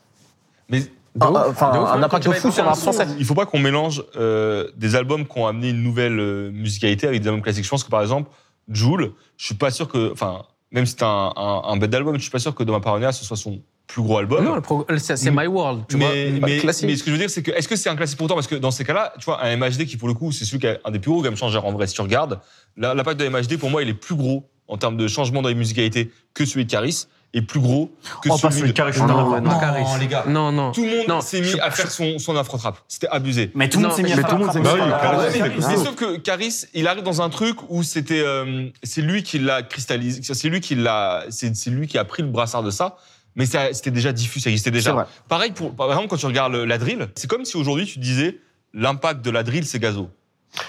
Mais 0.72 0.80
De 1.16 1.26
ouf, 1.26 1.62
un- 1.62 1.72
de 1.74 1.78
impact 2.04 2.10
quand 2.12 2.20
tu 2.20 2.30
fou 2.30 2.34
sur 2.34 2.50
écouter 2.50 2.62
la 2.64 2.72
un 2.72 2.74
son, 2.76 2.92
français. 2.94 3.08
il 3.20 3.26
faut 3.26 3.34
pas 3.36 3.46
qu'on 3.46 3.60
mélange 3.60 4.04
euh, 4.16 4.70
des 4.78 4.96
albums 4.96 5.26
qui 5.28 5.38
ont 5.38 5.46
amené 5.48 5.70
une 5.70 5.84
nouvelle 5.84 6.20
euh, 6.20 6.52
musicalité 6.52 7.08
avec 7.08 7.22
des 7.22 7.28
albums 7.28 7.42
classiques. 7.42 7.66
Je 7.66 7.70
pense 7.70 7.84
que 7.84 7.90
par 7.90 8.02
exemple, 8.02 8.30
Joule, 8.70 9.12
je 9.38 9.46
suis 9.46 9.56
pas 9.56 9.72
sûr 9.72 9.88
que, 9.90 10.12
enfin, 10.14 10.44
même 10.72 10.86
si 10.86 10.94
c'est 10.98 11.04
un, 11.04 11.34
un, 11.36 11.62
un 11.66 11.78
bête 11.78 11.90
d'album, 11.90 12.16
je 12.16 12.22
suis 12.22 12.32
pas 12.32 12.40
sûr 12.40 12.56
que 12.56 12.64
dans 12.64 12.72
ma 12.74 12.80
paranoïa 12.80 13.12
ce 13.12 13.26
soit 13.26 13.36
son 13.38 13.62
plus 13.88 14.02
gros 14.02 14.20
album. 14.20 14.46
Non, 14.46 14.62
c'est 14.98 15.32
My 15.32 15.48
World, 15.48 15.84
tu 15.90 15.98
vois. 15.98 16.08
mais, 16.14 16.40
Pas 16.40 16.48
mais, 16.48 16.58
classique. 16.60 16.86
mais 16.88 16.96
ce 16.96 17.04
que 17.04 17.08
je 17.10 17.16
veux 17.16 17.20
dire, 17.20 17.30
c'est 17.30 17.44
que 17.44 17.52
est-ce 17.52 17.68
que 17.68 17.76
c'est 17.76 17.90
un 17.90 17.98
classique 17.98 18.18
pourtant 18.18 18.36
Parce 18.36 18.48
que 18.48 18.56
dans 18.56 18.72
ces 18.72 18.86
cas-là, 18.86 19.12
tu 19.20 19.26
vois, 19.26 19.44
un 19.44 19.58
MHD 19.58 19.86
qui 19.86 19.98
pour 19.98 20.08
le 20.08 20.14
coup, 20.14 20.32
c'est 20.32 20.46
celui 20.46 20.60
qui 20.60 20.68
a 20.68 20.78
un 20.86 20.92
des 20.92 21.00
plus 21.00 21.12
gros 21.12 21.22
game 21.22 21.36
changers 21.36 21.60
en 21.62 21.74
vrai. 21.74 21.88
Si 21.88 21.96
tu 21.96 22.02
regardes, 22.02 22.40
la- 22.78 22.94
l'impact 22.94 23.20
de 23.20 23.28
MHD 23.28 23.58
pour 23.58 23.70
moi, 23.70 23.84
il 23.84 23.90
est 23.90 23.94
plus 23.94 24.16
gros 24.16 24.50
en 24.70 24.78
termes 24.78 24.96
de 24.96 25.10
changement 25.10 25.42
dans 25.42 25.50
les 25.50 25.56
musicalités 25.56 26.10
que 26.34 26.46
celui 26.46 26.64
de 26.64 26.72
Caris. 26.72 27.06
Est 27.34 27.42
plus 27.42 27.60
gros 27.62 27.92
que 28.22 28.30
celui 28.30 28.68
de... 28.70 28.72
carré, 28.74 28.92
je 28.92 29.00
Non, 29.00 29.08
non, 29.08 29.30
Non, 29.30 29.42
Non, 29.42 29.60
Caris. 29.60 29.84
les 30.00 30.08
gars. 30.08 30.26
Non, 30.28 30.52
non. 30.52 30.72
Tout 30.74 30.84
le 30.84 30.98
monde 30.98 31.08
Non, 31.08 31.22
s'est 31.22 31.40
mis 31.42 31.48
je- 31.48 31.58
à 31.62 31.72
faire 31.72 31.90
son, 31.90 32.20
son 32.20 32.36
afro-trap. 32.36 32.78
C'était 32.90 33.08
abusé. 33.10 33.52
Mais 33.56 33.70
tout 33.70 33.80
le 33.80 33.88
monde 33.88 33.96
s'est 33.96 34.04
mis 34.04 34.12
à 34.12 34.16
mais 34.18 34.22
faire 34.22 34.32
tout 34.32 34.36
le 34.38 34.46
monde 34.46 34.48
la 34.56 34.62
s'est 34.62 34.62
trappe. 34.68 34.76
mis 34.78 34.82
à 34.84 34.88
Bah 34.88 35.00
Caris, 35.02 35.40
trappe. 35.40 35.52
c'est 35.60 35.66
Ah, 35.80 35.84
sauf 35.84 35.96
que 35.96 36.18
Caris, 36.18 36.66
il 36.74 36.88
arrive 36.88 37.04
dans 37.04 37.22
un 37.22 37.30
truc 37.30 37.58
où 37.70 37.84
c'était, 37.84 38.22
euh, 38.22 38.68
c'est 38.84 39.02
lui 39.02 39.24
qui 39.24 39.40
l'a 39.40 39.64
cristallisé, 39.64 40.22
c'est 40.24 40.50
lui 40.50 40.60
qui 40.60 40.76
l'a, 40.76 41.24
c'est 41.30 41.56
c'est 41.56 41.70
lui 41.70 41.88
qui 41.88 41.98
a 41.98 42.04
pris 42.04 42.22
le 42.22 42.30
brassard 42.30 42.64
de 42.64 42.72
ça. 42.72 42.98
Mais 43.38 43.46
ça- 43.46 43.72
c'était 43.74 43.92
déjà 43.92 44.12
diffus, 44.12 44.42
ça 44.42 44.50
existait 44.50 44.70
C'est 44.70 44.74
déjà. 44.74 44.92
vrai. 44.92 45.06
Pareil 45.30 45.52
pour, 45.52 45.74
par 45.74 45.90
exemple, 45.90 46.10
quand 46.10 46.18
tu 46.18 46.26
regardes 46.26 46.54
la 46.54 46.78
drill, 46.78 47.08
c'est 47.16 47.30
comme 47.30 47.46
si 47.46 47.56
aujourd'hui 47.56 47.86
tu 47.86 48.00
disais 48.00 48.40
l'impact 48.74 49.24
de 49.24 49.32
la 49.32 49.44
drill, 49.44 49.66
c'est 49.66 49.80
Gazo. 49.80 50.10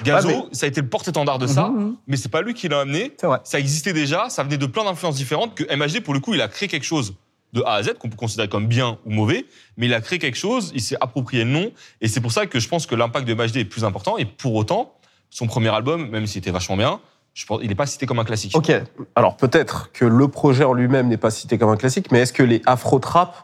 Gazo, 0.05 0.29
Ouais, 0.29 0.43
ça 0.53 0.67
a 0.67 0.69
été 0.69 0.81
le 0.81 0.89
porte-étendard 0.89 1.39
de 1.39 1.47
ça, 1.47 1.69
Mhm. 1.69 1.97
mais 2.07 2.17
c'est 2.17 2.29
pas 2.29 2.43
lui 2.43 2.55
qui 2.55 2.69
l'a 2.69 2.81
amené. 2.81 3.13
Vrai. 3.23 3.39
Ça 3.45 3.59
existait 3.59 3.93
déjà, 3.93 4.29
ça 4.31 4.43
venait 4.45 4.57
de 4.59 4.67
plein 4.67 4.85
d'influences 4.85 5.17
différentes. 5.17 5.55
Que 5.55 5.65
MHD, 5.75 6.01
pour 6.03 6.15
le 6.15 6.21
coup, 6.21 6.35
il 6.35 6.41
a 6.41 6.49
créé 6.49 6.69
quelque 6.69 6.85
chose 6.85 7.15
de 7.53 7.63
A 7.63 7.75
à 7.75 7.83
Z 7.83 7.95
qu'on 7.99 8.09
peut 8.09 8.17
considérer 8.17 8.49
comme 8.49 8.67
bien 8.67 8.99
ou 9.05 9.11
mauvais, 9.11 9.45
mais 9.77 9.87
il 9.87 9.95
a 9.95 10.01
créé 10.01 10.19
quelque 10.19 10.39
chose, 10.39 10.73
il 10.75 10.81
s'est 10.81 10.97
approprié 11.01 11.45
le 11.45 11.51
nom, 11.51 11.71
et 12.01 12.09
c'est 12.09 12.21
pour 12.21 12.33
ça 12.33 12.47
que 12.47 12.59
je 12.61 12.69
pense 12.69 12.87
que 12.87 12.95
l'impact 12.95 13.27
de 13.29 13.35
MHD 13.35 13.57
est 13.59 13.65
plus 13.65 13.85
important. 13.85 14.17
Et 14.19 14.25
pour 14.25 14.55
autant, 14.55 14.95
son 15.31 15.47
premier 15.47 15.69
album, 15.69 16.09
même 16.09 16.27
s'il 16.27 16.39
était 16.39 16.51
vachement 16.51 16.77
bien, 16.77 17.01
je 17.35 17.45
pense, 17.47 17.61
il 17.63 17.69
n'est 17.69 17.75
pas 17.75 17.87
cité 17.87 18.07
comme 18.07 18.19
un 18.19 18.25
classique. 18.25 18.57
Ok, 18.57 18.71
alors 19.17 19.37
peut-être 19.37 19.91
que 19.93 20.05
le 20.05 20.29
projet 20.29 20.65
en 20.65 20.75
lui-même 20.75 21.09
n'est 21.09 21.17
pas 21.17 21.31
cité 21.31 21.59
comme 21.59 21.71
un 21.71 21.77
classique, 21.77 22.11
mais 22.13 22.21
est-ce 22.21 22.33
que 22.33 22.43
les 22.43 22.63
afro-trap 22.67 23.35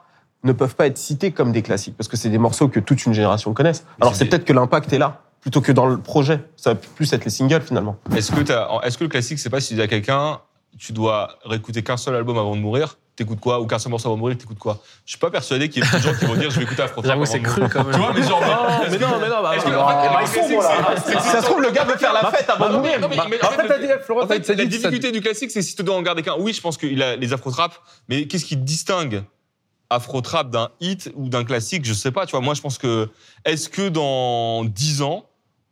ne 0.45 0.53
peuvent 0.53 0.77
pas 0.77 0.87
être 0.87 0.99
cités 0.99 1.33
comme 1.33 1.53
des 1.53 1.63
classiques? 1.63 1.97
Parce 1.97 2.09
que 2.09 2.17
c'est 2.17 2.29
des 2.31 2.39
morceaux 2.39 2.69
que 2.69 2.81
toute 2.81 3.05
une 3.07 3.13
génération 3.15 3.53
connaisse. 3.55 3.85
Alors 4.01 4.13
c'est 4.15 4.21
c'est 4.21 4.25
des- 4.25 4.31
peut-être 4.31 4.45
que 4.45 4.53
l'impact 4.53 4.93
est 4.93 4.99
là, 4.99 5.23
plutôt 5.41 5.61
que 5.61 5.73
dans 5.73 5.87
le 5.87 5.99
projet. 5.99 6.41
Ça 6.57 6.75
va 6.75 6.81
plus 6.95 7.13
être 7.13 7.25
les 7.25 7.31
singles 7.31 7.63
finalement. 7.63 7.97
Est-ce 8.17 8.33
que, 8.33 8.41
t'as- 8.41 8.69
est-ce 8.85 8.99
que 8.99 9.05
le 9.05 9.11
classique, 9.11 9.39
c'est 9.39 9.51
pas 9.51 9.61
si 9.61 9.69
tu 9.69 9.75
dis 9.75 9.83
à 9.83 9.87
quelqu'un, 9.89 10.41
tu 10.79 10.93
dois 10.93 11.39
réécouter 11.45 11.83
qu'un 11.83 11.97
seul 11.97 12.15
album 12.15 12.39
avant 12.39 12.55
de 12.55 12.61
mourir, 12.61 12.99
t'écoutes 13.17 13.41
quoi? 13.41 13.61
Ou 13.61 13.67
qu'un 13.67 13.79
seul 13.79 13.91
morceau 13.91 14.09
avant 14.09 14.17
de 14.17 14.21
mourir, 14.21 14.37
t'écoutes 14.39 14.59
quoi? 14.59 14.81
Je 15.05 15.11
suis 15.13 15.19
pas 15.19 15.31
persuadé 15.31 15.69
qu'il 15.69 15.83
y 15.83 15.87
ait 15.87 15.91
beaucoup 15.91 16.03
de 16.05 16.13
gens 16.13 16.19
qui 16.19 16.25
vont 16.27 16.35
dire, 16.37 16.51
je 16.51 16.59
vais 16.59 16.65
écouter 16.65 16.83
Afro 16.83 17.03
Trap 17.03 17.13
J'avoue, 17.13 17.27
c'est 17.27 17.41
cru 17.41 17.63
quand 17.69 17.83
même. 17.85 17.93
Tu 17.95 17.99
vois, 17.99 18.13
mais 18.13 18.23
genre. 18.23 18.41
mais 18.91 18.99
non, 18.99 19.07
mais 19.21 19.29
non, 19.29 19.43
bah, 19.43 19.57
que, 19.57 19.69
en 19.69 20.27
fait, 20.27 20.57
bah, 20.57 20.97
ça 21.21 21.41
se 21.41 21.47
trouve, 21.47 21.61
le 21.63 21.71
gars 21.71 21.85
veut 21.85 21.97
faire 21.97 22.13
la 22.13 22.31
fête 22.31 22.49
avant 22.49 22.69
de 22.69 22.73
Non, 22.75 22.81
mais- 22.83 22.89
mourir. 22.99 23.01
non, 23.01 23.09
mais- 23.09 23.17
Bah, 23.17 23.49
en 23.49 23.51
fait, 23.53 23.63
fait, 23.63 23.69
t'as 23.69 23.79
dit, 23.79 23.87
Florent, 24.05 24.23
En 24.25 24.27
fait, 24.29 24.41
t'as 24.41 24.55
la 24.55 24.65
difficulté 24.67 25.11
du 25.11 25.21
classique, 25.21 25.51
c'est 25.51 25.63
si 25.63 25.75
tu 25.75 25.83
dois 25.83 25.97
en 25.97 26.03
garder 26.03 26.23
qu'un. 26.23 26.37
Oui, 26.39 26.53
je 26.53 26.61
pense 26.61 26.77
qu'il 26.77 27.03
a 27.03 27.17
les 27.17 27.33
afro-trap, 27.33 27.73
mais 28.09 28.27
qu'est-ce 28.29 28.45
qui 28.45 28.57
distingue 28.57 29.25
afro-trap 29.91 30.51
d'un 30.51 30.69
hit 30.81 31.11
ou 31.17 31.29
d'un 31.29 31.45
classique? 31.45 31.85
Je 31.85 31.95
sais 31.95 32.11
pas, 32.13 32.27
tu 32.27 32.33
vois. 32.33 32.41
Moi, 32.41 32.55
je 32.55 32.61
pense 32.61 32.79
que. 32.79 33.09
Est-ce 33.45 33.69
que 33.69 33.89
dans 33.89 34.65
10 34.65 35.03
ans, 35.03 35.25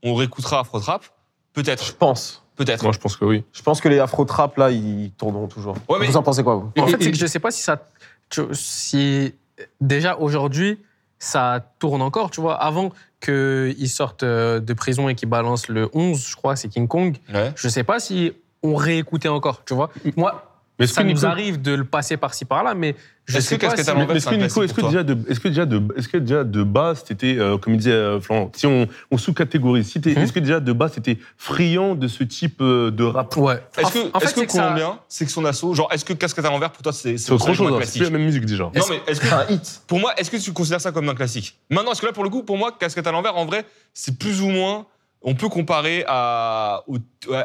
on 0.02 0.14
réécoutera 0.14 0.60
afro-trap 0.60 1.02
Je 1.04 1.62
Peut-être. 1.62 1.96
pense. 1.96 2.42
Peut-être. 2.56 2.82
Moi, 2.82 2.92
je 2.92 2.98
pense 2.98 3.16
que 3.16 3.24
oui. 3.24 3.44
Je 3.52 3.62
pense 3.62 3.80
que 3.80 3.88
les 3.88 3.98
afro-trap, 3.98 4.56
là, 4.56 4.70
ils 4.70 5.10
tourneront 5.18 5.46
toujours. 5.46 5.76
Ouais, 5.88 5.98
mais- 6.00 6.06
Vous 6.06 6.16
en 6.16 6.22
pensez 6.22 6.42
quoi, 6.42 6.54
vous 6.56 6.72
En 6.78 6.86
fait, 6.86 7.02
c'est 7.02 7.10
que 7.10 7.16
je 7.18 7.26
sais 7.26 7.38
pas 7.38 7.50
si 7.50 7.62
ça. 7.62 7.88
tu- 8.30 8.42
Si 8.52 9.34
déjà 9.80 10.16
aujourd'hui, 10.16 10.80
ça 11.18 11.60
tourne 11.78 12.02
encore, 12.02 12.30
tu 12.30 12.40
vois. 12.40 12.54
Avant 12.54 12.92
qu'il 13.20 13.88
sorte 13.88 14.22
euh, 14.22 14.60
de 14.60 14.72
prison 14.74 15.08
et 15.08 15.14
qu'il 15.14 15.28
balance 15.28 15.68
le 15.68 15.88
11, 15.92 16.26
je 16.28 16.36
crois, 16.36 16.56
c'est 16.56 16.68
King 16.68 16.88
Kong. 16.88 17.16
Ouais. 17.32 17.52
Je 17.56 17.68
sais 17.68 17.84
pas 17.84 18.00
si 18.00 18.32
on 18.62 18.74
réécoutait 18.74 19.28
encore, 19.28 19.64
tu 19.64 19.74
vois. 19.74 19.90
Moi, 20.16 20.45
Mais 20.78 20.86
ça 20.86 21.02
nous 21.02 21.12
Nico- 21.14 21.24
arrive 21.26 21.62
de 21.62 21.72
le 21.72 21.84
passer 21.84 22.18
par-ci 22.18 22.44
par-là, 22.44 22.74
mais 22.74 22.94
je 23.24 23.38
Est-ce 23.38 23.48
sais 23.48 23.56
que 23.56 23.62
pas. 23.62 23.66
Casquette 23.68 23.84
si- 23.86 23.90
à 23.90 23.94
l'envers, 23.94 24.08
Mais 24.08 24.16
est-ce 24.16 24.24
c'est 24.24 24.30
que 24.30 24.34
un 24.42 24.46
Nico, 24.46 24.62
est-ce 24.62 24.74
que 24.74 24.80
déjà 24.82 25.02
de, 25.02 25.16
est-ce 25.30 25.40
que 25.40 25.48
déjà 25.48 25.64
de, 25.64 25.82
est-ce 25.96 26.08
que 26.08 26.16
déjà 26.18 26.44
de 26.44 26.62
base 26.62 27.02
c'était, 27.08 27.38
euh, 27.38 27.56
comme 27.56 27.72
il 27.72 27.78
disait 27.78 27.92
euh, 27.92 28.20
Florent, 28.20 28.52
si 28.54 28.66
on, 28.66 28.86
on 29.10 29.16
sous-catégorise, 29.16 29.88
si 29.90 29.98
Mhm. 30.00 30.18
est-ce 30.18 30.32
que 30.34 30.40
déjà 30.40 30.60
de 30.60 30.72
base 30.74 30.92
c'était 30.92 31.18
friand 31.38 31.94
de 31.94 32.08
ce 32.08 32.24
type 32.24 32.58
euh, 32.60 32.90
de 32.90 33.04
rap? 33.04 33.34
Ouais. 33.38 33.54
Est-ce 33.78 33.86
En- 33.86 33.90
que, 33.90 33.98
en 33.98 34.20
est-ce 34.20 34.34
que 34.34 34.40
c'est 34.40 34.46
que 34.46 34.52
ça- 34.52 34.62
Colombien, 34.64 34.98
c'est 35.08 35.24
que 35.24 35.30
son 35.32 35.44
assaut, 35.46 35.72
genre, 35.74 35.88
est-ce 35.92 36.04
que 36.04 36.12
Casquette 36.12 36.44
à 36.44 36.50
l'envers, 36.50 36.70
pour 36.70 36.82
toi, 36.82 36.92
c'est 36.92 37.16
C'est 37.16 37.32
autre 37.32 37.54
chose, 37.54 37.72
un 37.72 37.76
hein, 37.76 37.80
c'est 37.82 37.98
plus 37.98 38.04
la 38.04 38.10
même 38.10 38.24
musique 38.26 38.44
déjà. 38.44 38.64
Non, 38.64 38.70
mais 38.90 39.00
est-ce 39.06 39.20
que 39.20 39.26
C'est 39.28 39.32
un 39.32 39.46
hit. 39.48 39.80
Pour 39.86 39.98
moi, 39.98 40.12
est-ce 40.18 40.30
que 40.30 40.36
tu 40.36 40.52
considères 40.52 40.80
ça 40.82 40.92
comme 40.92 41.08
un 41.08 41.14
classique? 41.14 41.58
Maintenant, 41.70 41.92
est-ce 41.92 42.02
que 42.02 42.06
là, 42.06 42.12
pour 42.12 42.24
le 42.24 42.28
coup, 42.30 42.42
pour 42.42 42.58
moi, 42.58 42.70
Casquette 42.78 43.06
à 43.06 43.12
l'envers, 43.12 43.34
en 43.36 43.46
vrai, 43.46 43.64
c'est 43.94 44.18
plus 44.18 44.42
ou 44.42 44.48
moins. 44.48 44.84
On 45.28 45.34
peut 45.34 45.48
comparer 45.48 46.04
à, 46.06 46.84
au- 46.86 46.98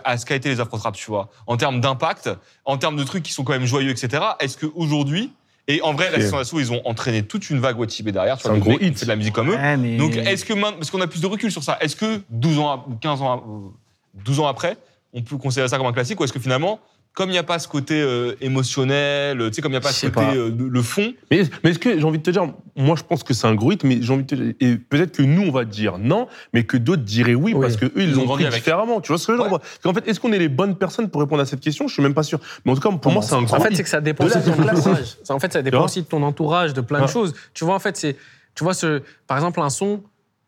à 0.05 0.17
ce 0.17 0.25
qu'a 0.25 0.35
été 0.35 0.47
les 0.49 0.59
Afro-Trap, 0.61 0.95
tu 0.95 1.07
vois. 1.09 1.29
En 1.47 1.57
termes 1.57 1.81
d'impact, 1.81 2.29
en 2.63 2.77
termes 2.77 2.95
de 2.95 3.03
trucs 3.03 3.23
qui 3.23 3.33
sont 3.33 3.43
quand 3.43 3.53
même 3.53 3.65
joyeux, 3.65 3.89
etc. 3.89 4.23
Est-ce 4.39 4.55
qu'aujourd'hui. 4.57 5.33
Et 5.67 5.81
en 5.81 5.93
vrai, 5.93 6.09
la 6.11 6.17
C'est- 6.17 6.21
Session 6.23 6.37
d'Assaut, 6.37 6.59
ils 6.59 6.71
ont 6.71 6.81
entraîné 6.85 7.23
toute 7.23 7.49
une 7.49 7.59
vague 7.59 7.77
Watibé 7.79 8.11
derrière. 8.11 8.37
tu 8.37 8.43
C'est 8.43 8.49
un 8.49 8.57
gros 8.57 8.79
hit. 8.79 8.97
font 8.97 9.03
de 9.05 9.09
la 9.09 9.15
musique 9.15 9.33
comme 9.33 9.49
eux. 9.51 9.55
Ouais, 9.55 9.77
mais- 9.77 9.97
Donc, 9.97 10.15
est-ce 10.15 10.45
que 10.45 10.53
maintenant. 10.53 10.77
Parce 10.77 10.89
qu'on 10.91 11.01
a 11.01 11.07
plus 11.07 11.21
de 11.21 11.27
recul 11.27 11.51
sur 11.51 11.63
ça. 11.63 11.77
Est-ce 11.81 11.95
que 11.95 12.21
12 12.29 12.59
ans, 12.59 12.71
ap- 12.71 12.87
ou 12.87 12.95
15 12.95 13.21
ans, 13.21 13.33
ap- 13.33 13.45
ou 13.45 13.73
12 14.15 14.39
ans 14.39 14.47
après, 14.47 14.77
on 15.13 15.21
peut 15.21 15.37
considérer 15.37 15.67
ça 15.67 15.77
comme 15.77 15.87
un 15.87 15.93
classique 15.93 16.19
Ou 16.19 16.23
est-ce 16.23 16.33
que 16.33 16.39
finalement. 16.39 16.79
Comme 17.13 17.29
il 17.29 17.33
n'y 17.33 17.37
a 17.37 17.43
pas 17.43 17.59
ce 17.59 17.67
côté 17.67 18.01
euh, 18.01 18.35
émotionnel, 18.39 19.37
tu 19.49 19.53
sais, 19.55 19.61
comme 19.61 19.71
il 19.71 19.73
n'y 19.73 19.77
a 19.77 19.81
pas 19.81 19.91
ce 19.91 20.05
côté 20.07 20.15
pas. 20.27 20.33
euh, 20.33 20.49
le 20.57 20.81
fond, 20.81 21.13
Mais, 21.29 21.43
mais 21.63 21.71
est-ce 21.71 21.79
que 21.79 21.99
j'ai 21.99 22.05
envie 22.05 22.19
de 22.19 22.23
te 22.23 22.31
dire, 22.31 22.43
moi 22.77 22.95
je 22.97 23.03
pense 23.03 23.23
que 23.23 23.33
c'est 23.33 23.47
un 23.47 23.53
gros 23.55 23.73
hit, 23.73 23.83
mais 23.83 24.01
j'ai 24.01 24.13
envie 24.13 24.23
de 24.23 24.27
te 24.27 24.35
dire, 24.35 24.53
et 24.61 24.77
peut-être 24.77 25.11
que 25.17 25.21
nous 25.23 25.41
on 25.41 25.51
va 25.51 25.65
dire 25.65 25.97
non, 25.97 26.27
mais 26.53 26.63
que 26.63 26.77
d'autres 26.77 27.03
diraient 27.03 27.35
oui, 27.35 27.53
Oui. 27.53 27.61
parce 27.61 27.75
que 27.75 27.85
eux 27.87 27.91
ils 27.97 28.09
Ils 28.11 28.17
ont 28.19 28.25
l'ont 28.25 28.33
pris 28.35 28.45
avec. 28.45 28.59
différemment. 28.59 29.01
Tu 29.01 29.09
vois 29.09 29.17
ce 29.17 29.27
que 29.27 29.35
je 29.35 29.41
veux 29.41 29.49
dire 29.49 29.59
qu'en 29.83 29.93
fait, 29.93 30.07
est-ce 30.07 30.19
qu'on 30.21 30.31
est 30.31 30.39
les 30.39 30.47
bonnes 30.47 30.77
personnes 30.77 31.09
pour 31.09 31.19
répondre 31.21 31.41
à 31.41 31.45
cette 31.45 31.59
question? 31.59 31.87
Je 31.87 31.93
suis 31.93 32.01
même 32.03 32.13
pas 32.13 32.23
sûr. 32.23 32.39
Mais 32.63 32.71
en 32.71 32.75
tout 32.75 32.81
cas, 32.81 32.95
pour 32.95 33.11
moi 33.11 33.21
c'est 33.21 33.35
un 33.35 33.41
gros 33.43 33.55
En 33.55 33.59
fait, 33.59 33.75
c'est 33.75 33.83
que 33.83 33.89
ça 33.89 33.99
dépend 34.01 34.23
De 34.23 34.29
aussi 34.29 34.39
de 34.39 34.45
ton 34.55 34.61
entourage. 34.69 35.17
Ça, 35.23 35.33
En 35.35 35.39
fait, 35.39 35.51
ça 35.51 35.59
Tu 35.59 35.63
dépend 35.65 35.77
vois 35.77 35.85
aussi 35.85 36.01
de 36.03 36.07
ton 36.07 36.23
entourage, 36.23 36.73
de 36.73 36.81
plein 36.81 37.01
de 37.01 37.07
choses. 37.07 37.33
Tu 37.53 37.65
vois, 37.65 37.75
en 37.75 37.79
fait, 37.79 37.97
c'est, 37.97 38.15
tu 38.55 38.63
vois, 38.63 38.73
ce, 38.73 39.01
par 39.27 39.37
exemple, 39.37 39.59
un 39.59 39.69
son, 39.69 40.01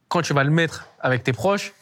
quand 0.08 0.22
tu 0.22 0.34
vas 0.34 0.44
le 0.46 0.52
mettre 0.52 0.88
avec 1.02 1.24
tes 1.24 1.34
proches, 1.34 1.74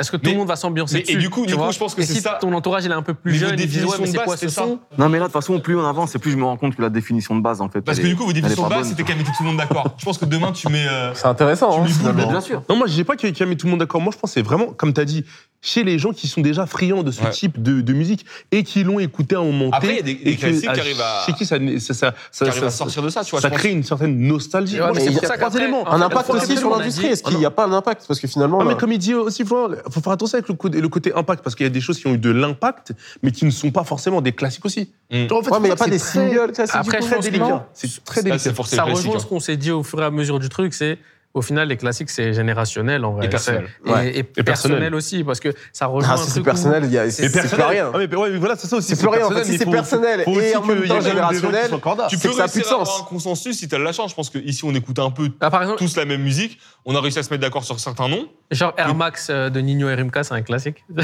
est-ce 0.00 0.10
que 0.10 0.16
tout 0.16 0.30
le 0.30 0.36
monde 0.38 0.48
va 0.48 0.56
s'ambiancer 0.56 0.94
mais- 0.94 1.00
et 1.00 1.04
dessus 1.04 1.18
du 1.18 1.30
coup, 1.30 1.42
tu 1.42 1.52
Nico, 1.52 1.62
vois 1.62 1.70
je 1.72 1.78
pense 1.78 1.94
que 1.94 2.02
c'est 2.02 2.14
si 2.14 2.20
ça. 2.20 2.38
ton 2.40 2.52
entourage 2.52 2.84
il 2.84 2.90
est 2.90 2.94
un 2.94 3.02
peu 3.02 3.14
plus 3.14 3.34
jeune, 3.34 3.54
il 3.58 3.66
dit 3.68 3.78
ouais, 3.84 3.86
mais 4.00 4.06
de 4.06 4.10
c'est 4.10 4.16
base, 4.16 4.24
quoi 4.26 4.36
ce 4.36 4.48
c'est 4.48 4.54
ça. 4.54 4.62
son 4.62 4.78
Non, 4.98 5.08
mais 5.08 5.18
là, 5.18 5.24
de 5.26 5.32
toute 5.32 5.32
façon, 5.34 5.60
plus 5.60 5.76
on 5.76 5.84
avance, 5.86 6.14
et 6.14 6.18
plus 6.18 6.32
je 6.32 6.36
me 6.36 6.44
rends 6.44 6.56
compte 6.56 6.74
que 6.74 6.82
la 6.82 6.88
définition 6.88 7.36
de 7.36 7.40
base, 7.42 7.60
en 7.60 7.68
fait. 7.68 7.80
Parce 7.82 7.98
que 8.00 8.06
du 8.06 8.16
coup, 8.16 8.24
vos 8.24 8.32
définitions 8.32 8.64
de 8.64 8.68
base, 8.70 8.88
c'était 8.88 9.02
qu'à 9.04 9.14
mettre 9.14 9.30
tout 9.36 9.42
le 9.42 9.48
monde 9.48 9.58
d'accord. 9.58 9.94
Je 9.98 10.04
pense 10.04 10.18
que 10.18 10.24
demain, 10.24 10.52
tu 10.52 10.68
mets. 10.68 10.86
euh, 10.88 11.12
C'est 11.14 11.26
intéressant, 11.26 11.82
hein. 11.84 11.86
Bien 12.28 12.40
sûr. 12.40 12.62
Non, 12.68 12.76
moi 12.76 12.86
je 12.86 12.94
dis 12.94 13.04
pas 13.04 13.16
qu'il 13.16 13.36
y 13.38 13.42
a 13.42 13.46
mis 13.46 13.56
tout 13.56 13.66
le 13.66 13.70
monde 13.70 13.80
d'accord. 13.80 14.00
Moi 14.00 14.12
je 14.14 14.18
pense 14.18 14.30
que 14.30 14.34
c'est 14.34 14.42
vraiment, 14.42 14.66
comme 14.72 14.92
tu 14.92 15.00
as 15.00 15.04
dit, 15.04 15.24
chez 15.62 15.84
les 15.84 15.98
gens 15.98 16.12
qui 16.12 16.26
sont 16.26 16.40
déjà 16.40 16.64
friands 16.64 17.02
de 17.02 17.10
ce 17.10 17.22
Ouais. 17.22 17.30
type 17.30 17.62
de, 17.62 17.82
de 17.82 17.92
musique 17.92 18.24
et 18.50 18.62
qui 18.62 18.82
l'ont 18.82 18.98
écouté 18.98 19.34
à 19.36 19.40
un 19.40 19.44
moment 19.44 19.68
Après, 19.72 19.90
il 19.90 19.96
y 19.96 19.98
a 19.98 20.02
des- 20.02 20.10
et 20.12 20.14
des 20.24 20.36
que, 20.36 20.40
classiques 20.40 20.68
à- 20.68 20.72
qui 20.72 20.80
arrivent 20.80 21.00
à- 21.02 21.22
Chez 21.26 21.32
qui 21.34 21.44
ça, 21.44 21.56
ça, 21.58 21.94
ça, 21.94 22.14
ça, 22.30 22.44
qui 22.46 22.50
arrive 22.50 22.60
ça- 22.62 22.66
à 22.66 22.70
sortir 22.70 23.02
de 23.02 23.08
ça, 23.10 23.24
tu 23.24 23.32
vois. 23.32 23.40
ça 23.42 23.48
je 23.48 23.52
pense. 23.52 23.58
crée 23.60 23.70
une 23.72 23.82
certaine 23.82 24.18
nostalgie. 24.18 24.80
Ouais, 24.80 24.86
c'est 24.98 25.10
pour 25.12 25.20
ça 25.20 25.34
qu'il 25.34 25.42
y 25.42 25.44
a 25.44 25.48
trois 25.50 25.54
éléments. 25.60 25.82
en 25.82 25.92
Un 25.92 26.00
impact 26.02 26.30
aussi 26.30 26.56
sur 26.56 26.70
l'industrie. 26.76 27.06
Est-ce 27.08 27.22
qu'il 27.22 27.36
n'y 27.36 27.44
a 27.44 27.50
pas 27.50 27.66
un 27.66 27.72
impact? 27.72 28.04
Parce 28.08 28.18
que 28.18 28.26
finalement. 28.26 28.58
Ah, 28.60 28.64
mais 28.64 28.70
là- 28.70 28.76
comme 28.76 28.92
il 28.92 28.98
dit 28.98 29.12
aussi, 29.14 29.42
il 29.42 29.48
faut 29.48 29.68
faire 30.02 30.12
attention 30.12 30.36
avec 30.38 30.48
le 30.48 30.54
côté, 30.54 30.80
le 30.80 30.88
côté 30.88 31.12
impact, 31.14 31.44
parce 31.44 31.54
qu'il 31.54 31.64
y 31.64 31.66
a 31.66 31.70
des 31.70 31.80
choses 31.82 31.98
qui 31.98 32.06
ont 32.06 32.14
eu 32.14 32.18
de 32.18 32.30
l'impact, 32.30 32.92
mais 33.22 33.30
qui 33.30 33.44
ne 33.44 33.50
sont 33.50 33.70
pas 33.70 33.84
forcément 33.84 34.22
des 34.22 34.32
classiques 34.32 34.64
aussi. 34.64 34.90
Mm. 35.10 35.24
En 35.30 35.42
fait, 35.42 35.50
Ouais, 35.50 35.58
mais 35.58 35.58
il 35.58 35.62
n'y 35.62 35.70
a 35.72 35.76
c'est 35.76 35.84
pas 35.84 35.90
des 35.90 35.98
très- 35.98 36.12
singles 36.30 36.52
classiques. 36.52 36.74
Après, 36.76 36.98
que 37.00 37.38
moment 37.38 37.48
non. 37.50 37.62
C'est 37.74 38.04
très 38.04 38.22
délicat. 38.22 38.38
Ça 38.38 38.82
rejoint 38.84 39.02
classique. 39.02 39.20
ce 39.20 39.26
qu'on 39.26 39.40
s'est 39.40 39.56
dit 39.58 39.70
au 39.72 39.82
fur 39.82 40.00
et 40.00 40.04
à 40.06 40.10
mesure 40.10 40.38
du 40.38 40.48
truc, 40.48 40.72
c'est 40.72 40.98
au 41.32 41.42
final 41.42 41.68
les 41.68 41.76
classiques 41.76 42.10
c'est 42.10 42.32
générationnel 42.34 43.04
en 43.04 43.12
vrai. 43.12 43.26
Et 43.26 43.28
personnel. 43.28 43.68
C'est- 43.84 43.90
Et, 43.90 43.92
Ouais. 43.94 44.08
et 44.08 44.18
Et 44.18 44.22
personnel. 44.22 44.44
personnel 44.44 44.94
aussi 44.94 45.22
parce 45.22 45.38
que 45.40 45.50
ça 45.72 45.86
rejoint 45.86 46.14
Ah, 46.16 46.20
un 46.20 46.24
si 46.24 46.30
c'est 46.30 46.42
personnel, 46.42 46.82
il 46.86 46.92
y 46.92 46.98
a- 46.98 47.08
c'est 47.10 47.26
Et 47.26 47.30
plus 47.30 47.40
rien. 47.62 47.90
Ah, 47.94 47.98
mais, 47.98 48.14
ouais, 48.16 48.30
mais 48.30 48.38
voilà, 48.38 48.56
c'est 48.56 48.66
ça 48.66 48.76
aussi. 48.76 48.88
C'est 48.96 48.98
plus 48.98 49.08
rien. 49.08 49.26
En 49.26 49.30
fait, 49.30 49.44
si 49.44 49.56
c'est 49.58 49.64
faut- 49.64 49.70
personnel 49.70 50.22
faut 50.24 50.32
et 50.40 50.48
aussi 50.48 50.56
en 50.56 50.64
même 50.64 50.86
temps 50.88 51.00
générationnel. 51.00 51.70
Tu 52.08 52.18
peux 52.18 52.32
ça 52.32 52.44
réussir 52.46 52.62
à 52.62 52.64
sens. 52.64 52.88
avoir 52.88 53.00
un 53.02 53.04
consensus 53.04 53.58
si 53.58 53.68
tu 53.68 53.74
as 53.74 53.78
de 53.78 53.84
la 53.84 53.92
chance. 53.92 54.10
Je 54.10 54.16
pense 54.16 54.30
qu'ici, 54.30 54.64
on 54.64 54.74
écoute 54.74 54.98
un 54.98 55.10
peu 55.10 55.28
Ah, 55.40 55.50
par 55.50 55.62
exemple, 55.62 55.78
tous 55.78 55.96
la 55.96 56.04
même 56.04 56.22
musique. 56.22 56.58
On 56.84 56.96
a 56.96 57.00
réussi 57.00 57.18
à 57.18 57.22
se 57.22 57.30
mettre 57.30 57.42
d'accord 57.42 57.62
sur 57.64 57.78
certains 57.78 58.08
noms. 58.08 58.26
genre 58.50 58.72
Air 58.76 58.94
Max 58.94 59.28
euh, 59.30 59.50
de 59.50 59.60
Nino 59.60 59.88
et 59.88 59.94
Rimka, 59.94 60.24
c'est 60.24 60.34
un 60.34 60.42
classique. 60.42 60.84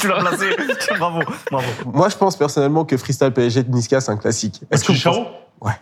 Tu 0.00 0.08
l'as 0.08 0.20
placé. 0.20 0.46
bravo, 0.98 1.20
bravo. 1.50 1.66
Moi, 1.92 2.08
je 2.08 2.16
pense 2.16 2.36
personnellement 2.36 2.84
que 2.84 2.96
Freestyle 2.96 3.32
PSG 3.32 3.64
de 3.64 3.70
Niska, 3.70 4.00
c'est 4.00 4.12
un 4.12 4.16
classique. 4.16 4.60
Est-ce 4.70 4.84
que 4.84 4.92
Ouais. 5.60 5.72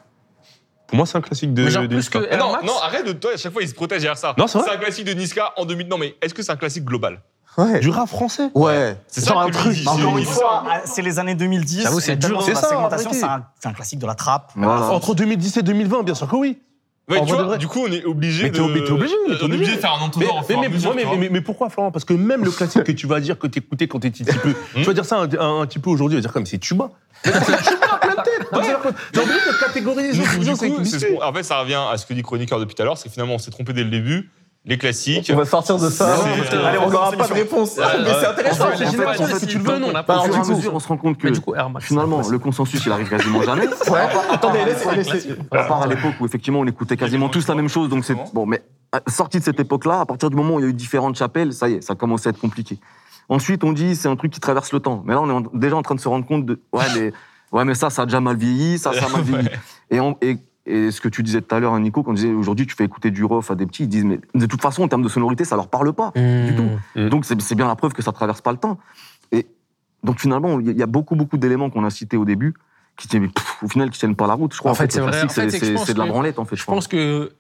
Pour 0.89 0.97
moi, 0.97 1.07
c'est 1.07 1.19
un 1.19 1.21
classique 1.21 1.53
de. 1.55 1.65
Mais 1.65 1.71
genre 1.71 1.83
de 1.83 1.89
plus 1.89 1.97
Niska. 1.97 2.21
que 2.21 2.27
Eh 2.31 2.35
Air 2.35 2.39
non, 2.39 2.53
Max. 2.53 2.65
non, 2.65 2.73
arrête 2.83 3.07
de 3.07 3.13
toi. 3.13 3.33
À 3.35 3.37
chaque 3.37 3.53
fois, 3.53 3.63
il 3.63 3.69
se 3.69 3.75
protège 3.75 4.03
derrière 4.03 4.19
ça. 4.19 4.35
Non, 4.39 4.47
c'est 4.47 4.59
vrai. 4.59 4.75
un 4.75 4.79
classique 4.79 5.05
de 5.07 5.13
Niska 5.15 5.53
en 5.57 5.65
2000. 5.65 5.89
Non, 5.89 5.99
mais 5.99 6.15
est-ce 6.23 6.33
que 6.35 6.43
c'est 6.43 6.53
un 6.53 6.57
classique 6.57 6.85
global? 6.85 7.21
Ouais. 7.59 7.81
Du 7.81 7.89
rap 7.89 8.09
français? 8.09 8.51
Ouais. 8.55 8.97
C'est 9.09 9.23
ça 9.23 9.33
Genre 9.33 9.41
un 9.43 9.51
truc. 9.51 9.79
Encore 9.87 10.19
une 10.19 10.25
fois, 10.27 10.65
ah, 10.71 10.81
c'est 10.85 11.01
les 11.03 11.19
années 11.19 11.35
2010. 11.35 11.83
J'avoue, 11.85 12.01
c'est 12.01 12.17
dur, 12.17 12.43
c'est 12.43 12.55
ça, 12.55 12.69
c'est 12.99 13.25
un, 13.25 13.45
c'est 13.59 13.69
un 13.69 13.73
classique 13.73 13.99
de 13.99 14.07
la 14.07 14.15
trappe. 14.15 14.53
Voilà. 14.55 14.91
Entre 14.91 15.15
2010 15.15 15.57
et 15.57 15.63
2020, 15.63 16.03
bien 16.03 16.15
sûr 16.15 16.29
que 16.29 16.37
oui. 16.37 16.59
Ouais, 17.09 17.19
En 17.19 17.25
tu 17.25 17.31
de 17.31 17.37
vois, 17.37 17.45
vrai. 17.45 17.59
du 17.59 17.69
coup, 17.69 17.85
on 17.87 17.93
est 17.93 18.05
obligé 18.05 18.45
Mais 18.45 18.51
de. 18.51 18.55
t'es 18.57 18.61
ob- 18.61 18.73
t'es 18.85 18.91
obligé, 18.91 19.15
est 19.31 19.43
obligé. 19.43 19.77
de 19.77 19.79
faire 19.81 19.93
un 19.95 20.01
entonnoir 20.05 20.45
mais, 20.49 20.55
à 20.57 20.61
mais- 20.61 20.69
mesure, 20.69 20.91
ouais, 20.91 21.29
mais- 21.31 21.41
pourquoi, 21.41 21.71
Florent? 21.71 21.93
Parce 21.93 22.05
que 22.05 22.15
même 22.15 22.45
le 22.45 22.51
classique 22.51 22.83
que 22.83 22.91
tu 22.91 23.07
vas 23.07 23.21
dire 23.21 23.39
que 23.39 23.47
t'écoutais 23.47 23.87
quand 23.87 24.01
t'étais 24.01 24.25
petit 24.25 24.39
peu, 24.39 24.55
tu 24.75 24.83
vas 24.83 24.93
dire 24.93 25.05
ça 25.05 25.19
un, 25.19 25.29
un- 25.39 25.61
un 25.61 25.67
petit 25.67 25.79
peu 25.79 25.89
aujourd'hui, 25.91 26.17
tu 26.17 26.23
vas 26.23 26.27
dire 26.29 26.33
comme 26.33 26.47
c'est 26.47 26.59
Tuba. 26.59 26.91
Mais 27.25 27.31
c'est 27.33 27.59
Tuba 27.63 27.99
plein 28.03 28.23
tête. 28.25 28.49
T'es 29.13 29.21
obligé 29.21 29.39
de 29.39 29.61
catégoriser 29.65 30.13
les 30.15 30.21
autres 30.21 30.31
en 31.23 31.33
fait, 31.33 31.43
ça 31.45 31.61
revient 31.61 31.81
à 31.93 31.97
ce 31.97 32.07
que 32.07 32.13
dit 32.13 32.23
Chroniqueur 32.23 32.59
depuis 32.59 32.75
tout 32.75 32.83
à 32.83 32.85
l'heure, 32.85 32.99
c'est 32.99 33.09
que 33.09 33.13
finalement, 33.13 33.35
on 33.35 33.39
s'est 33.39 33.53
trompé 33.53 33.73
dès 33.73 33.85
le 33.85 33.91
début. 33.91 34.29
Les 34.69 34.79
classiques. 34.79 35.31
On 35.33 35.37
va 35.37 35.45
sortir 35.45 35.77
de 35.79 35.89
ça. 35.89 36.17
C'est- 36.51 36.57
Allez, 36.57 36.79
on 36.79 36.91
n'aura 36.91 37.13
pas 37.13 37.29
de 37.29 37.33
réponse. 37.35 37.77
Ouais, 37.77 37.85
Mais 38.03 38.11
c'est 38.21 38.27
intéressant. 38.27 38.65
En 38.65 38.67
fait, 38.73 38.85
En 38.85 38.91
j'ai 38.91 38.97
fait, 38.97 39.05
pas 39.05 39.11
en 39.11 39.25
dit 39.27 39.33
fait, 39.33 39.39
si 39.39 39.47
tu 39.47 39.53
tu 39.53 39.59
veux, 39.61 39.85
on 39.85 39.95
a 39.95 40.01
Au 40.01 40.05
pas 40.05 40.23
fur 40.25 40.35
et 40.35 40.39
à 40.39 40.41
du 40.41 40.49
coup- 40.51 40.57
mesure, 40.57 40.75
on 40.75 40.81
se 40.81 40.89
rend 40.89 40.97
compte 40.97 41.19
que 41.19 41.29
Mais 41.29 41.39
coup, 41.39 41.55
finalement, 41.81 42.21
le 42.29 42.39
consensus, 42.41 42.85
il 42.85 42.91
arrive 42.91 43.09
quasiment 43.09 43.43
jamais. 43.43 43.69
Ouais. 43.69 44.09
Attendez, 44.33 44.59
laissez. 44.67 45.37
À 45.53 45.63
part 45.65 45.83
à 45.83 45.87
l'époque 45.87 46.15
où 46.21 46.27
effectivement 46.27 46.59
on 46.61 46.67
écoutait 46.67 46.97
quasiment 46.97 47.29
tous 47.29 47.47
la 47.47 47.55
même 47.55 47.69
chose, 47.69 47.89
donc 47.89 48.05
c'est 48.05 48.17
bon. 48.35 48.45
Mais 48.47 48.61
euh, 48.95 48.99
sorti 49.07 49.39
de 49.39 49.45
cette 49.45 49.61
époque-là, 49.61 50.01
à 50.01 50.05
partir 50.07 50.31
du 50.31 50.37
moment 50.37 50.55
où 50.57 50.59
il 50.59 50.63
y 50.63 50.67
a 50.67 50.69
eu 50.71 50.75
différentes 50.75 51.17
chapelles, 51.17 51.53
ça 51.53 51.69
y 51.69 51.75
est, 51.75 51.81
ça 51.81 51.95
commence 51.95 52.27
à 52.27 52.31
être 52.31 52.41
compliqué. 52.41 52.79
Ensuite, 53.29 53.63
on 53.63 53.73
dit 53.73 53.95
c'est 53.95 54.09
un 54.09 54.17
truc 54.17 54.33
qui 54.33 54.41
traverse 54.41 54.73
le 54.73 54.81
temps. 54.81 55.03
Mais 55.07 55.15
là, 55.15 55.21
on 55.23 55.41
est 55.43 55.45
déjà 55.55 55.77
en 55.77 55.83
train 55.83 55.95
de 55.95 56.01
se 56.01 56.09
rendre 56.09 56.27
compte 56.27 56.45
de 56.45 56.61
ouais, 56.73 56.85
les, 56.97 57.13
Ouais, 57.53 57.65
mais 57.65 57.75
ça, 57.75 57.91
ça 57.91 58.03
a 58.03 58.07
déjà 58.07 58.21
mal 58.21 58.37
vieilli, 58.37 58.77
ça, 58.79 58.93
ça 58.93 59.07
a 59.07 59.09
mal 59.09 59.23
vieilli. 59.23 59.49
Et, 59.91 60.01
on- 60.01 60.17
et, 60.21 60.37
et 60.67 60.91
ce 60.91 61.01
que 61.01 61.09
tu 61.09 61.23
disais 61.23 61.41
tout 61.43 61.55
à 61.55 61.61
l'heure, 61.61 61.75
hein, 61.75 61.81
Nico, 61.81 62.03
quand 62.03 62.11
on 62.11 62.15
disait 62.15 62.33
aujourd'hui, 62.33 62.67
tu 62.67 62.75
fais 62.75 62.85
écouter 62.85 63.11
du 63.11 63.23
rough 63.25 63.51
à 63.51 63.55
des 63.55 63.67
petits, 63.67 63.85
ils 63.85 63.89
disent, 63.89 64.05
mais 64.05 64.21
de 64.35 64.47
toute 64.47 64.61
façon, 64.61 64.83
en 64.83 64.89
termes 64.89 65.03
de 65.03 65.09
sonorité, 65.09 65.45
ça 65.45 65.55
leur 65.57 65.69
parle 65.69 65.93
pas. 65.93 66.13
Du 66.15 66.55
tout. 66.57 66.69
Mm. 67.01 67.09
Donc, 67.09 67.25
c'est 67.25 67.55
bien 67.55 67.69
la 67.69 67.77
preuve 67.77 67.93
que 67.93 68.03
ça 68.03 68.13
traverse 68.13 68.41
pas 68.41 68.51
le 68.53 68.59
temps. 68.59 68.79
Et 69.33 69.47
donc, 70.03 70.19
finalement, 70.21 70.59
il 70.61 70.77
y 70.77 70.83
a- 70.83 70.87
beaucoup, 70.87 71.15
beaucoup 71.17 71.37
d'éléments 71.39 71.71
qu'on 71.71 71.85
a 71.85 71.91
cités 71.91 72.17
au 72.17 72.25
début 72.25 72.55
qui 72.97 73.07
tiennent, 73.09 73.31
pff, 73.31 73.63
au 73.63 73.69
final, 73.69 73.91
qui 73.91 73.99
tiennent 73.99 74.17
pas 74.17 74.27
la 74.27 74.35
route. 74.35 74.53
Je 74.55 74.59
crois 74.59 74.73
En 74.73 74.75
fait, 74.75 74.91
c'est 74.91 75.01
vrai. 75.01 75.11
classique, 75.11 75.31
En 75.31 75.35
fait, 75.35 75.51
c'est- 75.51 75.93
de 75.95 75.99
la 75.99 76.05
que- 76.07 76.11
branlette, 76.11 76.39
en 76.39 76.45
fait. 76.45 76.57
Je 76.57 76.65
pense 76.65 76.89
que 76.89 77.33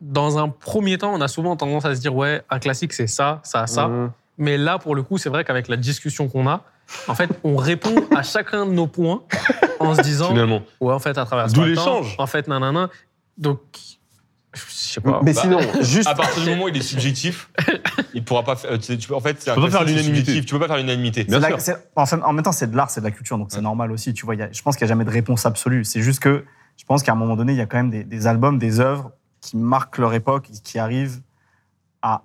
dans 0.00 0.38
un 0.38 0.48
premier 0.48 0.98
temps, 0.98 1.12
on 1.14 1.20
a 1.20 1.28
souvent 1.28 1.56
tendance 1.56 1.84
à 1.84 1.94
se 1.94 2.00
dire 2.00 2.14
ouais, 2.14 2.42
un 2.50 2.58
classique 2.58 2.92
c'est 2.92 3.06
ça, 3.06 3.40
ça, 3.42 3.66
ça. 3.66 3.88
Mhm. 3.88 4.10
Mais 4.38 4.58
là, 4.58 4.78
pour 4.78 4.94
le 4.94 5.02
coup, 5.02 5.18
c'est 5.18 5.30
vrai 5.30 5.42
qu'avec 5.44 5.68
la 5.68 5.76
discussion 5.76 6.28
qu'on 6.28 6.46
a, 6.46 6.62
en 7.08 7.14
fait, 7.14 7.30
on 7.44 7.56
répond 7.56 7.94
à 8.14 8.22
chacun 8.22 8.66
de 8.66 8.72
nos 8.72 8.86
points 8.86 9.22
en 9.80 9.94
se 9.94 10.02
disant 10.02 10.28
Finalement. 10.28 10.62
ouais, 10.80 10.92
en 10.92 10.98
fait, 10.98 11.18
à 11.18 11.24
travers 11.24 11.48
D'où 11.48 11.64
l'échange. 11.64 12.14
En 12.18 12.26
fait, 12.26 12.46
nanana. 12.48 12.88
Donc, 13.38 13.60
je 14.54 14.60
sais 14.68 15.00
pas. 15.00 15.20
Mais 15.22 15.34
Bah, 15.34 15.40
sinon, 15.42 15.58
juste. 15.82 16.08
À 16.08 16.14
partir 16.14 16.42
du 16.42 16.48
moment 16.50 16.64
où 16.64 16.68
il 16.68 16.76
est 16.76 16.80
subjectif, 16.82 17.50
il 18.14 18.24
pourra 18.24 18.42
pas 18.44 18.56
faire. 18.56 18.70
tu 18.78 18.84
sais, 18.84 18.96
tu 18.96 19.08
peux- 19.08 19.14
En 19.14 19.20
fait, 19.20 19.36
c'est 19.40 19.50
un 19.50 19.54
Tu 19.54 19.60
peux 19.60 19.66
pas 19.66 19.72
faire 19.72 19.84
l'unanimité. 19.84 20.40
Tu 20.44 20.52
peux 20.54 20.58
pas 20.60 20.68
faire 20.68 20.76
l'unanimité. 20.78 21.26
En, 21.96 22.06
fait, 22.06 22.16
en 22.22 22.32
même 22.32 22.42
temps, 22.44 22.52
c'est 22.52 22.70
de 22.70 22.76
l'art, 22.76 22.90
c'est 22.90 23.00
de 23.00 23.04
la 23.06 23.10
culture, 23.10 23.36
donc 23.36 23.48
c'est 23.50 23.60
normal 23.60 23.90
aussi. 23.92 24.14
Tu 24.14 24.24
vois, 24.24 24.34
il 24.34 24.38
y 24.38 24.42
a- 24.42 24.50
je 24.52 24.62
pense 24.62 24.76
qu'il 24.76 24.84
n'y 24.86 24.90
a 24.90 24.94
jamais 24.94 25.04
de 25.04 25.10
réponse 25.10 25.44
absolue. 25.44 25.84
C'est 25.84 26.00
juste 26.02 26.20
que 26.20 26.44
je 26.76 26.84
pense 26.84 27.02
qu'à 27.02 27.12
un 27.12 27.16
moment 27.16 27.36
donné, 27.36 27.52
il 27.52 27.58
y 27.58 27.60
a 27.62 27.66
quand 27.66 27.76
même 27.78 27.90
des, 27.90 28.04
des 28.04 28.26
albums, 28.26 28.58
des 28.58 28.80
œuvres 28.80 29.10
qui 29.42 29.56
marquent 29.56 29.98
leur 29.98 30.14
époque, 30.14 30.48
et 30.50 30.58
qui 30.62 30.78
arrivent 30.78 31.20
à 32.02 32.22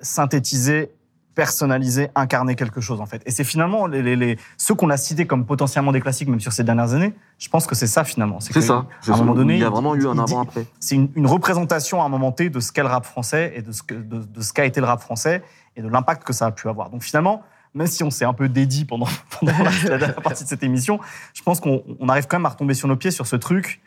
synthétiser, 0.00 0.90
personnaliser, 1.34 2.08
incarner 2.14 2.54
quelque 2.54 2.80
chose, 2.80 3.00
en 3.00 3.06
fait. 3.06 3.22
Et 3.26 3.30
c'est 3.30 3.44
finalement 3.44 3.86
les, 3.86 4.02
les- 4.02 4.16
les- 4.16 4.38
ceux 4.56 4.74
qu'on 4.74 4.90
a 4.90 4.96
cités 4.96 5.26
comme 5.26 5.44
potentiellement 5.46 5.92
des 5.92 6.00
classiques, 6.00 6.28
même 6.28 6.40
sur 6.40 6.52
ces 6.52 6.64
dernières 6.64 6.94
années. 6.94 7.12
Je 7.38 7.48
pense 7.48 7.66
que 7.66 7.74
c'est 7.74 7.86
ça 7.86 8.04
finalement. 8.04 8.40
C'est 8.40 8.52
ça. 8.60 8.86
À 9.08 9.14
un 9.14 9.16
moment 9.18 9.34
donné, 9.34 9.54
il 9.54 9.60
y 9.60 9.64
a 9.64 9.70
vraiment 9.70 9.94
eu 9.94 10.06
un 10.06 10.18
avant-après. 10.18 10.66
c'est 10.80 10.94
une, 10.94 11.10
une 11.16 11.26
représentation 11.26 12.00
à 12.02 12.06
un 12.06 12.08
moment 12.08 12.32
T 12.32 12.50
de 12.50 12.60
ce 12.60 12.72
qu'est 12.72 12.82
le 12.82 12.88
rap 12.88 13.04
français 13.04 13.52
et 13.56 13.62
de 13.62 13.72
ce 13.72 13.82
que- 13.82 13.94
de, 13.94 14.18
de 14.20 14.40
ce 14.40 14.52
qu'a 14.52 14.64
été 14.64 14.80
le 14.80 14.86
rap 14.86 15.00
français 15.00 15.42
et 15.76 15.82
de 15.82 15.88
l'impact 15.88 16.22
que 16.24 16.32
ça 16.32 16.46
a 16.46 16.50
pu 16.52 16.68
avoir. 16.68 16.90
Donc 16.90 17.02
finalement, 17.02 17.42
même 17.74 17.88
si 17.88 18.04
on 18.04 18.10
s'est 18.10 18.24
un 18.24 18.32
peu 18.32 18.48
dédié 18.48 18.84
pendant, 18.84 19.08
pendant 19.40 19.52
la, 19.58 19.70
la 19.90 19.98
dernière 19.98 20.14
partie 20.22 20.44
de 20.44 20.48
cette 20.48 20.62
émission, 20.62 21.00
je 21.34 21.42
pense 21.42 21.58
qu'on 21.60 21.82
on 21.98 22.08
arrive 22.08 22.26
quand 22.28 22.38
même 22.38 22.46
à 22.46 22.50
retomber 22.50 22.74
sur 22.74 22.86
nos 22.88 22.96
pieds 22.96 23.10
sur 23.10 23.26
ce 23.26 23.36
truc. 23.36 23.80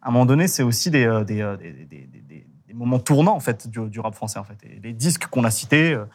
À 0.00 0.08
un 0.08 0.10
moment 0.12 0.26
donné, 0.26 0.48
c'est 0.48 0.62
aussi 0.62 0.90
des, 0.90 1.04
euh, 1.06 1.24
des, 1.24 1.42
euh, 1.42 1.56
des, 1.56 1.72
des- 1.72 2.08
des- 2.28 2.46
moments 2.74 2.98
tournants 2.98 3.36
en 3.36 3.40
fait 3.40 3.68
du, 3.68 3.78
du 3.88 4.00
rap 4.00 4.16
français 4.16 4.40
en 4.40 4.42
fait. 4.44 4.56
Et 4.64 4.80
les 4.82 4.92
disques 4.92 5.28
qu'on 5.28 5.44
a 5.44 5.50
cités, 5.52 5.92
euh, 5.94 6.06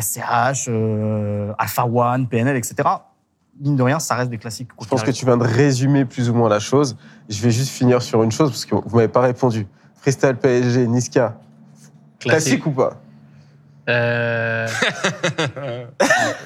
SCH, 0.00 0.68
euh, 0.68 1.52
Alpha 1.58 1.84
One, 1.86 2.28
PNL, 2.28 2.56
etc. 2.56 2.88
Mine 3.60 3.76
de 3.76 3.82
rien, 3.82 3.98
ça 3.98 4.14
reste 4.14 4.30
des 4.30 4.38
classiques. 4.38 4.68
Je 4.80 4.86
pense 4.86 5.02
que 5.02 5.10
tu 5.10 5.24
viens 5.24 5.36
de 5.36 5.44
résumer 5.44 6.04
plus 6.04 6.30
ou 6.30 6.34
moins 6.34 6.48
la 6.48 6.60
chose. 6.60 6.96
Je 7.28 7.42
vais 7.42 7.50
juste 7.50 7.70
finir 7.70 8.00
sur 8.02 8.22
une 8.22 8.30
chose 8.30 8.50
parce 8.50 8.64
que 8.64 8.74
vous 8.74 8.96
m'avez 8.96 9.08
pas 9.08 9.20
répondu. 9.20 9.66
Freestyle 9.96 10.36
PSG, 10.36 10.86
Niska, 10.86 11.34
classique, 12.20 12.64
ou 12.66 12.70
pas? 12.70 12.92
Euh... 13.88 14.68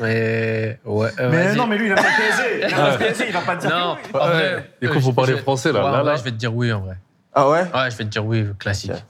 mais 0.00 0.78
ouais. 0.84 1.08
euh, 1.18 1.30
Mais 1.30 1.54
non, 1.54 1.66
mais 1.66 1.76
lui, 1.76 1.86
il 1.86 1.92
a 1.92 1.96
pas 1.96 2.02
le 2.02 2.16
PSG. 2.16 2.58
Il 2.58 2.64
a 2.72 2.76
pas 2.76 2.90
le 2.92 2.98
PSG, 2.98 3.24
il 3.28 3.32
va 3.32 3.40
pas 3.40 3.56
te 3.56 3.60
dire. 3.66 3.70
Non, 3.76 3.96
que 3.96 4.16
oui. 4.16 4.88
euh, 4.88 4.94
qu'on 4.94 5.00
faut 5.00 5.12
parler 5.12 5.36
français, 5.38 5.72
là. 5.72 5.84
Ouais, 5.84 5.90
Là, 5.90 6.02
là. 6.02 6.16
je 6.16 6.22
vais 6.22 6.30
te 6.30 6.36
dire 6.36 6.54
oui 6.54 6.72
en 6.72 6.80
vrai. 6.80 6.96
Ah 7.34 7.48
ouais? 7.48 7.62
Ouais, 7.74 7.90
je 7.90 7.96
vais 7.96 8.04
te 8.04 8.10
dire 8.10 8.24
oui, 8.24 8.46
classique. 8.58 8.92
Ok. 8.92 9.02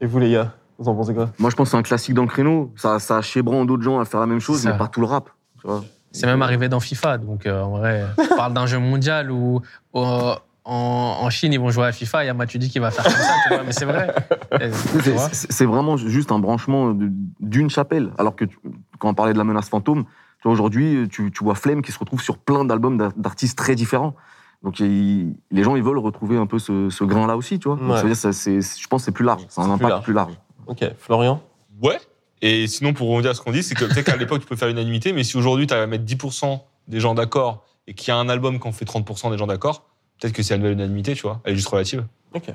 Et 0.00 0.06
vous, 0.06 0.18
les 0.18 0.32
gars? 0.32 0.52
Vous 0.82 0.88
en 0.88 0.94
pensez 0.94 1.14
quoi? 1.14 1.30
Moi, 1.38 1.50
je 1.50 1.56
pense 1.56 1.68
que 1.68 1.70
c'est 1.72 1.76
un 1.76 1.82
classique 1.82 2.14
dans 2.14 2.22
le 2.22 2.28
créneau. 2.28 2.72
Ça, 2.76 2.98
ça 2.98 3.18
a 3.18 3.22
chébran 3.22 3.64
d'autres 3.64 3.82
gens 3.82 4.00
à 4.00 4.04
faire 4.04 4.20
la 4.20 4.26
même 4.26 4.40
chose, 4.40 4.64
mais 4.66 4.76
pas 4.76 4.88
tout 4.88 5.00
le 5.00 5.06
rap. 5.06 5.30
Tu 5.60 5.66
vois 5.66 5.82
C'est 6.12 6.26
même 6.26 6.42
arrivé 6.42 6.68
dans 6.68 6.80
FIFA, 6.80 7.18
donc 7.18 7.46
euh, 7.46 7.62
en 7.62 7.70
vrai, 7.78 8.04
on 8.18 8.36
parle 8.36 8.52
d'un 8.52 8.66
jeu 8.66 8.78
mondial 8.78 9.30
où 9.30 9.60
euh, 9.94 10.34
en, 10.64 11.18
en 11.22 11.30
Chine 11.30 11.52
ils 11.52 11.60
vont 11.60 11.70
jouer 11.70 11.86
à 11.86 11.92
FIFA, 11.92 12.24
il 12.24 12.26
y 12.26 12.30
a 12.30 12.34
Matuidi 12.34 12.68
qui 12.68 12.78
va 12.80 12.90
faire 12.90 13.04
comme 13.04 13.12
ça, 13.14 13.32
tu 13.48 13.54
vois, 13.54 13.62
mais 13.64 13.72
c'est 13.72 13.84
vrai. 13.84 14.14
C'est- 15.32 15.64
vraiment 15.64 15.96
juste 15.96 16.32
un 16.32 16.38
branchement 16.38 16.96
d'une 17.40 17.70
chapelle. 17.70 18.12
Alors 18.18 18.36
que 18.36 18.44
tu- 18.44 18.58
quand 18.98 19.08
on 19.08 19.14
parlait 19.14 19.32
de 19.32 19.38
la 19.38 19.44
menace 19.44 19.68
fantôme, 19.68 20.04
aujourd'hui, 20.44 21.08
tu, 21.10 21.30
tu 21.30 21.44
vois 21.44 21.54
Flemme 21.54 21.82
qui 21.82 21.92
se 21.92 21.98
retrouve 21.98 22.20
sur 22.22 22.38
plein 22.38 22.64
d'albums 22.64 22.96
d'ar- 22.98 23.12
d'artistes 23.16 23.56
très 23.56 23.74
différents. 23.74 24.14
Donc 24.62 24.78
il- 24.80 25.34
les 25.50 25.62
gens, 25.64 25.74
ils 25.76 25.82
veulent 25.82 25.98
retrouver 25.98 26.36
un 26.36 26.46
peu 26.46 26.58
ce, 26.58 26.90
ce 26.90 27.04
grain-là 27.04 27.36
aussi, 27.36 27.58
tu 27.58 27.68
vois. 27.68 27.76
Donc, 27.78 27.90
Ouais. 27.90 28.14
ça 28.14 28.28
veut 28.30 28.34
dire, 28.34 28.62
je 28.62 28.86
pense 28.88 29.02
que 29.02 29.04
c'est 29.06 29.12
plus 29.12 29.24
large. 29.24 29.44
C'est 29.48 29.60
un 29.60 29.64
plus 29.64 29.72
impact 29.72 29.90
large. 29.90 30.04
plus 30.04 30.12
large. 30.14 30.32
Ok, 30.66 30.84
Florian? 30.98 31.42
Ouais. 31.82 31.98
Et 32.40 32.66
sinon, 32.66 32.92
pour 32.92 33.08
rebondir 33.08 33.30
à 33.30 33.34
ce 33.34 33.40
qu'on 33.40 33.52
dit, 33.52 33.62
c'est 33.62 33.74
que 33.74 33.84
peut-être 33.84 34.06
qu'à 34.06 34.16
l'époque, 34.16 34.40
tu 34.40 34.46
peux 34.46 34.56
faire 34.56 34.68
unanimité, 34.68 35.12
mais 35.12 35.22
si 35.24 35.36
aujourd'hui, 35.36 35.66
tu 35.66 35.74
arrives 35.74 35.84
à 35.84 35.86
mettre 35.86 36.04
10% 36.04 36.60
des 36.88 37.00
gens 37.00 37.14
d'accord 37.14 37.64
et 37.86 37.94
qu'il 37.94 38.08
y 38.08 38.10
a 38.10 38.16
un 38.16 38.28
album 38.28 38.58
qui 38.60 38.66
en 38.68 38.72
fait 38.72 38.84
30% 38.84 39.30
des 39.30 39.38
gens 39.38 39.46
d'accord, 39.46 39.84
peut-être 40.20 40.34
que 40.34 40.42
c'est 40.42 40.54
la 40.54 40.58
nouvelle 40.58 40.72
unanimité, 40.74 41.14
tu 41.14 41.22
vois. 41.22 41.40
Elle 41.44 41.52
est 41.52 41.56
juste 41.56 41.68
relative. 41.68 42.04
Ok. 42.34 42.46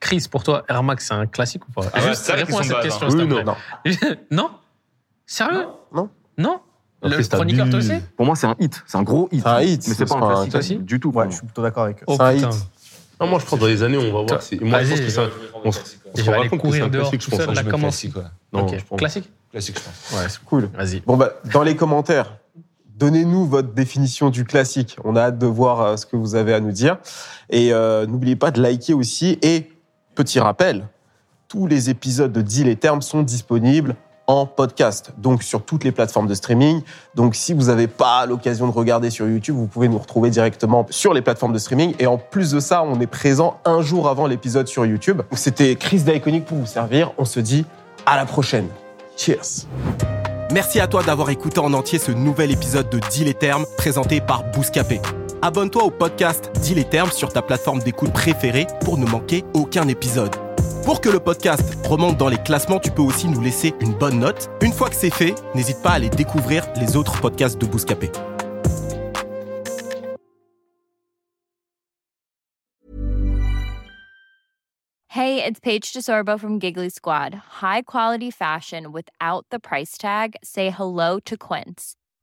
Chris, 0.00 0.26
pour 0.30 0.44
toi, 0.44 0.64
Air 0.68 0.82
Max, 0.82 1.08
c'est 1.08 1.14
un 1.14 1.26
classique 1.26 1.66
ou 1.68 1.72
pas? 1.72 1.82
Ah 1.92 2.00
ouais, 2.00 2.08
Juste 2.08 2.22
c'est 2.24 2.32
la 2.32 2.38
réponds 2.38 2.58
à 2.58 2.60
question 2.60 3.10
cette 3.10 3.18
de 3.28 3.34
question, 3.34 3.46
hein. 3.46 3.56
plaît. 3.84 4.18
Non? 4.30 4.42
non 4.44 4.50
Sérieux? 5.26 5.66
Non. 5.92 6.08
Non? 6.38 6.60
Le 7.02 7.08
Après, 7.10 7.22
c'est 7.22 7.30
chroniqueur, 7.32 7.68
toi 7.70 7.78
aussi? 7.78 7.92
Pour 8.16 8.26
moi, 8.26 8.34
c'est 8.34 8.46
un 8.46 8.56
hit. 8.58 8.82
C'est 8.86 8.98
un 8.98 9.02
gros 9.02 9.28
hit. 9.30 9.42
C'est 9.42 9.48
un 9.48 9.60
hit, 9.60 9.88
Mais 9.88 9.94
c'est 9.94 10.04
pas 10.06 10.14
un 10.16 10.48
classique 10.48 10.84
du 10.84 10.98
tout. 10.98 11.10
Ouais, 11.10 11.26
je 11.30 11.36
suis 11.36 11.44
plutôt 11.46 11.62
d'accord 11.62 11.84
avec 11.84 12.02
eux. 12.02 12.04
Oh 12.08 12.14
C'est 12.16 12.22
un 12.22 12.34
putain. 12.34 12.50
hit. 12.50 12.56
Non, 13.20 13.26
moi, 13.26 13.38
je 13.40 13.44
pense 13.46 13.54
que 13.58 13.60
dans 13.64 13.66
les 13.66 13.82
années, 13.82 13.96
on 13.98 14.12
va 14.12 14.22
voir. 14.26 14.42
Si- 14.42 14.58
Moi, 14.60 14.82
je 14.82 14.90
pense 14.90 15.00
que 15.00 15.08
c'est 15.10 15.20
un. 15.20 15.30
On 15.64 15.72
se 15.72 15.80
on 16.14 16.16
se 16.16 16.22
vais 16.22 16.30
rend 16.32 16.40
aller 16.40 16.48
compte 16.48 16.60
que 16.60 16.66
c'est 16.66 16.70
courir 16.70 16.84
un 16.84 16.88
dehors 16.88 17.10
classique, 17.10 17.24
je 17.24 17.30
pense. 17.44 17.56
Je 17.56 17.62
mets 17.64 17.78
classique, 17.78 18.16
ouais. 18.16 18.22
Non, 18.52 18.60
Ok. 18.66 18.76
je. 18.90 18.96
Classique 18.96 19.30
Classique, 19.50 19.78
je 19.78 19.82
pense. 19.82 20.20
Ouais, 20.22 20.28
c'est 20.28 20.44
Cool. 20.44 20.70
Vas-y. 20.74 21.00
Bon, 21.00 21.16
bah, 21.16 21.32
dans 21.52 21.62
les 21.62 21.74
commentaires, 21.74 22.36
donnez-nous 22.96 23.46
votre 23.46 23.72
définition 23.72 24.30
du 24.30 24.44
classique. 24.44 24.96
On 25.04 25.16
a 25.16 25.22
hâte 25.22 25.38
de 25.38 25.46
voir 25.46 25.80
euh, 25.80 25.96
ce 25.96 26.06
que 26.06 26.16
vous 26.16 26.34
avez 26.34 26.54
à 26.54 26.60
nous 26.60 26.72
dire. 26.72 26.98
Et 27.50 27.72
euh, 27.72 28.06
n'oubliez 28.06 28.36
pas 28.36 28.50
de 28.50 28.60
liker 28.62 28.94
aussi. 28.94 29.38
Et 29.42 29.70
petit 30.14 30.38
rappel, 30.40 30.86
tous 31.48 31.66
les 31.66 31.90
épisodes 31.90 32.32
de 32.32 32.42
Deal 32.42 32.68
et 32.68 32.76
Termes 32.76 33.02
sont 33.02 33.22
disponibles 33.22 33.96
en 34.28 34.46
podcast, 34.46 35.10
donc 35.16 35.42
sur 35.42 35.64
toutes 35.64 35.82
les 35.82 35.90
plateformes 35.90 36.28
de 36.28 36.34
streaming. 36.34 36.82
Donc 37.14 37.34
si 37.34 37.54
vous 37.54 37.64
n'avez 37.64 37.88
pas 37.88 38.26
l'occasion 38.26 38.68
de 38.68 38.72
regarder 38.72 39.10
sur 39.10 39.26
YouTube, 39.26 39.56
vous 39.56 39.66
pouvez 39.66 39.88
nous 39.88 39.98
retrouver 39.98 40.30
directement 40.30 40.86
sur 40.90 41.14
les 41.14 41.22
plateformes 41.22 41.54
de 41.54 41.58
streaming. 41.58 41.94
Et 41.98 42.06
en 42.06 42.18
plus 42.18 42.52
de 42.52 42.60
ça, 42.60 42.84
on 42.84 43.00
est 43.00 43.06
présent 43.06 43.58
un 43.64 43.80
jour 43.80 44.08
avant 44.08 44.26
l'épisode 44.26 44.68
sur 44.68 44.86
YouTube. 44.86 45.22
C'était 45.32 45.74
Chris 45.74 46.00
d'Iconic 46.00 46.44
pour 46.44 46.58
vous 46.58 46.66
servir. 46.66 47.12
On 47.18 47.24
se 47.24 47.40
dit 47.40 47.64
à 48.06 48.16
la 48.16 48.26
prochaine. 48.26 48.68
Cheers. 49.16 49.66
Merci 50.52 50.78
à 50.80 50.86
toi 50.86 51.02
d'avoir 51.02 51.30
écouté 51.30 51.58
en 51.58 51.72
entier 51.72 51.98
ce 51.98 52.12
nouvel 52.12 52.50
épisode 52.50 52.88
de 52.90 53.00
Deal 53.10 53.28
et 53.28 53.34
Termes 53.34 53.64
présenté 53.76 54.20
par 54.20 54.44
Bouscapé. 54.52 55.00
Abonne-toi 55.40 55.84
au 55.84 55.90
podcast 55.90 56.50
Deal 56.62 56.78
et 56.78 56.84
Termes 56.84 57.10
sur 57.12 57.32
ta 57.32 57.42
plateforme 57.42 57.80
d'écoute 57.80 58.12
préférée 58.12 58.66
pour 58.84 58.98
ne 58.98 59.06
manquer 59.06 59.44
aucun 59.54 59.88
épisode. 59.88 60.34
Pour 60.88 61.02
que 61.02 61.10
le 61.10 61.20
podcast 61.20 61.86
remonte 61.86 62.16
dans 62.16 62.30
les 62.30 62.38
classements, 62.38 62.80
tu 62.80 62.90
peux 62.90 63.02
aussi 63.02 63.28
nous 63.28 63.42
laisser 63.42 63.74
une 63.82 63.92
bonne 63.92 64.20
note. 64.20 64.48
Une 64.62 64.72
fois 64.72 64.88
que 64.88 64.94
c'est 64.94 65.14
fait, 65.14 65.34
n'hésite 65.54 65.82
pas 65.82 65.90
à 65.90 65.94
aller 65.96 66.08
découvrir 66.08 66.64
les 66.76 66.96
autres 66.96 67.20
podcasts 67.20 67.60
de 67.60 67.66
Bouscapé. 67.66 68.10
Hey, 75.08 75.44
it's 75.44 75.60
Paige 75.60 75.92
DeSorbo 75.92 76.40
from 76.40 76.58
Giggly 76.58 76.88
Squad. 76.88 77.34
High 77.60 77.82
quality 77.82 78.30
fashion 78.30 78.90
without 78.90 79.44
the 79.50 79.58
price 79.58 79.98
tag. 79.98 80.36
Say 80.42 80.70
hello 80.70 81.20
to 81.26 81.36
Quince. 81.36 81.97